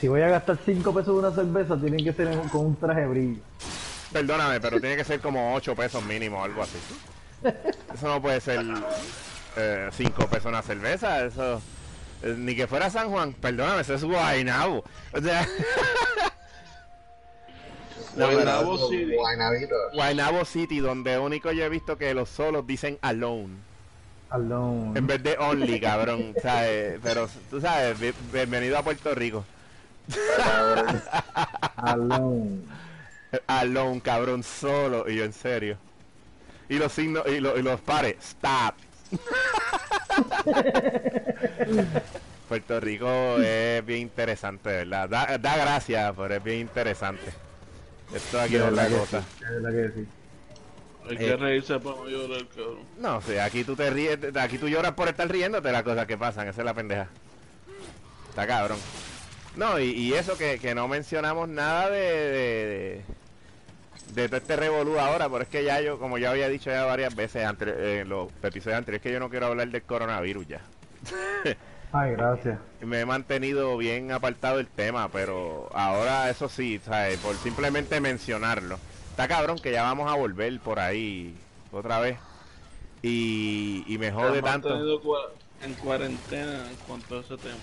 Si 0.00 0.08
voy 0.08 0.22
a 0.22 0.28
gastar 0.28 0.58
5 0.64 0.92
pesos 0.94 1.14
de 1.14 1.20
una 1.26 1.30
cerveza, 1.34 1.76
tienen 1.80 2.04
que 2.04 2.12
ser 2.12 2.36
con 2.50 2.66
un 2.66 2.76
traje 2.76 3.06
brillo. 3.06 3.40
Perdóname, 4.12 4.60
pero 4.60 4.80
tiene 4.80 4.96
que 4.96 5.04
ser 5.04 5.20
como 5.20 5.54
8 5.54 5.74
pesos 5.76 6.04
mínimo, 6.04 6.42
algo 6.42 6.62
así. 6.62 6.78
Eso 7.94 8.08
no 8.08 8.20
puede 8.20 8.40
ser 8.40 8.64
5 9.92 10.26
pesos 10.28 10.46
una 10.46 10.62
cerveza, 10.62 11.24
eso... 11.24 11.60
eh, 12.22 12.34
ni 12.36 12.56
que 12.56 12.66
fuera 12.66 12.90
San 12.90 13.10
Juan, 13.10 13.32
perdóname, 13.34 13.82
eso 13.82 13.94
es 13.94 14.04
Guaynabo. 14.04 14.82
O 15.12 15.20
sea... 15.20 15.46
Guaynabo 18.16 18.88
City. 18.88 19.14
Guaynabo 19.94 20.44
City, 20.44 20.78
donde 20.80 21.18
único 21.18 21.52
yo 21.52 21.64
he 21.64 21.68
visto 21.68 21.96
que 21.98 22.14
los 22.14 22.28
solos 22.28 22.66
dicen 22.66 22.98
alone. 23.02 23.54
Alone. 24.30 24.98
En 24.98 25.06
vez 25.06 25.22
de 25.22 25.36
only, 25.38 25.80
cabrón. 25.80 26.34
¿sabes? 26.42 26.98
Pero 27.02 27.28
tú 27.48 27.60
sabes, 27.60 27.98
bi- 28.00 28.12
bienvenido 28.32 28.76
a 28.76 28.82
Puerto 28.82 29.14
Rico. 29.14 29.44
Alone. 31.76 32.60
Alone, 33.46 34.00
cabrón, 34.00 34.42
solo. 34.42 35.08
Y 35.08 35.16
yo, 35.16 35.24
en 35.24 35.32
serio. 35.32 35.78
Y 36.68 36.78
los 36.78 36.92
signos, 36.92 37.24
y, 37.26 37.40
lo- 37.40 37.58
y 37.58 37.62
los 37.62 37.80
pares, 37.80 38.16
stop. 38.20 38.74
Puerto 42.48 42.80
Rico 42.80 43.36
es 43.38 43.84
bien 43.84 44.00
interesante, 44.02 44.68
¿verdad? 44.70 45.08
Da, 45.08 45.38
da 45.38 45.56
gracia, 45.56 46.12
pero 46.16 46.34
es 46.34 46.42
bien 46.42 46.60
interesante. 46.60 47.30
Esto 48.14 48.40
aquí 48.40 48.56
es 48.56 48.62
otra 48.62 48.88
cosa. 48.88 49.20
sí, 49.38 49.44
verdad 49.50 49.70
que. 49.70 50.04
Hay 51.08 51.14
Eh. 51.14 51.18
que 51.18 51.36
reírse 51.36 51.78
para 51.80 51.96
no 51.96 52.06
llorar, 52.06 52.46
cabrón. 52.48 52.78
No 52.98 53.20
sé, 53.22 53.40
aquí 53.40 53.64
tú 53.64 53.74
te 53.76 53.88
ríes, 53.90 54.18
aquí 54.36 54.58
tú 54.58 54.68
lloras 54.68 54.92
por 54.92 55.08
estar 55.08 55.26
riéndote 55.30 55.72
las 55.72 55.82
cosas 55.82 56.06
que 56.06 56.18
pasan, 56.18 56.48
esa 56.48 56.60
es 56.60 56.64
la 56.64 56.74
pendeja. 56.74 57.08
Está 58.30 58.46
cabrón. 58.46 58.78
No, 59.56 59.78
y, 59.80 59.90
y 59.90 60.14
eso 60.14 60.36
que, 60.38 60.58
que 60.58 60.74
no 60.74 60.88
mencionamos 60.88 61.48
nada 61.48 61.90
de, 61.90 62.00
de, 62.00 63.04
de, 64.14 64.22
de 64.22 64.28
todo 64.28 64.36
este 64.36 64.56
revolú 64.56 64.98
ahora, 64.98 65.28
pero 65.28 65.42
es 65.42 65.48
que 65.48 65.64
ya 65.64 65.80
yo, 65.80 65.98
como 65.98 66.18
ya 66.18 66.30
había 66.30 66.48
dicho 66.48 66.70
ya 66.70 66.84
varias 66.84 67.14
veces 67.14 67.44
antes, 67.44 67.68
eh, 67.68 68.00
en 68.00 68.08
los 68.08 68.30
episodios 68.42 68.78
anteriores, 68.78 69.02
que 69.02 69.12
yo 69.12 69.20
no 69.20 69.30
quiero 69.30 69.46
hablar 69.46 69.68
del 69.68 69.82
coronavirus 69.82 70.46
ya. 70.48 70.60
Ay, 71.92 72.12
gracias. 72.12 72.58
Me 72.80 73.00
he 73.00 73.06
mantenido 73.06 73.76
bien 73.76 74.12
apartado 74.12 74.58
del 74.58 74.68
tema, 74.68 75.08
pero 75.10 75.68
ahora 75.72 76.28
eso 76.30 76.48
sí, 76.48 76.80
¿sabes? 76.84 77.18
por 77.18 77.34
simplemente 77.36 78.00
mencionarlo. 78.00 78.78
Está 79.10 79.26
cabrón 79.26 79.58
que 79.58 79.72
ya 79.72 79.82
vamos 79.82 80.10
a 80.10 80.14
volver 80.14 80.60
por 80.60 80.78
ahí 80.78 81.34
otra 81.72 81.98
vez. 82.00 82.18
Y, 83.02 83.84
y 83.86 83.98
me 83.98 84.12
jode 84.12 84.42
tanto. 84.42 84.68
en 85.62 85.74
cuarentena 85.74 86.68
en 86.68 86.76
cuanto 86.86 87.18
a 87.18 87.20
ese 87.20 87.36
tema. 87.36 87.56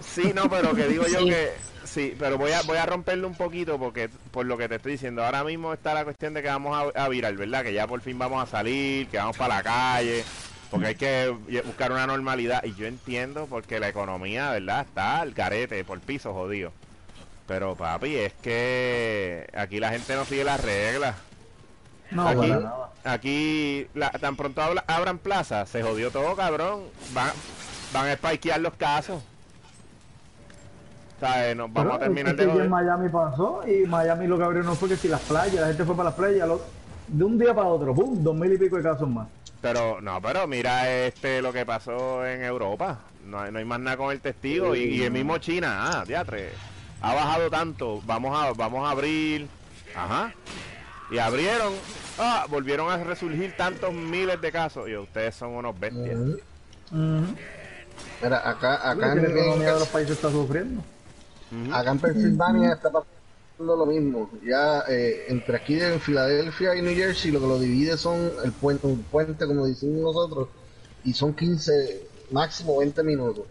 Sí, 0.00 0.32
no, 0.34 0.48
pero 0.48 0.74
que 0.74 0.86
digo 0.88 1.04
yo 1.06 1.24
que 1.26 1.52
sí, 1.84 2.14
pero 2.18 2.38
voy 2.38 2.52
a 2.52 2.62
voy 2.62 2.78
a 2.78 2.86
romperlo 2.86 3.26
un 3.28 3.34
poquito 3.34 3.78
porque 3.78 4.08
por 4.30 4.46
lo 4.46 4.56
que 4.56 4.68
te 4.68 4.76
estoy 4.76 4.92
diciendo, 4.92 5.24
ahora 5.24 5.44
mismo 5.44 5.72
está 5.72 5.94
la 5.94 6.04
cuestión 6.04 6.34
de 6.34 6.42
que 6.42 6.48
vamos 6.48 6.92
a, 6.94 7.04
a 7.04 7.08
virar, 7.08 7.34
¿verdad? 7.34 7.62
Que 7.62 7.72
ya 7.72 7.86
por 7.86 8.00
fin 8.00 8.18
vamos 8.18 8.42
a 8.42 8.46
salir, 8.46 9.08
que 9.08 9.18
vamos 9.18 9.36
para 9.36 9.56
la 9.56 9.62
calle, 9.62 10.24
porque 10.70 10.86
hay 10.88 10.94
que 10.94 11.34
buscar 11.64 11.92
una 11.92 12.06
normalidad 12.06 12.64
y 12.64 12.74
yo 12.74 12.86
entiendo 12.86 13.46
porque 13.48 13.80
la 13.80 13.88
economía, 13.88 14.50
¿verdad? 14.52 14.86
Está 14.86 15.20
al 15.20 15.34
carete, 15.34 15.84
por 15.84 16.00
piso 16.00 16.32
jodido. 16.32 16.72
Pero 17.46 17.74
papi, 17.74 18.14
es 18.16 18.32
que 18.34 19.48
aquí 19.56 19.80
la 19.80 19.90
gente 19.90 20.14
no 20.14 20.24
sigue 20.24 20.44
las 20.44 20.62
reglas. 20.62 21.16
No, 22.12 22.26
Aquí- 22.28 22.38
para 22.48 22.60
nada. 22.60 22.86
Aquí, 23.02 23.86
la- 23.94 24.10
tan 24.10 24.36
pronto 24.36 24.62
abran 24.86 25.18
plaza, 25.18 25.64
se 25.66 25.82
jodió 25.82 26.10
todo, 26.10 26.36
cabrón. 26.36 26.82
Van, 27.12 27.30
van 27.92 28.08
a 28.08 28.14
spikear 28.14 28.60
los 28.60 28.74
casos. 28.74 29.22
¿Sabes? 31.20 31.54
Nos 31.56 31.72
vamos 31.72 31.92
Pero 31.92 31.94
a 31.94 31.98
terminar 31.98 32.34
de 32.34 32.44
en 32.44 32.70
Miami 32.70 33.08
pasó 33.10 33.60
y 33.68 33.86
Miami 33.86 34.26
lo 34.26 34.38
que 34.38 34.44
abrió 34.44 34.62
no 34.62 34.74
fue 34.74 34.88
que 34.88 34.96
si 34.96 35.08
las 35.08 35.20
playas, 35.20 35.54
la 35.60 35.66
gente 35.68 35.84
fue 35.84 35.94
para 35.94 36.08
las 36.08 36.14
playas, 36.18 36.48
lo- 36.48 36.62
de 37.08 37.24
un 37.24 37.38
día 37.38 37.52
para 37.54 37.66
otro, 37.68 37.94
¡pum! 37.94 38.22
Dos 38.22 38.34
mil 38.34 38.52
y 38.52 38.56
pico 38.58 38.76
de 38.76 38.82
casos 38.82 39.08
más. 39.08 39.28
Pero, 39.60 40.00
no, 40.00 40.22
pero 40.22 40.46
mira 40.46 40.90
este 40.90 41.42
lo 41.42 41.52
que 41.52 41.66
pasó 41.66 42.24
en 42.24 42.42
Europa. 42.42 43.00
No, 43.26 43.38
hay- 43.40 43.52
no 43.52 43.58
hay 43.58 43.64
más 43.66 43.80
nada 43.80 43.96
con 43.98 44.10
el 44.10 44.20
testigo. 44.20 44.74
Y, 44.74 44.84
y 44.84 45.02
el 45.02 45.10
mismo 45.10 45.36
China, 45.38 45.90
ah, 46.00 46.04
teatre. 46.06 46.50
Ha 47.02 47.14
bajado 47.14 47.50
tanto. 47.50 48.00
Vamos 48.06 48.38
a, 48.38 48.52
vamos 48.52 48.88
a 48.88 48.92
abrir. 48.92 49.46
Ajá. 49.94 50.32
Y 51.10 51.18
abrieron. 51.18 51.74
Ah, 52.18 52.46
volvieron 52.48 52.90
a 52.90 52.96
resurgir 53.04 53.54
tantos 53.56 53.92
miles 53.92 54.40
de 54.40 54.50
casos. 54.52 54.88
Y 54.88 54.96
ustedes 54.96 55.34
son 55.34 55.50
unos 55.50 55.78
bestias. 55.78 56.18
Mira, 58.22 58.48
acá, 58.48 58.90
acá, 58.90 59.12
en, 59.12 59.24
economía 59.24 59.74
de 59.74 59.80
los 59.80 59.88
países 59.88 60.12
está 60.16 60.30
sufriendo. 60.30 60.82
Ujú. 61.50 61.74
acá 61.74 61.90
en 61.90 61.98
Pensilvania 61.98 62.72
está 62.74 62.90
pasando 62.90 63.76
lo 63.76 63.86
mismo. 63.86 64.30
Ya 64.44 64.84
eh, 64.88 65.26
entre 65.28 65.56
aquí 65.56 65.80
en 65.80 66.00
Filadelfia 66.00 66.74
y 66.76 66.82
New 66.82 66.94
Jersey 66.94 67.30
lo 67.30 67.40
que 67.40 67.46
lo 67.46 67.58
divide 67.58 67.96
son 67.96 68.30
el 68.44 68.52
puente, 68.52 68.86
un 68.86 69.02
puente 69.02 69.46
como 69.46 69.66
decimos 69.66 70.14
nosotros, 70.14 70.48
y 71.04 71.12
son 71.12 71.34
15, 71.34 72.02
máximo 72.30 72.78
20 72.78 73.02
minutos. 73.02 73.44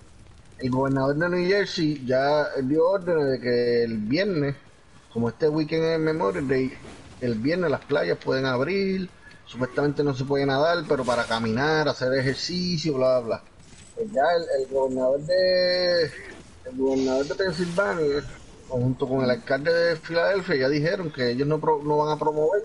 El 0.58 0.72
gobernador 0.72 1.16
de 1.16 1.30
New 1.30 1.48
Jersey 1.48 2.06
ya 2.06 2.50
dio 2.62 2.86
órdenes 2.90 3.32
de 3.32 3.40
que 3.40 3.84
el 3.84 3.98
viernes, 3.98 4.56
como 5.14 5.30
este 5.30 5.48
weekend 5.48 5.84
es 5.84 6.00
Memorial 6.00 6.48
Day, 6.48 6.74
el 7.22 7.36
viernes 7.36 7.72
las 7.72 7.82
playas 7.86 8.18
pueden 8.18 8.46
abrir, 8.46 9.10
supuestamente 9.46 10.04
no 10.04 10.14
se 10.14 10.26
puede 10.26 10.46
nadar, 10.46 10.84
pero 10.88 11.04
para 11.04 11.24
caminar, 11.24 11.88
hacer 11.88 12.14
ejercicio, 12.14 12.96
bla, 12.96 13.20
bla, 13.20 13.28
bla. 13.28 13.44
Pues 13.96 14.12
ya 14.12 14.22
el, 14.36 14.62
el 14.62 14.74
gobernador 14.74 15.20
de 15.22 16.12
el 16.72 16.78
gobernador 16.78 17.28
de 17.28 17.36
Pensilvania, 17.36 18.26
junto 18.68 19.08
con 19.08 19.24
el 19.24 19.30
alcalde 19.32 19.74
de 19.74 19.96
Filadelfia, 19.98 20.56
ya 20.56 20.70
dijeron 20.70 21.12
que 21.12 21.32
ellos 21.32 21.48
no, 21.48 21.60
pro- 21.60 21.82
no 21.84 21.98
van 21.98 22.16
a 22.16 22.20
promover 22.20 22.64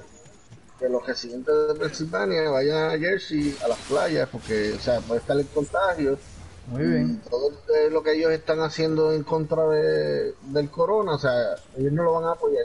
que 0.79 0.89
los 0.89 1.07
residentes 1.07 1.55
de 1.69 1.75
Pensilvania 1.77 2.51
vayan 2.51 2.91
a 2.93 2.99
Jersey 2.99 3.57
a 3.63 3.69
las 3.69 3.81
playas, 3.83 4.29
porque, 4.31 4.75
o 4.75 4.81
sea, 4.81 5.01
puede 5.03 5.21
estar 5.21 5.39
el 5.39 5.49
contagio. 5.51 6.19
Muy 6.67 6.85
bien. 6.87 7.23
Todo 7.31 7.51
lo 7.91 8.03
que 8.03 8.13
ellos 8.15 8.33
están 8.33 8.61
haciendo 8.61 9.13
en 9.13 9.25
contra 9.25 9.67
de, 9.69 10.35
del 10.41 10.71
corona, 10.71 11.15
o 11.15 11.19
sea, 11.19 11.33
ellos 11.77 11.93
no 11.93 12.03
lo 12.05 12.13
van 12.15 12.25
a 12.25 12.33
apoyar. 12.33 12.65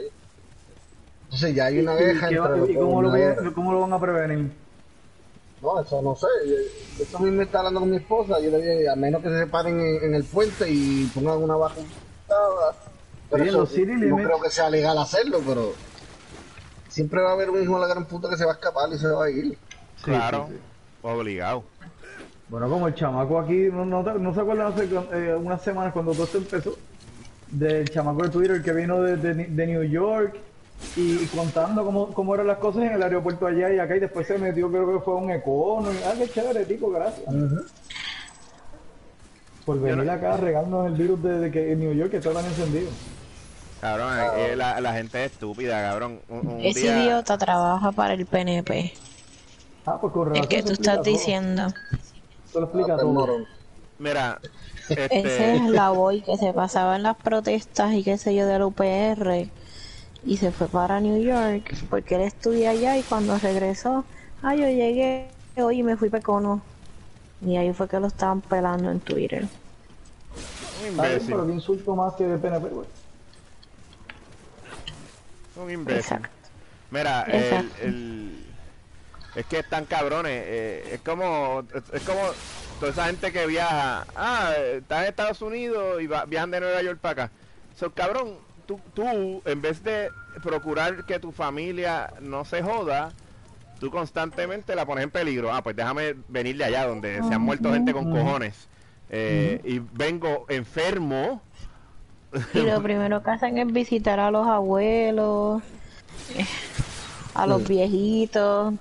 Entonces 1.24 1.54
ya 1.54 1.64
hay 1.66 1.78
una 1.78 1.96
¿Y, 1.96 1.96
queja 2.04 2.28
qué 2.28 2.38
va- 2.38 2.46
entre 2.46 2.56
los 2.58 2.68
y 2.70 2.76
cómo, 2.76 3.02
lo, 3.02 3.54
cómo 3.54 3.72
lo 3.72 3.80
van 3.80 3.92
a 3.92 4.00
prevenir? 4.00 4.59
No, 5.62 5.80
eso 5.80 6.00
no 6.02 6.14
sé. 6.16 6.26
yo- 6.46 7.02
Eso 7.04 7.18
mismo 7.18 7.42
está 7.42 7.58
hablando 7.58 7.80
con 7.80 7.90
mi 7.90 7.96
esposa. 7.96 8.40
Yo 8.40 8.50
le 8.50 8.58
dije, 8.58 8.88
a 8.88 8.96
menos 8.96 9.22
que 9.22 9.28
se 9.28 9.40
separen 9.40 9.78
en, 9.80 10.04
en 10.04 10.14
el 10.14 10.24
puente 10.24 10.70
y 10.70 11.04
pongan 11.14 11.42
una 11.42 11.56
vacuna. 11.56 11.86
Pero 13.30 13.42
Sí, 13.44 13.48
eso, 13.48 13.58
los 13.60 13.68
city 13.70 13.92
no 13.92 13.98
limits. 13.98 14.24
creo 14.26 14.40
que 14.40 14.50
sea 14.50 14.70
legal 14.70 14.98
hacerlo, 14.98 15.40
pero 15.46 15.72
siempre 16.88 17.20
va 17.22 17.30
a 17.30 17.32
haber 17.34 17.50
un 17.50 17.62
hijo 17.62 17.74
de 17.74 17.80
la 17.80 17.86
gran 17.86 18.04
puta 18.06 18.28
que 18.28 18.36
se 18.36 18.44
va 18.44 18.52
a 18.52 18.54
escapar 18.54 18.88
y 18.92 18.98
se 18.98 19.06
va 19.08 19.24
a 19.26 19.30
ir. 19.30 19.56
Claro. 20.02 20.46
sí, 20.48 20.54
sí. 20.54 20.60
Obligado. 21.02 21.64
Bueno, 22.48 22.68
como 22.68 22.88
el 22.88 22.94
chamaco 22.94 23.38
aquí, 23.38 23.68
no, 23.72 23.84
no, 23.84 24.34
se 24.34 24.40
acuerdan 24.40 24.72
hace 24.72 24.88
eh, 25.12 25.34
unas 25.36 25.62
semanas 25.62 25.92
cuando 25.92 26.12
todo 26.12 26.24
esto 26.24 26.38
empezó, 26.38 26.76
del 27.48 27.88
chamaco 27.88 28.24
de 28.24 28.28
Twitter 28.30 28.62
que 28.62 28.72
vino 28.72 29.00
de, 29.02 29.16
de- 29.16 29.34
de 29.46 29.66
New 29.66 29.84
York 29.84 30.36
y, 30.96 31.26
contando 31.26 31.84
cómo, 31.84 32.12
cómo 32.12 32.34
eran 32.34 32.46
las 32.46 32.58
cosas 32.58 32.82
en 32.82 32.92
el 32.92 33.02
aeropuerto 33.02 33.46
allá 33.46 33.72
y 33.72 33.78
acá 33.78 33.96
y 33.96 34.00
después 34.00 34.26
se 34.26 34.38
metió 34.38 34.68
creo 34.70 34.92
que 34.98 35.04
fue 35.04 35.14
a 35.14 35.16
un 35.18 35.30
econo 35.30 35.92
y 35.92 35.96
ah 36.04 36.14
qué 36.18 36.28
chévere 36.28 36.64
tico 36.64 36.90
gracias 36.90 37.26
por 39.64 39.80
venir 39.80 40.08
acá 40.10 40.36
regarnos 40.36 40.86
el 40.86 40.94
virus 40.94 41.22
de, 41.22 41.38
de 41.38 41.50
que 41.50 41.72
en 41.72 41.80
New 41.80 41.92
York 41.94 42.14
está 42.14 42.32
tan 42.32 42.44
encendido 42.44 42.90
Cabrón, 43.80 44.08
eh, 44.36 44.56
la, 44.56 44.78
la 44.78 44.92
gente 44.92 45.24
es 45.24 45.32
estúpida, 45.32 45.80
cabrón. 45.80 46.20
Un, 46.28 46.46
un 46.46 46.60
Ese 46.60 46.80
día- 46.80 47.02
idiota 47.02 47.38
trabaja 47.38 47.90
para 47.92 48.12
el 48.12 48.26
PNP. 48.26 48.92
ah 49.86 49.96
pues 49.98 50.12
con 50.12 50.36
Es 50.36 50.46
que 50.48 50.62
tú 50.62 50.72
explica 50.72 50.90
estás 50.92 50.94
todo. 50.96 51.04
diciendo. 51.04 51.62
eso 52.46 52.60
lo 52.60 52.66
explica 52.66 52.92
Ah, 52.92 52.98
todo. 52.98 53.46
Mira, 53.98 54.38
Ese 54.90 55.04
este, 55.06 55.54
es 55.56 55.62
la 55.70 55.88
boy 55.92 56.20
que 56.20 56.36
se 56.36 56.52
pasaba 56.52 56.94
en 56.96 57.04
las 57.04 57.16
protestas 57.16 57.94
y 57.94 58.04
qué 58.04 58.18
sé 58.18 58.34
yo 58.34 58.46
del 58.46 58.64
UPR 58.64 59.48
y 60.24 60.36
se 60.36 60.50
fue 60.52 60.68
para 60.68 61.00
New 61.00 61.22
York 61.22 61.74
porque 61.88 62.16
él 62.16 62.22
estudia 62.22 62.70
allá 62.70 62.96
y 62.98 63.02
cuando 63.02 63.38
regresó, 63.38 64.04
ah, 64.42 64.54
yo 64.54 64.66
llegué 64.68 65.28
hoy 65.56 65.78
y 65.78 65.82
me 65.82 65.96
fui 65.96 66.08
pecono. 66.10 66.62
Y 67.44 67.56
ahí 67.56 67.72
fue 67.72 67.88
que 67.88 67.98
lo 67.98 68.06
estaban 68.08 68.40
pelando 68.42 68.90
en 68.90 69.00
Twitter. 69.00 69.46
imbécil. 70.86 71.26
pero 71.28 71.46
qué 71.46 71.52
insulto 71.52 71.94
más 71.96 72.14
que 72.14 72.24
de 72.24 72.38
PNP 72.38 72.68
güey 72.68 72.86
Un 75.56 75.70
imbécil. 75.70 76.00
Exacto. 76.00 76.28
Mira, 76.90 77.22
el, 77.22 77.34
Exacto. 77.44 77.74
el- 77.82 78.46
es 79.36 79.46
que 79.46 79.58
están 79.60 79.84
cabrones. 79.84 80.32
eh, 80.46 80.90
es 80.94 81.00
como 81.00 81.62
es 81.92 82.02
como 82.02 82.20
toda 82.80 82.92
esa 82.92 83.06
gente 83.06 83.30
que 83.32 83.46
viaja. 83.46 84.06
Ah, 84.16 84.52
está 84.76 85.02
en 85.02 85.08
Estados 85.08 85.40
Unidos 85.42 86.00
y 86.02 86.06
va- 86.06 86.24
viajan 86.24 86.50
de 86.50 86.60
Nueva 86.60 86.82
York 86.82 86.98
para 87.00 87.24
acá. 87.24 87.32
So, 87.78 87.92
cabrón, 87.92 88.34
tú, 88.70 88.80
tú, 88.94 89.42
en 89.44 89.60
vez 89.60 89.82
de 89.82 90.10
procurar 90.42 91.04
que 91.04 91.18
tu 91.18 91.32
familia 91.32 92.12
no 92.20 92.44
se 92.44 92.62
joda, 92.62 93.10
tú 93.80 93.90
constantemente 93.90 94.76
la 94.76 94.86
pones 94.86 95.02
en 95.04 95.10
peligro. 95.10 95.52
Ah, 95.52 95.62
pues 95.62 95.74
déjame 95.74 96.14
venir 96.28 96.56
de 96.56 96.64
allá 96.64 96.86
donde 96.86 97.20
se 97.24 97.34
han 97.34 97.40
muerto 97.40 97.72
gente 97.72 97.92
con 97.92 98.10
cojones. 98.12 98.68
eh, 99.08 99.60
Y 99.64 99.80
vengo 99.80 100.46
enfermo. 100.48 101.42
Y 102.54 102.60
lo 102.60 102.80
primero 102.80 103.22
que 103.24 103.30
hacen 103.30 103.58
es 103.58 103.72
visitar 103.72 104.20
a 104.20 104.30
los 104.30 104.46
abuelos, 104.46 105.62
a 107.34 107.46
los 107.48 107.66
viejitos. 107.66 108.74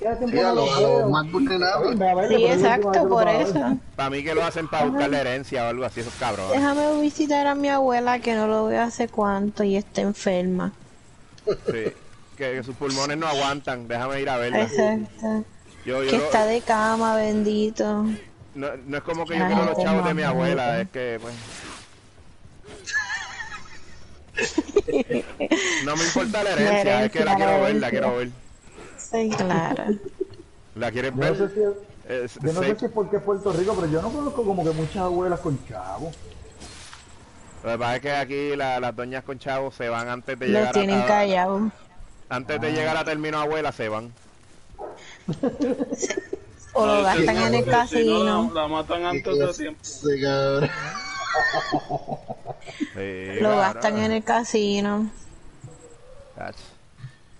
¿Qué 0.00 0.08
hace 0.08 0.26
Sí, 0.28 0.38
a 0.38 0.52
los, 0.52 0.76
a 0.76 0.80
los 0.80 1.10
más 1.10 1.30
vulnerables. 1.30 1.98
Sí, 2.28 2.38
la 2.42 2.54
exacto, 2.54 2.90
que 2.90 2.98
lo 3.00 3.08
por 3.10 3.28
eso. 3.28 3.76
Para 3.96 4.10
mí 4.10 4.24
que 4.24 4.34
lo 4.34 4.42
hacen 4.42 4.66
para 4.66 4.86
buscar 4.86 5.10
la 5.10 5.20
herencia 5.20 5.64
o 5.64 5.68
algo 5.68 5.84
así, 5.84 6.00
esos 6.00 6.14
cabrones. 6.14 6.52
Déjame 6.52 7.00
visitar 7.02 7.46
a 7.46 7.54
mi 7.54 7.68
abuela 7.68 8.18
que 8.18 8.34
no 8.34 8.46
lo 8.48 8.64
veo 8.66 8.80
hace 8.82 9.08
cuánto 9.08 9.62
y 9.62 9.76
está 9.76 10.00
enferma. 10.00 10.72
Sí, 11.44 11.52
que, 11.72 11.92
que 12.36 12.62
sus 12.64 12.74
pulmones 12.76 13.18
no 13.18 13.26
aguantan, 13.28 13.86
déjame 13.88 14.20
ir 14.22 14.30
a 14.30 14.38
verla. 14.38 14.62
Exacto. 14.62 15.44
Yo, 15.84 16.02
yo 16.02 16.10
Que 16.10 16.16
lo- 16.18 16.24
está 16.24 16.46
de 16.46 16.60
cama, 16.62 17.16
bendito. 17.16 18.04
no, 18.54 18.68
no 18.86 18.96
es 18.96 19.02
como 19.02 19.26
que 19.26 19.34
yo 19.34 19.40
La 19.40 19.46
quiero 19.48 19.64
los 19.66 19.78
chavos 19.84 20.04
de 20.06 20.14
mi 20.14 20.22
abuela, 20.22 20.80
es 20.80 20.88
que 20.90 21.18
pues... 21.20 21.34
No 25.84 25.96
me 25.96 26.04
importa 26.04 26.42
la 26.42 26.50
herencia, 26.52 27.04
es 27.04 27.12
que 27.12 27.24
la 27.24 27.32
herencia, 27.32 27.36
quiero 27.36 27.50
la 27.52 27.58
ver, 27.58 27.74
la 27.76 27.88
herencia. 27.88 27.90
quiero 27.90 28.16
ver. 28.16 28.30
Sí, 29.10 29.30
claro. 29.36 29.84
¿La 30.74 30.90
quieres 30.90 31.12
Yo 31.14 31.20
no 31.20 31.34
sé 31.34 31.40
ver? 31.46 31.50
si 31.50 32.40
Yo 32.46 32.52
no 32.52 32.60
sé 32.62 32.76
si 32.78 32.84
es 32.86 32.92
porque 32.92 33.16
es 33.16 33.22
Puerto 33.22 33.52
Rico, 33.52 33.74
pero 33.74 33.86
yo 33.92 34.02
no 34.02 34.10
conozco 34.10 34.44
como 34.44 34.64
que 34.64 34.70
muchas 34.70 34.96
abuelas 34.98 35.40
con 35.40 35.58
chavos. 35.66 36.14
Lo 37.62 37.72
que 37.72 37.78
pasa 37.78 37.96
es 37.96 38.02
que 38.02 38.12
aquí 38.12 38.56
la- 38.56 38.80
las 38.80 38.96
doñas 38.96 39.22
con 39.24 39.38
chavos 39.38 39.74
se 39.74 39.88
van 39.88 40.08
antes 40.08 40.38
de 40.38 40.46
Los 40.48 40.56
llegar 40.58 40.72
tienen 40.74 41.00
a, 41.00 41.06
callados. 41.06 41.72
antes 42.28 42.60
de 42.60 42.72
llegar 42.72 42.96
a 42.96 43.04
término 43.04 43.38
abuela 43.38 43.70
se 43.72 43.88
van. 43.88 44.10
O 46.72 46.86
lo 46.86 47.02
gastan 47.02 47.36
sí, 47.36 47.42
en 47.42 47.54
el 47.54 47.64
porque 47.64 47.86
si 47.88 48.06
no, 48.06 48.18
casino. 48.46 48.50
la, 48.54 48.68
matan 48.68 49.04
antes 49.04 49.38
de 49.38 49.54
tiempo. 49.54 49.80
Sí, 49.82 50.06
cabrón. 50.22 50.70
Sí, 52.94 53.40
Lo 53.40 53.56
gastan 53.56 53.98
en 53.98 54.12
el 54.12 54.24
casino. 54.24 55.10
Ach. 56.38 56.56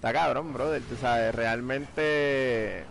Está 0.00 0.14
cabrón, 0.14 0.54
brother. 0.54 0.80
Tú 0.80 0.96
sabes, 0.96 1.34
realmente. 1.34 2.84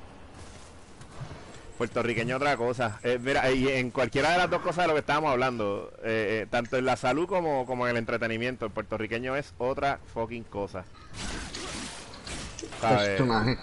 Puertorriqueño 1.79 2.35
otra 2.35 2.55
cosa. 2.55 2.99
Eh, 3.01 3.17
mira, 3.19 3.49
y 3.49 3.67
en 3.67 3.89
cualquiera 3.89 4.29
de 4.33 4.37
las 4.37 4.47
dos 4.47 4.61
cosas 4.61 4.83
de 4.83 4.89
lo 4.89 4.93
que 4.93 4.99
estábamos 4.99 5.31
hablando, 5.31 5.91
eh, 6.03 6.41
eh, 6.43 6.47
tanto 6.51 6.77
en 6.77 6.85
la 6.85 6.97
salud 6.97 7.27
como, 7.27 7.65
como 7.65 7.87
en 7.87 7.91
el 7.91 7.97
entretenimiento, 7.97 8.65
el 8.67 8.71
puertorriqueño 8.71 9.35
es 9.35 9.55
otra 9.57 9.97
fucking 10.13 10.43
cosa. 10.43 10.83
¿Sabes? 12.79 13.07
Personaje. 13.07 13.57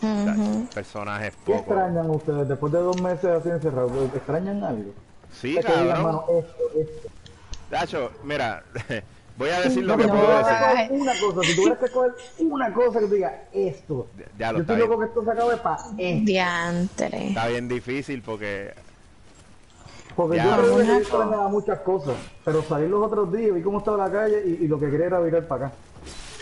Ujú. 0.00 0.66
Personajes 0.72 1.34
¿Qué 1.44 1.52
poco. 1.52 1.58
extrañan 1.74 2.08
ustedes 2.08 2.48
después 2.48 2.72
de 2.72 2.78
dos 2.78 3.02
meses 3.02 3.26
así 3.26 3.50
encerrados? 3.50 4.14
¿Extrañan 4.14 4.64
algo? 4.64 4.94
Sí, 5.30 5.48
digan, 5.48 5.62
cabrón. 5.64 6.02
mano, 6.02 6.24
esto, 6.30 6.80
esto. 6.80 7.08
Tacho, 7.68 8.12
mira, 8.24 8.64
voy 9.36 9.50
a 9.50 9.60
decir 9.60 9.84
lo 9.84 9.96
No, 9.96 10.02
que 10.02 10.08
puedo 10.08 10.38
decir. 10.38 10.54
una 10.90 11.12
cosa, 11.20 11.42
si 11.42 11.56
tuvieras 11.56 11.78
que 11.78 11.88
coger 11.90 12.12
una 12.38 12.72
cosa 12.72 13.00
que 13.00 13.06
te 13.06 13.14
diga 13.14 13.42
esto, 13.52 14.08
Ya 14.38 14.52
lo 14.52 14.58
yo 14.58 14.62
está 14.62 14.72
estoy 14.72 14.76
bien. 14.76 14.88
loco 14.88 15.00
que 15.00 15.06
esto 15.06 15.24
se 15.24 15.30
acabe 15.30 15.56
para 15.58 15.76
esto. 15.76 16.24
Diantre. 16.24 17.28
Está 17.28 17.46
bien 17.48 17.68
difícil 17.68 18.22
porque 18.22 18.72
Porque 20.14 20.36
Ya. 20.36 20.44
yo 20.56 20.62
creo 20.62 20.78
que 20.78 20.86
yo 20.86 20.94
extrañaba 20.98 21.48
muchas 21.48 21.80
cosas, 21.80 22.14
pero 22.44 22.62
salir 22.62 22.88
los 22.88 23.04
otros 23.04 23.30
días, 23.32 23.54
vi 23.54 23.60
cómo 23.62 23.78
estaba 23.78 23.98
la 24.06 24.10
calle 24.10 24.42
y, 24.46 24.64
y 24.64 24.68
lo 24.68 24.80
que 24.80 24.88
quería 24.90 25.06
era 25.06 25.20
virar 25.20 25.46
para 25.46 25.66
acá. 25.66 25.74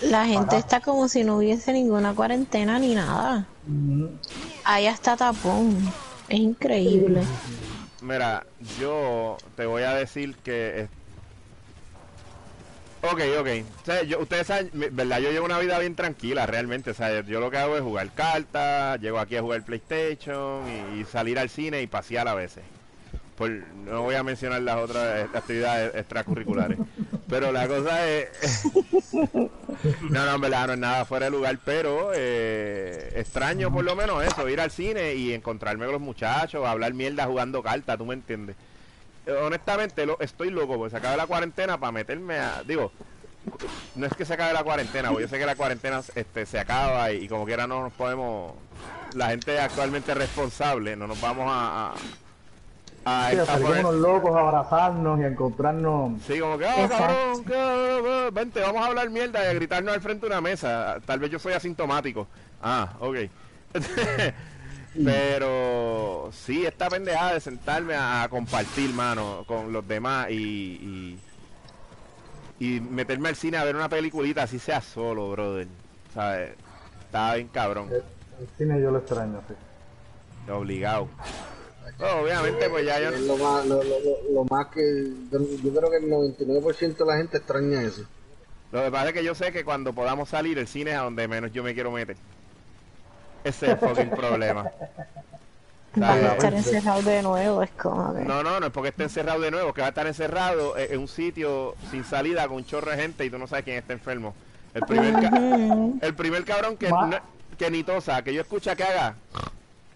La 0.03 0.26
gente 0.26 0.57
está 0.57 0.80
como 0.80 1.09
si 1.09 1.24
no 1.24 1.38
hubiese 1.38 1.72
ninguna 1.72 2.14
cuarentena 2.14 2.78
ni 2.78 2.95
nada. 2.95 3.47
Mm, 3.66 4.07
Ahí 4.64 4.86
hasta 4.86 5.16
tapón. 5.16 5.76
Es 6.28 6.38
increíble. 6.38 7.22
Mira, 8.03 8.45
yo 8.78 9.36
te 9.57 9.66
voy 9.66 9.82
a 9.82 9.95
decir 9.95 10.36
que... 10.36 10.88
Ok, 13.12 13.20
ok. 13.38 13.48
O 13.82 13.84
sea, 13.84 14.02
yo- 14.02 14.18
ustedes 14.20 14.46
saben, 14.46 14.70
¿verdad? 14.72 15.18
Yo 15.20 15.30
llevo 15.30 15.44
una 15.44 15.59
vida 15.59 15.78
bien 15.78 15.94
tranquila, 15.94 16.46
realmente. 16.46 16.90
O 16.90 16.94
sea, 16.94 17.20
yo 17.22 17.38
lo 17.40 17.50
que 17.50 17.59
hago 17.59 17.76
es 17.76 17.82
jugar 17.82 18.11
cartas, 18.14 18.98
llego 19.00 19.18
aquí 19.18 19.36
a 19.36 19.42
jugar 19.42 19.62
PlayStation 19.64 20.62
y, 20.94 21.00
y 21.00 21.05
salir 21.05 21.38
al 21.38 21.50
cine 21.50 21.82
y 21.82 21.86
pasear 21.86 22.28
a 22.28 22.34
veces. 22.34 22.64
Por, 23.36 23.50
no 23.50 24.02
voy 24.02 24.14
a 24.14 24.22
mencionar 24.22 24.62
las 24.62 24.76
otras 24.76 25.28
actividades 25.34 25.94
extracurriculares. 25.96 26.78
Pero 27.28 27.52
la 27.52 27.66
cosa 27.68 28.09
es... 28.09 28.28
no, 29.12 29.50
no, 30.11 30.34
en 30.34 30.40
verdad 30.40 30.68
no 30.68 30.72
es 30.74 30.78
nada 30.78 31.05
fuera 31.05 31.26
de 31.26 31.30
lugar, 31.32 31.59
pero 31.64 32.11
eh, 32.14 33.12
extraño 33.16 33.72
por 33.72 33.82
lo 33.84 33.96
menos 33.96 34.22
eso, 34.22 34.48
ir 34.48 34.61
al 34.61 34.70
cine 34.70 35.14
y 35.14 35.32
encontrarme 35.32 35.84
con 35.86 35.92
los 35.94 36.00
muchachos, 36.02 36.64
hablar 36.66 36.92
mierda 36.94 37.24
jugando 37.26 37.62
cartas, 37.62 37.96
¿tú 37.98 38.05
me 38.07 38.14
entiendes? 38.14 38.57
Honestamente, 39.27 40.05
lo, 40.07 40.18
estoy 40.20 40.51
loco 40.51 40.77
porque 40.77 40.91
se 40.91 40.97
acabe 40.99 41.16
la 41.16 41.27
cuarentena 41.27 41.79
para 41.79 41.93
meterme 41.93 42.39
a... 42.39 42.62
Digo, 42.66 42.93
no 43.95 44.07
es 44.07 44.14
que 44.14 44.25
se 44.25 44.35
acabe 44.35 44.53
la 44.53 44.64
cuarentena, 44.64 45.09
porque 45.11 45.25
yo 45.25 45.29
sé 45.29 45.39
que 45.39 45.47
la 45.47 45.57
cuarentena 45.57 46.01
este, 46.14 46.47
se 46.47 46.59
acaba 46.59 47.11
y, 47.12 47.25
y 47.25 47.29
como 47.29 47.45
quiera 47.47 47.66
no 47.66 47.83
nos 47.83 47.93
podemos... 47.93 48.53
La 49.14 49.29
gente 49.29 49.59
actualmente 49.61 50.12
responsable, 50.14 50.97
no 50.97 51.07
nos 51.07 51.20
vamos 51.20 51.47
a... 51.49 51.93
a, 53.05 53.27
a- 53.27 53.31
sí, 53.31 53.39
a 53.39 53.43
a 53.43 53.47
salir 53.47 53.66
poner- 53.66 53.83
como 53.83 53.89
unos 53.91 54.01
locos, 54.03 54.37
a 54.37 54.41
abrazarnos 54.41 55.20
y 55.20 55.22
a 55.25 55.27
encontrarnos. 55.29 56.22
Sí, 56.27 56.41
como 56.41 56.59
que, 56.59 56.64
Exacto. 56.66 57.43
cabrón, 57.47 58.35
vente, 58.35 58.61
vamos 58.61 58.83
a 58.83 58.87
hablar 58.89 59.11
mierda 59.11 59.45
y 59.45 59.47
a 59.49 59.53
gritarnos 59.55 59.95
al 59.95 60.01
frente 60.01 60.22
de 60.27 60.33
una 60.33 60.41
mesa. 60.41 60.99
Tal 61.07 61.18
vez 61.20 61.31
yo 61.31 61.39
soy 61.39 61.53
asintomático. 61.53 62.27
Ah, 62.62 62.95
ok. 63.01 63.16
Pero 65.03 66.30
sí, 66.32 66.64
esta 66.66 66.88
pendejada 66.88 67.34
de 67.34 67.40
sentarme 67.40 67.95
a, 67.97 68.26
compartir, 68.30 68.90
mano, 68.95 69.45
con 69.47 69.72
los 69.72 69.86
demás 69.86 70.30
y, 70.30 71.18
y, 72.61 72.66
y 72.76 72.80
meterme 72.80 73.30
al 73.30 73.36
cine 73.36 73.57
a 73.57 73.64
ver 73.64 73.74
una 73.74 73.88
peliculita, 73.88 74.45
así 74.45 74.59
sea 74.59 74.80
solo, 74.80 75.30
brother. 75.32 75.66
¿Sabes? 76.14 76.53
Estaba 77.07 77.34
bien 77.34 77.49
cabrón, 77.49 77.88
El 77.92 78.03
cine 78.57 78.80
yo 78.80 78.90
lo 78.90 78.99
extraño, 78.99 79.40
sí. 79.49 79.55
obligado. 80.51 81.09
Obviamente, 81.99 82.68
pues 82.70 82.86
ya 82.86 82.99
yo 83.01 83.11
Es 83.11 83.20
lo 83.22 83.36
más, 83.36 83.66
lo, 83.66 83.76
lo, 83.82 84.01
lo- 84.01 84.32
lo 84.32 84.45
más 84.45 84.66
que. 84.68 84.80
Yo, 85.30 85.38
yo 85.62 85.74
creo 85.74 85.90
que 85.90 85.97
el 85.99 86.11
99% 86.11 86.97
de 86.97 87.05
la 87.05 87.16
gente 87.18 87.36
extraña 87.38 87.82
eso. 87.82 88.03
Lo 88.72 88.82
que 88.82 88.90
pasa 88.90 89.09
es 89.09 89.12
que 89.14 89.22
yo 89.24 89.34
sé 89.34 89.53
que 89.53 89.64
cuando 89.64 89.92
podamos 89.92 90.28
salir, 90.28 90.59
el 90.59 90.66
cine 90.66 90.92
es 90.92 90.97
a 90.97 91.03
donde 91.03 91.28
menos 91.28 91.53
yo 91.53 91.62
me 91.62 91.74
quiero 91.74 91.90
meter. 91.92 92.16
Ese 93.45 93.66
es 93.66 93.72
el 93.72 93.78
fucking 93.78 94.11
problema. 94.11 94.64
Va 96.01 96.12
a 96.12 96.16
estar 96.32 96.53
encerrado 96.55 97.03
de 97.03 97.22
nuevo, 97.22 97.62
es 97.62 97.70
como 97.70 98.12
que... 98.14 98.22
No, 98.22 98.42
no, 98.42 98.59
no 98.59 98.66
es 98.66 98.72
porque 98.72 98.88
esté 98.88 99.05
encerrado 99.05 99.38
de 99.40 99.53
nuevo, 99.53 99.72
que 99.72 99.80
va 99.80 99.86
a 99.86 99.90
estar 99.90 100.05
encerrado 100.09 100.76
en 100.76 100.99
un 100.99 101.07
sitio 101.07 101.76
sin 101.88 102.03
salida 102.03 102.49
con 102.49 102.57
un 102.57 102.64
chorro 102.64 102.90
de 102.90 102.97
gente 102.97 103.24
y 103.24 103.30
tú 103.30 103.38
no 103.38 103.47
sabes 103.47 103.64
quién 103.64 103.76
está 103.76 103.92
enfermo. 103.92 104.34
El 104.74 104.82
primer, 104.82 105.20
ca- 105.20 105.30
el 106.05 106.14
primer 106.16 106.45
cabrón 106.45 106.76
que, 106.76 106.88
no- 106.90 107.20
que 107.57 107.70
ni 107.70 107.84
tosa, 107.84 108.22
que 108.24 108.34
yo 108.34 108.40
escucha 108.40 108.74
que 108.74 108.82
haga, 108.82 109.14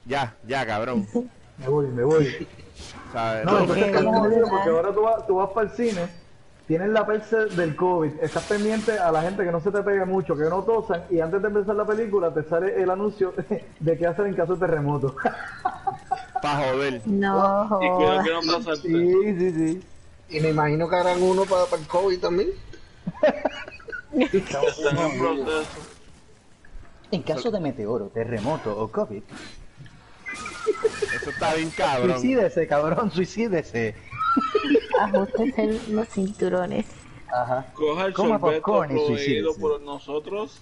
ya, 0.04 0.36
ya, 0.46 0.64
cabrón. 0.64 1.04
Me 1.58 1.66
voy, 1.68 1.88
me 1.88 2.04
voy. 2.04 2.46
¿Sabes? 3.12 3.44
No, 3.44 3.52
No, 3.58 3.66
porque 3.66 4.70
ahora 4.70 4.92
tú 4.92 5.02
vas, 5.02 5.26
tú 5.26 5.34
vas 5.34 5.50
para 5.50 5.68
el 5.68 5.74
cine 5.76 6.06
tienes 6.68 6.90
la 6.90 7.06
perse 7.06 7.46
del 7.46 7.74
COVID, 7.74 8.12
estás 8.20 8.44
pendiente 8.44 8.98
a 8.98 9.10
la 9.10 9.22
gente 9.22 9.42
que 9.42 9.50
no 9.50 9.60
se 9.60 9.70
te 9.72 9.82
pegue 9.82 10.04
mucho, 10.04 10.36
que 10.36 10.44
no 10.44 10.62
tosan, 10.62 11.02
y 11.10 11.18
antes 11.20 11.40
de 11.42 11.48
empezar 11.48 11.74
la 11.74 11.86
película 11.86 12.32
te 12.32 12.44
sale 12.44 12.80
el 12.80 12.90
anuncio 12.90 13.32
de 13.80 13.98
qué 13.98 14.06
hacer 14.06 14.26
en 14.26 14.34
caso 14.34 14.54
de 14.54 14.66
terremoto. 14.66 15.16
Pa' 16.42 16.56
joder. 16.70 17.00
No, 17.06 17.80
Y 17.82 17.88
cuidado 17.90 18.22
que 18.22 18.46
no 18.46 18.56
asalte. 18.58 18.88
sí, 18.88 19.38
sí, 19.38 19.50
sí. 19.50 19.82
Y 20.28 20.40
me 20.40 20.50
imagino 20.50 20.88
que 20.88 20.94
harán 20.96 21.20
uno 21.22 21.44
para, 21.46 21.64
para 21.64 21.82
el 21.82 21.88
COVID 21.88 22.20
también. 22.20 22.50
Están 24.12 24.98
en 24.98 25.18
proceso. 25.18 25.78
En 27.10 27.22
caso 27.22 27.50
de 27.50 27.60
meteoro, 27.60 28.08
terremoto 28.12 28.78
o 28.78 28.88
COVID, 28.92 29.22
Eso 31.16 31.30
está 31.30 31.54
bien 31.54 31.70
cabrón. 31.70 32.12
suicídese, 32.12 32.66
cabrón, 32.66 33.10
suicídese. 33.10 33.94
Ajustese 34.98 35.80
los 35.90 36.08
cinturones. 36.08 36.86
Ajá. 37.32 37.66
Coja 37.74 38.06
el 38.06 38.14
Coma 38.14 38.38
sorbeto 38.38 38.62
proveído 38.88 39.54
por 39.56 39.80
nosotros 39.82 40.60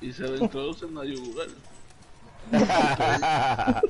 y 0.00 0.12
se 0.12 0.22
lo 0.24 0.36
introduce 0.36 0.84
en 0.86 0.94
la 0.94 1.04
yugular. 1.04 1.46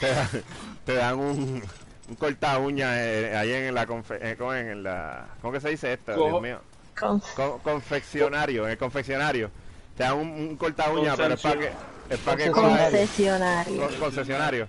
te, 0.00 0.06
dan- 0.08 0.42
te 0.84 0.94
dan 0.94 1.18
un, 1.18 1.62
un 2.08 2.14
corta 2.16 2.58
uña 2.58 3.02
eh, 3.02 3.36
ahí 3.36 3.52
en 3.52 3.74
la, 3.74 3.86
confe- 3.86 4.18
eh, 4.20 4.36
¿cómo, 4.38 4.52
es? 4.54 4.66
en 4.66 4.82
la 4.82 5.26
¿cómo 5.40 5.52
que 5.52 5.60
se 5.60 5.70
dice 5.70 5.92
esto? 5.94 6.14
Dios 6.14 6.42
mío. 6.42 6.60
Con- 6.98 7.20
Co- 7.34 7.60
confeccionario, 7.62 8.64
en 8.66 8.72
el 8.72 8.78
confeccionario. 8.78 9.50
Te 9.96 10.02
dan 10.04 10.16
un, 10.18 10.28
un 10.28 10.56
corta 10.56 10.90
uña, 10.92 11.16
pero 11.16 11.34
es 11.34 11.40
para 11.40 11.58
que 11.60 11.72
es 12.10 12.18
para 12.20 12.36
que 12.36 12.50
con- 12.50 13.94
concesionario. 13.98 14.68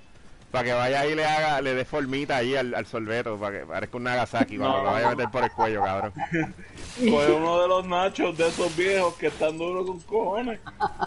Para 0.51 0.63
que 0.65 0.73
vaya 0.73 0.99
ahí 1.01 1.11
y 1.11 1.15
le 1.15 1.25
haga, 1.25 1.61
le 1.61 1.73
dé 1.73 1.85
formita 1.85 2.35
ahí 2.37 2.55
al, 2.57 2.73
al 2.75 2.85
sorbeto, 2.85 3.37
para 3.37 3.59
que 3.59 3.65
parezca 3.65 3.97
un 3.97 4.03
Nagasaki, 4.03 4.57
cuando 4.57 4.77
No. 4.79 4.83
lo 4.83 4.91
vaya 4.91 5.07
a 5.07 5.09
meter 5.11 5.31
por 5.31 5.43
el 5.45 5.51
cuello, 5.51 5.81
cabrón. 5.83 6.13
Coge 6.13 7.31
uno 7.37 7.61
de 7.61 7.67
los 7.69 7.87
nachos 7.87 8.37
de 8.37 8.47
esos 8.49 8.75
viejos 8.75 9.15
que 9.15 9.27
están 9.27 9.57
duros 9.57 9.85
con 9.85 9.99
cojones 10.01 10.59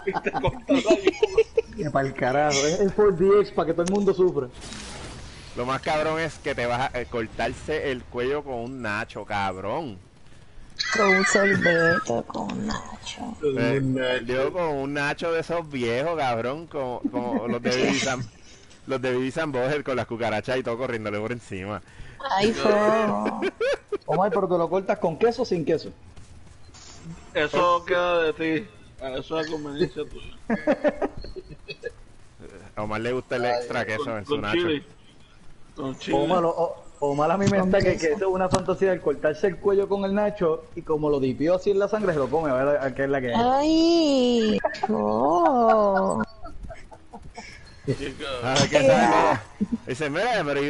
y 0.07 0.11
te 0.21 0.31
corta 0.31 0.73
la. 0.73 1.75
Que 1.77 1.91
para 1.91 2.07
el 2.07 2.13
carajo, 2.15 2.57
es 2.65 2.79
el 2.79 2.95
4DX 2.95 3.53
para 3.53 3.67
que 3.67 3.73
todo 3.73 3.83
el 3.85 3.91
mundo 3.91 4.13
sufra. 4.15 4.47
Lo 5.55 5.65
más 5.65 5.79
cabrón 5.81 6.19
es 6.19 6.39
que 6.39 6.55
te 6.55 6.65
vas 6.65 6.93
a 6.93 6.99
eh, 6.99 7.05
cortarse 7.05 7.91
el 7.91 8.03
cuello 8.03 8.43
con 8.43 8.55
un 8.55 8.81
nacho, 8.81 9.25
cabrón. 9.25 9.97
Con 10.97 11.07
un 11.07 11.25
sorbeto, 11.25 12.23
con 12.27 12.51
un 12.51 12.67
nacho. 12.67 13.37
Eh, 13.57 14.21
digo, 14.25 14.51
con 14.51 14.63
un 14.75 14.93
nacho 14.95 15.31
de 15.31 15.41
esos 15.41 15.69
viejos, 15.69 16.17
cabrón, 16.17 16.67
como, 16.67 16.99
como 17.11 17.47
los 17.47 17.61
de 17.61 17.71
los 18.87 19.01
de 19.01 19.11
Bibi 19.13 19.31
Samboger 19.31 19.83
con 19.83 19.95
las 19.95 20.05
cucarachas 20.07 20.57
y 20.57 20.63
todo 20.63 20.77
corriéndole 20.77 21.19
por 21.19 21.31
encima. 21.31 21.81
Ay, 22.37 22.51
fue. 22.53 22.71
Omar, 24.07 24.29
pero 24.31 24.47
te 24.47 24.57
lo 24.57 24.69
cortas 24.69 24.99
con 24.99 25.17
queso 25.17 25.41
o 25.43 25.45
sin 25.45 25.65
queso. 25.65 25.89
Eso 27.33 27.83
queda 27.85 28.21
de 28.23 28.33
ti. 28.33 28.67
Eso 29.17 29.39
es 29.39 29.49
conveniencia 29.49 30.03
tuya. 30.09 30.35
A 32.75 32.83
Omar 32.83 33.01
le 33.01 33.11
gusta 33.13 33.35
el 33.37 33.45
extra 33.45 33.85
queso 33.85 34.03
Con, 34.05 34.17
en 34.17 34.25
su 34.25 34.31
con 34.31 34.41
nacho. 34.41 34.57
chile. 34.57 34.83
Con 35.75 35.97
chile. 35.97 36.17
Omar, 36.17 36.43
o- 36.45 36.83
Omar 36.99 37.29
a 37.31 37.37
mí 37.37 37.45
me 37.51 37.57
está 37.57 37.79
que, 37.79 37.83
queso. 37.93 37.99
que 37.99 38.13
eso 38.13 38.27
es 38.29 38.33
una 38.33 38.47
fantasía 38.49 38.93
el 38.93 39.01
cortarse 39.01 39.47
el 39.47 39.57
cuello 39.57 39.87
con 39.89 40.05
el 40.05 40.13
nacho 40.15 40.63
y 40.75 40.81
como 40.81 41.09
lo 41.09 41.19
dipió 41.19 41.55
así 41.55 41.71
en 41.71 41.79
la 41.79 41.87
sangre 41.89 42.13
se 42.13 42.19
lo 42.19 42.29
come 42.29 42.49
a 42.49 42.53
ver 42.53 42.77
a 42.77 42.95
qué 42.95 43.03
es 43.03 43.09
la 43.09 43.19
que 43.21 43.31
es. 43.31 43.35
Ay, 43.37 44.57
oh. 44.89 46.23
Chica. 46.23 46.33
Ah, 46.35 46.51
¿qué 46.61 46.61
sabe? 46.67 47.74
Dice, 49.87 50.09
mira, 50.09 50.43
pero 50.45 50.61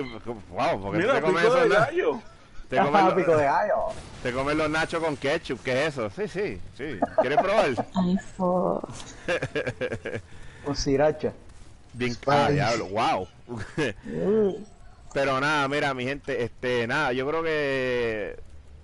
wow, 0.49 0.81
porque 0.81 0.97
Mira, 0.99 1.15
te 1.15 1.21
comes 1.21 1.43
pico 1.43 1.55
de 1.55 1.69
gallo. 1.69 2.21
te 2.69 2.77
comes, 2.77 2.95
Ah, 3.01 3.05
los- 3.05 3.13
pico 3.13 3.37
de 3.37 3.43
gallo. 3.45 3.73
te 4.23 4.31
comes 4.33 4.55
los 4.55 4.69
nachos 4.69 5.03
con 5.03 5.15
ketchup, 5.17 5.61
¿qué 5.63 5.85
es 5.85 5.97
eso? 5.97 6.09
Sí, 6.09 6.27
sí, 6.27 6.59
sí. 6.77 6.99
¿Quieres 7.21 7.37
probar? 7.37 7.69
Ay, 7.95 8.17
fue. 8.35 8.79
Con 10.65 10.75
sriracha. 10.75 11.31
Bien, 11.93 12.17
ah, 12.27 12.49
diablo, 12.51 12.87
wow. 12.87 13.27
Pero 15.13 15.39
nada, 15.39 15.67
mira, 15.67 15.93
mi 15.93 16.03
gente, 16.05 16.43
este, 16.43 16.87
nada, 16.87 17.13
yo 17.13 17.25
creo 17.27 17.41
que 17.43 18.37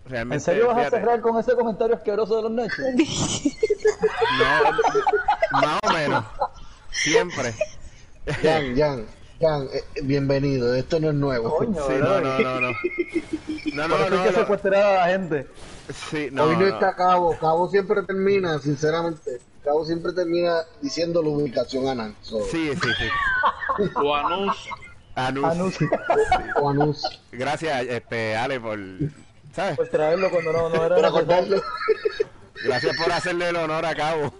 realmente. 0.06 0.36
¿En 0.36 0.42
serio 0.42 0.68
vas 0.68 0.86
a 0.86 0.90
cerrar 0.92 1.20
con 1.22 1.38
ese 1.40 1.54
comentario 1.56 1.96
asqueroso 1.96 2.36
de 2.38 2.42
los 2.44 2.52
nachos? 2.52 2.86
No, 4.40 5.62
más 5.62 5.80
o 5.84 5.90
menos. 5.94 6.24
Siempre. 6.92 7.54
Jan, 8.26 8.76
Jan, 8.76 9.06
Jan, 9.42 9.68
eh, 9.74 9.84
bienvenido. 10.04 10.76
Esto 10.76 11.00
no 11.00 11.10
es 11.10 11.16
nuevo. 11.16 11.56
Coño, 11.58 11.74
Sí, 11.88 11.94
no, 12.00 12.22
no, 12.22 12.40
no, 12.40 12.62
no. 12.62 12.72
No, 13.74 13.88
Por 13.90 14.12
no, 14.12 14.18
no. 14.18 14.24
que 14.24 14.32
no. 14.32 14.38
secuestrar 14.38 14.84
a 14.84 14.94
la 14.96 15.08
gente. 15.08 15.48
Sí, 16.10 16.30
no, 16.32 16.44
Hoy 16.44 16.54
no, 16.56 16.60
no. 16.62 16.68
está 16.68 16.96
Cabo. 16.96 17.36
Cabo 17.40 17.70
siempre 17.70 18.04
termina, 18.04 18.60
sinceramente. 18.60 19.40
Cabo 19.64 19.86
siempre 19.86 20.14
termina 20.14 20.58
diciendo 20.82 21.22
la 21.22 21.30
ubicación 21.30 21.88
anal. 21.88 22.16
So, 22.22 22.44
Sí, 22.46 22.72
sí, 22.74 22.90
sí. 22.98 23.86
O 23.96 24.16
anuncio. 24.16 24.76
Anuncio. 25.16 25.50
Anuncio. 25.52 25.90
O 26.62 26.70
anuncio. 26.70 27.10
Gracias, 27.32 27.84
este, 27.88 28.36
Ale, 28.36 28.60
por. 28.60 28.80
¿Sabes? 29.54 29.76
Pues 29.78 29.90
traerlo 29.92 30.30
cuando 30.30 30.54
no, 30.54 30.70
no 30.70 30.98
era 30.98 31.10
cortarlo. 31.12 31.62
Gracias 32.64 32.96
por 32.96 33.12
hacerle 33.12 33.50
el 33.50 33.56
honor 33.56 33.86
a 33.86 33.96
Cabo. 33.96 34.34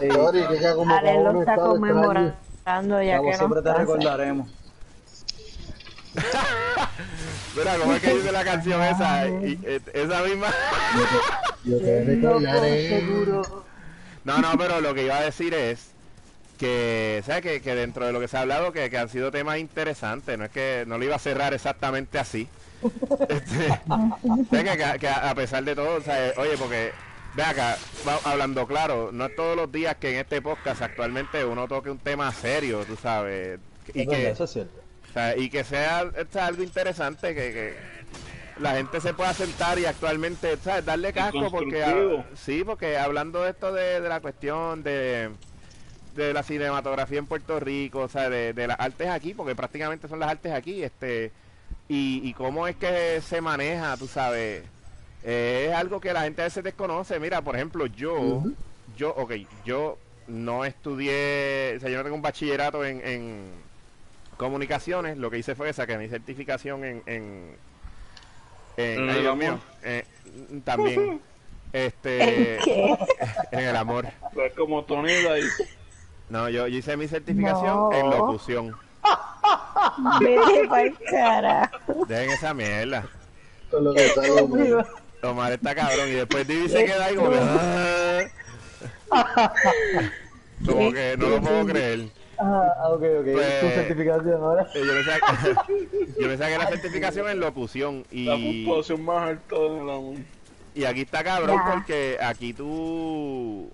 Sí, 0.00 0.10
Sorry, 0.10 0.46
que 0.48 0.58
ya 0.60 0.74
como 0.74 0.94
Ale 0.94 1.12
Cabo 1.12 1.24
lo 1.24 1.32
no 1.32 1.40
está 1.40 1.54
está 1.54 2.34
conmemorando 2.64 3.02
ya 3.02 3.12
Cabo, 3.14 3.24
que 3.24 3.30
no 3.32 3.38
siempre 3.38 3.62
te 3.62 3.74
recordaremos. 3.74 4.48
Mira, 7.56 7.76
¿cómo 7.78 7.94
es 7.94 8.02
que 8.02 8.14
dice 8.14 8.32
la 8.32 8.44
canción 8.44 8.82
esa? 8.82 9.28
Y, 9.28 9.58
eh, 9.64 9.80
esa 9.94 10.22
misma. 10.22 10.46
Yo 11.64 11.78
te 11.78 12.04
recordaré. 12.04 13.02
No, 14.24 14.38
no, 14.38 14.56
pero 14.58 14.80
lo 14.80 14.94
que 14.94 15.04
iba 15.04 15.16
a 15.16 15.22
decir 15.22 15.52
es 15.54 15.88
que, 16.58 17.22
¿sabes? 17.26 17.42
Que, 17.42 17.60
que 17.62 17.74
dentro 17.74 18.06
de 18.06 18.12
lo 18.12 18.20
que 18.20 18.28
se 18.28 18.36
ha 18.36 18.40
hablado, 18.42 18.72
que, 18.72 18.88
que 18.90 18.98
han 18.98 19.08
sido 19.08 19.30
temas 19.30 19.58
interesantes, 19.58 20.38
no 20.38 20.44
es 20.44 20.50
que 20.50 20.84
no 20.86 20.98
lo 20.98 21.04
iba 21.04 21.16
a 21.16 21.18
cerrar 21.18 21.54
exactamente 21.54 22.18
así. 22.18 22.48
Este, 23.28 23.80
que, 24.50 24.64
que- 24.64 24.98
que 24.98 25.08
a 25.08 25.32
pesar 25.36 25.62
de 25.62 25.74
todo, 25.76 26.02
¿sabes? 26.02 26.36
oye, 26.36 26.56
porque, 26.58 26.92
ve 27.34 27.42
acá, 27.42 27.76
va- 28.06 28.20
hablando 28.24 28.66
claro, 28.66 29.10
no 29.12 29.26
es 29.26 29.36
todos 29.36 29.56
los 29.56 29.70
días 29.72 29.96
que 29.96 30.10
en 30.12 30.16
este 30.20 30.42
podcast 30.42 30.82
actualmente 30.82 31.44
uno 31.44 31.66
toque 31.68 31.90
un 31.90 31.98
tema 31.98 32.30
serio, 32.32 32.84
tú 32.84 32.96
sabes, 32.96 33.58
y 33.94 34.02
Es 34.02 34.08
que, 34.08 34.28
eso 34.30 34.44
es 34.44 34.50
cierto. 34.52 34.80
o 35.10 35.12
sea, 35.12 35.36
y 35.36 35.48
que 35.50 35.64
sea 35.64 36.04
o 36.04 36.32
sea, 36.32 36.46
algo 36.46 36.62
interesante 36.62 37.34
que, 37.34 37.52
que 37.52 37.74
la 38.60 38.72
gente 38.74 39.00
se 39.00 39.14
pueda 39.14 39.32
sentar 39.34 39.78
y 39.78 39.86
actualmente 39.86 40.56
¿sabes? 40.58 40.84
darle 40.84 41.12
casco 41.12 41.50
porque 41.50 42.22
sí 42.36 42.62
porque 42.64 42.98
hablando 42.98 43.42
de 43.42 43.50
esto 43.50 43.72
de, 43.72 44.00
de 44.00 44.08
la 44.08 44.20
cuestión 44.20 44.82
de 44.82 45.30
de 46.14 46.34
la 46.34 46.42
cinematografía 46.42 47.18
en 47.18 47.24
Puerto 47.26 47.58
Rico 47.58 48.00
o 48.00 48.08
sea 48.08 48.28
de, 48.28 48.52
de 48.52 48.66
las 48.66 48.78
artes 48.78 49.08
aquí 49.08 49.32
porque 49.32 49.56
prácticamente 49.56 50.06
son 50.06 50.20
las 50.20 50.28
artes 50.28 50.52
aquí 50.52 50.82
este 50.84 51.32
y, 51.88 52.20
y 52.28 52.34
cómo 52.34 52.68
es 52.68 52.76
que 52.76 53.22
se 53.22 53.40
maneja 53.40 53.96
tú 53.96 54.06
sabes 54.06 54.62
Eh, 55.24 55.68
es 55.70 55.74
algo 55.76 56.00
que 56.00 56.12
la 56.12 56.22
gente 56.22 56.42
a 56.42 56.44
veces 56.46 56.64
desconoce 56.64 57.20
mira 57.20 57.40
por 57.42 57.54
ejemplo 57.54 57.86
yo 57.86 58.42
yo 58.96 59.10
ok 59.14 59.32
yo 59.64 59.96
no 60.26 60.64
estudié 60.64 61.74
o 61.76 61.80
sea 61.80 61.88
yo 61.90 61.98
no 61.98 62.02
tengo 62.02 62.16
un 62.16 62.22
bachillerato 62.22 62.84
en, 62.84 63.00
en 63.06 63.50
comunicaciones, 64.36 65.16
lo 65.18 65.30
que 65.30 65.38
hice 65.38 65.54
fue 65.54 65.72
sacar 65.72 65.98
mi 65.98 66.08
certificación 66.08 66.84
en 66.84 67.02
en, 67.06 67.56
en- 68.76 69.00
¿En 69.02 69.10
ay, 69.10 69.16
el 69.16 69.20
Dios 69.22 69.32
amor? 69.32 69.36
mío, 69.36 69.58
eh, 69.84 70.04
también 70.64 71.20
este 71.72 72.58
¿Qué? 72.64 72.96
en 73.52 73.60
el 73.60 73.76
amor. 73.76 74.06
Pues 74.34 74.52
como 74.54 74.82
Tony 74.84 75.10
ahí. 75.12 75.42
No, 76.30 76.48
yo, 76.48 76.66
yo 76.66 76.78
hice 76.78 76.96
mi 76.96 77.06
certificación 77.06 77.74
No. 77.76 77.92
en 77.92 78.10
locución. 78.10 78.74
Vete 80.20 80.66
pa'l 80.68 80.96
carajo. 81.10 82.06
Dejen 82.08 82.30
esa 82.30 82.54
mierda. 82.54 83.04
Es 83.70 83.80
lo 83.80 83.92
que 83.94 84.30
hombre. 84.30 84.84
Omar 85.22 85.52
está 85.52 85.74
cabrón 85.74 86.08
y 86.08 86.12
después 86.12 86.46
Divi 86.46 86.68
se 86.68 86.84
queda 86.84 87.04
ahí 87.06 87.14
como 87.14 87.30
que, 87.30 87.38
"Ah". 89.10 89.52
como 90.66 90.92
que 90.92 91.16
no 91.16 91.28
lo 91.28 91.40
puedo 91.40 91.66
creer. 91.66 92.06
Ah, 92.38 92.88
ok, 92.88 93.02
ok. 93.20 93.26
Pues- 93.32 93.60
Tu 93.60 93.66
certificación 93.68 94.34
ahora. 94.42 94.66
Eh, 94.74 94.82
Yo 94.84 94.92
me, 94.94 95.04
saqué, 95.04 95.54
yo 96.20 96.36
saqué 96.38 96.58
la 96.58 96.66
certificación 96.68 97.28
en 97.28 97.40
locución 97.40 98.04
La 98.10 98.34
y, 98.34 98.64
puntuación 98.64 99.04
más 99.04 99.28
alta 99.28 99.54
del 99.58 99.80
amor. 99.90 100.16
y 100.74 100.84
aquí 100.84 101.02
está 101.02 101.22
cabrón 101.22 101.60
Ya. 101.64 101.72
porque 101.72 102.18
aquí 102.20 102.52
tú... 102.52 103.70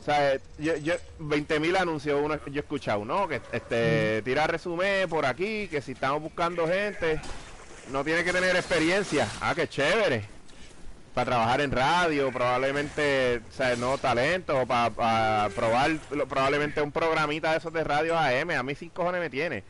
O 0.00 0.04
sea, 0.04 0.34
yo, 0.58 0.76
yo 0.76 0.94
20.000 1.18 1.76
anuncios 1.78 2.20
uno, 2.22 2.38
yo 2.46 2.56
he 2.56 2.58
escuchado, 2.58 3.04
¿no? 3.06 3.26
Que 3.26 3.40
este, 3.52 4.20
tira 4.22 4.46
resumen 4.46 5.08
por 5.08 5.24
aquí, 5.24 5.66
que 5.68 5.80
si 5.80 5.92
estamos 5.92 6.20
buscando 6.20 6.66
gente, 6.66 7.20
no 7.90 8.04
tiene 8.04 8.24
que 8.24 8.32
tener 8.32 8.54
experiencia. 8.56 9.28
Ah, 9.40 9.54
qué 9.54 9.68
chévere. 9.68 10.24
Para 11.14 11.26
trabajar 11.26 11.60
en 11.60 11.70
radio, 11.70 12.32
probablemente, 12.32 13.40
o 13.48 13.52
sea, 13.52 13.76
no 13.76 13.98
talento, 13.98 14.60
o 14.60 14.66
para 14.66 15.48
probar 15.54 15.92
lo- 16.10 16.26
probablemente 16.26 16.82
un 16.82 16.90
programita 16.90 17.52
de 17.52 17.58
esos 17.58 17.72
de 17.72 17.84
radio 17.84 18.18
AM. 18.18 18.50
A 18.50 18.62
mí 18.64 18.74
sin 18.74 18.90
cojones 18.90 19.20
me 19.20 19.30
tiene. 19.30 19.62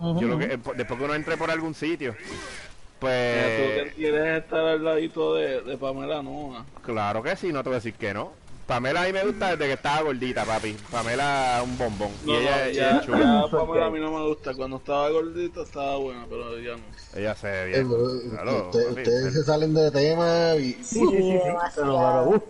Yo 0.00 0.22
lo 0.26 0.38
que, 0.38 0.46
eh, 0.46 0.58
después 0.76 0.98
que 0.98 1.04
uno 1.04 1.14
entre 1.14 1.36
por 1.36 1.50
algún 1.50 1.74
sitio. 1.74 2.14
Mira, 2.18 2.32
¿Tú 2.32 3.06
Pues 3.06 3.82
que 3.84 3.92
quieres 3.96 4.42
estar 4.42 4.60
al 4.60 4.84
ladito 4.84 5.34
de, 5.34 5.60
de 5.62 5.76
Pamela 5.78 6.22
Noa? 6.22 6.64
claro 6.84 7.22
que 7.22 7.34
sí, 7.36 7.52
no 7.52 7.62
te 7.62 7.68
voy 7.70 7.76
a 7.76 7.78
decir 7.78 7.94
que 7.94 8.12
no. 8.12 8.32
Pamela 8.70 9.02
a 9.02 9.06
mí 9.06 9.12
me 9.12 9.24
gusta 9.24 9.50
desde 9.56 9.66
que 9.66 9.72
estaba 9.72 10.02
gordita, 10.02 10.44
papi. 10.44 10.76
Pamela 10.92 11.60
un 11.64 11.76
bombón. 11.76 12.12
No, 12.24 12.32
y 12.34 12.36
ella, 12.36 12.50
no, 12.56 12.62
ella 12.66 12.72
ya, 12.92 12.98
es 13.00 13.04
chula. 13.04 13.18
ya 13.18 13.58
Pamela 13.58 13.86
a 13.86 13.90
mí 13.90 13.98
no 13.98 14.12
me 14.12 14.28
gusta. 14.28 14.54
Cuando 14.54 14.76
estaba 14.76 15.08
gordita 15.10 15.62
estaba 15.62 15.96
buena, 15.96 16.24
pero 16.30 16.56
ya 16.60 16.76
no. 16.76 16.82
Ella 17.20 17.34
se 17.34 17.48
ve 17.48 17.62
Eh, 17.62 17.66
bien. 17.82 17.88
pero 17.90 18.30
Claro, 18.30 18.66
usted- 18.70 18.88
papi, 18.90 19.00
ustedes 19.00 19.34
se 19.34 19.42
salen 19.42 19.74
de 19.74 19.90
tema 19.90 20.54
y 20.54 20.72
Sí, 20.74 20.82
sí, 20.84 21.00
sí, 21.10 21.16
sí. 21.16 21.38
Pero, 21.74 21.98
pero, 21.98 22.28
uh, 22.28 22.42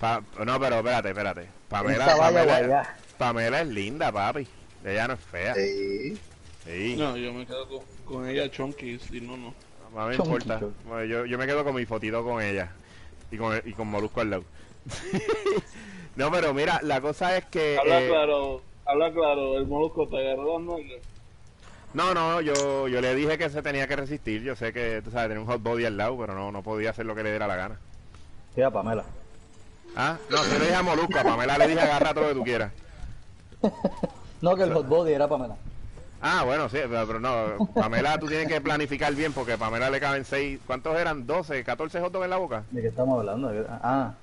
Pa- 0.00 0.22
no, 0.46 0.58
pero 0.58 0.76
espérate, 0.76 1.08
espérate. 1.10 1.46
Pamela, 1.68 2.86
Pamela, 3.18 3.60
es 3.60 3.68
linda, 3.68 4.10
papi. 4.10 4.48
Ella 4.82 5.08
no 5.08 5.12
es 5.14 5.20
fea. 5.20 5.54
sí. 5.56 6.18
Sí. 6.64 6.96
No, 6.98 7.16
yo 7.18 7.34
me 7.34 7.44
quedo 7.46 7.68
con, 7.68 7.80
con 8.06 8.26
ella 8.28 8.50
chonky, 8.50 8.98
si 8.98 9.20
no, 9.20 9.36
no. 9.36 9.52
No 9.94 10.06
me 10.06 10.16
Chonky, 10.16 10.32
importa. 10.32 10.58
chonky. 10.60 11.08
Yo, 11.08 11.26
yo 11.26 11.36
me 11.36 11.46
quedo 11.46 11.64
con 11.64 11.74
mi 11.74 11.84
fotito 11.84 12.24
con 12.24 12.40
ella. 12.42 12.70
Y 13.30 13.36
con, 13.36 13.60
y 13.64 13.72
con 13.72 13.88
Molusco 13.88 14.20
al 14.22 14.30
lado. 14.30 14.44
no, 16.16 16.30
pero 16.30 16.54
mira, 16.54 16.80
la 16.82 17.00
cosa 17.00 17.36
es 17.36 17.44
que. 17.46 17.78
Habla 17.78 18.02
eh, 18.02 18.08
claro, 18.08 18.62
habla 18.86 19.12
claro, 19.12 19.58
el 19.58 19.66
molusco 19.66 20.08
te 20.08 20.18
agarró 20.18 20.58
las 20.58 20.68
nalgas. 20.68 21.00
No, 21.92 22.14
no, 22.14 22.40
yo, 22.40 22.86
yo 22.86 23.00
le 23.00 23.14
dije 23.14 23.36
que 23.36 23.50
se 23.50 23.62
tenía 23.62 23.88
que 23.88 23.96
resistir. 23.96 24.42
Yo 24.42 24.54
sé 24.54 24.72
que, 24.72 25.02
tú 25.02 25.10
sabes, 25.10 25.28
tenía 25.28 25.42
un 25.42 25.48
hot 25.48 25.62
body 25.62 25.86
al 25.86 25.96
lado, 25.96 26.16
pero 26.18 26.34
no, 26.34 26.52
no 26.52 26.62
podía 26.62 26.90
hacer 26.90 27.04
lo 27.04 27.14
que 27.16 27.24
le 27.24 27.30
diera 27.30 27.48
la 27.48 27.56
gana. 27.56 27.80
Mira, 28.54 28.70
Pamela. 28.70 29.04
Ah, 29.96 30.16
no, 30.30 30.36
yo 30.36 30.58
le 30.58 30.66
dije 30.66 30.74
a 30.74 30.82
Molusco, 30.82 31.18
a 31.18 31.24
Pamela 31.24 31.58
le 31.58 31.66
dije 31.66 31.80
agarra 31.80 32.14
todo 32.14 32.22
lo 32.24 32.28
que 32.28 32.34
tú 32.36 32.44
quieras. 32.44 32.72
No, 34.40 34.56
que 34.56 34.62
el 34.62 34.72
hot 34.72 34.88
body 34.88 35.12
era 35.12 35.28
Pamela. 35.28 35.54
Ah, 36.22 36.44
bueno, 36.44 36.68
sí, 36.70 36.78
pero, 36.88 37.06
pero 37.06 37.20
no, 37.20 37.66
Pamela 37.74 38.18
tú 38.18 38.26
tienes 38.26 38.48
que 38.48 38.60
planificar 38.62 39.14
bien 39.14 39.34
porque 39.34 39.52
a 39.52 39.58
Pamela 39.58 39.90
le 39.90 40.00
caben 40.00 40.24
seis, 40.24 40.58
¿cuántos 40.66 40.98
eran? 40.98 41.26
¿12, 41.26 41.62
14 41.62 42.00
hot 42.00 42.10
dogs 42.10 42.24
en 42.24 42.30
la 42.30 42.38
boca? 42.38 42.64
¿De 42.70 42.80
qué 42.80 42.88
estamos 42.88 43.18
hablando? 43.18 43.52
Ah, 43.68 44.14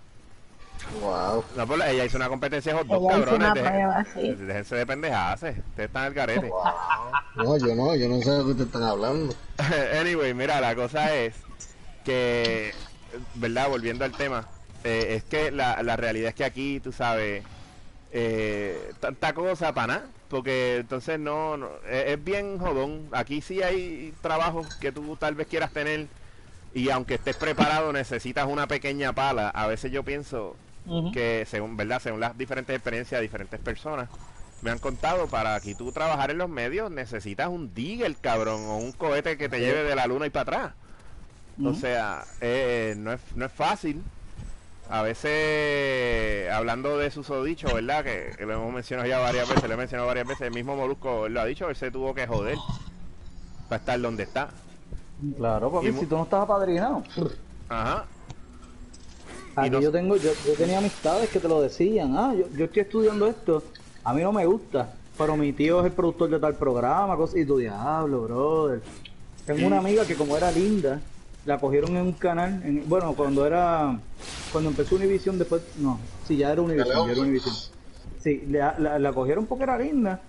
Wow. 1.01 1.43
No, 1.55 1.67
pues 1.67 1.81
ella 1.87 2.05
hizo 2.05 2.17
una 2.17 2.29
competencia 2.29 2.73
de 2.73 2.79
hot 2.79 2.87
cabrones. 3.09 3.49
dejen- 3.53 3.53
prueba, 3.69 4.05
sí. 4.13 4.33
Déjense 4.33 4.75
de 4.75 4.85
pendejaces, 4.85 5.57
ustedes 5.57 5.87
están 5.87 6.03
al 6.05 6.13
garete. 6.13 6.49
No, 7.35 7.57
yo 7.57 7.75
no, 7.75 7.95
yo 7.95 8.07
no 8.09 8.21
sé 8.21 8.31
de 8.31 8.37
qué 8.43 8.49
ustedes 8.51 8.67
están 8.67 8.83
hablando. 8.83 9.33
anyway, 9.99 10.33
mira, 10.33 10.61
la 10.61 10.75
cosa 10.75 11.13
es 11.15 11.33
que, 12.05 12.73
¿verdad? 13.35 13.69
Volviendo 13.69 14.05
al 14.05 14.11
tema, 14.13 14.47
eh, 14.83 15.15
es 15.17 15.23
que 15.23 15.51
la, 15.51 15.81
la 15.83 15.95
realidad 15.97 16.29
es 16.29 16.35
que 16.35 16.45
aquí, 16.45 16.79
tú 16.79 16.91
sabes, 16.91 17.43
eh, 18.11 18.91
tanta 18.99 19.33
cosa 19.33 19.73
para 19.73 19.87
nada, 19.95 20.05
porque 20.29 20.77
entonces 20.77 21.19
no, 21.19 21.57
no- 21.57 21.69
es, 21.89 22.11
es 22.11 22.23
bien 22.23 22.57
jodón. 22.59 23.07
Aquí 23.11 23.41
sí 23.41 23.61
hay 23.61 24.13
trabajos 24.21 24.73
que 24.75 24.91
tú 24.91 25.15
tal 25.17 25.35
vez 25.35 25.47
quieras 25.47 25.71
tener 25.71 26.07
y 26.73 26.89
aunque 26.89 27.15
estés 27.15 27.35
preparado 27.35 27.91
necesitas 27.91 28.45
una 28.47 28.67
pequeña 28.67 29.13
pala. 29.13 29.49
A 29.49 29.67
veces 29.67 29.91
yo 29.91 30.03
pienso 30.03 30.55
Que 31.11 31.45
según 31.45 31.75
verdad 31.77 31.99
según 32.01 32.19
las 32.21 32.37
diferentes 32.37 32.75
experiencias 32.75 33.19
de 33.19 33.23
diferentes 33.23 33.59
personas 33.59 34.09
me 34.61 34.71
han 34.71 34.79
contado 34.79 35.27
para 35.27 35.53
aquí 35.55 35.75
tú 35.75 35.91
trabajar 35.91 36.31
en 36.31 36.37
los 36.39 36.49
medios 36.49 36.89
necesitas 36.89 37.47
un 37.49 37.73
digger 37.73 38.15
cabrón 38.17 38.61
o 38.65 38.77
un 38.77 38.91
cohete 38.91 39.37
que 39.37 39.49
te 39.49 39.59
lleve 39.59 39.83
de 39.83 39.95
la 39.95 40.07
luna 40.07 40.25
y 40.25 40.29
para 40.29 40.41
atrás. 40.43 40.73
O 41.63 41.73
sea 41.73 42.25
eh, 42.41 42.95
no 42.97 43.11
es 43.13 43.19
no 43.35 43.45
es 43.45 43.51
fácil. 43.51 44.01
A 44.89 45.01
veces 45.01 46.49
hablando 46.51 46.97
de 46.97 47.11
susodicho 47.11 47.73
verdad 47.73 48.03
que, 48.05 48.33
que 48.37 48.45
lo 48.45 48.53
hemos 48.53 48.73
mencionado 48.73 49.07
ya 49.09 49.19
varias 49.19 49.47
veces 49.49 49.67
lo 49.67 49.73
he 49.73 49.77
mencionado 49.77 50.07
varias 50.07 50.25
veces 50.27 50.47
el 50.47 50.53
mismo 50.53 50.75
Molusco 50.77 51.27
lo 51.27 51.41
ha 51.41 51.45
dicho 51.45 51.69
él 51.69 51.75
se 51.75 51.91
tuvo 51.91 52.13
que 52.15 52.25
joder 52.25 52.57
para 53.67 53.79
estar 53.79 53.99
donde 53.99 54.23
está. 54.23 54.49
Claro, 55.35 55.81
Y 55.83 55.91
mu- 55.91 55.99
si 55.99 56.05
tú 56.05 56.15
no 56.15 56.23
estás 56.23 56.41
apadrinado. 56.43 57.03
ajá 57.69 58.05
Aquí 59.57 59.69
no- 59.71 59.79
yo 59.81 59.91
tengo, 59.91 60.15
yo, 60.17 60.31
yo 60.45 60.53
tenía 60.53 60.77
amistades 60.77 61.29
que 61.29 61.39
te 61.39 61.47
lo 61.47 61.61
decían, 61.61 62.15
ah, 62.15 62.33
yo, 62.37 62.45
yo 62.55 62.65
estoy 62.65 62.81
estudiando 62.83 63.25
esto, 63.27 63.63
a 64.03 64.13
mí 64.13 64.21
no 64.21 64.31
me 64.31 64.45
gusta, 64.45 64.93
pero 65.17 65.35
mi 65.35 65.51
tío 65.51 65.79
es 65.79 65.87
el 65.87 65.91
productor 65.93 66.29
de 66.29 66.39
tal 66.39 66.53
programa, 66.55 67.15
cosas, 67.17 67.37
y 67.37 67.45
tu 67.45 67.57
diablo, 67.57 68.21
brother. 68.23 68.81
Tengo 69.47 69.65
una 69.65 69.79
amiga 69.79 70.05
que 70.05 70.13
como 70.13 70.37
era 70.37 70.51
linda, 70.51 71.01
la 71.45 71.57
cogieron 71.59 71.97
en 71.97 72.03
un 72.03 72.11
canal, 72.11 72.61
en- 72.63 72.87
bueno, 72.87 73.13
cuando 73.15 73.47
era, 73.47 73.99
cuando 74.51 74.69
empezó 74.69 74.95
Univision 74.95 75.39
después, 75.39 75.63
no, 75.79 75.99
sí, 76.27 76.37
ya 76.37 76.51
era 76.51 76.61
Univision, 76.61 77.07
ya 77.07 77.11
era 77.13 77.21
Univision. 77.21 77.55
Sí, 78.19 78.43
la, 78.49 78.75
la, 78.77 78.99
la 78.99 79.11
cogieron 79.13 79.47
porque 79.47 79.63
era 79.63 79.79
linda, 79.79 80.21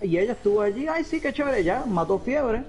y 0.00 0.16
ella 0.16 0.32
estuvo 0.32 0.62
allí, 0.62 0.86
ay 0.88 1.04
sí, 1.04 1.20
qué 1.20 1.30
chévere, 1.32 1.62
ya, 1.62 1.84
mató 1.86 2.18
fiebre. 2.18 2.64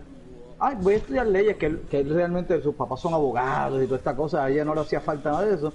Ay, 0.66 0.78
voy 0.80 0.94
a 0.94 0.98
estudiar 0.98 1.28
leyes, 1.28 1.58
que, 1.58 1.78
que 1.92 2.04
realmente 2.04 2.62
sus 2.62 2.74
papás 2.74 3.02
son 3.02 3.14
abogados 3.14 3.84
y 3.84 3.86
toda 3.86 3.98
esta 3.98 4.16
cosa, 4.16 4.46
a 4.46 4.50
ella 4.50 4.64
no 4.64 4.74
le 4.74 4.80
hacía 4.80 5.02
falta 5.02 5.32
nada 5.32 5.46
de 5.46 5.56
eso. 5.56 5.74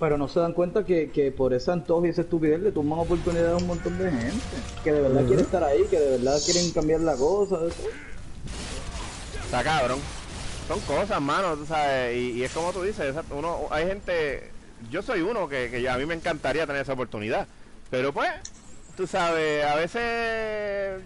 Pero 0.00 0.18
no 0.18 0.26
se 0.26 0.40
dan 0.40 0.54
cuenta 0.54 0.84
que, 0.84 1.10
que 1.12 1.30
por 1.30 1.54
ese 1.54 1.70
antojo 1.70 2.04
y 2.04 2.08
esa 2.08 2.22
estupidez 2.22 2.58
le 2.60 2.72
toman 2.72 2.98
oportunidades 2.98 3.52
a 3.52 3.56
un 3.56 3.68
montón 3.68 3.96
de 3.96 4.10
gente 4.10 4.40
que 4.82 4.92
de 4.92 5.02
verdad 5.02 5.24
quiere 5.24 5.42
estar 5.42 5.62
ahí, 5.62 5.84
que 5.88 6.00
de 6.00 6.18
verdad 6.18 6.40
quieren 6.44 6.68
cambiar 6.72 7.00
la 7.02 7.14
cosa. 7.14 7.58
eso. 7.64 7.82
Está 9.44 9.62
cabrón. 9.62 10.00
Son 10.66 10.80
cosas, 10.80 11.20
mano, 11.20 11.56
tú 11.56 11.64
sabes, 11.66 12.16
y, 12.16 12.32
y 12.32 12.42
es 12.42 12.50
como 12.50 12.72
tú 12.72 12.82
dices, 12.82 13.06
esa- 13.06 13.24
uno, 13.30 13.68
hay 13.70 13.86
gente, 13.86 14.50
yo 14.90 15.00
soy 15.00 15.20
uno 15.22 15.48
que, 15.48 15.70
que 15.70 15.88
a 15.88 15.96
mí 15.96 16.06
me 16.06 16.14
encantaría 16.14 16.66
tener 16.66 16.82
esa 16.82 16.92
oportunidad, 16.94 17.46
pero 17.88 18.12
pues, 18.12 18.28
tú 18.96 19.06
sabes, 19.06 19.64
a 19.64 19.76
veces, 19.76 20.02
eh, 20.02 20.98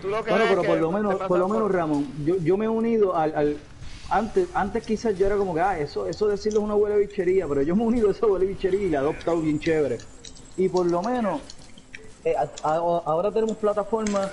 tú 0.00 0.08
lo 0.08 0.24
que 0.24 0.30
Bueno, 0.30 0.44
pero 0.48 0.62
por 0.62 0.78
lo 0.78 0.90
menos, 0.92 1.14
por 1.16 1.38
lo 1.38 1.46
por- 1.46 1.56
menos 1.56 1.72
Ramón, 1.72 2.06
yo, 2.24 2.36
yo 2.38 2.56
me 2.56 2.64
he 2.66 2.68
unido 2.68 3.16
al, 3.16 3.34
al 3.34 3.56
antes, 4.10 4.48
antes 4.54 4.84
quizás 4.84 5.16
yo 5.16 5.26
era 5.26 5.36
como 5.36 5.54
que 5.54 5.60
ah, 5.60 5.78
eso, 5.78 6.06
eso 6.06 6.26
decirlo 6.26 6.60
es 6.60 6.64
una 6.64 6.74
huele 6.74 6.96
bichería, 6.98 7.46
pero 7.46 7.62
yo 7.62 7.76
me 7.76 7.84
he 7.84 7.86
unido 7.86 8.08
a 8.08 8.12
esa 8.12 8.26
huele 8.26 8.46
bichería 8.46 8.80
y 8.80 8.90
la 8.90 8.98
he 8.98 9.00
adoptado 9.00 9.40
bien 9.40 9.60
chévere. 9.60 9.98
Y 10.56 10.68
por 10.68 10.86
lo 10.86 11.00
menos 11.02 11.40
eh, 12.24 12.34
a- 12.36 12.68
a- 12.68 12.76
ahora 13.06 13.30
tenemos 13.30 13.56
plataformas, 13.56 14.30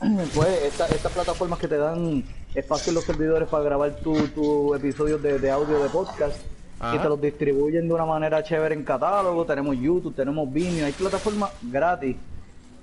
pues 0.34 0.48
esta- 0.64 0.86
estas 0.88 1.12
plataformas 1.12 1.58
que 1.58 1.68
te 1.68 1.76
dan 1.76 2.24
espacio 2.54 2.90
en 2.90 2.94
los 2.96 3.04
servidores 3.04 3.48
para 3.48 3.64
grabar 3.64 3.96
tus 3.96 4.32
tu 4.34 4.74
episodios 4.74 5.22
de, 5.22 5.38
de 5.38 5.50
audio 5.50 5.82
de 5.82 5.88
podcast 5.88 6.36
y 6.36 6.84
Ajá. 6.84 7.02
te 7.02 7.08
los 7.08 7.20
distribuyen 7.20 7.86
de 7.88 7.94
una 7.94 8.04
manera 8.04 8.42
chévere 8.42 8.74
en 8.74 8.82
catálogo, 8.82 9.44
tenemos 9.44 9.76
YouTube, 9.76 10.14
tenemos 10.14 10.52
Vimeo, 10.52 10.84
hay 10.86 10.92
plataformas 10.92 11.50
gratis. 11.62 12.16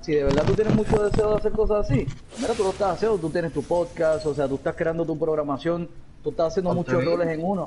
Si 0.10 0.16
de 0.16 0.24
verdad 0.24 0.44
tú 0.44 0.56
tienes 0.56 0.74
mucho 0.74 1.04
deseo 1.04 1.30
de 1.30 1.36
hacer 1.36 1.52
cosas 1.52 1.86
así, 1.88 2.08
mira, 2.40 2.56
tú 2.56 2.64
lo 2.64 2.72
estás 2.72 2.94
haciendo, 2.96 3.20
tú 3.20 3.30
tienes 3.30 3.54
tu 3.54 3.62
podcast, 3.62 4.26
o 4.26 4.34
sea, 4.34 4.48
tú 4.48 4.56
estás 4.56 4.76
creando 4.76 5.06
tu 5.06 5.16
programación, 5.20 5.88
tú 6.24 6.32
estás 6.32 6.48
haciendo 6.48 6.74
muchos 6.74 7.06
roles 7.06 7.28
en 7.28 7.44
uno, 7.46 7.66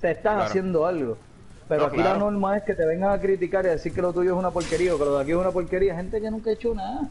te 0.00 0.12
estás 0.12 0.32
Claro. 0.32 0.42
haciendo 0.44 0.86
algo. 0.86 1.18
Pero 1.68 1.82
No, 1.82 1.86
aquí 1.88 1.96
claro. 1.96 2.12
la 2.14 2.18
norma 2.18 2.56
es 2.56 2.62
que 2.62 2.74
te 2.74 2.86
vengan 2.86 3.10
a 3.12 3.20
criticar 3.20 3.66
y 3.66 3.68
a 3.68 3.72
decir 3.72 3.92
que 3.92 4.00
lo 4.00 4.10
tuyo 4.14 4.32
es 4.32 4.38
una 4.38 4.50
porquería 4.50 4.94
o 4.94 4.98
que 4.98 5.04
lo 5.04 5.16
de 5.16 5.22
aquí 5.22 5.32
es 5.32 5.36
una 5.36 5.50
porquería. 5.50 5.94
Gente 5.94 6.18
que 6.18 6.30
nunca 6.30 6.48
ha 6.48 6.52
hecho 6.54 6.74
nada. 6.74 7.10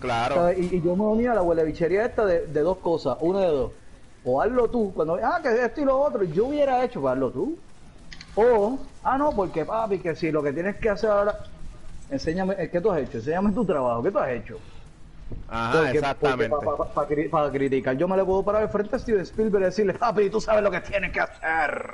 Claro. 0.00 0.52
Y, 0.54 0.76
y 0.76 0.80
yo 0.80 0.96
me 0.96 1.04
uní 1.04 1.26
a 1.26 1.34
la 1.34 1.42
huelebichería 1.42 2.06
esta 2.06 2.24
de, 2.24 2.46
de 2.46 2.60
dos 2.60 2.78
cosas. 2.78 3.18
Una 3.20 3.40
de 3.40 3.48
dos. 3.48 3.72
O 4.24 4.40
hazlo 4.40 4.68
tú. 4.70 4.90
Cuando, 4.94 5.18
ah, 5.22 5.38
que 5.42 5.50
esto 5.66 5.82
y 5.82 5.84
lo 5.84 5.98
otro. 6.00 6.24
Yo 6.24 6.46
hubiera 6.46 6.82
hecho, 6.82 7.02
pues 7.02 7.12
hazlo 7.12 7.30
tú. 7.30 7.58
O, 8.36 8.78
ah, 9.04 9.18
no, 9.18 9.32
porque 9.32 9.66
papi, 9.66 9.98
que 9.98 10.16
si 10.16 10.30
lo 10.30 10.42
que 10.42 10.54
tienes 10.54 10.76
que 10.76 10.88
hacer 10.88 11.10
ahora. 11.10 11.38
Enséñame, 12.10 12.54
eh, 12.58 12.70
¿qué 12.70 12.80
tú 12.80 12.90
has 12.90 13.00
hecho? 13.00 13.18
Enséñame 13.18 13.52
tu 13.52 13.64
trabajo. 13.64 14.02
¿Qué 14.02 14.10
tú 14.10 14.18
has 14.18 14.30
hecho? 14.30 14.58
ajá, 15.50 15.90
exactamente. 15.92 16.56
Para 17.30 17.50
criticar, 17.50 17.96
yo 17.96 18.08
me 18.08 18.16
le 18.16 18.24
puedo 18.24 18.42
parar 18.42 18.62
al 18.62 18.68
frente 18.70 18.96
a 18.96 18.98
Steven 18.98 19.20
Spielberg 19.22 19.62
y 19.62 19.66
decirle, 19.66 19.94
papi, 19.94 20.30
tú 20.30 20.40
sabes 20.40 20.62
lo 20.62 20.70
que 20.70 20.80
tienes 20.80 21.12
que 21.12 21.20
hacer. 21.20 21.90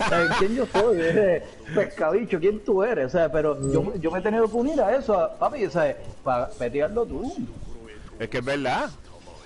O 0.00 0.08
sea, 0.08 0.36
¿Quién 0.38 0.56
yo 0.56 0.66
soy? 0.66 0.98
Eh, 1.00 1.42
Pescadicho, 1.74 2.38
¿quién 2.40 2.64
tú 2.64 2.82
eres? 2.82 3.06
O 3.06 3.08
sea, 3.10 3.30
pero 3.30 3.56
yo, 3.72 3.94
yo 3.96 4.10
me 4.10 4.18
he 4.18 4.22
tenido 4.22 4.48
que 4.48 4.56
unir 4.56 4.80
a 4.80 4.96
eso, 4.96 5.18
a- 5.18 5.34
papi, 5.36 5.64
o 5.64 5.70
sea, 5.70 5.96
para 6.24 6.48
petearlo 6.48 7.04
tú. 7.06 7.34
Es 8.18 8.28
que 8.28 8.38
es 8.38 8.44
verdad. 8.44 8.90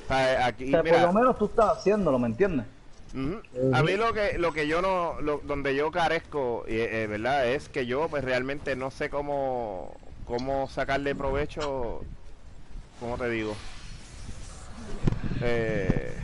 O 0.05 0.09
sea, 0.09 0.47
aquí, 0.47 0.69
O 0.69 0.71
sea, 0.71 0.83
mira, 0.83 0.97
por 0.99 1.07
lo 1.09 1.13
menos 1.21 1.39
tú 1.39 1.45
estás 1.47 1.79
haciéndolo, 1.79 2.19
¿me 2.19 2.29
entiendes? 2.29 2.67
A 3.73 3.83
mí 3.83 3.97
lo 3.97 4.13
que 4.13 4.39
lo 4.39 4.53
que 4.53 4.67
yo 4.67 4.83
no 4.83 5.21
lo- 5.21 5.41
donde 5.45 5.75
yo 5.75 5.91
carezco 5.91 6.65
y, 6.69 6.77
eh, 6.77 7.07
verdad 7.07 7.49
es 7.49 7.69
que 7.69 7.87
yo 7.87 8.09
pues 8.09 8.25
realmente 8.25 8.77
no 8.77 8.91
sé 8.91 9.11
cómo 9.11 9.95
cómo 10.25 10.69
sacarle 10.69 11.15
provecho 11.15 12.05
cómo 13.01 13.17
te 13.19 13.29
digo 13.31 13.55
eh, 15.41 16.17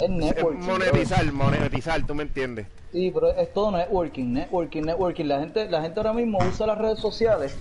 Es 0.00 0.10
eh, 0.10 0.10
networking. 0.10 0.60
monetizar 0.60 1.32
monetizar 1.32 2.06
tú 2.06 2.14
me 2.14 2.22
entiendes. 2.24 2.66
Sí, 2.92 3.10
pero 3.12 3.28
es 3.36 3.52
todo 3.52 3.70
networking, 3.70 4.32
networking, 4.32 4.82
networking. 4.84 5.24
La 5.26 5.40
gente, 5.40 5.68
la 5.68 5.82
gente 5.82 6.00
ahora 6.00 6.12
mismo 6.12 6.38
usa 6.44 6.66
las 6.66 6.78
redes 6.78 6.98
sociales 6.98 7.52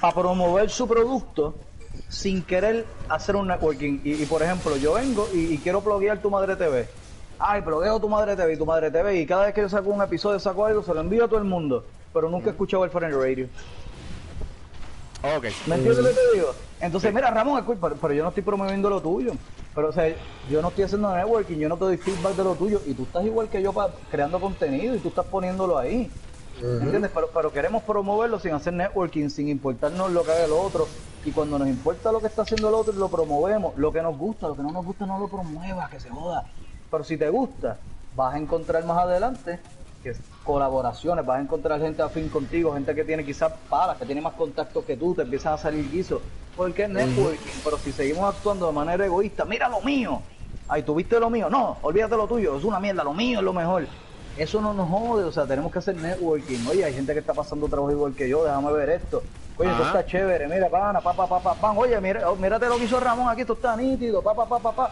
para 0.00 0.14
promover 0.14 0.70
su 0.70 0.88
producto 0.88 1.56
sin 2.08 2.44
querer 2.44 2.86
hacer 3.08 3.36
un 3.36 3.48
networking. 3.48 4.00
Y, 4.04 4.22
y, 4.22 4.26
por 4.26 4.42
ejemplo, 4.42 4.76
yo 4.76 4.94
vengo 4.94 5.30
y, 5.32 5.54
y 5.54 5.60
quiero 5.60 5.82
bloguear 5.82 6.22
tu 6.22 6.30
madre 6.30 6.56
TV. 6.56 6.88
Ay, 7.38 7.60
blogueo 7.60 8.00
tu 8.00 8.08
madre 8.08 8.34
TV 8.36 8.54
y 8.54 8.56
tu 8.56 8.66
madre 8.66 8.90
TV. 8.90 9.20
Y 9.20 9.26
cada 9.26 9.46
vez 9.46 9.54
que 9.54 9.60
yo 9.60 9.68
saco 9.68 9.90
un 9.90 10.02
episodio, 10.02 10.38
saco 10.40 10.64
algo, 10.64 10.82
se 10.82 10.92
lo 10.92 11.00
envío 11.00 11.24
a 11.24 11.28
todo 11.28 11.38
el 11.38 11.44
mundo. 11.44 11.84
Pero 12.12 12.28
nunca 12.28 12.48
he 12.48 12.50
escuchado 12.50 12.84
el 12.84 12.90
Foreign 12.90 13.12
Radio. 13.12 13.48
ok 15.22 15.44
¿Me 15.66 15.74
entiendes 15.76 15.98
lo 15.98 16.08
que 16.08 16.14
te 16.14 16.34
digo? 16.34 16.48
Entonces, 16.80 17.12
mira, 17.12 17.30
Ramón, 17.30 17.64
pero, 17.80 17.96
pero 18.00 18.14
yo 18.14 18.22
no 18.22 18.28
estoy 18.30 18.42
promoviendo 18.42 18.88
lo 18.90 19.00
tuyo. 19.00 19.32
Pero, 19.74 19.88
o 19.88 19.92
sea, 19.92 20.12
yo 20.50 20.62
no 20.62 20.68
estoy 20.68 20.84
haciendo 20.84 21.14
networking, 21.14 21.56
yo 21.58 21.68
no 21.68 21.76
te 21.76 21.84
doy 21.84 21.96
feedback 21.96 22.34
de 22.34 22.44
lo 22.44 22.54
tuyo. 22.54 22.80
Y 22.86 22.94
tú 22.94 23.02
estás 23.04 23.24
igual 23.24 23.48
que 23.48 23.62
yo 23.62 23.72
pa- 23.72 23.90
creando 24.10 24.40
contenido 24.40 24.94
y 24.94 24.98
tú 24.98 25.08
estás 25.08 25.26
poniéndolo 25.26 25.78
ahí. 25.78 26.10
¿Entiendes? 26.60 27.12
Pero, 27.14 27.28
pero 27.32 27.52
queremos 27.52 27.84
promoverlo 27.84 28.40
sin 28.40 28.52
hacer 28.52 28.72
networking, 28.72 29.28
sin 29.28 29.48
importarnos 29.48 30.10
lo 30.10 30.24
que 30.24 30.32
haga 30.32 30.44
el 30.44 30.52
otro. 30.52 30.88
Y 31.24 31.30
cuando 31.30 31.56
nos 31.58 31.68
importa 31.68 32.10
lo 32.10 32.18
que 32.20 32.26
está 32.26 32.42
haciendo 32.42 32.68
el 32.68 32.74
otro, 32.74 32.92
lo 32.94 33.08
promovemos. 33.08 33.76
Lo 33.76 33.92
que 33.92 34.02
nos 34.02 34.16
gusta, 34.18 34.48
lo 34.48 34.56
que 34.56 34.62
no 34.62 34.72
nos 34.72 34.84
gusta, 34.84 35.06
no 35.06 35.18
lo 35.20 35.28
promuevas, 35.28 35.88
que 35.90 36.00
se 36.00 36.10
joda. 36.10 36.44
Pero 36.90 37.04
si 37.04 37.16
te 37.16 37.28
gusta, 37.28 37.78
vas 38.14 38.34
a 38.34 38.38
encontrar 38.38 38.84
más 38.84 38.98
adelante 38.98 39.60
que 40.02 40.10
es 40.10 40.20
colaboraciones, 40.44 41.26
vas 41.26 41.38
a 41.38 41.42
encontrar 41.42 41.80
gente 41.80 42.02
afín 42.02 42.28
contigo, 42.28 42.72
gente 42.72 42.94
que 42.94 43.04
tiene 43.04 43.24
quizás 43.24 43.52
palas, 43.68 43.96
que 43.98 44.06
tiene 44.06 44.20
más 44.20 44.34
contactos 44.34 44.84
que 44.84 44.96
tú, 44.96 45.14
te 45.14 45.22
empiezan 45.22 45.54
a 45.54 45.58
salir 45.58 45.90
guisos. 45.90 46.22
Porque 46.56 46.84
es 46.84 46.90
networking, 46.90 47.60
pero 47.64 47.78
si 47.78 47.92
seguimos 47.92 48.34
actuando 48.34 48.66
de 48.66 48.72
manera 48.72 49.04
egoísta, 49.04 49.44
mira 49.44 49.68
lo 49.68 49.80
mío. 49.80 50.20
Ay, 50.68 50.82
¿tuviste 50.82 51.18
lo 51.18 51.30
mío? 51.30 51.48
No, 51.50 51.78
olvídate 51.82 52.16
lo 52.16 52.26
tuyo, 52.26 52.56
es 52.56 52.64
una 52.64 52.80
mierda, 52.80 53.04
lo 53.04 53.14
mío 53.14 53.38
es 53.38 53.44
lo 53.44 53.52
mejor. 53.52 53.86
Eso 54.36 54.60
no 54.60 54.72
nos 54.72 54.88
jode, 54.88 55.24
o 55.24 55.32
sea, 55.32 55.46
tenemos 55.46 55.72
que 55.72 55.80
hacer 55.80 55.96
networking. 55.96 56.66
Oye, 56.68 56.84
hay 56.84 56.94
gente 56.94 57.12
que 57.12 57.18
está 57.20 57.34
pasando 57.34 57.68
trabajo 57.68 57.90
igual 57.90 58.14
que 58.14 58.28
yo, 58.28 58.44
déjame 58.44 58.72
ver 58.72 58.90
esto. 58.90 59.22
Oye, 59.56 59.70
esto 59.70 59.82
está 59.84 60.06
chévere, 60.06 60.46
mira, 60.46 60.68
pana, 60.68 61.00
pa, 61.00 61.12
pa, 61.12 61.26
pa, 61.26 61.40
pa, 61.40 61.54
pan. 61.54 61.76
Oye, 61.76 62.00
mira, 62.00 62.30
oh, 62.30 62.36
mírate 62.36 62.66
lo 62.66 62.76
que 62.76 62.84
hizo 62.84 63.00
Ramón 63.00 63.28
aquí, 63.28 63.40
esto 63.40 63.54
está 63.54 63.76
nítido, 63.76 64.22
pa, 64.22 64.34
pa, 64.34 64.46
pa, 64.46 64.58
pa, 64.60 64.72
pa. 64.72 64.90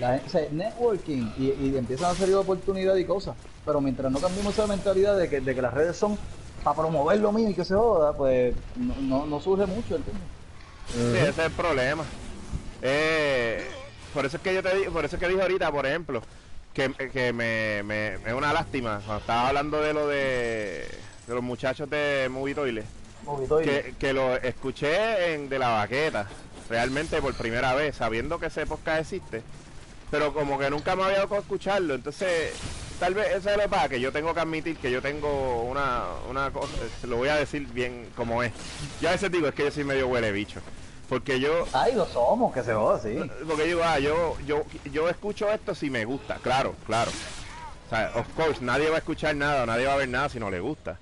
La 0.00 0.10
gente, 0.12 0.26
o 0.26 0.30
sea, 0.30 0.46
networking 0.50 1.30
y, 1.38 1.44
y 1.52 1.74
empiezan 1.76 2.10
a 2.10 2.14
salir 2.14 2.34
oportunidades 2.34 3.02
y 3.02 3.06
cosas. 3.06 3.34
Pero 3.64 3.80
mientras 3.80 4.12
no 4.12 4.18
cambiemos 4.20 4.52
esa 4.54 4.66
mentalidad 4.66 5.16
de 5.18 5.28
que, 5.28 5.40
de 5.40 5.54
que 5.54 5.62
las 5.62 5.72
redes 5.74 5.96
son 5.96 6.18
para 6.62 6.76
promover 6.76 7.18
lo 7.20 7.32
mío 7.32 7.48
y 7.48 7.54
que 7.54 7.64
se 7.64 7.74
joda, 7.74 8.12
pues 8.12 8.54
no, 8.76 8.94
no, 9.00 9.26
no 9.26 9.40
surge 9.40 9.66
mucho, 9.66 9.96
¿entiendes? 9.96 10.24
Sí, 10.92 11.16
ese 11.18 11.28
es 11.28 11.38
el 11.38 11.50
problema. 11.52 12.04
Eh, 12.82 13.64
por 14.12 14.26
eso 14.26 14.36
es 14.36 14.42
que 14.42 14.54
yo 14.54 14.62
te 14.62 14.74
di- 14.76 14.84
por 14.84 15.04
eso 15.04 15.16
es 15.16 15.20
que 15.20 15.28
dije 15.28 15.42
ahorita, 15.42 15.70
por 15.72 15.86
ejemplo, 15.86 16.22
que, 16.74 16.92
que 17.12 17.32
me, 17.32 17.82
me- 17.82 18.18
me 18.18 18.30
es 18.30 18.34
una 18.36 18.52
lástima 18.52 19.00
cuando 19.04 19.20
estaba 19.20 19.48
hablando 19.48 19.80
de 19.80 19.92
lo 19.94 20.06
de, 20.08 20.86
de 21.26 21.34
los 21.34 21.42
muchachos 21.42 21.88
de 21.90 22.28
Movie 22.30 22.54
Toilet, 22.54 22.84
que, 23.64 23.94
que 23.98 24.12
lo 24.12 24.36
escuché 24.36 25.34
en 25.34 25.48
de 25.48 25.58
la 25.58 25.68
baqueta, 25.70 26.28
realmente 26.68 27.20
por 27.22 27.34
primera 27.34 27.74
vez, 27.74 27.96
sabiendo 27.96 28.38
que 28.38 28.46
ese 28.46 28.66
podcast 28.66 29.00
existe, 29.00 29.42
pero 30.10 30.32
como 30.32 30.58
que 30.58 30.70
nunca 30.70 30.94
me 30.96 31.02
había 31.04 31.16
dado 31.16 31.28
con 31.28 31.38
escucharlo, 31.38 31.94
entonces 31.94 32.52
tal 33.00 33.14
vez 33.14 33.28
eso 33.34 33.50
es 33.50 33.56
lo 33.56 33.62
que 33.62 33.68
pasa, 33.68 33.88
que 33.88 34.00
yo 34.00 34.12
tengo 34.12 34.32
que 34.34 34.40
admitir 34.40 34.76
que 34.78 34.90
yo 34.90 35.02
tengo 35.02 35.62
una, 35.62 36.04
una 36.30 36.50
cosa, 36.50 36.72
lo 37.06 37.16
voy 37.16 37.28
a 37.28 37.36
decir 37.36 37.66
bien 37.68 38.08
como 38.16 38.42
es. 38.42 38.52
Yo 39.00 39.08
a 39.08 39.12
veces 39.12 39.30
digo, 39.30 39.48
es 39.48 39.54
que 39.54 39.64
yo 39.64 39.70
soy 39.70 39.84
medio 39.84 40.08
huele 40.08 40.32
bicho, 40.32 40.60
porque 41.08 41.38
yo 41.40 41.66
Ay, 41.72 41.94
lo 41.94 42.06
somos, 42.06 42.52
que 42.54 42.62
se 42.62 42.72
joda, 42.74 42.98
sí. 43.00 43.18
porque 43.46 43.64
digo, 43.64 43.82
ah, 43.84 43.98
yo, 43.98 44.36
yo, 44.46 44.62
yo 44.92 45.08
escucho 45.08 45.50
esto 45.50 45.74
si 45.74 45.90
me 45.90 46.04
gusta, 46.04 46.36
claro, 46.42 46.74
claro. 46.86 47.10
O 47.86 47.88
sea, 47.88 48.10
of 48.16 48.26
course, 48.34 48.60
nadie 48.64 48.88
va 48.88 48.96
a 48.96 48.98
escuchar 48.98 49.36
nada, 49.36 49.64
nadie 49.66 49.86
va 49.86 49.92
a 49.92 49.96
ver 49.96 50.08
nada 50.08 50.28
si 50.28 50.40
no 50.40 50.50
le 50.50 50.58
gusta. 50.60 50.98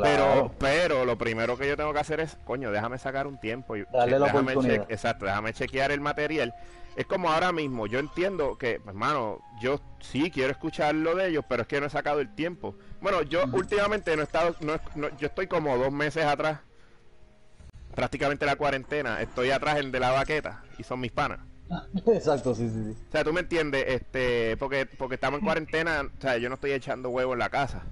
Pero, 0.00 0.24
Claro. 0.24 0.52
pero 0.60 1.04
lo 1.04 1.18
primero 1.18 1.58
que 1.58 1.66
yo 1.66 1.76
tengo 1.76 1.92
que 1.92 1.98
hacer 1.98 2.20
es, 2.20 2.36
coño, 2.44 2.70
déjame 2.70 2.98
sacar 2.98 3.26
un 3.26 3.40
tiempo 3.40 3.74
y 3.76 3.84
Darle 3.92 4.20
la 4.20 4.26
déjame 4.26 4.52
oportunidad. 4.52 4.86
exacto, 4.88 5.24
déjame 5.24 5.52
chequear 5.52 5.90
el 5.90 6.00
material. 6.00 6.54
Es 6.98 7.06
como 7.06 7.30
ahora 7.30 7.52
mismo, 7.52 7.86
yo 7.86 8.00
entiendo 8.00 8.58
que, 8.58 8.80
hermano, 8.84 9.38
yo 9.60 9.80
sí 10.00 10.32
quiero 10.32 10.50
escuchar 10.50 10.96
lo 10.96 11.14
de 11.14 11.28
ellos, 11.28 11.44
pero 11.48 11.62
es 11.62 11.68
que 11.68 11.78
no 11.80 11.86
he 11.86 11.90
sacado 11.90 12.18
el 12.18 12.34
tiempo. 12.34 12.74
Bueno, 13.00 13.22
yo 13.22 13.44
últimamente 13.52 14.16
no 14.16 14.22
he 14.22 14.24
estado, 14.24 14.56
no, 14.58 14.76
yo 15.16 15.28
estoy 15.28 15.46
como 15.46 15.78
dos 15.78 15.92
meses 15.92 16.24
atrás, 16.24 16.58
prácticamente 17.94 18.44
la 18.46 18.56
cuarentena, 18.56 19.22
estoy 19.22 19.52
atrás 19.52 19.78
en 19.78 19.92
de 19.92 20.00
la 20.00 20.10
baqueta 20.10 20.64
y 20.76 20.82
son 20.82 20.98
mis 20.98 21.12
panas. 21.12 21.38
Exacto, 22.06 22.52
sí, 22.52 22.68
sí, 22.68 22.92
sí. 22.92 22.96
O 23.08 23.12
sea, 23.12 23.22
tú 23.22 23.32
me 23.32 23.42
entiendes, 23.42 23.84
este, 23.86 24.56
porque, 24.56 24.86
porque 24.86 25.14
estamos 25.14 25.38
en 25.38 25.44
cuarentena, 25.44 26.02
o 26.02 26.20
sea, 26.20 26.36
yo 26.38 26.48
no 26.48 26.56
estoy 26.56 26.72
echando 26.72 27.10
huevo 27.10 27.32
en 27.32 27.38
la 27.38 27.48
casa. 27.48 27.84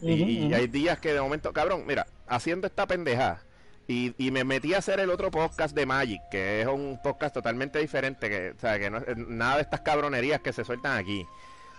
Y, 0.00 0.46
y 0.46 0.54
hay 0.54 0.68
días 0.68 0.98
que 1.00 1.12
de 1.12 1.20
momento, 1.20 1.52
cabrón, 1.52 1.84
mira, 1.86 2.06
haciendo 2.26 2.66
esta 2.66 2.86
pendeja, 2.86 3.42
y, 3.88 4.14
y 4.18 4.30
me 4.30 4.44
metí 4.44 4.74
a 4.74 4.78
hacer 4.78 5.00
el 5.00 5.08
otro 5.08 5.30
podcast 5.30 5.74
de 5.74 5.86
Magic, 5.86 6.20
que 6.30 6.60
es 6.60 6.66
un 6.66 7.00
podcast 7.02 7.34
totalmente 7.34 7.78
diferente, 7.78 8.28
que, 8.28 8.50
o 8.50 8.58
sea, 8.60 8.78
que 8.78 8.90
no 8.90 8.98
es 8.98 9.16
nada 9.16 9.56
de 9.56 9.62
estas 9.62 9.80
cabronerías 9.80 10.42
que 10.42 10.52
se 10.52 10.62
sueltan 10.62 10.98
aquí. 10.98 11.26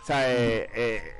O 0.01 0.05
sea, 0.05 0.27
eh, 0.27 0.67
eh, 0.73 1.13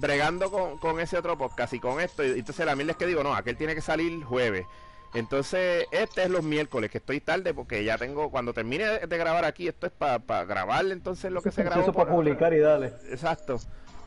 bregando 0.00 0.50
con, 0.50 0.78
con 0.78 0.98
ese 0.98 1.18
otro 1.18 1.36
podcast 1.36 1.74
y 1.74 1.78
con 1.78 2.00
esto, 2.00 2.24
y 2.24 2.38
entonces 2.38 2.64
la 2.64 2.74
mierda 2.74 2.92
es 2.92 2.96
que 2.96 3.06
digo, 3.06 3.22
no, 3.22 3.34
aquel 3.34 3.58
tiene 3.58 3.74
que 3.74 3.82
salir 3.82 4.24
jueves. 4.24 4.64
Entonces, 5.12 5.84
este 5.92 6.22
es 6.22 6.30
los 6.30 6.42
miércoles, 6.42 6.90
que 6.90 6.98
estoy 6.98 7.20
tarde 7.20 7.52
porque 7.52 7.84
ya 7.84 7.98
tengo, 7.98 8.30
cuando 8.30 8.54
termine 8.54 8.84
de, 8.86 9.06
de 9.06 9.18
grabar 9.18 9.44
aquí, 9.44 9.68
esto 9.68 9.86
es 9.86 9.92
para 9.92 10.44
grabar 10.46 10.86
entonces 10.86 11.30
lo 11.30 11.42
que 11.42 11.50
se 11.50 11.62
grabó. 11.64 11.82
Eso 11.82 11.92
para 11.92 12.10
publicar 12.10 12.54
y 12.54 12.60
dale. 12.60 12.94
Exacto. 13.10 13.60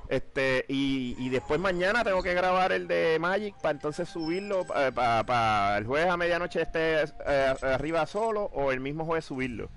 Este, 0.09 0.63
y, 0.69 1.15
y 1.19 1.29
después 1.29 1.59
mañana 1.59 2.03
tengo 2.03 2.23
que 2.23 2.33
grabar 2.33 2.71
el 2.71 2.87
de 2.87 3.17
Magic 3.19 3.55
para 3.61 3.71
entonces 3.73 4.07
subirlo 4.07 4.65
para 4.65 5.77
el 5.77 5.85
jueves 5.85 6.09
a 6.09 6.15
medianoche 6.15 6.61
esté 6.61 7.03
eh, 7.03 7.55
arriba 7.61 8.05
solo 8.05 8.45
o 8.53 8.71
el 8.71 8.79
mismo 8.79 9.05
jueves 9.05 9.25
subirlo. 9.25 9.69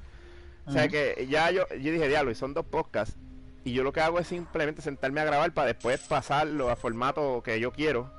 O 0.66 0.72
sea 0.72 0.86
que 0.86 1.26
ya 1.28 1.50
yo, 1.50 1.66
yo 1.68 1.92
dije, 1.92 2.06
diablo, 2.06 2.30
y 2.30 2.36
son 2.36 2.54
dos 2.54 2.64
podcasts. 2.64 3.16
Y 3.64 3.72
yo 3.72 3.82
lo 3.82 3.92
que 3.92 4.00
hago 4.00 4.20
es 4.20 4.28
simplemente 4.28 4.82
sentarme 4.82 5.20
a 5.20 5.24
grabar 5.24 5.52
para 5.52 5.66
después 5.66 6.00
pasarlo 6.00 6.70
a 6.70 6.76
formato 6.76 7.42
que 7.42 7.58
yo 7.58 7.72
quiero 7.72 8.12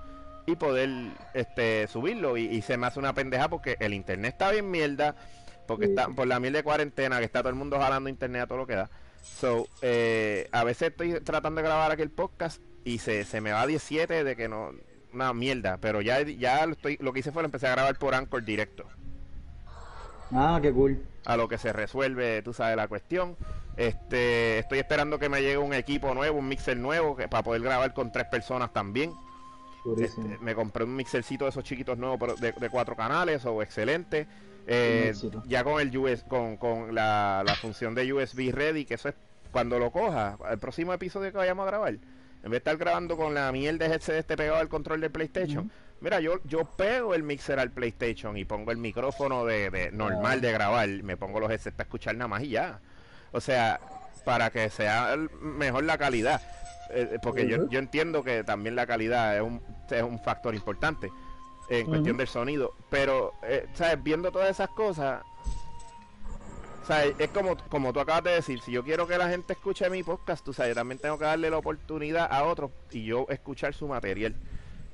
y 0.46 0.56
poder 0.56 0.90
este 1.34 1.88
subirlo. 1.88 2.36
Y, 2.36 2.48
y 2.48 2.62
se 2.62 2.76
me 2.76 2.88
hace 2.88 3.00
una 3.00 3.14
pendeja 3.14 3.48
porque 3.48 3.78
el 3.80 3.94
internet 3.94 4.34
está 4.34 4.52
bien 4.52 4.70
mierda. 4.70 5.16
Porque 5.66 5.86
está 5.86 6.10
por 6.10 6.28
la 6.28 6.42
mierda 6.42 6.58
de 6.58 6.64
cuarentena, 6.64 7.20
que 7.20 7.26
está 7.26 7.40
todo 7.40 7.50
el 7.50 7.56
mundo 7.56 7.80
jalando 7.80 8.10
internet 8.10 8.42
a 8.42 8.48
todo 8.48 8.58
lo 8.58 8.68
que 8.68 8.76
da. 8.76 8.90
So, 9.22 9.68
eh, 9.82 10.48
a 10.52 10.64
veces 10.64 10.90
estoy 10.90 11.20
tratando 11.22 11.62
de 11.62 11.68
grabar 11.68 11.92
aquel 11.92 12.10
podcast 12.10 12.62
y 12.84 13.00
se, 13.00 13.24
se 13.24 13.42
me 13.42 13.52
va 13.52 13.62
a 13.62 13.68
17 13.68 14.24
de 14.24 14.36
que 14.36 14.48
no, 14.48 14.72
una 15.14 15.34
mierda, 15.34 15.78
pero 15.78 16.02
ya, 16.02 16.22
ya 16.24 16.66
lo, 16.66 16.74
estoy, 16.74 16.98
lo 17.02 17.14
que 17.14 17.20
hice 17.20 17.32
fue 17.32 17.42
lo 17.44 17.48
empecé 17.48 17.68
a 17.68 17.72
grabar 17.72 17.98
por 17.98 18.16
Anchor 18.16 18.44
directo, 18.44 18.86
Ah, 20.34 20.60
qué 20.62 20.72
cool. 20.72 21.04
a 21.26 21.38
lo 21.38 21.48
que 21.48 21.58
se 21.58 21.74
resuelve, 21.74 22.42
tú 22.42 22.54
sabes, 22.54 22.78
la 22.78 22.88
cuestión. 22.88 23.36
Este, 23.78 24.60
estoy 24.60 24.80
esperando 24.80 25.20
que 25.20 25.30
me 25.30 25.42
llegue 25.42 25.58
un 25.58 25.74
equipo 25.74 26.14
nuevo, 26.14 26.40
un 26.40 26.48
mixer 26.48 26.78
nuevo, 26.78 27.16
que, 27.16 27.28
para 27.28 27.44
poder 27.44 27.62
grabar 27.62 27.94
con 27.94 28.12
tres 28.12 28.26
personas 28.28 28.72
también. 28.74 29.14
Este, 29.98 30.22
me 30.42 30.54
compré 30.56 30.84
un 30.84 30.96
mixercito 30.96 31.46
de 31.46 31.50
esos 31.50 31.64
chiquitos 31.64 31.98
nuevos 31.98 32.18
pero 32.20 32.36
de, 32.36 32.52
de 32.52 32.70
cuatro 32.70 32.96
canales 32.96 33.46
o 33.46 33.62
excelente. 33.62 34.28
Eh, 34.68 35.14
ya 35.46 35.64
con 35.64 35.82
el 35.82 35.96
US, 35.98 36.24
con, 36.24 36.58
con 36.58 36.94
la, 36.94 37.44
la 37.46 37.56
función 37.56 37.96
de 37.96 38.12
USB 38.14 38.52
ready, 38.54 38.86
que 38.86 38.94
eso 38.94 39.10
es 39.10 39.16
cuando 39.52 39.80
lo 39.80 39.92
coja, 39.92 40.38
el 40.50 40.60
próximo 40.60 40.94
episodio 40.94 41.32
que 41.32 41.38
vayamos 41.38 41.64
a 41.64 41.72
grabar, 41.72 41.94
en 41.94 42.00
vez 42.44 42.52
de 42.52 42.58
estar 42.58 42.78
grabando 42.78 43.18
con 43.18 43.34
la 43.34 43.52
mierda 43.52 43.88
de 43.88 43.94
headset 43.94 44.16
este 44.16 44.38
pegado 44.38 44.60
al 44.60 44.70
control 44.70 45.02
del 45.02 45.12
PlayStation, 45.12 45.72
mira, 46.00 46.20
yo, 46.20 46.40
yo 46.46 46.66
pego 46.66 47.14
el 47.14 47.24
mixer 47.24 47.60
al 47.60 47.72
PlayStation 47.72 48.38
y 48.38 48.46
pongo 48.46 48.72
el 48.72 48.78
micrófono 48.78 49.46
de, 49.46 49.70
de 49.70 49.92
normal 49.92 50.42
de 50.42 50.52
grabar, 50.52 50.88
me 51.04 51.18
pongo 51.18 51.40
los 51.40 51.52
headsets 51.52 51.76
para 51.76 51.88
escuchar 51.88 52.16
nada 52.16 52.28
más 52.28 52.44
y 52.44 52.50
ya. 52.50 52.80
O 53.32 53.42
sea, 53.42 53.80
para 54.26 54.50
que 54.50 54.70
sea 54.70 55.16
mejor 55.42 55.84
la 55.84 55.98
calidad. 55.98 56.42
Eh, 56.94 57.20
porque 57.22 57.48
yo, 57.48 57.70
yo 57.70 57.80
entiendo 57.80 58.24
que 58.24 58.44
también 58.44 58.76
la 58.76 58.86
calidad 58.86 59.36
es 59.36 59.42
un, 59.42 59.62
es 59.90 60.04
un 60.04 60.20
factor 60.20 60.54
importante 60.56 61.10
en 61.80 61.88
cuestión 61.88 62.18
del 62.18 62.28
sonido. 62.28 62.74
Pero, 62.90 63.34
eh, 63.44 63.68
¿sabes? 63.74 64.04
Viendo 64.04 64.32
todas 64.32 64.50
esas 64.50 64.70
cosas, 64.70 65.24
¿sabes? 66.86 67.16
Es 67.18 67.30
como, 67.30 67.56
como 67.70 67.94
tú 67.94 68.00
acabas 68.00 68.24
de 68.24 68.32
decir, 68.32 68.60
si 68.62 68.72
yo 68.72 68.84
quiero 68.84 69.08
que 69.08 69.18
la 69.18 69.30
gente 69.30 69.54
escuche 69.54 69.90
mi 69.90 70.04
podcast, 70.04 70.44
tú 70.44 70.54
sabes, 70.54 70.76
también 70.76 71.00
tengo 71.00 71.18
que 71.18 71.26
darle 71.26 71.50
la 71.50 71.58
oportunidad 71.58 72.28
a 72.30 72.44
otros 72.44 72.72
y 72.92 73.06
yo 73.06 73.26
escuchar 73.30 73.74
su 73.74 73.88
material. 73.88 74.36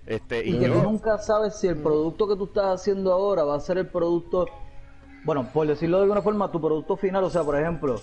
Este, 0.06 0.46
y 0.46 0.56
Y 0.56 0.60
que 0.60 0.68
yo, 0.68 0.74
tú 0.74 0.84
nunca 0.84 1.18
sabes 1.18 1.56
si 1.56 1.68
el 1.68 1.78
producto 1.78 2.28
que 2.28 2.36
tú 2.36 2.46
estás 2.46 2.82
haciendo 2.82 3.12
ahora 3.12 3.44
va 3.44 3.56
a 3.56 3.60
ser 3.60 3.80
el 3.80 3.88
producto, 3.88 4.48
bueno, 5.26 5.50
por 5.52 5.66
decirlo 5.68 5.98
de 5.98 6.04
alguna 6.04 6.22
forma, 6.22 6.52
tu 6.52 6.62
producto 6.62 6.96
final. 6.96 7.24
O 7.24 7.30
sea, 7.30 7.44
por 7.44 7.60
ejemplo, 7.60 8.00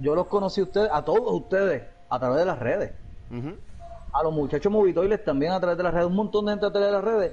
yo 0.00 0.14
los 0.16 0.26
conocí 0.26 0.60
a 0.60 0.64
ustedes, 0.64 0.90
a 0.92 1.04
todos 1.04 1.32
ustedes, 1.32 1.84
a 2.10 2.18
través 2.18 2.38
de 2.38 2.44
las 2.44 2.58
redes. 2.58 2.92
A 4.12 4.22
los 4.22 4.32
muchachos 4.32 4.70
movitoiles 4.70 5.24
también 5.24 5.52
a 5.52 5.60
través 5.60 5.76
de 5.76 5.84
las 5.84 5.94
redes, 5.94 6.06
un 6.06 6.16
montón 6.16 6.44
de 6.46 6.52
gente 6.52 6.66
a 6.66 6.70
través 6.72 6.88
de 6.88 6.92
las 6.92 7.04
redes. 7.04 7.32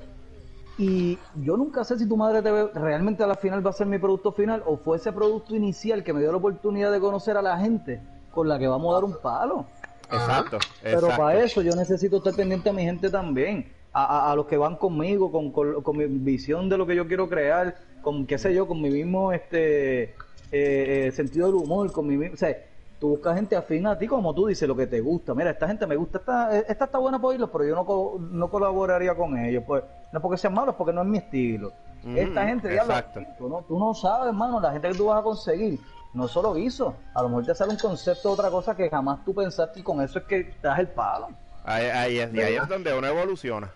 Y 0.83 1.19
yo 1.35 1.57
nunca 1.57 1.83
sé 1.83 1.99
si 1.99 2.09
tu 2.09 2.17
madre 2.17 2.41
TV 2.41 2.71
realmente 2.73 3.21
a 3.23 3.27
la 3.27 3.35
final 3.35 3.63
va 3.63 3.69
a 3.69 3.73
ser 3.73 3.85
mi 3.85 3.99
producto 3.99 4.31
final 4.31 4.63
o 4.65 4.77
fue 4.77 4.97
ese 4.97 5.11
producto 5.11 5.55
inicial 5.55 6.03
que 6.03 6.11
me 6.11 6.21
dio 6.21 6.31
la 6.31 6.39
oportunidad 6.39 6.91
de 6.91 6.99
conocer 6.99 7.37
a 7.37 7.43
la 7.43 7.55
gente 7.59 8.01
con 8.31 8.49
la 8.49 8.57
que 8.57 8.67
vamos 8.67 8.89
a 8.89 8.95
dar 8.95 9.03
un 9.03 9.15
palo. 9.21 9.65
exacto, 10.11 10.57
Pero 10.81 10.97
exacto. 10.97 11.17
para 11.17 11.39
eso 11.43 11.61
yo 11.61 11.75
necesito 11.75 12.17
estar 12.17 12.33
pendiente 12.33 12.67
a 12.67 12.73
mi 12.73 12.81
gente 12.81 13.11
también, 13.11 13.71
a, 13.93 14.05
a- 14.29 14.31
a 14.31 14.35
los 14.35 14.47
que 14.47 14.57
van 14.57 14.75
conmigo, 14.75 15.31
con, 15.31 15.51
con- 15.51 15.83
con 15.83 15.97
mi 15.97 16.07
visión 16.07 16.67
de 16.67 16.79
lo 16.79 16.87
que 16.87 16.95
yo 16.95 17.07
quiero 17.07 17.29
crear, 17.29 17.75
con 18.01 18.25
qué 18.25 18.39
sé 18.39 18.51
yo, 18.51 18.65
con 18.67 18.81
mi 18.81 18.89
mismo 18.89 19.31
este 19.31 20.01
eh, 20.03 20.15
eh, 20.51 21.11
sentido 21.13 21.45
del 21.45 21.57
humor, 21.57 21.91
con 21.91 22.07
mi 22.07 22.17
mismo, 22.17 22.33
o 22.33 22.37
sea, 22.37 22.57
Tú 23.01 23.09
buscas 23.09 23.33
gente 23.35 23.55
afín 23.55 23.87
a 23.87 23.97
ti, 23.97 24.05
como 24.05 24.31
tú 24.31 24.45
dices, 24.45 24.67
lo 24.67 24.75
que 24.75 24.85
te 24.85 25.01
gusta. 25.01 25.33
Mira, 25.33 25.49
esta 25.49 25.67
gente 25.67 25.87
me 25.87 25.95
gusta, 25.95 26.19
esta, 26.19 26.55
esta 26.59 26.85
está 26.85 26.99
buena 26.99 27.17
para 27.17 27.29
oírlos, 27.29 27.49
pero 27.51 27.65
yo 27.65 27.73
no, 27.73 27.83
co- 27.83 28.19
no 28.19 28.47
colaboraría 28.47 29.15
con 29.15 29.35
ellos. 29.43 29.63
Pues, 29.65 29.83
no 30.11 30.19
es 30.19 30.21
porque 30.21 30.37
sean 30.37 30.53
malos, 30.53 30.75
porque 30.75 30.93
no 30.93 31.01
es 31.01 31.07
mi 31.07 31.17
estilo. 31.17 31.71
Ujú, 32.03 32.15
esta 32.15 32.45
gente, 32.45 32.71
exacto. 32.71 33.21
tú 33.39 33.49
no, 33.49 33.63
tú 33.67 33.79
no 33.79 33.95
sabes, 33.95 34.27
hermano, 34.27 34.59
la 34.59 34.71
gente 34.73 34.87
que 34.89 34.93
tú 34.93 35.05
vas 35.07 35.19
a 35.19 35.23
conseguir. 35.23 35.79
No 36.13 36.27
solo 36.27 36.55
hizo, 36.59 36.93
a 37.15 37.23
lo 37.23 37.29
mejor 37.29 37.45
te 37.47 37.55
sale 37.55 37.71
un 37.71 37.77
concepto 37.77 38.27
de 38.29 38.33
otra 38.35 38.51
cosa 38.51 38.75
que 38.75 38.87
jamás 38.87 39.25
tú 39.25 39.33
pensaste 39.33 39.79
y 39.79 39.83
con 39.83 39.99
eso 40.01 40.19
es 40.19 40.25
que 40.25 40.43
te 40.43 40.67
das 40.67 40.77
el 40.77 40.89
palo. 40.89 41.29
Ahí, 41.63 41.85
ahí 41.87 42.19
es, 42.19 42.31
y 42.35 42.39
ahí 42.41 42.53
es 42.55 42.67
donde 42.67 42.93
uno 42.95 43.07
evoluciona. 43.07 43.71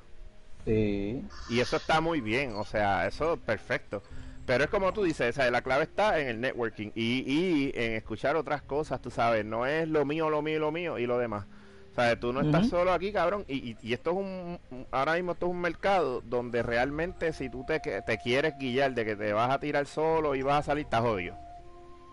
Sí. 0.66 1.26
Y 1.50 1.60
eso 1.60 1.78
está 1.78 2.00
muy 2.00 2.22
bien, 2.22 2.56
o 2.58 2.64
sea, 2.64 3.08
eso 3.08 3.34
es 3.34 3.40
perfecto. 3.40 4.04
Pero 4.46 4.64
es 4.66 4.70
como 4.70 4.94
tú 4.94 5.04
dices, 5.04 5.36
sea, 5.36 5.50
la 5.52 5.62
clave 5.64 5.84
está 5.84 6.20
en 6.20 6.28
el 6.28 6.40
networking 6.42 6.92
y, 6.96 7.24
y 7.26 7.72
en 7.76 7.94
escuchar 7.94 8.36
otras 8.36 8.62
cosas, 8.62 9.02
tú 9.02 9.10
sabes, 9.12 9.44
no 9.46 9.66
es 9.66 9.88
lo 9.88 10.06
mío, 10.06 10.30
lo 10.30 10.42
mío, 10.42 10.60
lo 10.60 10.72
mío 10.72 11.00
y 11.00 11.08
lo 11.08 11.18
demás. 11.18 11.48
O 11.92 11.96
sea, 11.96 12.20
tú 12.20 12.34
no 12.34 12.42
estás 12.42 12.68
solo 12.68 12.92
aquí, 12.92 13.12
cabrón, 13.14 13.46
y, 13.48 13.72
y, 13.72 13.78
y 13.82 13.94
esto 13.94 14.12
es 14.12 14.18
un, 14.18 14.60
ahora 14.92 15.14
mismo 15.16 15.32
esto 15.32 15.46
es 15.48 15.52
un 15.54 15.62
mercado 15.62 16.22
donde 16.22 16.62
realmente 16.62 17.32
si 17.34 17.50
tú 17.50 17.66
te, 17.66 17.82
quieres 18.22 18.58
guiar 18.58 18.94
de 18.94 19.06
que 19.06 19.16
te 19.16 19.34
vas 19.34 19.50
a 19.50 19.60
tirar 19.60 19.86
solo 19.88 20.36
y 20.36 20.42
vas 20.44 20.60
a 20.60 20.64
salir, 20.64 20.84
estás 20.86 21.02
jodido, 21.02 21.38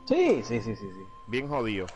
Sí, 0.05 0.43
sí, 0.45 0.61
sí, 0.61 0.77
sí, 0.77 0.93
sí. 0.93 1.13
bien 1.27 1.49
jodido. 1.49 1.93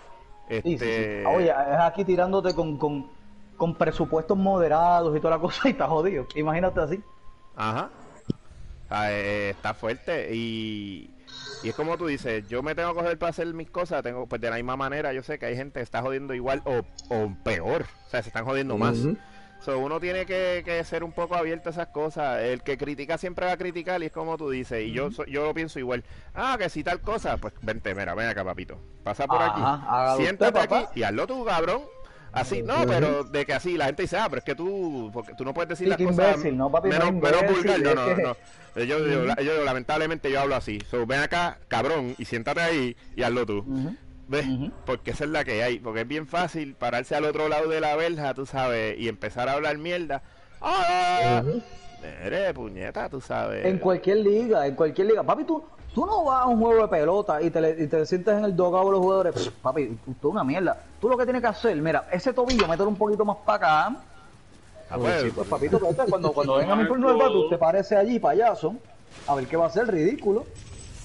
Sí, 0.62 0.78
sí, 0.78 0.90
Este, 0.90 0.90
sí. 0.90 1.04
Oye, 1.22 1.50
es 1.50 1.80
aquí 1.80 2.04
tirándote 2.04 2.54
con, 2.54 2.78
con, 2.78 3.12
con 3.56 3.78
presupuestos 3.78 4.36
moderados 4.38 5.16
y 5.16 5.20
toda 5.20 5.36
la 5.36 5.40
cosa 5.42 5.68
y 5.68 5.72
está 5.72 5.88
jodido. 5.88 6.28
Imagínate 6.34 6.80
así. 6.80 7.04
Ajá. 7.54 7.90
Ah, 8.88 9.10
eh, 9.10 9.50
está 9.50 9.74
fuerte 9.74 10.34
y, 10.34 11.10
y 11.62 11.68
es 11.68 11.74
como 11.74 11.96
tú 11.98 12.06
dices, 12.06 12.46
yo 12.48 12.62
me 12.62 12.74
tengo 12.74 12.90
que 12.94 13.00
coger 13.00 13.18
para 13.18 13.30
hacer 13.30 13.52
mis 13.52 13.70
cosas, 13.70 14.02
tengo 14.02 14.26
pues 14.26 14.40
de 14.40 14.48
la 14.50 14.56
misma 14.56 14.76
manera, 14.76 15.12
yo 15.12 15.22
sé 15.22 15.38
que 15.38 15.46
hay 15.46 15.56
gente 15.56 15.80
que 15.80 15.84
está 15.84 16.02
jodiendo 16.02 16.34
igual 16.34 16.62
o, 16.64 16.82
o 17.08 17.36
peor, 17.42 17.82
o 18.06 18.10
sea, 18.10 18.22
se 18.22 18.28
están 18.28 18.44
jodiendo 18.44 18.78
más. 18.78 18.98
Ujú. 18.98 19.16
So, 19.64 19.78
uno 19.80 19.98
tiene 19.98 20.26
que, 20.26 20.62
que 20.64 20.84
ser 20.84 21.02
un 21.02 21.10
poco 21.12 21.34
abierto 21.34 21.70
a 21.70 21.72
esas 21.72 21.88
cosas. 21.88 22.40
El 22.42 22.62
que 22.62 22.76
critica 22.78 23.18
siempre 23.18 23.46
va 23.46 23.52
a 23.52 23.56
criticar 23.56 24.00
y 24.00 24.06
es 24.06 24.12
como 24.12 24.36
tú 24.36 24.50
dices. 24.50 24.84
Y 24.86 24.92
yo 24.92 25.10
so- 25.10 25.24
yo 25.24 25.44
lo 25.44 25.54
pienso 25.54 25.80
igual. 25.80 26.04
Ah, 26.34 26.56
que 26.58 26.68
si 26.68 26.84
tal 26.84 27.00
cosa, 27.00 27.38
pues 27.38 27.54
vente, 27.62 27.92
mira, 27.94 28.14
ven 28.14 28.28
acá, 28.28 28.44
papito. 28.44 28.78
Pasa 29.02 29.26
por 29.26 29.42
Ajá, 29.42 30.12
aquí. 30.12 30.22
Siéntate 30.22 30.60
usted, 30.60 30.76
aquí 30.76 31.00
y 31.00 31.02
hazlo 31.02 31.26
tú, 31.26 31.44
cabrón. 31.44 31.82
Así, 32.36 32.62
no, 32.62 32.74
pero 32.86 33.24
de 33.24 33.46
que 33.46 33.54
así 33.54 33.78
la 33.78 33.86
gente 33.86 34.02
dice, 34.02 34.18
ah, 34.18 34.26
pero 34.28 34.40
es 34.40 34.44
que 34.44 34.54
tú, 34.54 35.10
porque 35.12 35.32
tú 35.34 35.44
no 35.44 35.54
puedes 35.54 35.70
decir 35.70 35.86
Sí, 35.86 35.90
las 35.90 35.98
cosas 35.98 36.36
imbécil, 36.36 36.56
no, 36.56 36.70
papi, 36.70 36.90
no 36.90 36.98
menos, 36.98 37.12
menos 37.14 37.54
vulgar. 37.54 37.80
No, 37.80 37.94
no, 37.94 38.14
no. 38.14 38.36
Yo, 38.84 38.98
yo, 38.98 39.34
yo, 39.42 39.64
lamentablemente 39.64 40.30
yo 40.30 40.40
hablo 40.40 40.54
así. 40.54 40.78
So, 40.90 41.06
ven 41.06 41.20
acá, 41.20 41.58
cabrón, 41.68 42.14
y 42.18 42.26
siéntate 42.26 42.60
ahí 42.60 42.96
y 43.16 43.22
hazlo 43.22 43.46
tú. 43.46 43.58
Ujú. 43.60 43.96
¿Ves? 44.28 44.44
Porque 44.84 45.12
esa 45.12 45.24
es 45.24 45.30
la 45.30 45.44
que 45.44 45.62
hay. 45.62 45.78
Porque 45.78 46.02
es 46.02 46.08
bien 46.08 46.26
fácil 46.26 46.74
pararse 46.74 47.14
al 47.14 47.24
otro 47.24 47.48
lado 47.48 47.68
de 47.68 47.80
la 47.80 47.96
verja, 47.96 48.34
tú 48.34 48.44
sabes, 48.44 48.98
y 48.98 49.08
empezar 49.08 49.48
a 49.48 49.52
hablar 49.52 49.78
mierda. 49.78 50.22
¡Ah! 50.60 51.42
Eres 52.22 52.52
puñeta, 52.52 53.08
tú 53.08 53.20
sabes. 53.20 53.64
En 53.64 53.78
cualquier 53.78 54.18
liga, 54.18 54.66
en 54.66 54.74
cualquier 54.74 55.06
liga. 55.06 55.22
Papi, 55.22 55.44
tú, 55.44 55.64
tú 55.96 56.04
no 56.04 56.24
vas 56.24 56.42
a 56.42 56.46
un 56.46 56.60
juego 56.60 56.82
de 56.82 56.88
pelota 56.88 57.40
y 57.40 57.48
te, 57.48 57.58
le- 57.58 57.82
y 57.82 57.86
te 57.86 58.04
sientas 58.04 58.36
en 58.38 58.44
el 58.44 58.54
dogado 58.54 58.84
de 58.84 58.90
los 58.92 59.00
jugadores. 59.00 59.32
Pff, 59.34 59.48
papi, 59.62 59.98
tú, 60.04 60.14
tú 60.20 60.28
una 60.28 60.44
mierda. 60.44 60.76
Tú 61.00 61.08
lo 61.08 61.16
que 61.16 61.24
tienes 61.24 61.40
que 61.40 61.48
hacer, 61.48 61.74
mira, 61.78 62.06
ese 62.12 62.34
tobillo, 62.34 62.68
mételo 62.68 62.90
un 62.90 62.96
poquito 62.96 63.24
más 63.24 63.38
para 63.46 63.56
acá. 63.86 63.96
Ah, 64.90 64.96
Pues, 64.98 65.00
pues, 65.00 65.22
sí, 65.22 65.30
pues, 65.34 65.48
papito, 65.48 65.78
pues, 65.80 65.96
cuando, 66.10 66.32
cuando 66.34 66.56
venga 66.56 66.76
mi 66.76 66.86
turno 66.88 67.08
del 67.08 67.16
bate, 67.16 67.34
usted 67.38 67.58
parece 67.58 67.96
allí, 67.96 68.18
payaso. 68.18 68.74
A 69.26 69.34
ver 69.34 69.46
qué 69.46 69.56
va 69.56 69.64
a 69.64 69.68
hacer, 69.68 69.86
ridículo. 69.88 70.44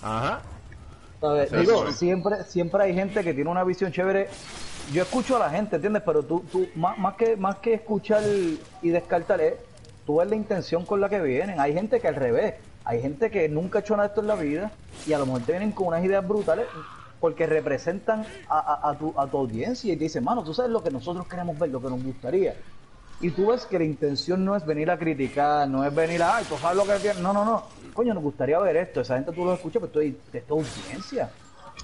Ajá. 0.01 0.41
¿Sabes? 1.21 1.49
Sí, 1.51 1.55
Digo, 1.55 1.87
sí. 1.87 1.93
siempre, 1.93 2.43
siempre 2.43 2.83
hay 2.83 2.93
gente 2.93 3.23
que 3.23 3.33
tiene 3.33 3.49
una 3.49 3.63
visión 3.63 3.93
chévere. 3.93 4.27
Yo 4.91 5.03
escucho 5.03 5.37
a 5.37 5.39
la 5.39 5.49
gente, 5.49 5.77
¿entiendes? 5.77 6.03
Pero 6.05 6.21
tú, 6.23 6.43
tú 6.51 6.67
más, 6.75 6.97
más 6.97 7.15
que 7.15 7.37
más 7.37 7.55
que 7.59 7.75
escuchar 7.75 8.23
y 8.81 8.89
descartar, 8.89 9.39
es, 9.39 9.53
tú 10.05 10.17
ves 10.17 10.29
la 10.29 10.35
intención 10.35 10.85
con 10.85 10.99
la 10.99 11.07
que 11.07 11.21
vienen. 11.21 11.61
Hay 11.61 11.73
gente 11.73 12.01
que 12.01 12.07
al 12.09 12.15
revés, 12.15 12.55
hay 12.85 13.01
gente 13.01 13.29
que 13.31 13.47
nunca 13.49 13.79
ha 13.79 13.81
hecho 13.81 13.95
nada 13.95 14.07
de 14.07 14.11
esto 14.11 14.21
en 14.21 14.27
la 14.27 14.35
vida 14.35 14.71
y 15.07 15.13
a 15.13 15.19
lo 15.19 15.25
mejor 15.25 15.41
te 15.43 15.51
vienen 15.53 15.71
con 15.71 15.87
unas 15.87 16.03
ideas 16.03 16.27
brutales 16.27 16.65
porque 17.19 17.45
representan 17.45 18.25
a, 18.49 18.59
a- 18.59 18.89
a 18.89 18.97
tu, 18.97 19.13
a 19.15 19.27
tu 19.27 19.37
audiencia 19.37 19.93
y 19.93 19.97
te 19.97 20.05
dicen, 20.05 20.23
mano, 20.23 20.43
tú 20.43 20.53
sabes 20.53 20.71
lo 20.71 20.81
que 20.83 20.89
nosotros 20.89 21.27
queremos 21.27 21.57
ver, 21.59 21.69
lo 21.69 21.79
que 21.81 21.89
nos 21.89 22.03
gustaría. 22.03 22.55
Y 23.19 23.29
tú 23.29 23.47
ves 23.47 23.67
que 23.67 23.77
la 23.77 23.85
intención 23.85 24.43
no 24.43 24.55
es 24.55 24.65
venir 24.65 24.89
a 24.89 24.97
criticar, 24.97 25.67
no 25.67 25.85
es 25.85 25.93
venir 25.93 26.23
a, 26.23 26.37
ay, 26.37 26.45
tú 26.49 26.57
sabes 26.57 26.75
lo 26.77 26.91
que 26.91 26.99
tienes. 26.99 27.21
No, 27.21 27.31
no, 27.31 27.45
no. 27.45 27.63
Coño, 27.93 28.15
nos 28.15 28.23
gustaría 28.23 28.57
ver 28.57 28.75
esto. 28.77 29.01
Esa 29.01 29.13
gente 29.15 29.31
tú 29.31 29.45
lo 29.45 29.53
escuchas, 29.53 29.75
pero 29.79 29.85
estoy 29.85 30.17
de 30.33 30.41
tu 30.41 30.55
audiencia. 30.55 31.29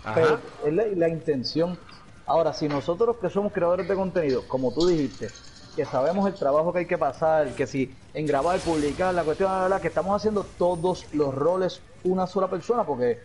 Ajá. 0.03 0.15
Pero 0.15 0.39
es 0.65 0.73
la, 0.73 0.83
la 0.95 1.09
intención. 1.09 1.77
Ahora, 2.25 2.53
si 2.53 2.67
nosotros 2.67 3.17
que 3.21 3.29
somos 3.29 3.53
creadores 3.53 3.87
de 3.87 3.93
contenido, 3.93 4.41
como 4.47 4.73
tú 4.73 4.87
dijiste, 4.87 5.29
que 5.77 5.85
sabemos 5.85 6.27
el 6.27 6.33
trabajo 6.33 6.73
que 6.73 6.79
hay 6.79 6.85
que 6.87 6.97
pasar, 6.97 7.49
que 7.51 7.67
si 7.67 7.95
en 8.15 8.25
grabar, 8.25 8.59
publicar, 8.59 9.13
la 9.13 9.23
cuestión, 9.23 9.51
la, 9.51 9.69
la, 9.69 9.79
que 9.79 9.87
estamos 9.89 10.13
haciendo 10.15 10.43
todos 10.57 11.05
los 11.13 11.33
roles 11.35 11.81
una 12.03 12.25
sola 12.25 12.47
persona, 12.47 12.83
porque 12.83 13.19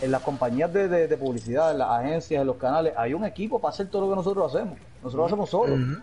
en 0.00 0.10
las 0.10 0.22
compañías 0.22 0.72
de, 0.72 0.88
de- 0.88 1.06
de 1.08 1.16
publicidad, 1.18 1.72
en 1.72 1.78
las 1.78 1.90
agencias, 1.90 2.40
en 2.40 2.46
los 2.46 2.56
canales, 2.56 2.94
hay 2.96 3.12
un 3.12 3.26
equipo 3.26 3.60
para 3.60 3.74
hacer 3.74 3.88
todo 3.90 4.02
lo 4.06 4.10
que 4.10 4.16
nosotros 4.16 4.54
hacemos. 4.54 4.78
Nosotros 5.02 5.14
lo 5.20 5.26
hacemos 5.26 5.50
solos. 5.50 5.78
Entonces, 5.78 6.02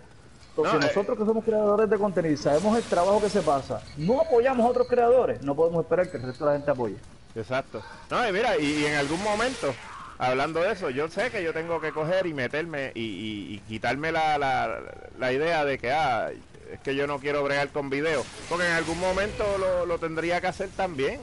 No, 0.56 0.80
eh. 0.80 0.88
nosotros 0.88 1.18
que 1.18 1.26
somos 1.26 1.44
creadores 1.44 1.90
de 1.90 1.98
contenido 1.98 2.34
y 2.36 2.38
sabemos 2.38 2.78
el 2.78 2.84
trabajo 2.84 3.20
que 3.20 3.30
se 3.30 3.42
pasa, 3.42 3.82
no 3.98 4.22
apoyamos 4.22 4.66
a 4.68 4.70
otros 4.70 4.88
creadores, 4.88 5.42
no 5.42 5.56
podemos 5.56 5.84
esperar 5.84 6.12
que 6.12 6.18
el 6.18 6.24
resto 6.24 6.46
de 6.46 6.52
la 6.52 6.58
gente 6.58 6.70
apoye. 6.72 6.96
Exacto. 7.36 7.82
No, 8.12 8.28
y 8.30 8.32
mira, 8.32 8.56
y, 8.58 8.66
y 8.66 8.86
en 8.86 8.96
algún 8.98 9.24
momento, 9.24 9.74
hablando 10.20 10.62
de 10.62 10.72
eso, 10.72 10.90
yo 10.90 11.08
sé 11.10 11.30
que 11.30 11.44
yo 11.44 11.54
tengo 11.54 11.80
que 11.82 11.92
coger 11.92 12.26
y 12.28 12.34
meterme 12.34 12.92
y, 12.96 13.02
y- 13.02 13.54
y 13.56 13.60
quitarme 13.68 14.12
la, 14.12 14.38
la, 14.38 14.80
la 15.20 15.32
idea 15.32 15.64
de 15.66 15.78
que, 15.78 15.92
ah, 15.92 16.30
es 16.72 16.80
que 16.82 16.96
yo 16.96 17.08
no 17.08 17.20
quiero 17.20 17.44
bregar 17.44 17.70
con 17.70 17.90
video. 17.90 18.24
Porque 18.50 18.66
en 18.66 18.74
algún 18.74 19.00
momento 19.00 19.44
lo, 19.58 19.86
lo 19.86 19.98
tendría 20.00 20.42
que 20.42 20.48
hacer 20.48 20.70
también. 20.76 21.20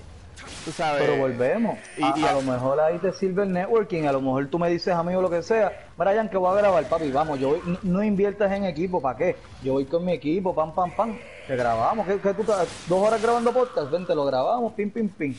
Tú 0.64 0.72
sabes. 0.72 1.02
Pero 1.02 1.16
volvemos. 1.16 1.78
Y- 1.96 2.02
a, 2.02 2.12
y 2.16 2.24
a 2.24 2.30
a- 2.30 2.32
lo 2.34 2.42
mejor 2.42 2.80
ahí 2.80 2.98
te 2.98 3.12
sirve 3.12 3.44
el 3.44 3.52
networking. 3.52 4.04
A 4.04 4.12
lo 4.12 4.20
mejor 4.20 4.46
tú 4.48 4.58
me 4.58 4.68
dices 4.70 4.92
a 4.94 5.02
mí 5.02 5.14
o 5.14 5.20
lo 5.22 5.30
que 5.30 5.42
sea. 5.42 5.86
Brian, 5.96 6.28
que 6.28 6.36
voy 6.36 6.52
a 6.52 6.60
grabar, 6.60 6.84
papi. 6.88 7.10
Vamos, 7.12 7.38
yo 7.38 7.50
voy- 7.50 7.78
no, 7.82 8.02
inviertas 8.02 8.50
en 8.52 8.64
equipo. 8.64 9.00
¿Para 9.00 9.16
qué? 9.16 9.36
Yo 9.62 9.74
voy 9.74 9.84
con 9.84 10.04
mi 10.04 10.12
equipo, 10.12 10.54
pam, 10.54 10.74
pam, 10.74 10.90
pam. 10.96 11.18
Te 11.46 11.54
grabamos. 11.56 12.06
¿Qué, 12.06 12.18
qué 12.18 12.34
tú 12.34 12.40
estás? 12.40 12.66
Dos 12.88 13.06
horas 13.06 13.22
grabando 13.22 13.52
podcast. 13.52 13.90
Ven, 13.90 14.06
te 14.06 14.14
lo 14.14 14.24
grabamos, 14.24 14.72
pim, 14.72 14.90
pim, 14.90 15.08
pim. 15.08 15.34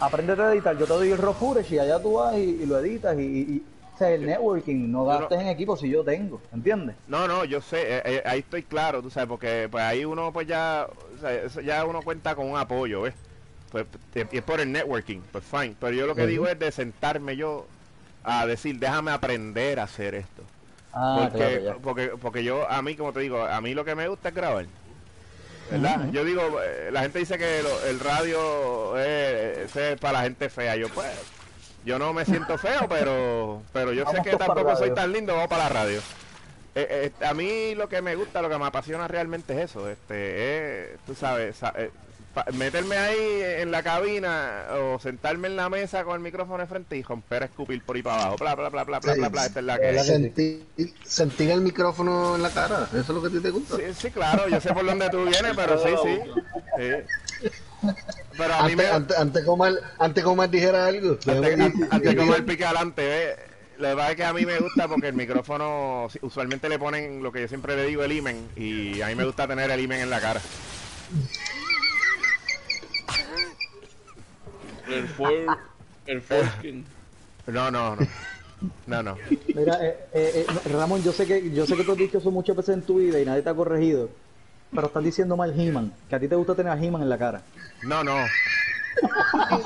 Apréndete 0.00 0.42
a 0.42 0.52
editar. 0.52 0.76
Yo 0.78 0.86
te 0.86 0.92
doy 0.92 1.10
el 1.10 1.18
raw 1.18 1.32
footage 1.34 1.72
y 1.72 1.78
allá 1.78 2.00
tú 2.00 2.14
vas 2.14 2.36
y, 2.36 2.40
y 2.62 2.66
lo 2.66 2.78
editas. 2.78 3.18
Y, 3.18 3.22
y- 3.22 3.62
o 3.94 3.98
sea, 3.98 4.10
el 4.10 4.26
networking. 4.26 4.90
No 4.92 5.06
gastes 5.06 5.40
en 5.40 5.46
equipo 5.48 5.74
si 5.74 5.88
yo 5.88 6.04
tengo. 6.04 6.38
¿Entiendes? 6.52 6.96
No, 7.08 7.26
no, 7.26 7.44
yo 7.46 7.62
sé, 7.62 7.96
eh, 7.96 8.02
eh, 8.04 8.22
ahí 8.26 8.40
estoy 8.40 8.62
claro, 8.62 9.00
tú 9.00 9.08
sabes, 9.08 9.26
porque 9.26 9.68
pues 9.70 9.82
ahí 9.82 10.04
uno 10.04 10.34
pues 10.34 10.46
ya, 10.46 10.86
o 11.16 11.18
sea, 11.48 11.62
ya 11.62 11.82
uno 11.86 12.02
cuenta 12.02 12.34
con 12.34 12.50
un 12.50 12.58
apoyo, 12.58 13.00
¿ves? 13.00 13.14
Pues 13.72 13.86
es 14.14 14.42
por 14.42 14.60
el 14.60 14.70
networking, 14.70 15.20
pues 15.32 15.44
fine. 15.44 15.74
Pero 15.80 15.92
yo 15.96 16.06
lo 16.06 16.14
que 16.14 16.26
digo 16.26 16.46
es 16.46 16.58
de 16.58 16.70
sentarme 16.72 17.36
yo 17.36 17.66
a 18.22 18.44
decir, 18.46 18.78
déjame 18.78 19.12
aprender 19.12 19.80
a 19.80 19.84
hacer 19.84 20.14
esto. 20.14 20.42
Ah, 20.92 21.28
porque, 21.30 21.60
claro, 21.60 21.78
porque, 21.82 22.08
porque 22.20 22.44
yo, 22.44 22.70
a 22.70 22.82
mí, 22.82 22.96
como 22.96 23.14
te 23.14 23.20
digo, 23.20 23.42
a 23.44 23.60
mí 23.62 23.72
lo 23.72 23.84
que 23.86 23.94
me 23.94 24.08
gusta 24.08 24.28
es 24.28 24.34
grabar. 24.34 24.66
¿Verdad? 25.70 26.08
Yo 26.12 26.24
digo, 26.24 26.60
eh, 26.62 26.90
la 26.92 27.00
gente 27.02 27.18
dice 27.18 27.38
que 27.38 27.62
lo- 27.62 27.84
el 27.86 27.98
radio 28.00 28.94
eh, 28.98 29.64
ese 29.66 29.92
es 29.92 30.00
para 30.00 30.18
la 30.18 30.24
gente 30.24 30.48
fea. 30.48 30.76
Yo, 30.76 30.88
pues, 30.90 31.10
yo 31.84 31.98
no 31.98 32.12
me 32.12 32.24
siento 32.24 32.56
feo, 32.58 32.86
pero 32.88 33.62
pero 33.72 33.92
yo 33.92 34.04
sé 34.10 34.22
que 34.22 34.36
tampoco 34.36 34.76
soy 34.76 34.92
tan 34.94 35.12
lindo, 35.12 35.32
vamos 35.34 35.48
para 35.48 35.64
la 35.64 35.68
radio. 35.70 36.00
Eh, 36.78 37.10
eh, 37.20 37.24
a 37.26 37.32
mí 37.34 37.74
lo 37.74 37.88
que 37.88 38.02
me 38.02 38.14
gusta, 38.16 38.42
lo 38.42 38.50
que 38.50 38.58
me 38.58 38.66
apasiona 38.66 39.08
realmente 39.08 39.54
es 39.54 39.70
eso, 39.70 39.88
este, 39.88 40.92
es, 40.92 40.98
tú 41.06 41.14
sabes, 41.14 41.56
eh, 41.74 41.90
meterme 42.52 42.96
ahí 42.96 43.18
en 43.60 43.70
la 43.70 43.82
cabina 43.82 44.64
o 44.78 44.98
sentarme 44.98 45.48
en 45.48 45.56
la 45.56 45.68
mesa 45.68 46.04
con 46.04 46.14
el 46.14 46.20
micrófono 46.20 46.58
de 46.58 46.66
frente 46.66 46.96
y 46.96 47.02
romper 47.02 47.42
a 47.44 47.46
escupir 47.46 47.82
por 47.82 47.96
ahí 47.96 48.02
para 48.02 48.22
abajo, 48.26 48.36
bla, 48.38 48.54
bla, 48.54 48.68
bla, 48.68 48.84
bla, 48.84 48.98
bla, 49.00 49.12
Sí, 49.14 49.18
bla, 49.20 49.28
bla, 49.28 49.46
esta 49.46 49.60
es 49.60 49.66
la 49.66 49.78
que. 49.78 49.98
Sentir, 50.04 50.66
sentir 51.04 51.50
el 51.50 51.60
micrófono 51.60 52.36
en 52.36 52.42
la 52.42 52.50
cara, 52.50 52.88
eso 52.92 52.98
es 53.00 53.08
lo 53.08 53.20
que 53.22 53.28
a 53.28 53.30
ti 53.30 53.40
te 53.40 53.50
gusta. 53.50 53.76
Sí, 53.76 53.82
sí, 53.98 54.10
claro, 54.10 54.48
yo 54.48 54.60
sé 54.60 54.72
por 54.72 54.84
dónde 54.84 55.08
tú 55.10 55.24
vienes, 55.24 55.52
pero 55.56 55.78
sí, 55.82 55.90
sí. 56.02 56.20
sí. 56.78 57.90
Pero 58.36 58.54
a 58.54 58.62
mí 58.64 58.72
Antes, 58.72 58.76
me... 58.76 58.86
antes, 58.86 59.18
antes 59.18 59.44
que 59.44 59.50
Omar, 59.50 59.72
antes 59.98 60.24
Omar 60.24 60.50
dijera 60.50 60.86
algo, 60.86 61.18
Antes, 61.26 61.60
an- 61.60 61.88
antes 61.90 62.14
como 62.16 62.34
el 62.34 62.44
pica 62.44 62.70
adelante. 62.70 63.36
Lo 63.78 63.90
que 63.90 63.94
pasa 63.96 64.10
es 64.10 64.16
que 64.16 64.24
a 64.24 64.32
mí 64.32 64.46
me 64.46 64.58
gusta 64.58 64.88
porque 64.88 65.08
el 65.08 65.12
micrófono, 65.14 66.08
usualmente 66.22 66.66
le 66.68 66.78
ponen 66.78 67.22
lo 67.22 67.30
que 67.30 67.42
yo 67.42 67.48
siempre 67.48 67.76
le 67.76 67.84
digo, 67.84 68.02
el 68.04 68.12
imen, 68.12 68.48
y 68.56 69.02
a 69.02 69.08
mí 69.08 69.14
me 69.14 69.24
gusta 69.24 69.46
tener 69.46 69.70
el 69.70 69.80
imen 69.80 70.00
en 70.00 70.08
la 70.10 70.18
cara. 70.20 70.40
El 74.88 75.08
for, 75.08 75.32
el 76.06 76.22
foreskin. 76.22 76.84
No, 77.46 77.70
no, 77.70 77.96
no. 77.96 78.06
No, 78.86 79.02
no. 79.02 79.16
Mira, 79.54 79.84
eh, 79.84 79.96
eh, 80.12 80.46
eh, 80.48 80.68
Ramón, 80.70 81.02
yo 81.02 81.12
sé 81.12 81.26
que 81.26 81.50
yo 81.52 81.66
sé 81.66 81.76
que 81.76 81.84
tú 81.84 81.92
has 81.92 81.98
dicho 81.98 82.18
eso 82.18 82.30
muchas 82.30 82.56
veces 82.56 82.74
en 82.74 82.82
tu 82.82 82.98
vida 82.98 83.20
y 83.20 83.24
nadie 83.24 83.42
te 83.42 83.50
ha 83.50 83.54
corregido, 83.54 84.08
pero 84.74 84.86
estás 84.86 85.04
diciendo 85.04 85.36
mal 85.36 85.58
He-Man, 85.58 85.92
que 86.08 86.16
a 86.16 86.20
ti 86.20 86.26
te 86.26 86.36
gusta 86.36 86.54
tener 86.54 86.72
a 86.72 86.82
He-Man 86.82 87.02
en 87.02 87.08
la 87.08 87.18
cara. 87.18 87.42
No, 87.82 88.02
no. 88.02 88.16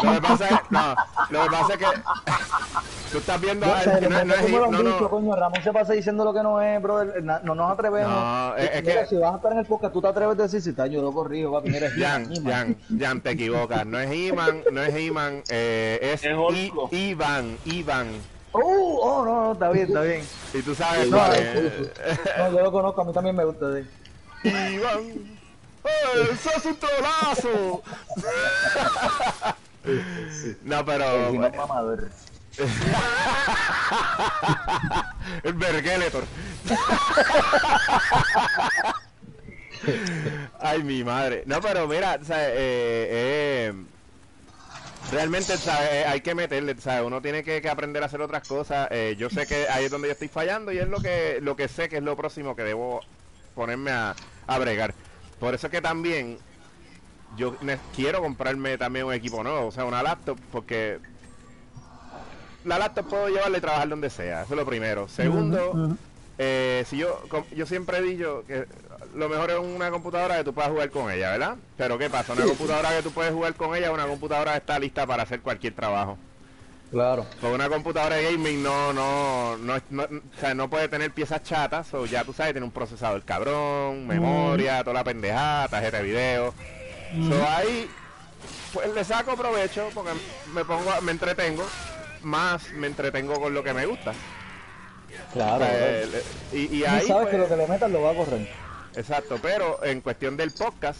Lo 0.02 0.12
que 0.14 0.20
pasa 0.20 0.46
es, 0.48 0.60
no, 0.70 0.94
lo 1.30 1.42
que 1.44 1.50
pasa 1.50 1.72
es 1.74 1.78
que 1.78 1.86
Tú 3.12 3.18
estás 3.18 3.40
viendo 3.40 3.66
a- 3.66 3.80
sé, 3.80 4.00
no, 4.02 4.08
los 4.08 4.10
no 4.26 4.34
es 4.34 4.40
han 4.44 4.50
no, 4.70 4.70
no. 4.70 4.92
dicho, 4.92 5.10
coño, 5.10 5.34
Ramón 5.34 5.62
se 5.64 5.72
pasa 5.72 5.92
diciendo 5.94 6.24
lo 6.24 6.32
que 6.32 6.42
no 6.44 6.62
es, 6.62 6.80
brother, 6.80 7.22
na- 7.24 7.40
no 7.42 7.54
nos 7.56 7.72
atrevemos. 7.72 8.08
No, 8.12 8.56
es- 8.56 8.70
es 8.72 8.82
Mira, 8.84 9.00
que- 9.02 9.06
si 9.08 9.16
vas 9.16 9.32
a 9.32 9.36
estar 9.36 9.52
en 9.52 9.58
el 9.58 9.66
podcast, 9.66 9.92
tú 9.92 10.00
te 10.00 10.06
atreves 10.08 10.38
a 10.38 10.42
decir, 10.42 10.62
si 10.62 10.70
está, 10.70 10.86
yo 10.86 11.02
lo 11.02 11.12
corrijo, 11.12 11.50
papi, 11.52 11.70
mira, 11.70 11.88
es 11.88 11.94
Jan, 11.94 12.32
Jan, 12.44 12.76
Jan, 12.98 13.20
te 13.20 13.30
equivocas. 13.30 13.84
No 13.84 13.98
es 13.98 14.12
Iman, 14.14 14.62
no 14.70 14.80
es 14.82 14.96
Iman, 15.00 15.42
eh, 15.48 15.98
es 16.00 16.24
Es 16.24 16.30
I- 16.30 16.70
Orco. 16.70 16.88
Iván, 16.92 17.56
Iván. 17.64 18.08
Oh, 18.52 18.60
oh, 19.02 19.24
no, 19.24 19.42
no, 19.46 19.52
está 19.52 19.70
bien, 19.70 19.86
está 19.88 20.02
bien. 20.02 20.22
Y 20.54 20.62
tú 20.62 20.74
sabes 20.74 21.08
No, 21.10 21.24
es- 21.32 21.40
es. 21.56 22.20
No, 22.38 22.52
yo 22.52 22.60
lo 22.62 22.70
conozco, 22.72 23.00
a 23.00 23.04
mí 23.04 23.12
también 23.12 23.34
me 23.34 23.44
gusta 23.44 23.68
de 23.68 23.84
Iván. 24.44 25.39
¡Eh, 25.84 26.36
¡Sos 26.42 26.64
un 26.66 26.76
trolazo! 26.76 27.82
No, 30.62 30.84
pero. 30.84 31.32
El 35.42 35.54
Bergeletor. 35.54 36.24
Ay, 40.60 40.82
mi 40.82 41.02
madre. 41.04 41.42
No, 41.46 41.60
pero 41.60 41.86
mira, 41.88 42.16
eh, 42.16 42.20
eh, 42.28 43.72
realmente 45.10 45.56
¿sabes? 45.56 46.06
hay 46.06 46.20
que 46.20 46.34
meterle, 46.34 46.78
¿sabes? 46.78 47.06
uno 47.06 47.22
tiene 47.22 47.42
que, 47.42 47.62
que 47.62 47.70
aprender 47.70 48.02
a 48.02 48.06
hacer 48.06 48.20
otras 48.20 48.46
cosas. 48.46 48.88
Eh, 48.90 49.16
yo 49.18 49.30
sé 49.30 49.46
que 49.46 49.66
ahí 49.68 49.86
es 49.86 49.90
donde 49.90 50.08
yo 50.08 50.12
estoy 50.12 50.28
fallando 50.28 50.70
y 50.72 50.78
es 50.78 50.88
lo 50.88 51.00
que, 51.00 51.38
lo 51.40 51.56
que 51.56 51.68
sé 51.68 51.88
que 51.88 51.96
es 51.96 52.02
lo 52.02 52.14
próximo 52.16 52.54
que 52.54 52.64
debo 52.64 53.00
ponerme 53.54 53.90
a, 53.90 54.14
a 54.46 54.58
bregar. 54.58 54.94
Por 55.40 55.54
eso 55.54 55.66
es 55.66 55.70
que 55.70 55.80
también 55.80 56.38
yo 57.36 57.56
quiero 57.96 58.20
comprarme 58.20 58.76
también 58.76 59.06
un 59.06 59.14
equipo 59.14 59.42
nuevo, 59.42 59.66
o 59.66 59.72
sea, 59.72 59.86
una 59.86 60.02
laptop, 60.02 60.38
porque 60.52 60.98
la 62.64 62.78
laptop 62.78 63.08
puedo 63.08 63.28
llevarla 63.28 63.58
y 63.58 63.60
trabajar 63.60 63.88
donde 63.88 64.10
sea, 64.10 64.42
eso 64.42 64.52
es 64.52 64.58
lo 64.60 64.66
primero. 64.66 65.08
Segundo, 65.08 65.96
eh, 66.38 66.84
si 66.86 66.98
yo 66.98 67.22
yo 67.56 67.66
siempre 67.66 67.98
he 67.98 68.02
dicho 68.02 68.44
que 68.46 68.66
lo 69.14 69.28
mejor 69.28 69.50
es 69.50 69.58
una 69.58 69.90
computadora 69.90 70.36
que 70.36 70.44
tú 70.44 70.52
puedas 70.52 70.70
jugar 70.70 70.90
con 70.90 71.10
ella, 71.10 71.30
¿verdad? 71.30 71.56
Pero 71.76 71.98
¿qué 71.98 72.10
pasa? 72.10 72.34
Una 72.34 72.44
computadora 72.44 72.90
que 72.96 73.02
tú 73.02 73.10
puedes 73.10 73.32
jugar 73.32 73.54
con 73.54 73.74
ella, 73.74 73.90
una 73.92 74.06
computadora 74.06 74.52
que 74.52 74.58
está 74.58 74.78
lista 74.78 75.06
para 75.06 75.22
hacer 75.22 75.40
cualquier 75.40 75.74
trabajo. 75.74 76.18
Claro. 76.90 77.24
Con 77.40 77.52
una 77.52 77.68
computadora 77.68 78.16
de 78.16 78.24
gaming 78.32 78.62
no, 78.62 78.92
no, 78.92 79.56
no, 79.58 79.80
no- 79.90 80.02
o 80.04 80.40
sea, 80.40 80.54
no 80.54 80.68
puede 80.68 80.88
tener 80.88 81.12
piezas 81.12 81.42
chatas, 81.44 81.92
o 81.94 82.04
ya 82.06 82.24
tú 82.24 82.32
sabes, 82.32 82.52
tiene 82.52 82.64
un 82.64 82.72
procesador 82.72 83.22
cabrón, 83.22 84.06
memoria, 84.08 84.82
toda 84.82 84.94
la 84.94 85.04
pendejada, 85.04 85.68
tarjeta 85.68 85.98
de 85.98 86.02
video. 86.02 86.54
So 87.28 87.46
ahí, 87.48 87.88
pues 88.72 88.92
le 88.92 89.04
saco 89.04 89.36
provecho 89.36 89.88
porque 89.94 90.10
me 90.52 90.64
pongo, 90.64 90.90
me 91.02 91.12
entretengo, 91.12 91.64
más 92.22 92.70
me 92.72 92.88
entretengo 92.88 93.40
con 93.40 93.54
lo 93.54 93.62
que 93.62 93.72
me 93.72 93.86
gusta. 93.86 94.12
Claro. 95.32 95.64
El- 95.64 96.10
y, 96.52 96.74
y 96.76 96.78
Y 96.80 96.84
ahí, 96.84 97.06
sabes 97.06 97.22
pues, 97.22 97.28
que 97.28 97.38
lo 97.38 97.48
que 97.48 97.56
le 97.56 97.66
metas 97.68 97.90
lo 97.90 98.02
va 98.02 98.10
a 98.10 98.14
correr. 98.14 98.48
Exacto, 98.96 99.38
pero 99.40 99.84
en 99.84 100.00
cuestión 100.00 100.36
del 100.36 100.50
podcast 100.50 100.98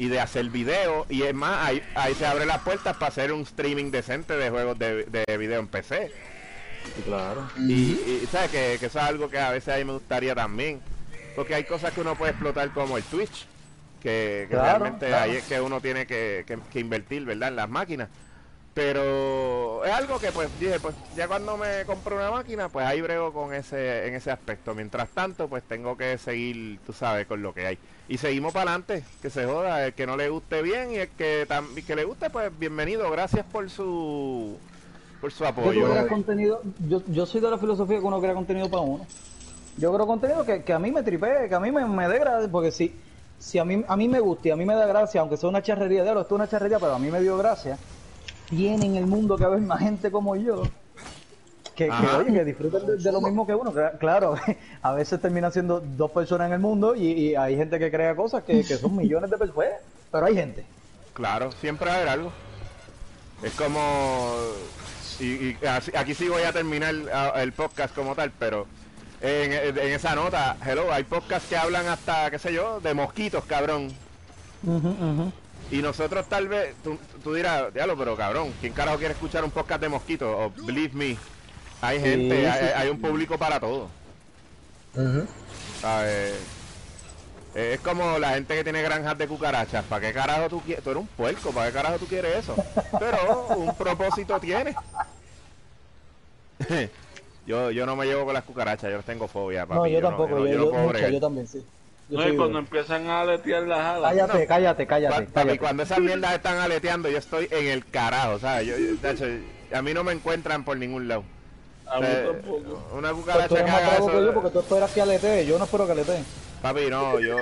y 0.00 0.08
de 0.08 0.18
hacer 0.18 0.48
video, 0.48 1.04
y 1.10 1.22
es 1.24 1.34
más, 1.34 1.66
ahí, 1.66 1.82
ahí 1.94 2.14
se 2.14 2.24
abren 2.24 2.48
las 2.48 2.62
puertas 2.62 2.96
para 2.96 3.08
hacer 3.08 3.32
un 3.32 3.42
streaming 3.42 3.90
decente 3.90 4.34
de 4.34 4.48
juegos 4.48 4.78
de, 4.78 5.04
de 5.04 5.36
video 5.36 5.60
en 5.60 5.68
PC. 5.68 6.10
claro. 7.04 7.46
Y, 7.58 7.72
y, 7.72 8.28
sabes 8.32 8.50
que, 8.50 8.76
que 8.80 8.86
eso 8.86 8.98
es 8.98 9.04
algo 9.04 9.28
que 9.28 9.38
a 9.38 9.50
veces 9.50 9.74
a 9.74 9.76
mí 9.78 9.84
me 9.84 9.92
gustaría 9.92 10.34
también. 10.34 10.80
Porque 11.36 11.54
hay 11.54 11.64
cosas 11.64 11.92
que 11.92 12.00
uno 12.00 12.16
puede 12.16 12.32
explotar 12.32 12.70
como 12.72 12.96
el 12.96 13.02
Twitch. 13.04 13.46
Que, 14.02 14.46
que 14.48 14.54
Claro, 14.56 14.78
realmente 14.78 15.06
claro. 15.08 15.24
ahí 15.24 15.36
es 15.36 15.44
que 15.44 15.60
uno 15.60 15.82
tiene 15.82 16.06
que, 16.06 16.44
que- 16.46 16.58
que 16.72 16.80
invertir, 16.80 17.26
¿verdad? 17.26 17.50
En 17.50 17.56
las 17.56 17.68
máquinas. 17.68 18.08
Pero 18.72 19.84
es 19.84 19.92
algo 19.92 20.18
que 20.20 20.30
pues 20.30 20.48
dije, 20.60 20.78
pues 20.80 20.94
ya 21.16 21.26
cuando 21.26 21.56
me 21.56 21.84
compro 21.86 22.16
una 22.16 22.30
máquina, 22.30 22.68
pues 22.68 22.86
ahí 22.86 23.00
brego 23.00 23.32
con 23.32 23.52
ese, 23.52 24.06
en 24.06 24.14
ese 24.14 24.30
aspecto. 24.30 24.74
Mientras 24.74 25.08
tanto, 25.08 25.48
pues 25.48 25.62
tengo 25.64 25.96
que 25.96 26.16
seguir, 26.18 26.78
tú 26.86 26.92
sabes, 26.92 27.26
con 27.26 27.42
lo 27.42 27.52
que 27.52 27.66
hay. 27.66 27.78
Y 28.08 28.18
seguimos 28.18 28.52
para 28.52 28.70
adelante, 28.70 29.04
que 29.20 29.28
se 29.30 29.44
joda, 29.44 29.86
el 29.86 29.92
que 29.94 30.06
no 30.06 30.16
le 30.16 30.28
guste 30.28 30.62
bien 30.62 30.92
y 30.92 30.96
el 30.96 31.08
que, 31.08 31.46
y 31.76 31.82
que 31.82 31.96
le 31.96 32.04
guste, 32.04 32.30
pues 32.30 32.56
bienvenido. 32.58 33.10
Gracias 33.10 33.44
por 33.44 33.68
su, 33.70 34.56
por 35.20 35.32
su 35.32 35.42
Yo, 35.42 35.48
apoyo. 35.48 35.90
creo 35.90 36.08
contenido, 36.08 36.62
yo, 36.88 37.02
yo 37.08 37.26
soy 37.26 37.40
de 37.40 37.50
la 37.50 37.58
filosofía 37.58 37.98
que 37.98 38.04
uno 38.04 38.20
crea 38.20 38.34
contenido 38.34 38.70
para 38.70 38.82
uno. 38.82 39.04
Yo 39.78 39.92
creo 39.92 40.06
contenido 40.06 40.44
que, 40.44 40.62
que 40.62 40.72
a 40.72 40.78
mí 40.78 40.92
me 40.92 41.02
tripee, 41.02 41.48
que 41.48 41.54
a 41.54 41.60
mí 41.60 41.72
me, 41.72 41.84
me 41.86 42.08
dé 42.08 42.18
gracia, 42.20 42.48
porque 42.50 42.70
si, 42.70 42.94
si 43.38 43.58
a, 43.58 43.64
mí, 43.64 43.84
a 43.86 43.96
mí 43.96 44.08
me 44.08 44.20
gusta 44.20 44.48
y 44.48 44.50
a 44.52 44.56
mí 44.56 44.64
me 44.64 44.74
da 44.74 44.86
gracia, 44.86 45.20
aunque 45.20 45.36
sea 45.36 45.48
una 45.48 45.62
charrería, 45.62 46.02
de 46.04 46.10
esto 46.10 46.20
es 46.22 46.32
una 46.32 46.48
charrería, 46.48 46.78
pero 46.78 46.94
a 46.94 46.98
mí 46.98 47.10
me 47.10 47.20
dio 47.20 47.36
gracia, 47.36 47.78
tiene 48.50 48.86
en 48.86 48.96
el 48.96 49.06
mundo 49.06 49.36
que 49.38 49.44
haber 49.44 49.60
más 49.60 49.78
gente 49.80 50.10
como 50.10 50.36
yo, 50.36 50.64
que, 51.74 51.86
que, 51.86 52.06
oye, 52.16 52.32
que 52.32 52.44
disfruten 52.44 52.86
de, 52.86 52.96
de 52.98 53.12
lo 53.12 53.20
mismo 53.22 53.46
que 53.46 53.54
uno. 53.54 53.72
Claro, 53.98 54.34
a 54.82 54.92
veces 54.92 55.20
termina 55.20 55.50
siendo 55.50 55.80
dos 55.80 56.10
personas 56.10 56.48
en 56.48 56.54
el 56.54 56.58
mundo 56.60 56.94
y, 56.94 57.06
y 57.12 57.34
hay 57.36 57.56
gente 57.56 57.78
que 57.78 57.90
crea 57.90 58.14
cosas 58.14 58.42
que, 58.44 58.62
que 58.64 58.76
son 58.76 58.94
millones 58.96 59.30
de 59.30 59.38
personas, 59.38 59.68
pero 60.12 60.26
hay 60.26 60.34
gente. 60.34 60.66
Claro, 61.14 61.50
siempre 61.52 61.86
va 61.88 61.92
a 61.92 61.96
haber 61.96 62.08
algo. 62.08 62.32
Es 63.42 63.52
como... 63.54 64.34
Y, 65.18 65.24
y 65.50 65.56
así- 65.66 65.92
aquí 65.96 66.14
sí 66.14 66.28
voy 66.28 66.42
a 66.42 66.52
terminar 66.52 66.94
el 67.36 67.52
podcast 67.52 67.94
como 67.94 68.14
tal, 68.14 68.30
pero 68.38 68.66
en, 69.20 69.52
en 69.52 69.78
esa 69.92 70.14
nota, 70.14 70.56
hello, 70.66 70.90
hay 70.92 71.04
podcasts 71.04 71.48
que 71.48 71.56
hablan 71.56 71.86
hasta, 71.86 72.30
qué 72.30 72.38
sé 72.38 72.52
yo, 72.52 72.80
de 72.80 72.94
mosquitos, 72.94 73.44
cabrón. 73.44 73.92
Y 75.70 75.82
nosotros 75.82 76.26
tal 76.28 76.48
vez, 76.48 76.74
tú, 76.82 76.98
tú 77.22 77.34
dirás, 77.34 77.72
diablo, 77.72 77.96
pero 77.96 78.16
cabrón, 78.16 78.52
¿quién 78.60 78.72
carajo 78.72 78.98
quiere 78.98 79.14
escuchar 79.14 79.44
un 79.44 79.50
podcast 79.52 79.80
de 79.80 79.88
mosquitos? 79.88 80.28
O 80.28 80.66
believe 80.66 80.94
me, 80.94 81.16
hay 81.80 81.98
Sí, 81.98 82.04
gente, 82.04 82.40
sí, 82.40 82.46
hay, 82.46 82.60
sí. 82.60 82.72
hay 82.76 82.88
un 82.88 83.00
público 83.00 83.38
para 83.38 83.60
todo. 83.60 83.88
¿sabes? 85.80 86.34
Es 87.54 87.80
como 87.80 88.18
la 88.18 88.30
gente 88.30 88.54
que 88.56 88.64
tiene 88.64 88.82
granjas 88.82 89.16
de 89.18 89.26
cucarachas. 89.28 89.84
¿Para 89.84 90.06
qué 90.06 90.12
carajo 90.12 90.48
tú 90.48 90.60
quieres? 90.60 90.82
Tú 90.84 90.90
eres 90.90 91.00
un 91.02 91.08
puerco, 91.08 91.50
¿para 91.52 91.66
qué 91.68 91.72
carajo 91.74 91.98
tú 91.98 92.06
quieres 92.06 92.36
eso? 92.36 92.54
Pero 92.98 93.46
un 93.56 93.74
propósito 93.76 94.38
tiene. 94.40 94.74
yo, 97.46 97.70
yo 97.70 97.86
no 97.86 97.96
me 97.96 98.06
llevo 98.06 98.24
con 98.24 98.34
las 98.34 98.44
cucarachas, 98.44 98.90
yo 98.90 98.96
les 98.96 99.06
tengo 99.06 99.26
fobia, 99.28 99.66
papi. 99.66 99.78
no, 99.80 99.86
yo, 99.86 100.00
tampoco, 100.00 100.30
no- 100.38 100.46
yo, 100.46 100.58
no 100.58 100.64
yo- 100.64 100.70
puedo 100.70 100.82
mucho, 100.84 101.08
yo 101.08 101.20
también, 101.20 101.46
sí. 101.46 101.64
No, 102.10 102.28
y 102.28 102.36
cuando 102.36 102.58
empiezan 102.58 103.06
a 103.08 103.20
aletear 103.20 103.62
las 103.62 103.78
alas. 103.78 104.10
Cállate, 104.12 104.46
cállate, 104.46 104.86
cállate, 104.86 105.14
Pa- 105.14 105.20
papi, 105.20 105.32
cállate. 105.32 105.58
cuando 105.60 105.82
esas 105.84 105.98
mierdas 106.00 106.34
están 106.34 106.58
aleteando, 106.58 107.08
yo 107.08 107.18
estoy 107.18 107.46
en 107.50 107.66
el 107.68 107.86
carajo, 107.86 108.38
¿sabes? 108.40 108.66
Yo, 108.66 108.76
yo- 108.76 108.96
tacho, 109.00 109.24
a 109.72 109.82
mí 109.82 109.94
no 109.94 110.02
me 110.02 110.12
encuentran 110.12 110.64
por 110.64 110.76
ningún 110.76 111.06
lado. 111.06 111.22
A 111.86 112.00
mí 112.00 112.06
Eh, 112.08 112.24
tampoco. 112.32 112.88
una 112.96 113.10
Pues 113.10 113.20
cucaracha 113.22 113.54
que 113.56 113.62
más 113.62 113.72
haga 113.74 113.88
bravo 113.90 114.06
que 114.08 114.12
yo 114.14 114.22
eso. 114.24 114.34
porque 114.34 114.50
tú 114.50 114.58
esperas 114.60 114.90
que 114.90 115.00
aletee, 115.02 115.46
yo 115.46 115.58
no 115.58 115.64
espero 115.64 115.86
que 115.86 115.92
aletee. 115.92 116.22
Papi, 116.62 116.90
no, 116.90 117.18
yo. 117.20 117.36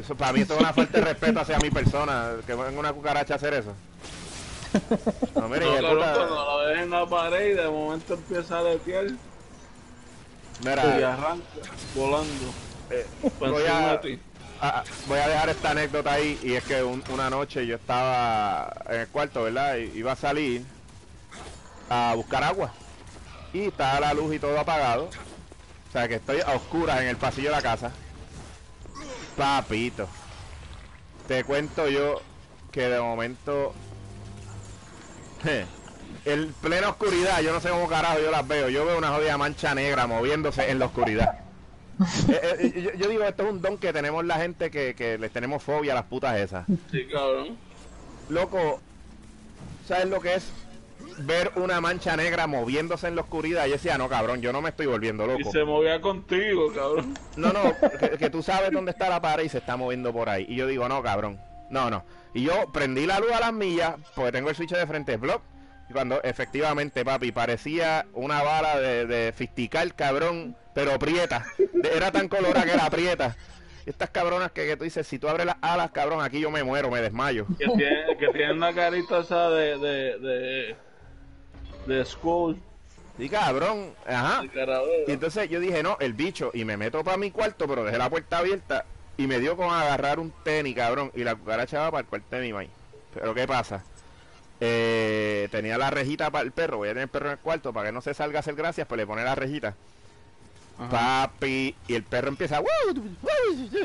Eso, 0.00 0.14
para 0.14 0.32
mí 0.32 0.40
esto 0.40 0.54
es 0.54 0.60
una 0.60 0.72
falta 0.72 0.98
de 0.98 1.04
respeto 1.04 1.40
hacia 1.40 1.58
mi 1.58 1.70
persona, 1.70 2.30
que 2.46 2.54
venga 2.54 2.78
una 2.80 2.92
cucaracha 2.92 3.34
a 3.34 3.36
hacer 3.36 3.54
eso. 3.54 3.74
No, 5.34 5.48
mire, 5.50 5.66
No, 5.66 5.70
de 5.72 5.82
cabrón, 5.82 5.96
puta, 5.98 6.14
cuando 6.14 6.34
lo 6.34 6.58
ves 6.66 6.78
en 6.80 6.90
la 6.90 7.06
pared 7.06 7.50
y 7.50 7.52
de 7.54 7.68
momento 7.68 8.14
empieza 8.14 8.56
a 8.56 8.60
aletear 8.60 9.04
y 9.06 9.18
mira, 10.64 11.12
arranca 11.12 11.44
volando. 11.94 12.52
Eh, 12.92 13.06
voy, 13.50 13.64
a, 13.66 14.00
voy 15.06 15.18
a 15.18 15.28
dejar 15.28 15.48
esta 15.48 15.70
anécdota 15.70 16.12
ahí 16.12 16.38
y 16.42 16.54
es 16.54 16.64
que 16.64 16.82
un- 16.82 17.02
una 17.10 17.28
noche 17.30 17.66
yo 17.66 17.76
estaba 17.76 18.72
en 18.88 19.00
el 19.00 19.08
cuarto, 19.08 19.42
¿verdad? 19.44 19.76
Y 19.76 19.98
iba 19.98 20.12
a 20.12 20.16
salir 20.16 20.62
a 21.90 22.12
buscar 22.16 22.44
agua 22.44 22.72
y 23.52 23.62
estaba 23.66 24.00
la 24.00 24.14
luz 24.14 24.34
y 24.34 24.38
todo 24.38 24.58
apagado. 24.58 25.04
O 25.88 25.92
sea 25.92 26.08
que 26.08 26.14
estoy 26.14 26.40
a 26.40 26.52
oscuras 26.52 27.00
en 27.02 27.08
el 27.08 27.16
pasillo 27.16 27.50
de 27.50 27.56
la 27.56 27.62
casa. 27.62 27.90
Papito, 29.36 30.08
te 31.28 31.44
cuento 31.44 31.88
yo 31.88 32.20
que 32.70 32.88
de 32.88 33.00
momento, 33.00 33.74
en 36.24 36.52
plena 36.62 36.88
oscuridad, 36.90 37.40
yo 37.42 37.52
no 37.52 37.60
sé 37.60 37.68
cómo 37.70 37.88
carajo 37.88 38.20
yo 38.20 38.30
las 38.30 38.46
veo. 38.46 38.68
Yo 38.68 38.84
veo 38.86 38.96
una 38.98 39.08
jodida 39.10 39.36
mancha 39.36 39.74
negra 39.74 40.06
moviéndose 40.06 40.70
en 40.70 40.78
la 40.78 40.86
oscuridad. 40.86 41.40
Eh, 42.28 42.40
eh, 42.60 42.82
yo, 42.82 42.92
yo 42.94 43.08
digo, 43.08 43.24
esto 43.24 43.44
es 43.44 43.50
un 43.52 43.60
don 43.60 43.78
que 43.78 43.92
tenemos 43.92 44.24
la 44.24 44.36
gente 44.36 44.70
que, 44.70 44.94
que 44.94 45.18
les 45.18 45.30
tenemos 45.32 45.62
fobia 45.62 45.92
a 45.92 45.96
las 45.96 46.04
putas 46.04 46.38
esas. 46.38 46.66
Sí, 46.90 47.06
cabrón. 47.12 47.56
Loco, 48.28 48.80
¿sabes 49.86 50.06
lo 50.06 50.20
que 50.20 50.34
es 50.34 50.52
ver 51.18 51.50
una 51.56 51.80
mancha 51.80 52.16
negra 52.16 52.46
moviéndose 52.46 53.08
en 53.08 53.16
la 53.16 53.22
oscuridad? 53.22 53.66
Y 53.66 53.70
yo 53.70 53.74
decía, 53.74 53.98
no, 53.98 54.08
cabrón, 54.08 54.40
yo 54.40 54.52
no 54.52 54.62
me 54.62 54.70
estoy 54.70 54.86
volviendo 54.86 55.24
Y 55.24 55.38
loco. 55.38 55.50
se 55.52 55.64
movía 55.64 56.00
contigo, 56.00 56.72
cabrón. 56.72 57.14
No, 57.36 57.52
no, 57.52 57.74
que, 57.98 58.10
que 58.18 58.30
tú 58.30 58.42
sabes 58.42 58.70
dónde 58.70 58.92
está 58.92 59.08
la 59.08 59.20
pared 59.20 59.44
y 59.44 59.48
se 59.48 59.58
está 59.58 59.76
moviendo 59.76 60.12
por 60.12 60.28
ahí. 60.28 60.46
Y 60.48 60.56
yo 60.56 60.66
digo, 60.66 60.88
no, 60.88 61.02
cabrón. 61.02 61.40
No, 61.70 61.90
no. 61.90 62.04
Y 62.34 62.42
yo 62.44 62.70
prendí 62.72 63.06
la 63.06 63.18
luz 63.18 63.32
a 63.32 63.40
las 63.40 63.52
millas, 63.52 63.94
porque 64.14 64.32
tengo 64.32 64.48
el 64.50 64.56
switch 64.56 64.70
de 64.72 64.86
frente, 64.86 65.16
block. 65.16 65.42
Y 65.90 65.92
cuando 65.92 66.22
efectivamente, 66.22 67.04
papi, 67.04 67.32
parecía 67.32 68.06
una 68.14 68.42
bala 68.42 68.78
de, 68.78 69.04
de 69.06 69.32
fistical, 69.32 69.94
cabrón, 69.94 70.56
pero 70.74 70.98
prieta. 70.98 71.46
Era 71.82 72.10
tan 72.10 72.28
colorada 72.28 72.64
que 72.64 72.72
era 72.72 72.90
prieta. 72.90 73.36
Estas 73.84 74.10
cabronas 74.10 74.52
que, 74.52 74.66
que 74.66 74.76
tú 74.76 74.84
dices, 74.84 75.06
si 75.06 75.18
tú 75.18 75.28
abres 75.28 75.44
las 75.46 75.56
alas, 75.60 75.90
cabrón, 75.90 76.22
aquí 76.22 76.40
yo 76.40 76.50
me 76.50 76.62
muero, 76.62 76.90
me 76.90 77.00
desmayo. 77.00 77.46
Que 77.58 77.66
tiene, 77.66 78.16
que 78.18 78.28
tiene 78.28 78.52
una 78.52 78.72
carita 78.72 79.18
esa 79.18 79.50
de, 79.50 79.78
de, 79.78 80.18
de, 80.18 80.76
de 81.86 82.04
Skull. 82.04 82.60
Sí, 83.18 83.28
cabrón. 83.28 83.92
Ajá. 84.06 84.42
Y 85.06 85.12
entonces 85.12 85.48
yo 85.50 85.58
dije, 85.58 85.82
no, 85.82 85.96
el 86.00 86.12
bicho. 86.12 86.50
Y 86.54 86.64
me 86.64 86.76
meto 86.76 87.02
para 87.02 87.16
mi 87.16 87.30
cuarto, 87.30 87.66
pero 87.66 87.84
dejé 87.84 87.98
la 87.98 88.08
puerta 88.08 88.38
abierta. 88.38 88.84
Y 89.16 89.26
me 89.26 89.40
dio 89.40 89.56
con 89.56 89.70
agarrar 89.70 90.18
un 90.18 90.32
tenis, 90.44 90.74
cabrón. 90.76 91.10
Y 91.14 91.24
la 91.24 91.34
cucaracha 91.34 91.80
va 91.80 91.90
para 91.90 92.00
el 92.02 92.06
cuarto 92.06 92.36
de 92.36 92.42
mi 92.42 92.52
maíz. 92.52 92.70
Pero 93.12 93.34
¿qué 93.34 93.46
pasa? 93.46 93.84
Eh, 94.60 95.48
tenía 95.50 95.76
la 95.76 95.90
rejita 95.90 96.30
para 96.30 96.44
el 96.44 96.52
perro. 96.52 96.78
Voy 96.78 96.88
a 96.88 96.92
tener 96.92 97.02
el 97.04 97.10
perro 97.10 97.26
en 97.26 97.32
el 97.32 97.38
cuarto 97.38 97.72
para 97.72 97.88
que 97.88 97.92
no 97.92 98.00
se 98.00 98.14
salga 98.14 98.38
a 98.38 98.40
hacer 98.40 98.54
gracias. 98.54 98.86
Pues 98.86 98.96
le 98.96 99.06
pone 99.06 99.24
la 99.24 99.34
rejita. 99.34 99.74
Papi. 100.90 101.74
Y 101.88 101.94
el 101.94 102.02
perro 102.02 102.28
empieza. 102.28 102.62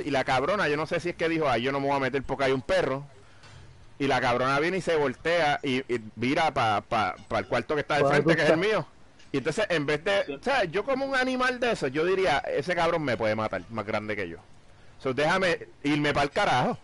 Y 0.05 0.09
la 0.11 0.23
cabrona, 0.23 0.67
yo 0.67 0.77
no 0.77 0.85
sé 0.85 0.99
si 0.99 1.09
es 1.09 1.15
que 1.15 1.29
dijo, 1.29 1.49
ay, 1.49 1.61
yo 1.61 1.71
no 1.71 1.79
me 1.79 1.87
voy 1.87 1.95
a 1.95 1.99
meter 1.99 2.23
porque 2.23 2.45
hay 2.45 2.51
un 2.51 2.61
perro. 2.61 3.05
Y 3.99 4.07
la 4.07 4.21
cabrona 4.21 4.59
viene 4.59 4.77
y 4.77 4.81
se 4.81 4.95
voltea 4.95 5.59
y, 5.63 5.77
y 5.91 6.01
vira 6.15 6.53
para 6.53 7.15
el 7.37 7.47
cuarto 7.47 7.75
que 7.75 7.81
está 7.81 7.97
de 7.97 8.03
Pa' 8.03 8.09
frente, 8.09 8.35
que 8.35 8.43
es 8.43 8.49
el 8.49 8.57
mío. 8.57 8.85
Y 9.31 9.37
entonces, 9.37 9.65
en 9.69 9.85
vez 9.85 10.03
de. 10.03 10.35
O 10.35 10.43
sea, 10.43 10.63
yo 10.65 10.83
como 10.83 11.05
un 11.05 11.15
animal 11.15 11.59
de 11.59 11.71
eso, 11.71 11.87
yo 11.87 12.05
diría, 12.05 12.37
ese 12.39 12.75
cabrón 12.75 13.03
me 13.03 13.17
puede 13.17 13.35
matar, 13.35 13.63
más 13.69 13.85
grande 13.85 14.15
que 14.15 14.29
yo. 14.29 14.37
So, 14.99 15.13
déjame 15.13 15.67
irme 15.83 16.13
para 16.13 16.23
el 16.23 16.31
carajo. 16.31 16.77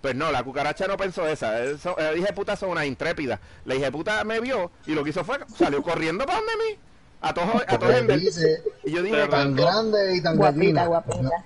Pues 0.00 0.14
no, 0.14 0.32
la 0.32 0.42
cucaracha 0.42 0.86
no 0.86 0.96
pensó 0.96 1.26
esa. 1.28 1.62
Eso, 1.62 1.94
dije 2.14 2.32
puta 2.32 2.56
son 2.56 2.70
una 2.70 2.86
intrépida. 2.86 3.38
La 3.64 3.74
dije 3.74 3.90
puta 3.92 4.24
me 4.24 4.40
vio 4.40 4.70
y 4.86 4.94
lo 4.94 5.04
que 5.04 5.10
hizo 5.10 5.24
fue 5.24 5.38
salió 5.56 5.82
corriendo 5.82 6.24
para 6.24 6.38
donde 6.38 6.56
mí. 6.56 6.78
A 7.22 7.34
todos 7.34 7.62
a 7.66 7.78
todos 7.78 7.94
en 7.94 8.06
vez- 8.06 8.20
dice 8.20 8.62
Y 8.84 8.92
yo 8.92 9.02
dije, 9.02 9.26
tan 9.28 9.54
grande 9.54 10.16
y 10.16 10.22
tan 10.22 10.36
Guapita, 10.38 10.88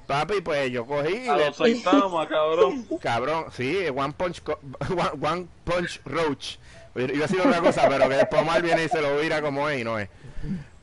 papi, 0.06 0.40
pues 0.40 0.70
yo 0.70 0.86
cogí 0.86 1.24
y 1.24 1.28
A 1.28 1.36
le 1.36 1.46
los 1.46 1.56
Saitama, 1.56 2.28
cabrón. 2.28 2.86
Cabrón, 3.02 3.46
sí, 3.56 3.78
One 3.94 4.12
Punch, 4.16 4.40
co- 4.42 4.58
one, 4.90 5.26
One 5.28 5.46
Punch 5.64 6.00
Roach. 6.04 6.56
Iba 6.94 7.04
a 7.24 7.26
decir 7.26 7.40
otra 7.40 7.60
cosa, 7.60 7.88
pero 7.88 8.08
que 8.08 8.14
después 8.14 8.46
mal 8.46 8.62
viene 8.62 8.84
y 8.84 8.88
se 8.88 9.02
lo 9.02 9.16
vira 9.18 9.42
como 9.42 9.68
es 9.68 9.80
y 9.80 9.84
no 9.84 9.98
es. 9.98 10.08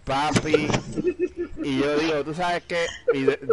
Papi. 0.04 0.68
Y 1.64 1.80
yo 1.80 1.96
digo, 1.98 2.24
tú 2.26 2.34
sabes 2.34 2.64
que 2.64 2.86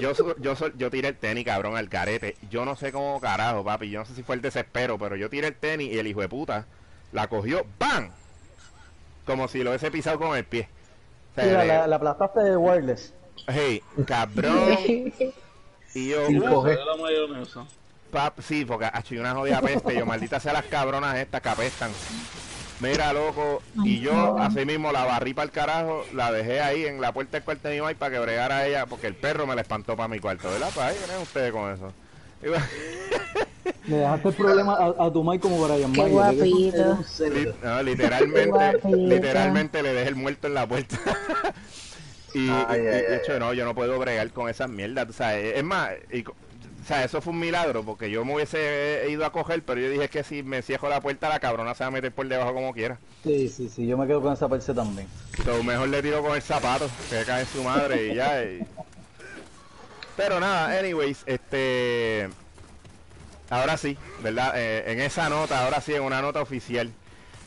yo, 0.01 0.13
yo, 0.41 0.57
so- 0.57 0.73
yo 0.77 0.91
tiré 0.91 1.09
el 1.09 1.17
tenis, 1.17 1.45
cabrón, 1.45 1.77
al 1.77 1.89
carete. 1.89 2.37
Yo 2.51 2.65
no 2.65 2.75
sé 2.75 2.91
cómo 2.91 3.21
carajo, 3.21 3.63
papi. 3.63 3.91
Yo 3.91 4.01
no 4.01 4.07
sé 4.07 4.15
si 4.17 4.25
fue 4.25 4.35
el 4.35 4.43
desespero, 4.43 4.99
pero 4.99 5.15
yo 5.15 5.31
tiré 5.31 5.47
el 5.47 5.55
tenis 5.55 5.93
y 5.93 5.99
el 6.01 6.09
hijo 6.09 6.21
de 6.21 6.29
puta 6.29 6.67
la 7.13 7.29
cogió, 7.29 7.65
¡bam! 7.79 8.11
Como 9.25 9.47
si 9.47 9.63
lo 9.63 9.71
hubiese 9.71 9.91
pisado 9.93 10.19
con 10.19 10.37
el 10.37 10.45
pie. 10.45 10.69
Mira, 11.45 11.65
la, 11.65 11.87
la 11.87 11.97
aplastaste 11.97 12.41
de 12.41 12.57
wireless. 12.57 13.15
Hey, 13.47 13.83
cabrón. 14.07 14.77
Y 15.95 16.11
yo, 16.11 16.29
uh. 16.29 17.67
Pap, 18.11 18.39
sí, 18.41 18.65
porque 18.65 18.87
ha 18.87 19.01
hecho 19.01 19.15
una 19.21 19.35
jodida 19.35 19.61
peste. 19.61 19.95
Yo, 19.95 20.07
maldita 20.07 20.39
sea 20.39 20.53
las 20.53 20.65
cabronas 20.65 21.17
estas 21.17 21.41
que 21.41 21.49
apestan. 21.49 21.91
Mira, 22.81 23.13
loco. 23.13 23.63
Y 23.85 24.01
yo, 24.01 24.39
así 24.39 24.65
mismo, 24.65 24.93
la 24.93 25.05
barrí 25.05 25.35
para 25.35 25.47
el 25.47 25.51
carajo. 25.51 26.05
La 26.15 26.31
dejé 26.31 26.61
ahí 26.61 26.87
en 26.87 27.01
la 27.01 27.13
puerta 27.13 27.33
del 27.33 27.43
cuarto 27.43 27.69
de 27.69 27.75
mi 27.75 27.81
mamá 27.81 27.95
para 27.99 28.13
que 28.13 28.19
bregara 28.21 28.67
ella. 28.67 28.87
Porque 28.87 29.09
el 29.09 29.15
perro 29.15 29.47
me 29.47 29.55
la 29.55 29.63
espantó 29.63 29.97
para 29.97 30.09
mi 30.09 30.21
cuarto. 30.21 30.49
¿Verdad? 30.49 30.71
Pues 30.73 30.87
ahí 30.87 30.97
vienen 30.99 31.23
ustedes 31.23 31.53
con 31.53 31.73
eso. 31.73 31.93
Y 32.43 32.49
bueno, 32.49 32.65
Le 33.89 33.97
dejaste 33.97 34.29
el 34.29 34.35
problema 34.35 34.75
a, 34.75 35.07
a 35.07 35.13
tu 35.13 35.25
Mike 35.25 35.41
como 35.41 35.67
Brian 35.67 35.93
Qué 35.93 36.03
Mayer. 36.03 36.13
guapito. 36.13 36.99
no, 37.65 37.83
literalmente, 37.83 38.47
Guapita. 38.47 38.89
literalmente 38.89 39.83
le 39.83 39.93
dejé 39.95 40.09
el 40.11 40.17
muerto 40.17 40.47
en 40.47 40.55
la 40.55 40.67
puerta. 40.67 40.97
y, 42.35 42.39
Ay, 42.39 42.47
y- 42.49 42.51
y, 42.51 42.65
ay, 42.69 42.81
de 42.83 42.97
ay, 42.97 43.05
hecho, 43.23 43.39
no, 43.39 43.55
yo 43.55 43.65
no 43.65 43.75
puedo 43.75 43.99
bregar 43.99 44.31
con 44.33 44.49
esas 44.49 44.69
mierdas. 44.69 45.09
O 45.09 45.13
sea, 45.13 45.39
es 45.39 45.65
más, 45.65 45.91
y 46.13 46.21
o 46.23 46.35
sea, 46.87 47.03
eso 47.05 47.21
fue 47.21 47.33
un 47.33 47.41
milagro 47.41 47.83
porque 47.83 48.11
yo 48.11 48.25
me 48.25 48.35
hubiese 48.35 49.07
ido 49.11 49.25
a 49.27 49.33
coger, 49.33 49.63
pero 49.63 49.81
yo 49.81 49.91
dije 49.91 50.09
que 50.09 50.23
si 50.23 50.43
me 50.43 50.63
cierro 50.63 50.89
la 50.89 51.01
puerta, 51.01 51.29
la 51.29 51.41
cabrona 51.41 51.75
se 51.75 51.85
va 51.85 51.89
a 51.89 51.91
meter 51.91 52.13
por 52.13 52.29
debajo 52.29 52.53
como 52.55 52.73
quiera. 52.75 52.99
Sí, 53.25 53.49
sí, 53.49 53.69
sí, 53.69 53.87
yo 53.87 53.97
me 53.99 54.07
quedo 54.07 54.21
con 54.23 54.33
esa 54.33 54.49
parte 54.49 54.73
también. 54.75 55.07
So, 55.45 55.63
mejor 55.63 55.89
le 55.89 56.03
tiro 56.03 56.23
con 56.23 56.35
el 56.37 56.43
zapato, 56.43 56.89
que 57.11 57.25
cae 57.25 57.41
en 57.43 57.47
su 57.47 57.63
madre 57.63 58.09
y 58.13 58.15
ya. 58.17 58.43
y- 58.45 58.61
Pero 60.17 60.41
nada, 60.41 60.79
anyways, 60.79 61.23
este. 61.27 62.29
Ahora 63.51 63.77
sí, 63.77 63.97
¿verdad? 64.23 64.53
Eh, 64.57 64.93
en 64.93 65.01
esa 65.01 65.29
nota, 65.29 65.65
ahora 65.65 65.81
sí, 65.81 65.95
en 65.95 66.03
una 66.03 66.21
nota 66.21 66.43
oficial. 66.43 66.93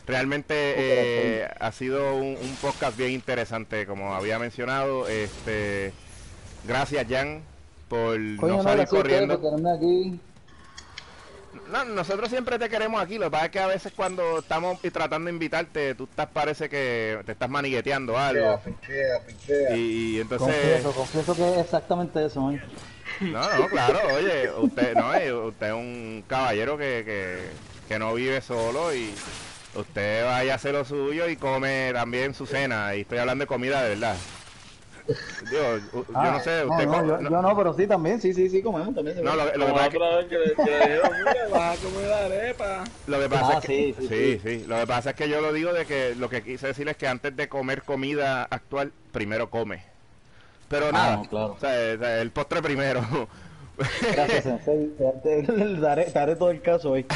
Realmente 0.07 0.53
eh, 0.57 1.47
ha 1.59 1.71
sido 1.71 2.15
un, 2.15 2.35
un 2.41 2.55
podcast 2.61 2.97
bien 2.97 3.11
interesante, 3.11 3.85
como 3.85 4.15
había 4.15 4.39
mencionado. 4.39 5.07
Este, 5.07 5.93
gracias, 6.67 7.05
Jan, 7.07 7.43
por 7.87 8.15
Coño, 8.37 8.57
no 8.57 8.63
salir 8.63 8.87
corriendo. 8.87 9.39
aquí. 9.75 10.19
No, 11.71 11.85
nosotros 11.85 12.29
siempre 12.29 12.57
te 12.57 12.67
queremos 12.67 13.01
aquí. 13.01 13.17
Lo 13.17 13.25
que 13.25 13.31
pasa 13.31 13.45
es 13.45 13.51
que 13.51 13.59
a 13.59 13.67
veces 13.67 13.93
cuando 13.95 14.39
estamos 14.39 14.79
tratando 14.91 15.27
de 15.27 15.33
invitarte, 15.33 15.95
tú 15.95 16.05
estás, 16.05 16.27
parece 16.27 16.67
que 16.67 17.19
te 17.25 17.33
estás 17.33 17.49
manigueteando 17.49 18.17
algo. 18.17 18.59
Y, 19.75 19.75
y 20.17 20.19
entonces. 20.19 20.47
Confieso, 20.55 20.91
confieso 20.93 21.35
que 21.35 21.51
es 21.53 21.57
exactamente 21.59 22.25
eso, 22.25 22.41
man. 22.41 22.61
No, 23.21 23.57
no, 23.57 23.67
claro, 23.69 23.99
oye, 24.15 24.49
usted 24.57 24.95
no 24.95 25.13
eh, 25.13 25.31
usted 25.33 25.67
es 25.67 25.73
un 25.73 26.23
caballero 26.27 26.77
que, 26.77 27.03
que, 27.05 27.37
que 27.87 27.99
no 27.99 28.13
vive 28.13 28.41
solo 28.41 28.93
y 28.95 29.13
usted 29.75 30.25
vaya 30.25 30.53
a 30.53 30.55
hacer 30.55 30.73
lo 30.73 30.83
suyo 30.85 31.27
y 31.29 31.35
come 31.37 31.91
también 31.93 32.33
su 32.33 32.45
cena. 32.45 32.95
Y 32.95 33.01
estoy 33.01 33.19
hablando 33.19 33.43
de 33.43 33.47
comida 33.47 33.83
de 33.83 33.89
verdad. 33.89 34.15
Digo, 35.49 35.79
u- 35.93 36.05
yo 36.13 36.31
no 36.31 36.39
sé, 36.39 36.63
usted 36.63 36.85
no, 36.85 37.05
yo, 37.05 37.17
no- 37.17 37.29
yo 37.29 37.41
no, 37.41 37.57
pero 37.57 37.73
sí 37.73 37.85
también, 37.87 38.21
sí, 38.21 38.33
sí, 38.33 38.49
sí, 38.49 38.61
comemos 38.61 38.93
también. 38.95 39.23
no, 39.23 39.35
lo, 39.35 39.51
que- 39.51 39.57
lo 39.57 39.65
que 39.65 39.71
pasa 39.73 39.97
la 39.99 40.19
es 40.21 40.27
que, 40.27 40.37
lo 43.07 43.19
que 43.19 43.29
pasa 43.29 43.49
Ah, 43.53 43.57
es 43.59 43.65
que- 43.65 43.67
sí, 43.67 43.95
sí, 43.99 44.07
sí, 44.07 44.41
sí, 44.43 44.65
lo 44.67 44.77
que 44.79 44.87
pasa 44.87 45.09
es 45.11 45.15
que 45.15 45.27
yo 45.29 45.41
lo 45.41 45.51
digo 45.53 45.73
de 45.73 45.85
que 45.85 46.15
lo 46.15 46.29
que 46.29 46.43
quise 46.43 46.67
decir 46.67 46.87
es 46.87 46.97
que 46.97 47.07
antes 47.07 47.35
de 47.35 47.49
comer 47.49 47.83
comida 47.83 48.43
actual, 48.49 48.93
primero 49.11 49.49
come. 49.49 49.90
Pero 50.71 50.87
Ah, 50.87 50.91
nada, 50.91 51.17
no, 51.17 51.23
claro. 51.25 51.51
o 51.53 51.59
sea, 51.59 51.69
o 51.95 51.99
sea, 51.99 52.21
el 52.21 52.31
postre 52.31 52.61
primero. 52.63 53.27
Gracias, 54.13 54.43
Sensei. 54.43 54.89
Te, 55.23 55.43
te- 55.43 55.53
daré, 55.79 56.05
te 56.05 56.17
haré 56.17 56.35
todo 56.35 56.49
el 56.49 56.61
caso 56.61 56.91
hoy. 56.91 57.05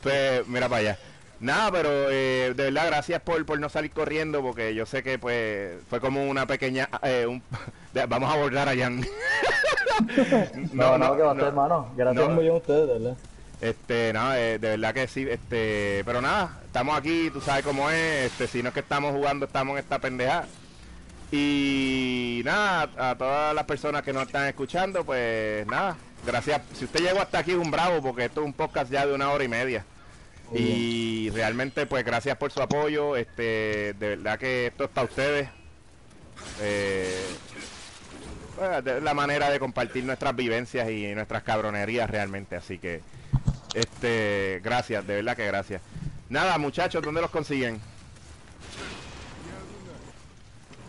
Pues 0.00 0.46
mira 0.46 0.68
para 0.68 0.78
allá. 0.80 0.98
Nada, 1.40 1.72
pero 1.72 1.88
eh, 2.08 2.52
de 2.54 2.64
verdad 2.70 2.86
gracias 2.86 3.20
por, 3.20 3.44
por 3.44 3.58
no 3.58 3.68
salir 3.68 3.90
corriendo 3.90 4.40
porque 4.42 4.76
yo 4.76 4.86
sé 4.86 5.02
que 5.02 5.18
pues 5.18 5.72
fue 5.90 5.98
como 6.00 6.24
una 6.24 6.46
pequeña... 6.46 6.88
eh, 7.02 7.26
un- 7.26 7.42
de- 7.92 8.06
vamos 8.06 8.30
a 8.30 8.34
abordar 8.34 8.68
a 8.68 8.76
Jan. 8.76 9.04
No, 10.72 10.98
no, 10.98 11.16
que 11.16 11.22
va 11.22 11.32
a 11.32 11.34
ser, 11.34 11.44
hermano. 11.44 11.92
Gracias 11.96 12.24
no. 12.24 12.30
un 12.30 12.38
millón 12.38 12.54
a 12.54 12.58
ustedes, 12.58 12.86
de 12.86 12.92
verdad. 12.92 13.16
Este, 13.60 14.12
no, 14.12 14.34
eh, 14.34 14.58
de 14.58 14.68
verdad 14.70 14.94
que 14.94 15.06
sí, 15.08 15.26
este, 15.28 16.02
pero 16.04 16.20
nada, 16.20 16.60
estamos 16.64 16.96
aquí, 16.98 17.30
tú 17.32 17.40
sabes 17.40 17.64
cómo 17.64 17.90
es, 17.90 18.26
este, 18.32 18.46
si 18.48 18.62
no 18.62 18.68
es 18.68 18.74
que 18.74 18.80
estamos 18.80 19.12
jugando, 19.12 19.46
estamos 19.46 19.72
en 19.72 19.78
esta 19.78 19.98
pendeja. 20.00 20.44
Y 21.32 22.42
nada, 22.44 22.90
a 23.10 23.16
todas 23.16 23.54
las 23.54 23.64
personas 23.64 24.02
que 24.02 24.12
nos 24.12 24.26
están 24.26 24.46
escuchando, 24.48 25.02
pues 25.04 25.66
nada, 25.66 25.96
gracias. 26.26 26.60
Si 26.74 26.84
usted 26.84 27.00
llegó 27.00 27.20
hasta 27.22 27.38
aquí 27.38 27.52
es 27.52 27.56
un 27.56 27.70
bravo, 27.70 28.02
porque 28.02 28.26
esto 28.26 28.40
es 28.42 28.46
un 28.46 28.52
podcast 28.52 28.92
ya 28.92 29.06
de 29.06 29.14
una 29.14 29.30
hora 29.30 29.42
y 29.42 29.48
media. 29.48 29.84
Y 30.54 31.30
realmente, 31.30 31.86
pues 31.86 32.04
gracias 32.04 32.36
por 32.36 32.52
su 32.52 32.60
apoyo, 32.60 33.16
este, 33.16 33.94
de 33.98 34.08
verdad 34.16 34.38
que 34.38 34.66
esto 34.66 34.84
es 34.84 34.90
para 34.90 35.06
ustedes. 35.06 35.48
Eh, 36.60 37.24
pues, 38.56 38.84
de- 38.84 39.00
la 39.00 39.14
manera 39.14 39.48
de 39.48 39.58
compartir 39.58 40.04
nuestras 40.04 40.36
vivencias 40.36 40.90
y 40.90 41.14
nuestras 41.14 41.42
cabronerías 41.42 42.10
realmente, 42.10 42.56
así 42.56 42.78
que 42.78 43.00
este, 43.72 44.60
gracias, 44.62 45.06
de 45.06 45.14
verdad 45.16 45.34
que 45.34 45.46
gracias. 45.46 45.80
Nada, 46.28 46.58
muchachos, 46.58 47.02
¿dónde 47.02 47.22
los 47.22 47.30
consiguen? 47.30 47.80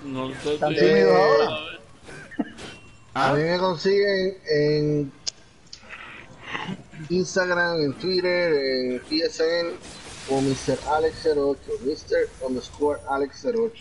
No 0.06 0.30
sé 0.42 0.54
¿Están 0.56 0.76
tímidos 0.76 1.16
ahora? 1.16 1.50
A 3.16 3.30
¿Ah? 3.30 3.34
mí 3.36 3.44
me 3.44 3.58
consiguen 3.60 4.38
en 4.50 5.12
Instagram, 7.10 7.82
en 7.82 7.94
Twitter, 7.94 8.54
en 8.54 9.02
PSN 9.02 9.68
o 10.30 10.42
Mr. 10.42 10.78
Alex08, 10.88 11.58
Mr. 11.86 12.48
underscore 12.48 13.00
Alex08. 13.08 13.72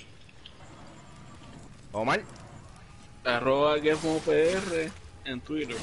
Omar. 1.92 2.22
Arroba 3.24 3.76
GameOPR 3.78 4.90
en 5.24 5.40
Twitter. 5.40 5.76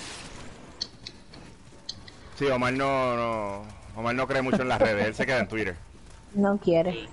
Sí, 2.38 2.46
Omar 2.48 2.74
no, 2.74 3.16
no, 3.16 3.64
Omar 3.96 4.14
no 4.16 4.28
cree 4.28 4.42
mucho 4.42 4.62
en 4.62 4.68
las 4.70 4.80
redes, 4.80 5.08
él 5.08 5.16
se 5.16 5.26
queda 5.26 5.40
en 5.40 5.48
Twitter. 5.48 5.76
No 6.34 6.58
quiere. 6.60 7.08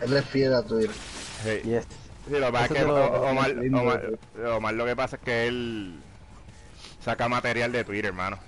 Él 0.00 0.16
es 0.16 0.24
fiel 0.26 0.54
a 0.54 0.62
Twitter. 0.62 0.94
Sí. 1.44 1.68
Yes. 1.68 1.86
Sí, 2.26 2.32
lo 2.38 2.46
que 2.46 2.52
pasa 2.52 2.64
es 2.64 2.70
Eso 2.70 2.74
que 2.74 2.80
te 2.80 2.86
lo- 2.86 2.94
O- 3.04 3.30
Omar, 3.30 3.54
Omar, 3.74 4.10
Omar 4.56 4.74
lo 4.74 4.84
que 4.86 4.96
pasa 4.96 5.16
es 5.16 5.22
que 5.22 5.46
él 5.46 5.94
saca 7.04 7.28
material 7.28 7.70
de 7.72 7.84
Twitter, 7.84 8.06
hermano. 8.06 8.38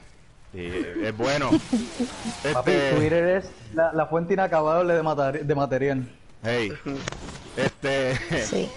Y 0.54 0.66
es 1.04 1.14
bueno. 1.16 1.50
Papi, 2.52 2.70
Este, 2.70 2.92
Twitter 2.96 3.24
es 3.38 3.50
la, 3.74 3.92
la 3.92 4.06
fuente 4.06 4.32
inacabable 4.34 4.94
de, 4.94 5.44
de 5.44 5.54
material. 5.54 6.08
hey, 6.42 6.72
este, 7.56 8.16
Sí. 8.44 8.68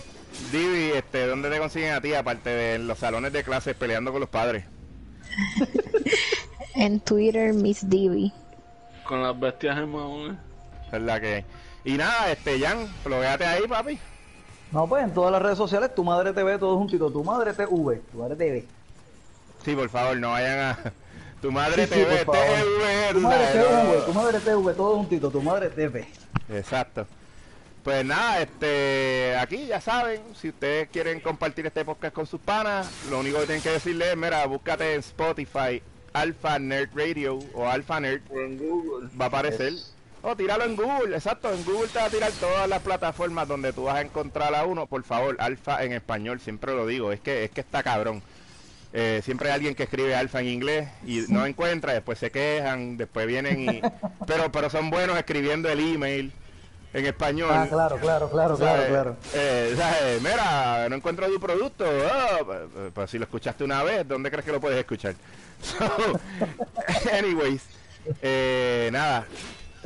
Divi, 0.51 0.91
este, 0.95 1.25
¿dónde 1.27 1.49
te 1.49 1.57
consiguen 1.59 1.93
a 1.93 2.01
ti 2.01 2.13
aparte 2.13 2.49
de 2.49 2.75
en 2.75 2.87
los 2.87 2.97
salones 2.99 3.31
de 3.33 3.43
clases 3.43 3.75
peleando 3.75 4.11
con 4.11 4.19
los 4.21 4.29
padres? 4.29 4.65
En 6.75 6.99
Twitter, 7.01 7.53
Miss 7.53 7.89
Divi. 7.89 8.31
Con 9.03 9.21
las 9.23 9.37
bestias 9.37 9.77
en. 9.77 10.37
¿Verdad 10.91 11.19
que? 11.19 11.43
Y 11.83 11.93
nada, 11.97 12.31
este, 12.31 12.59
Jan, 12.59 12.87
véate 13.19 13.45
ahí, 13.45 13.67
papi. 13.67 13.99
No, 14.71 14.87
pues 14.87 15.03
en 15.03 15.13
todas 15.13 15.31
las 15.31 15.41
redes 15.41 15.57
sociales, 15.57 15.93
tu 15.95 16.03
madre 16.03 16.31
TV, 16.33 16.57
todo 16.59 16.77
juntito, 16.77 17.09
tu 17.11 17.23
madre 17.23 17.53
TV, 17.53 18.01
tu 18.11 18.17
madre 18.19 18.35
TV. 18.35 18.65
Sí, 19.65 19.75
por 19.75 19.89
favor, 19.89 20.17
no 20.17 20.29
vayan 20.31 20.59
a. 20.59 20.79
Tu 21.41 21.49
madre 21.53 21.87
Sí, 21.87 21.93
sí, 21.93 21.99
TV, 22.01 22.17
favor. 22.25 22.35
TV, 22.35 23.13
Tu 23.13 23.19
madre. 23.21 23.45
TV, 23.53 24.01
tu 24.05 24.13
madre 24.13 24.39
TV, 24.41 24.73
todo 24.73 24.95
juntito, 24.97 25.31
tu 25.31 25.41
madre 25.41 25.69
TV. 25.69 26.05
Exacto. 26.49 27.07
Pues 27.81 28.03
nada, 28.03 28.41
este, 28.41 29.37
aquí 29.39 29.65
ya 29.67 29.79
saben, 29.79 30.21
si 30.35 30.49
ustedes 30.49 30.89
quieren 30.89 31.21
compartir 31.21 31.65
este 31.65 31.85
podcast 31.85 32.13
con 32.13 32.25
sus 32.27 32.41
panas, 32.41 32.91
lo 33.09 33.19
único 33.21 33.39
que 33.39 33.45
tienen 33.45 33.63
que 33.63 33.69
decirle 33.69 34.09
es, 34.11 34.17
mira, 34.17 34.45
búscate 34.47 34.95
en 34.95 34.99
Spotify 34.99 35.81
Alpha 36.11 36.59
Nerd 36.59 36.89
Radio 36.93 37.39
o 37.53 37.65
Alpha 37.69 38.01
Nerd, 38.01 38.21
En 38.31 38.57
Google. 38.57 39.07
va 39.17 39.25
a 39.25 39.27
aparecer. 39.29 39.71
O 40.21 40.35
tíralo 40.35 40.65
en 40.65 40.75
Google, 40.75 41.15
exacto, 41.15 41.51
en 41.53 41.63
Google 41.63 41.87
te 41.87 41.99
va 41.99 42.05
a 42.05 42.09
tirar 42.09 42.31
todas 42.33 42.67
las 42.67 42.81
plataformas 42.81 43.47
donde 43.47 43.71
tú 43.71 43.83
vas 43.83 43.95
a 43.95 44.01
encontrar 44.01 44.53
a 44.53 44.65
uno, 44.65 44.85
por 44.85 45.03
favor, 45.03 45.37
Alfa 45.39 45.83
en 45.83 45.93
español, 45.93 46.41
siempre 46.41 46.75
lo 46.75 46.85
digo, 46.85 47.11
es 47.13 47.21
que 47.21 47.45
es 47.45 47.51
que 47.51 47.61
está 47.61 47.83
cabrón. 47.83 48.21
Eh, 48.91 49.21
siempre 49.23 49.49
hay 49.49 49.55
alguien 49.55 49.75
que 49.75 49.83
escribe 49.83 50.15
alfa 50.15 50.39
en 50.39 50.47
inglés 50.47 50.89
y 51.05 51.23
no 51.29 51.45
encuentra, 51.45 51.93
después 51.93 52.17
se 52.17 52.31
quejan, 52.31 52.97
después 52.97 53.27
vienen 53.27 53.69
y... 53.69 53.81
Pero, 54.27 54.51
pero 54.51 54.69
son 54.69 54.89
buenos 54.91 55.17
escribiendo 55.17 55.69
el 55.69 55.79
email 55.79 56.31
en 56.93 57.05
español. 57.05 57.49
Ah, 57.51 57.67
claro, 57.67 57.97
claro, 57.97 58.29
claro, 58.29 58.57
claro, 58.57 58.57
¿Sabes? 58.57 58.87
claro. 58.89 59.15
Eh, 59.33 59.73
¿sabes? 59.75 60.21
Mira, 60.21 60.87
no 60.89 60.95
encuentro 60.95 61.27
tu 61.27 61.39
producto. 61.39 61.85
Pues, 62.45 62.59
pues 62.93 63.09
si 63.09 63.17
lo 63.17 63.23
escuchaste 63.23 63.63
una 63.63 63.81
vez, 63.83 64.07
¿dónde 64.07 64.29
crees 64.29 64.45
que 64.45 64.51
lo 64.51 64.59
puedes 64.59 64.77
escuchar? 64.77 65.15
So, 65.61 65.77
anyways, 67.17 67.63
eh, 68.21 68.89
nada. 68.93 69.25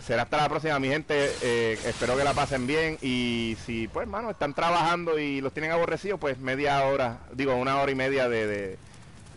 Será 0.02 0.24
hasta 0.24 0.38
la 0.38 0.50
próxima, 0.50 0.80
mi 0.80 0.88
gente. 0.88 1.32
Eh, 1.42 1.80
espero 1.86 2.18
que 2.18 2.24
la 2.24 2.34
pasen 2.34 2.66
bien. 2.66 2.98
Y 3.02 3.58
si, 3.66 3.88
pues, 3.88 4.04
hermano, 4.06 4.32
están 4.32 4.54
trabajando 4.54 5.20
y 5.20 5.42
los 5.42 5.54
tienen 5.54 5.72
aborrecidos, 5.72 6.20
pues 6.20 6.40
media 6.40 6.84
hora, 6.86 7.20
digo, 7.32 7.56
una 7.56 7.80
hora 7.80 7.92
y 7.92 7.96
media 7.96 8.28
de, 8.28 8.48
de, 8.48 8.78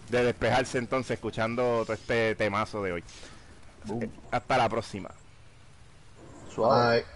de 0.08 0.24
despejarse 0.24 0.78
entonces 0.78 1.12
escuchando 1.12 1.82
todo 1.84 1.92
este 1.92 2.34
temazo 2.36 2.82
de 2.82 2.92
hoy. 2.92 3.04
Eh, 4.00 4.08
hasta 4.30 4.56
la 4.56 4.68
próxima. 4.68 5.10
Suave. 6.52 7.02
Bye. 7.02 7.15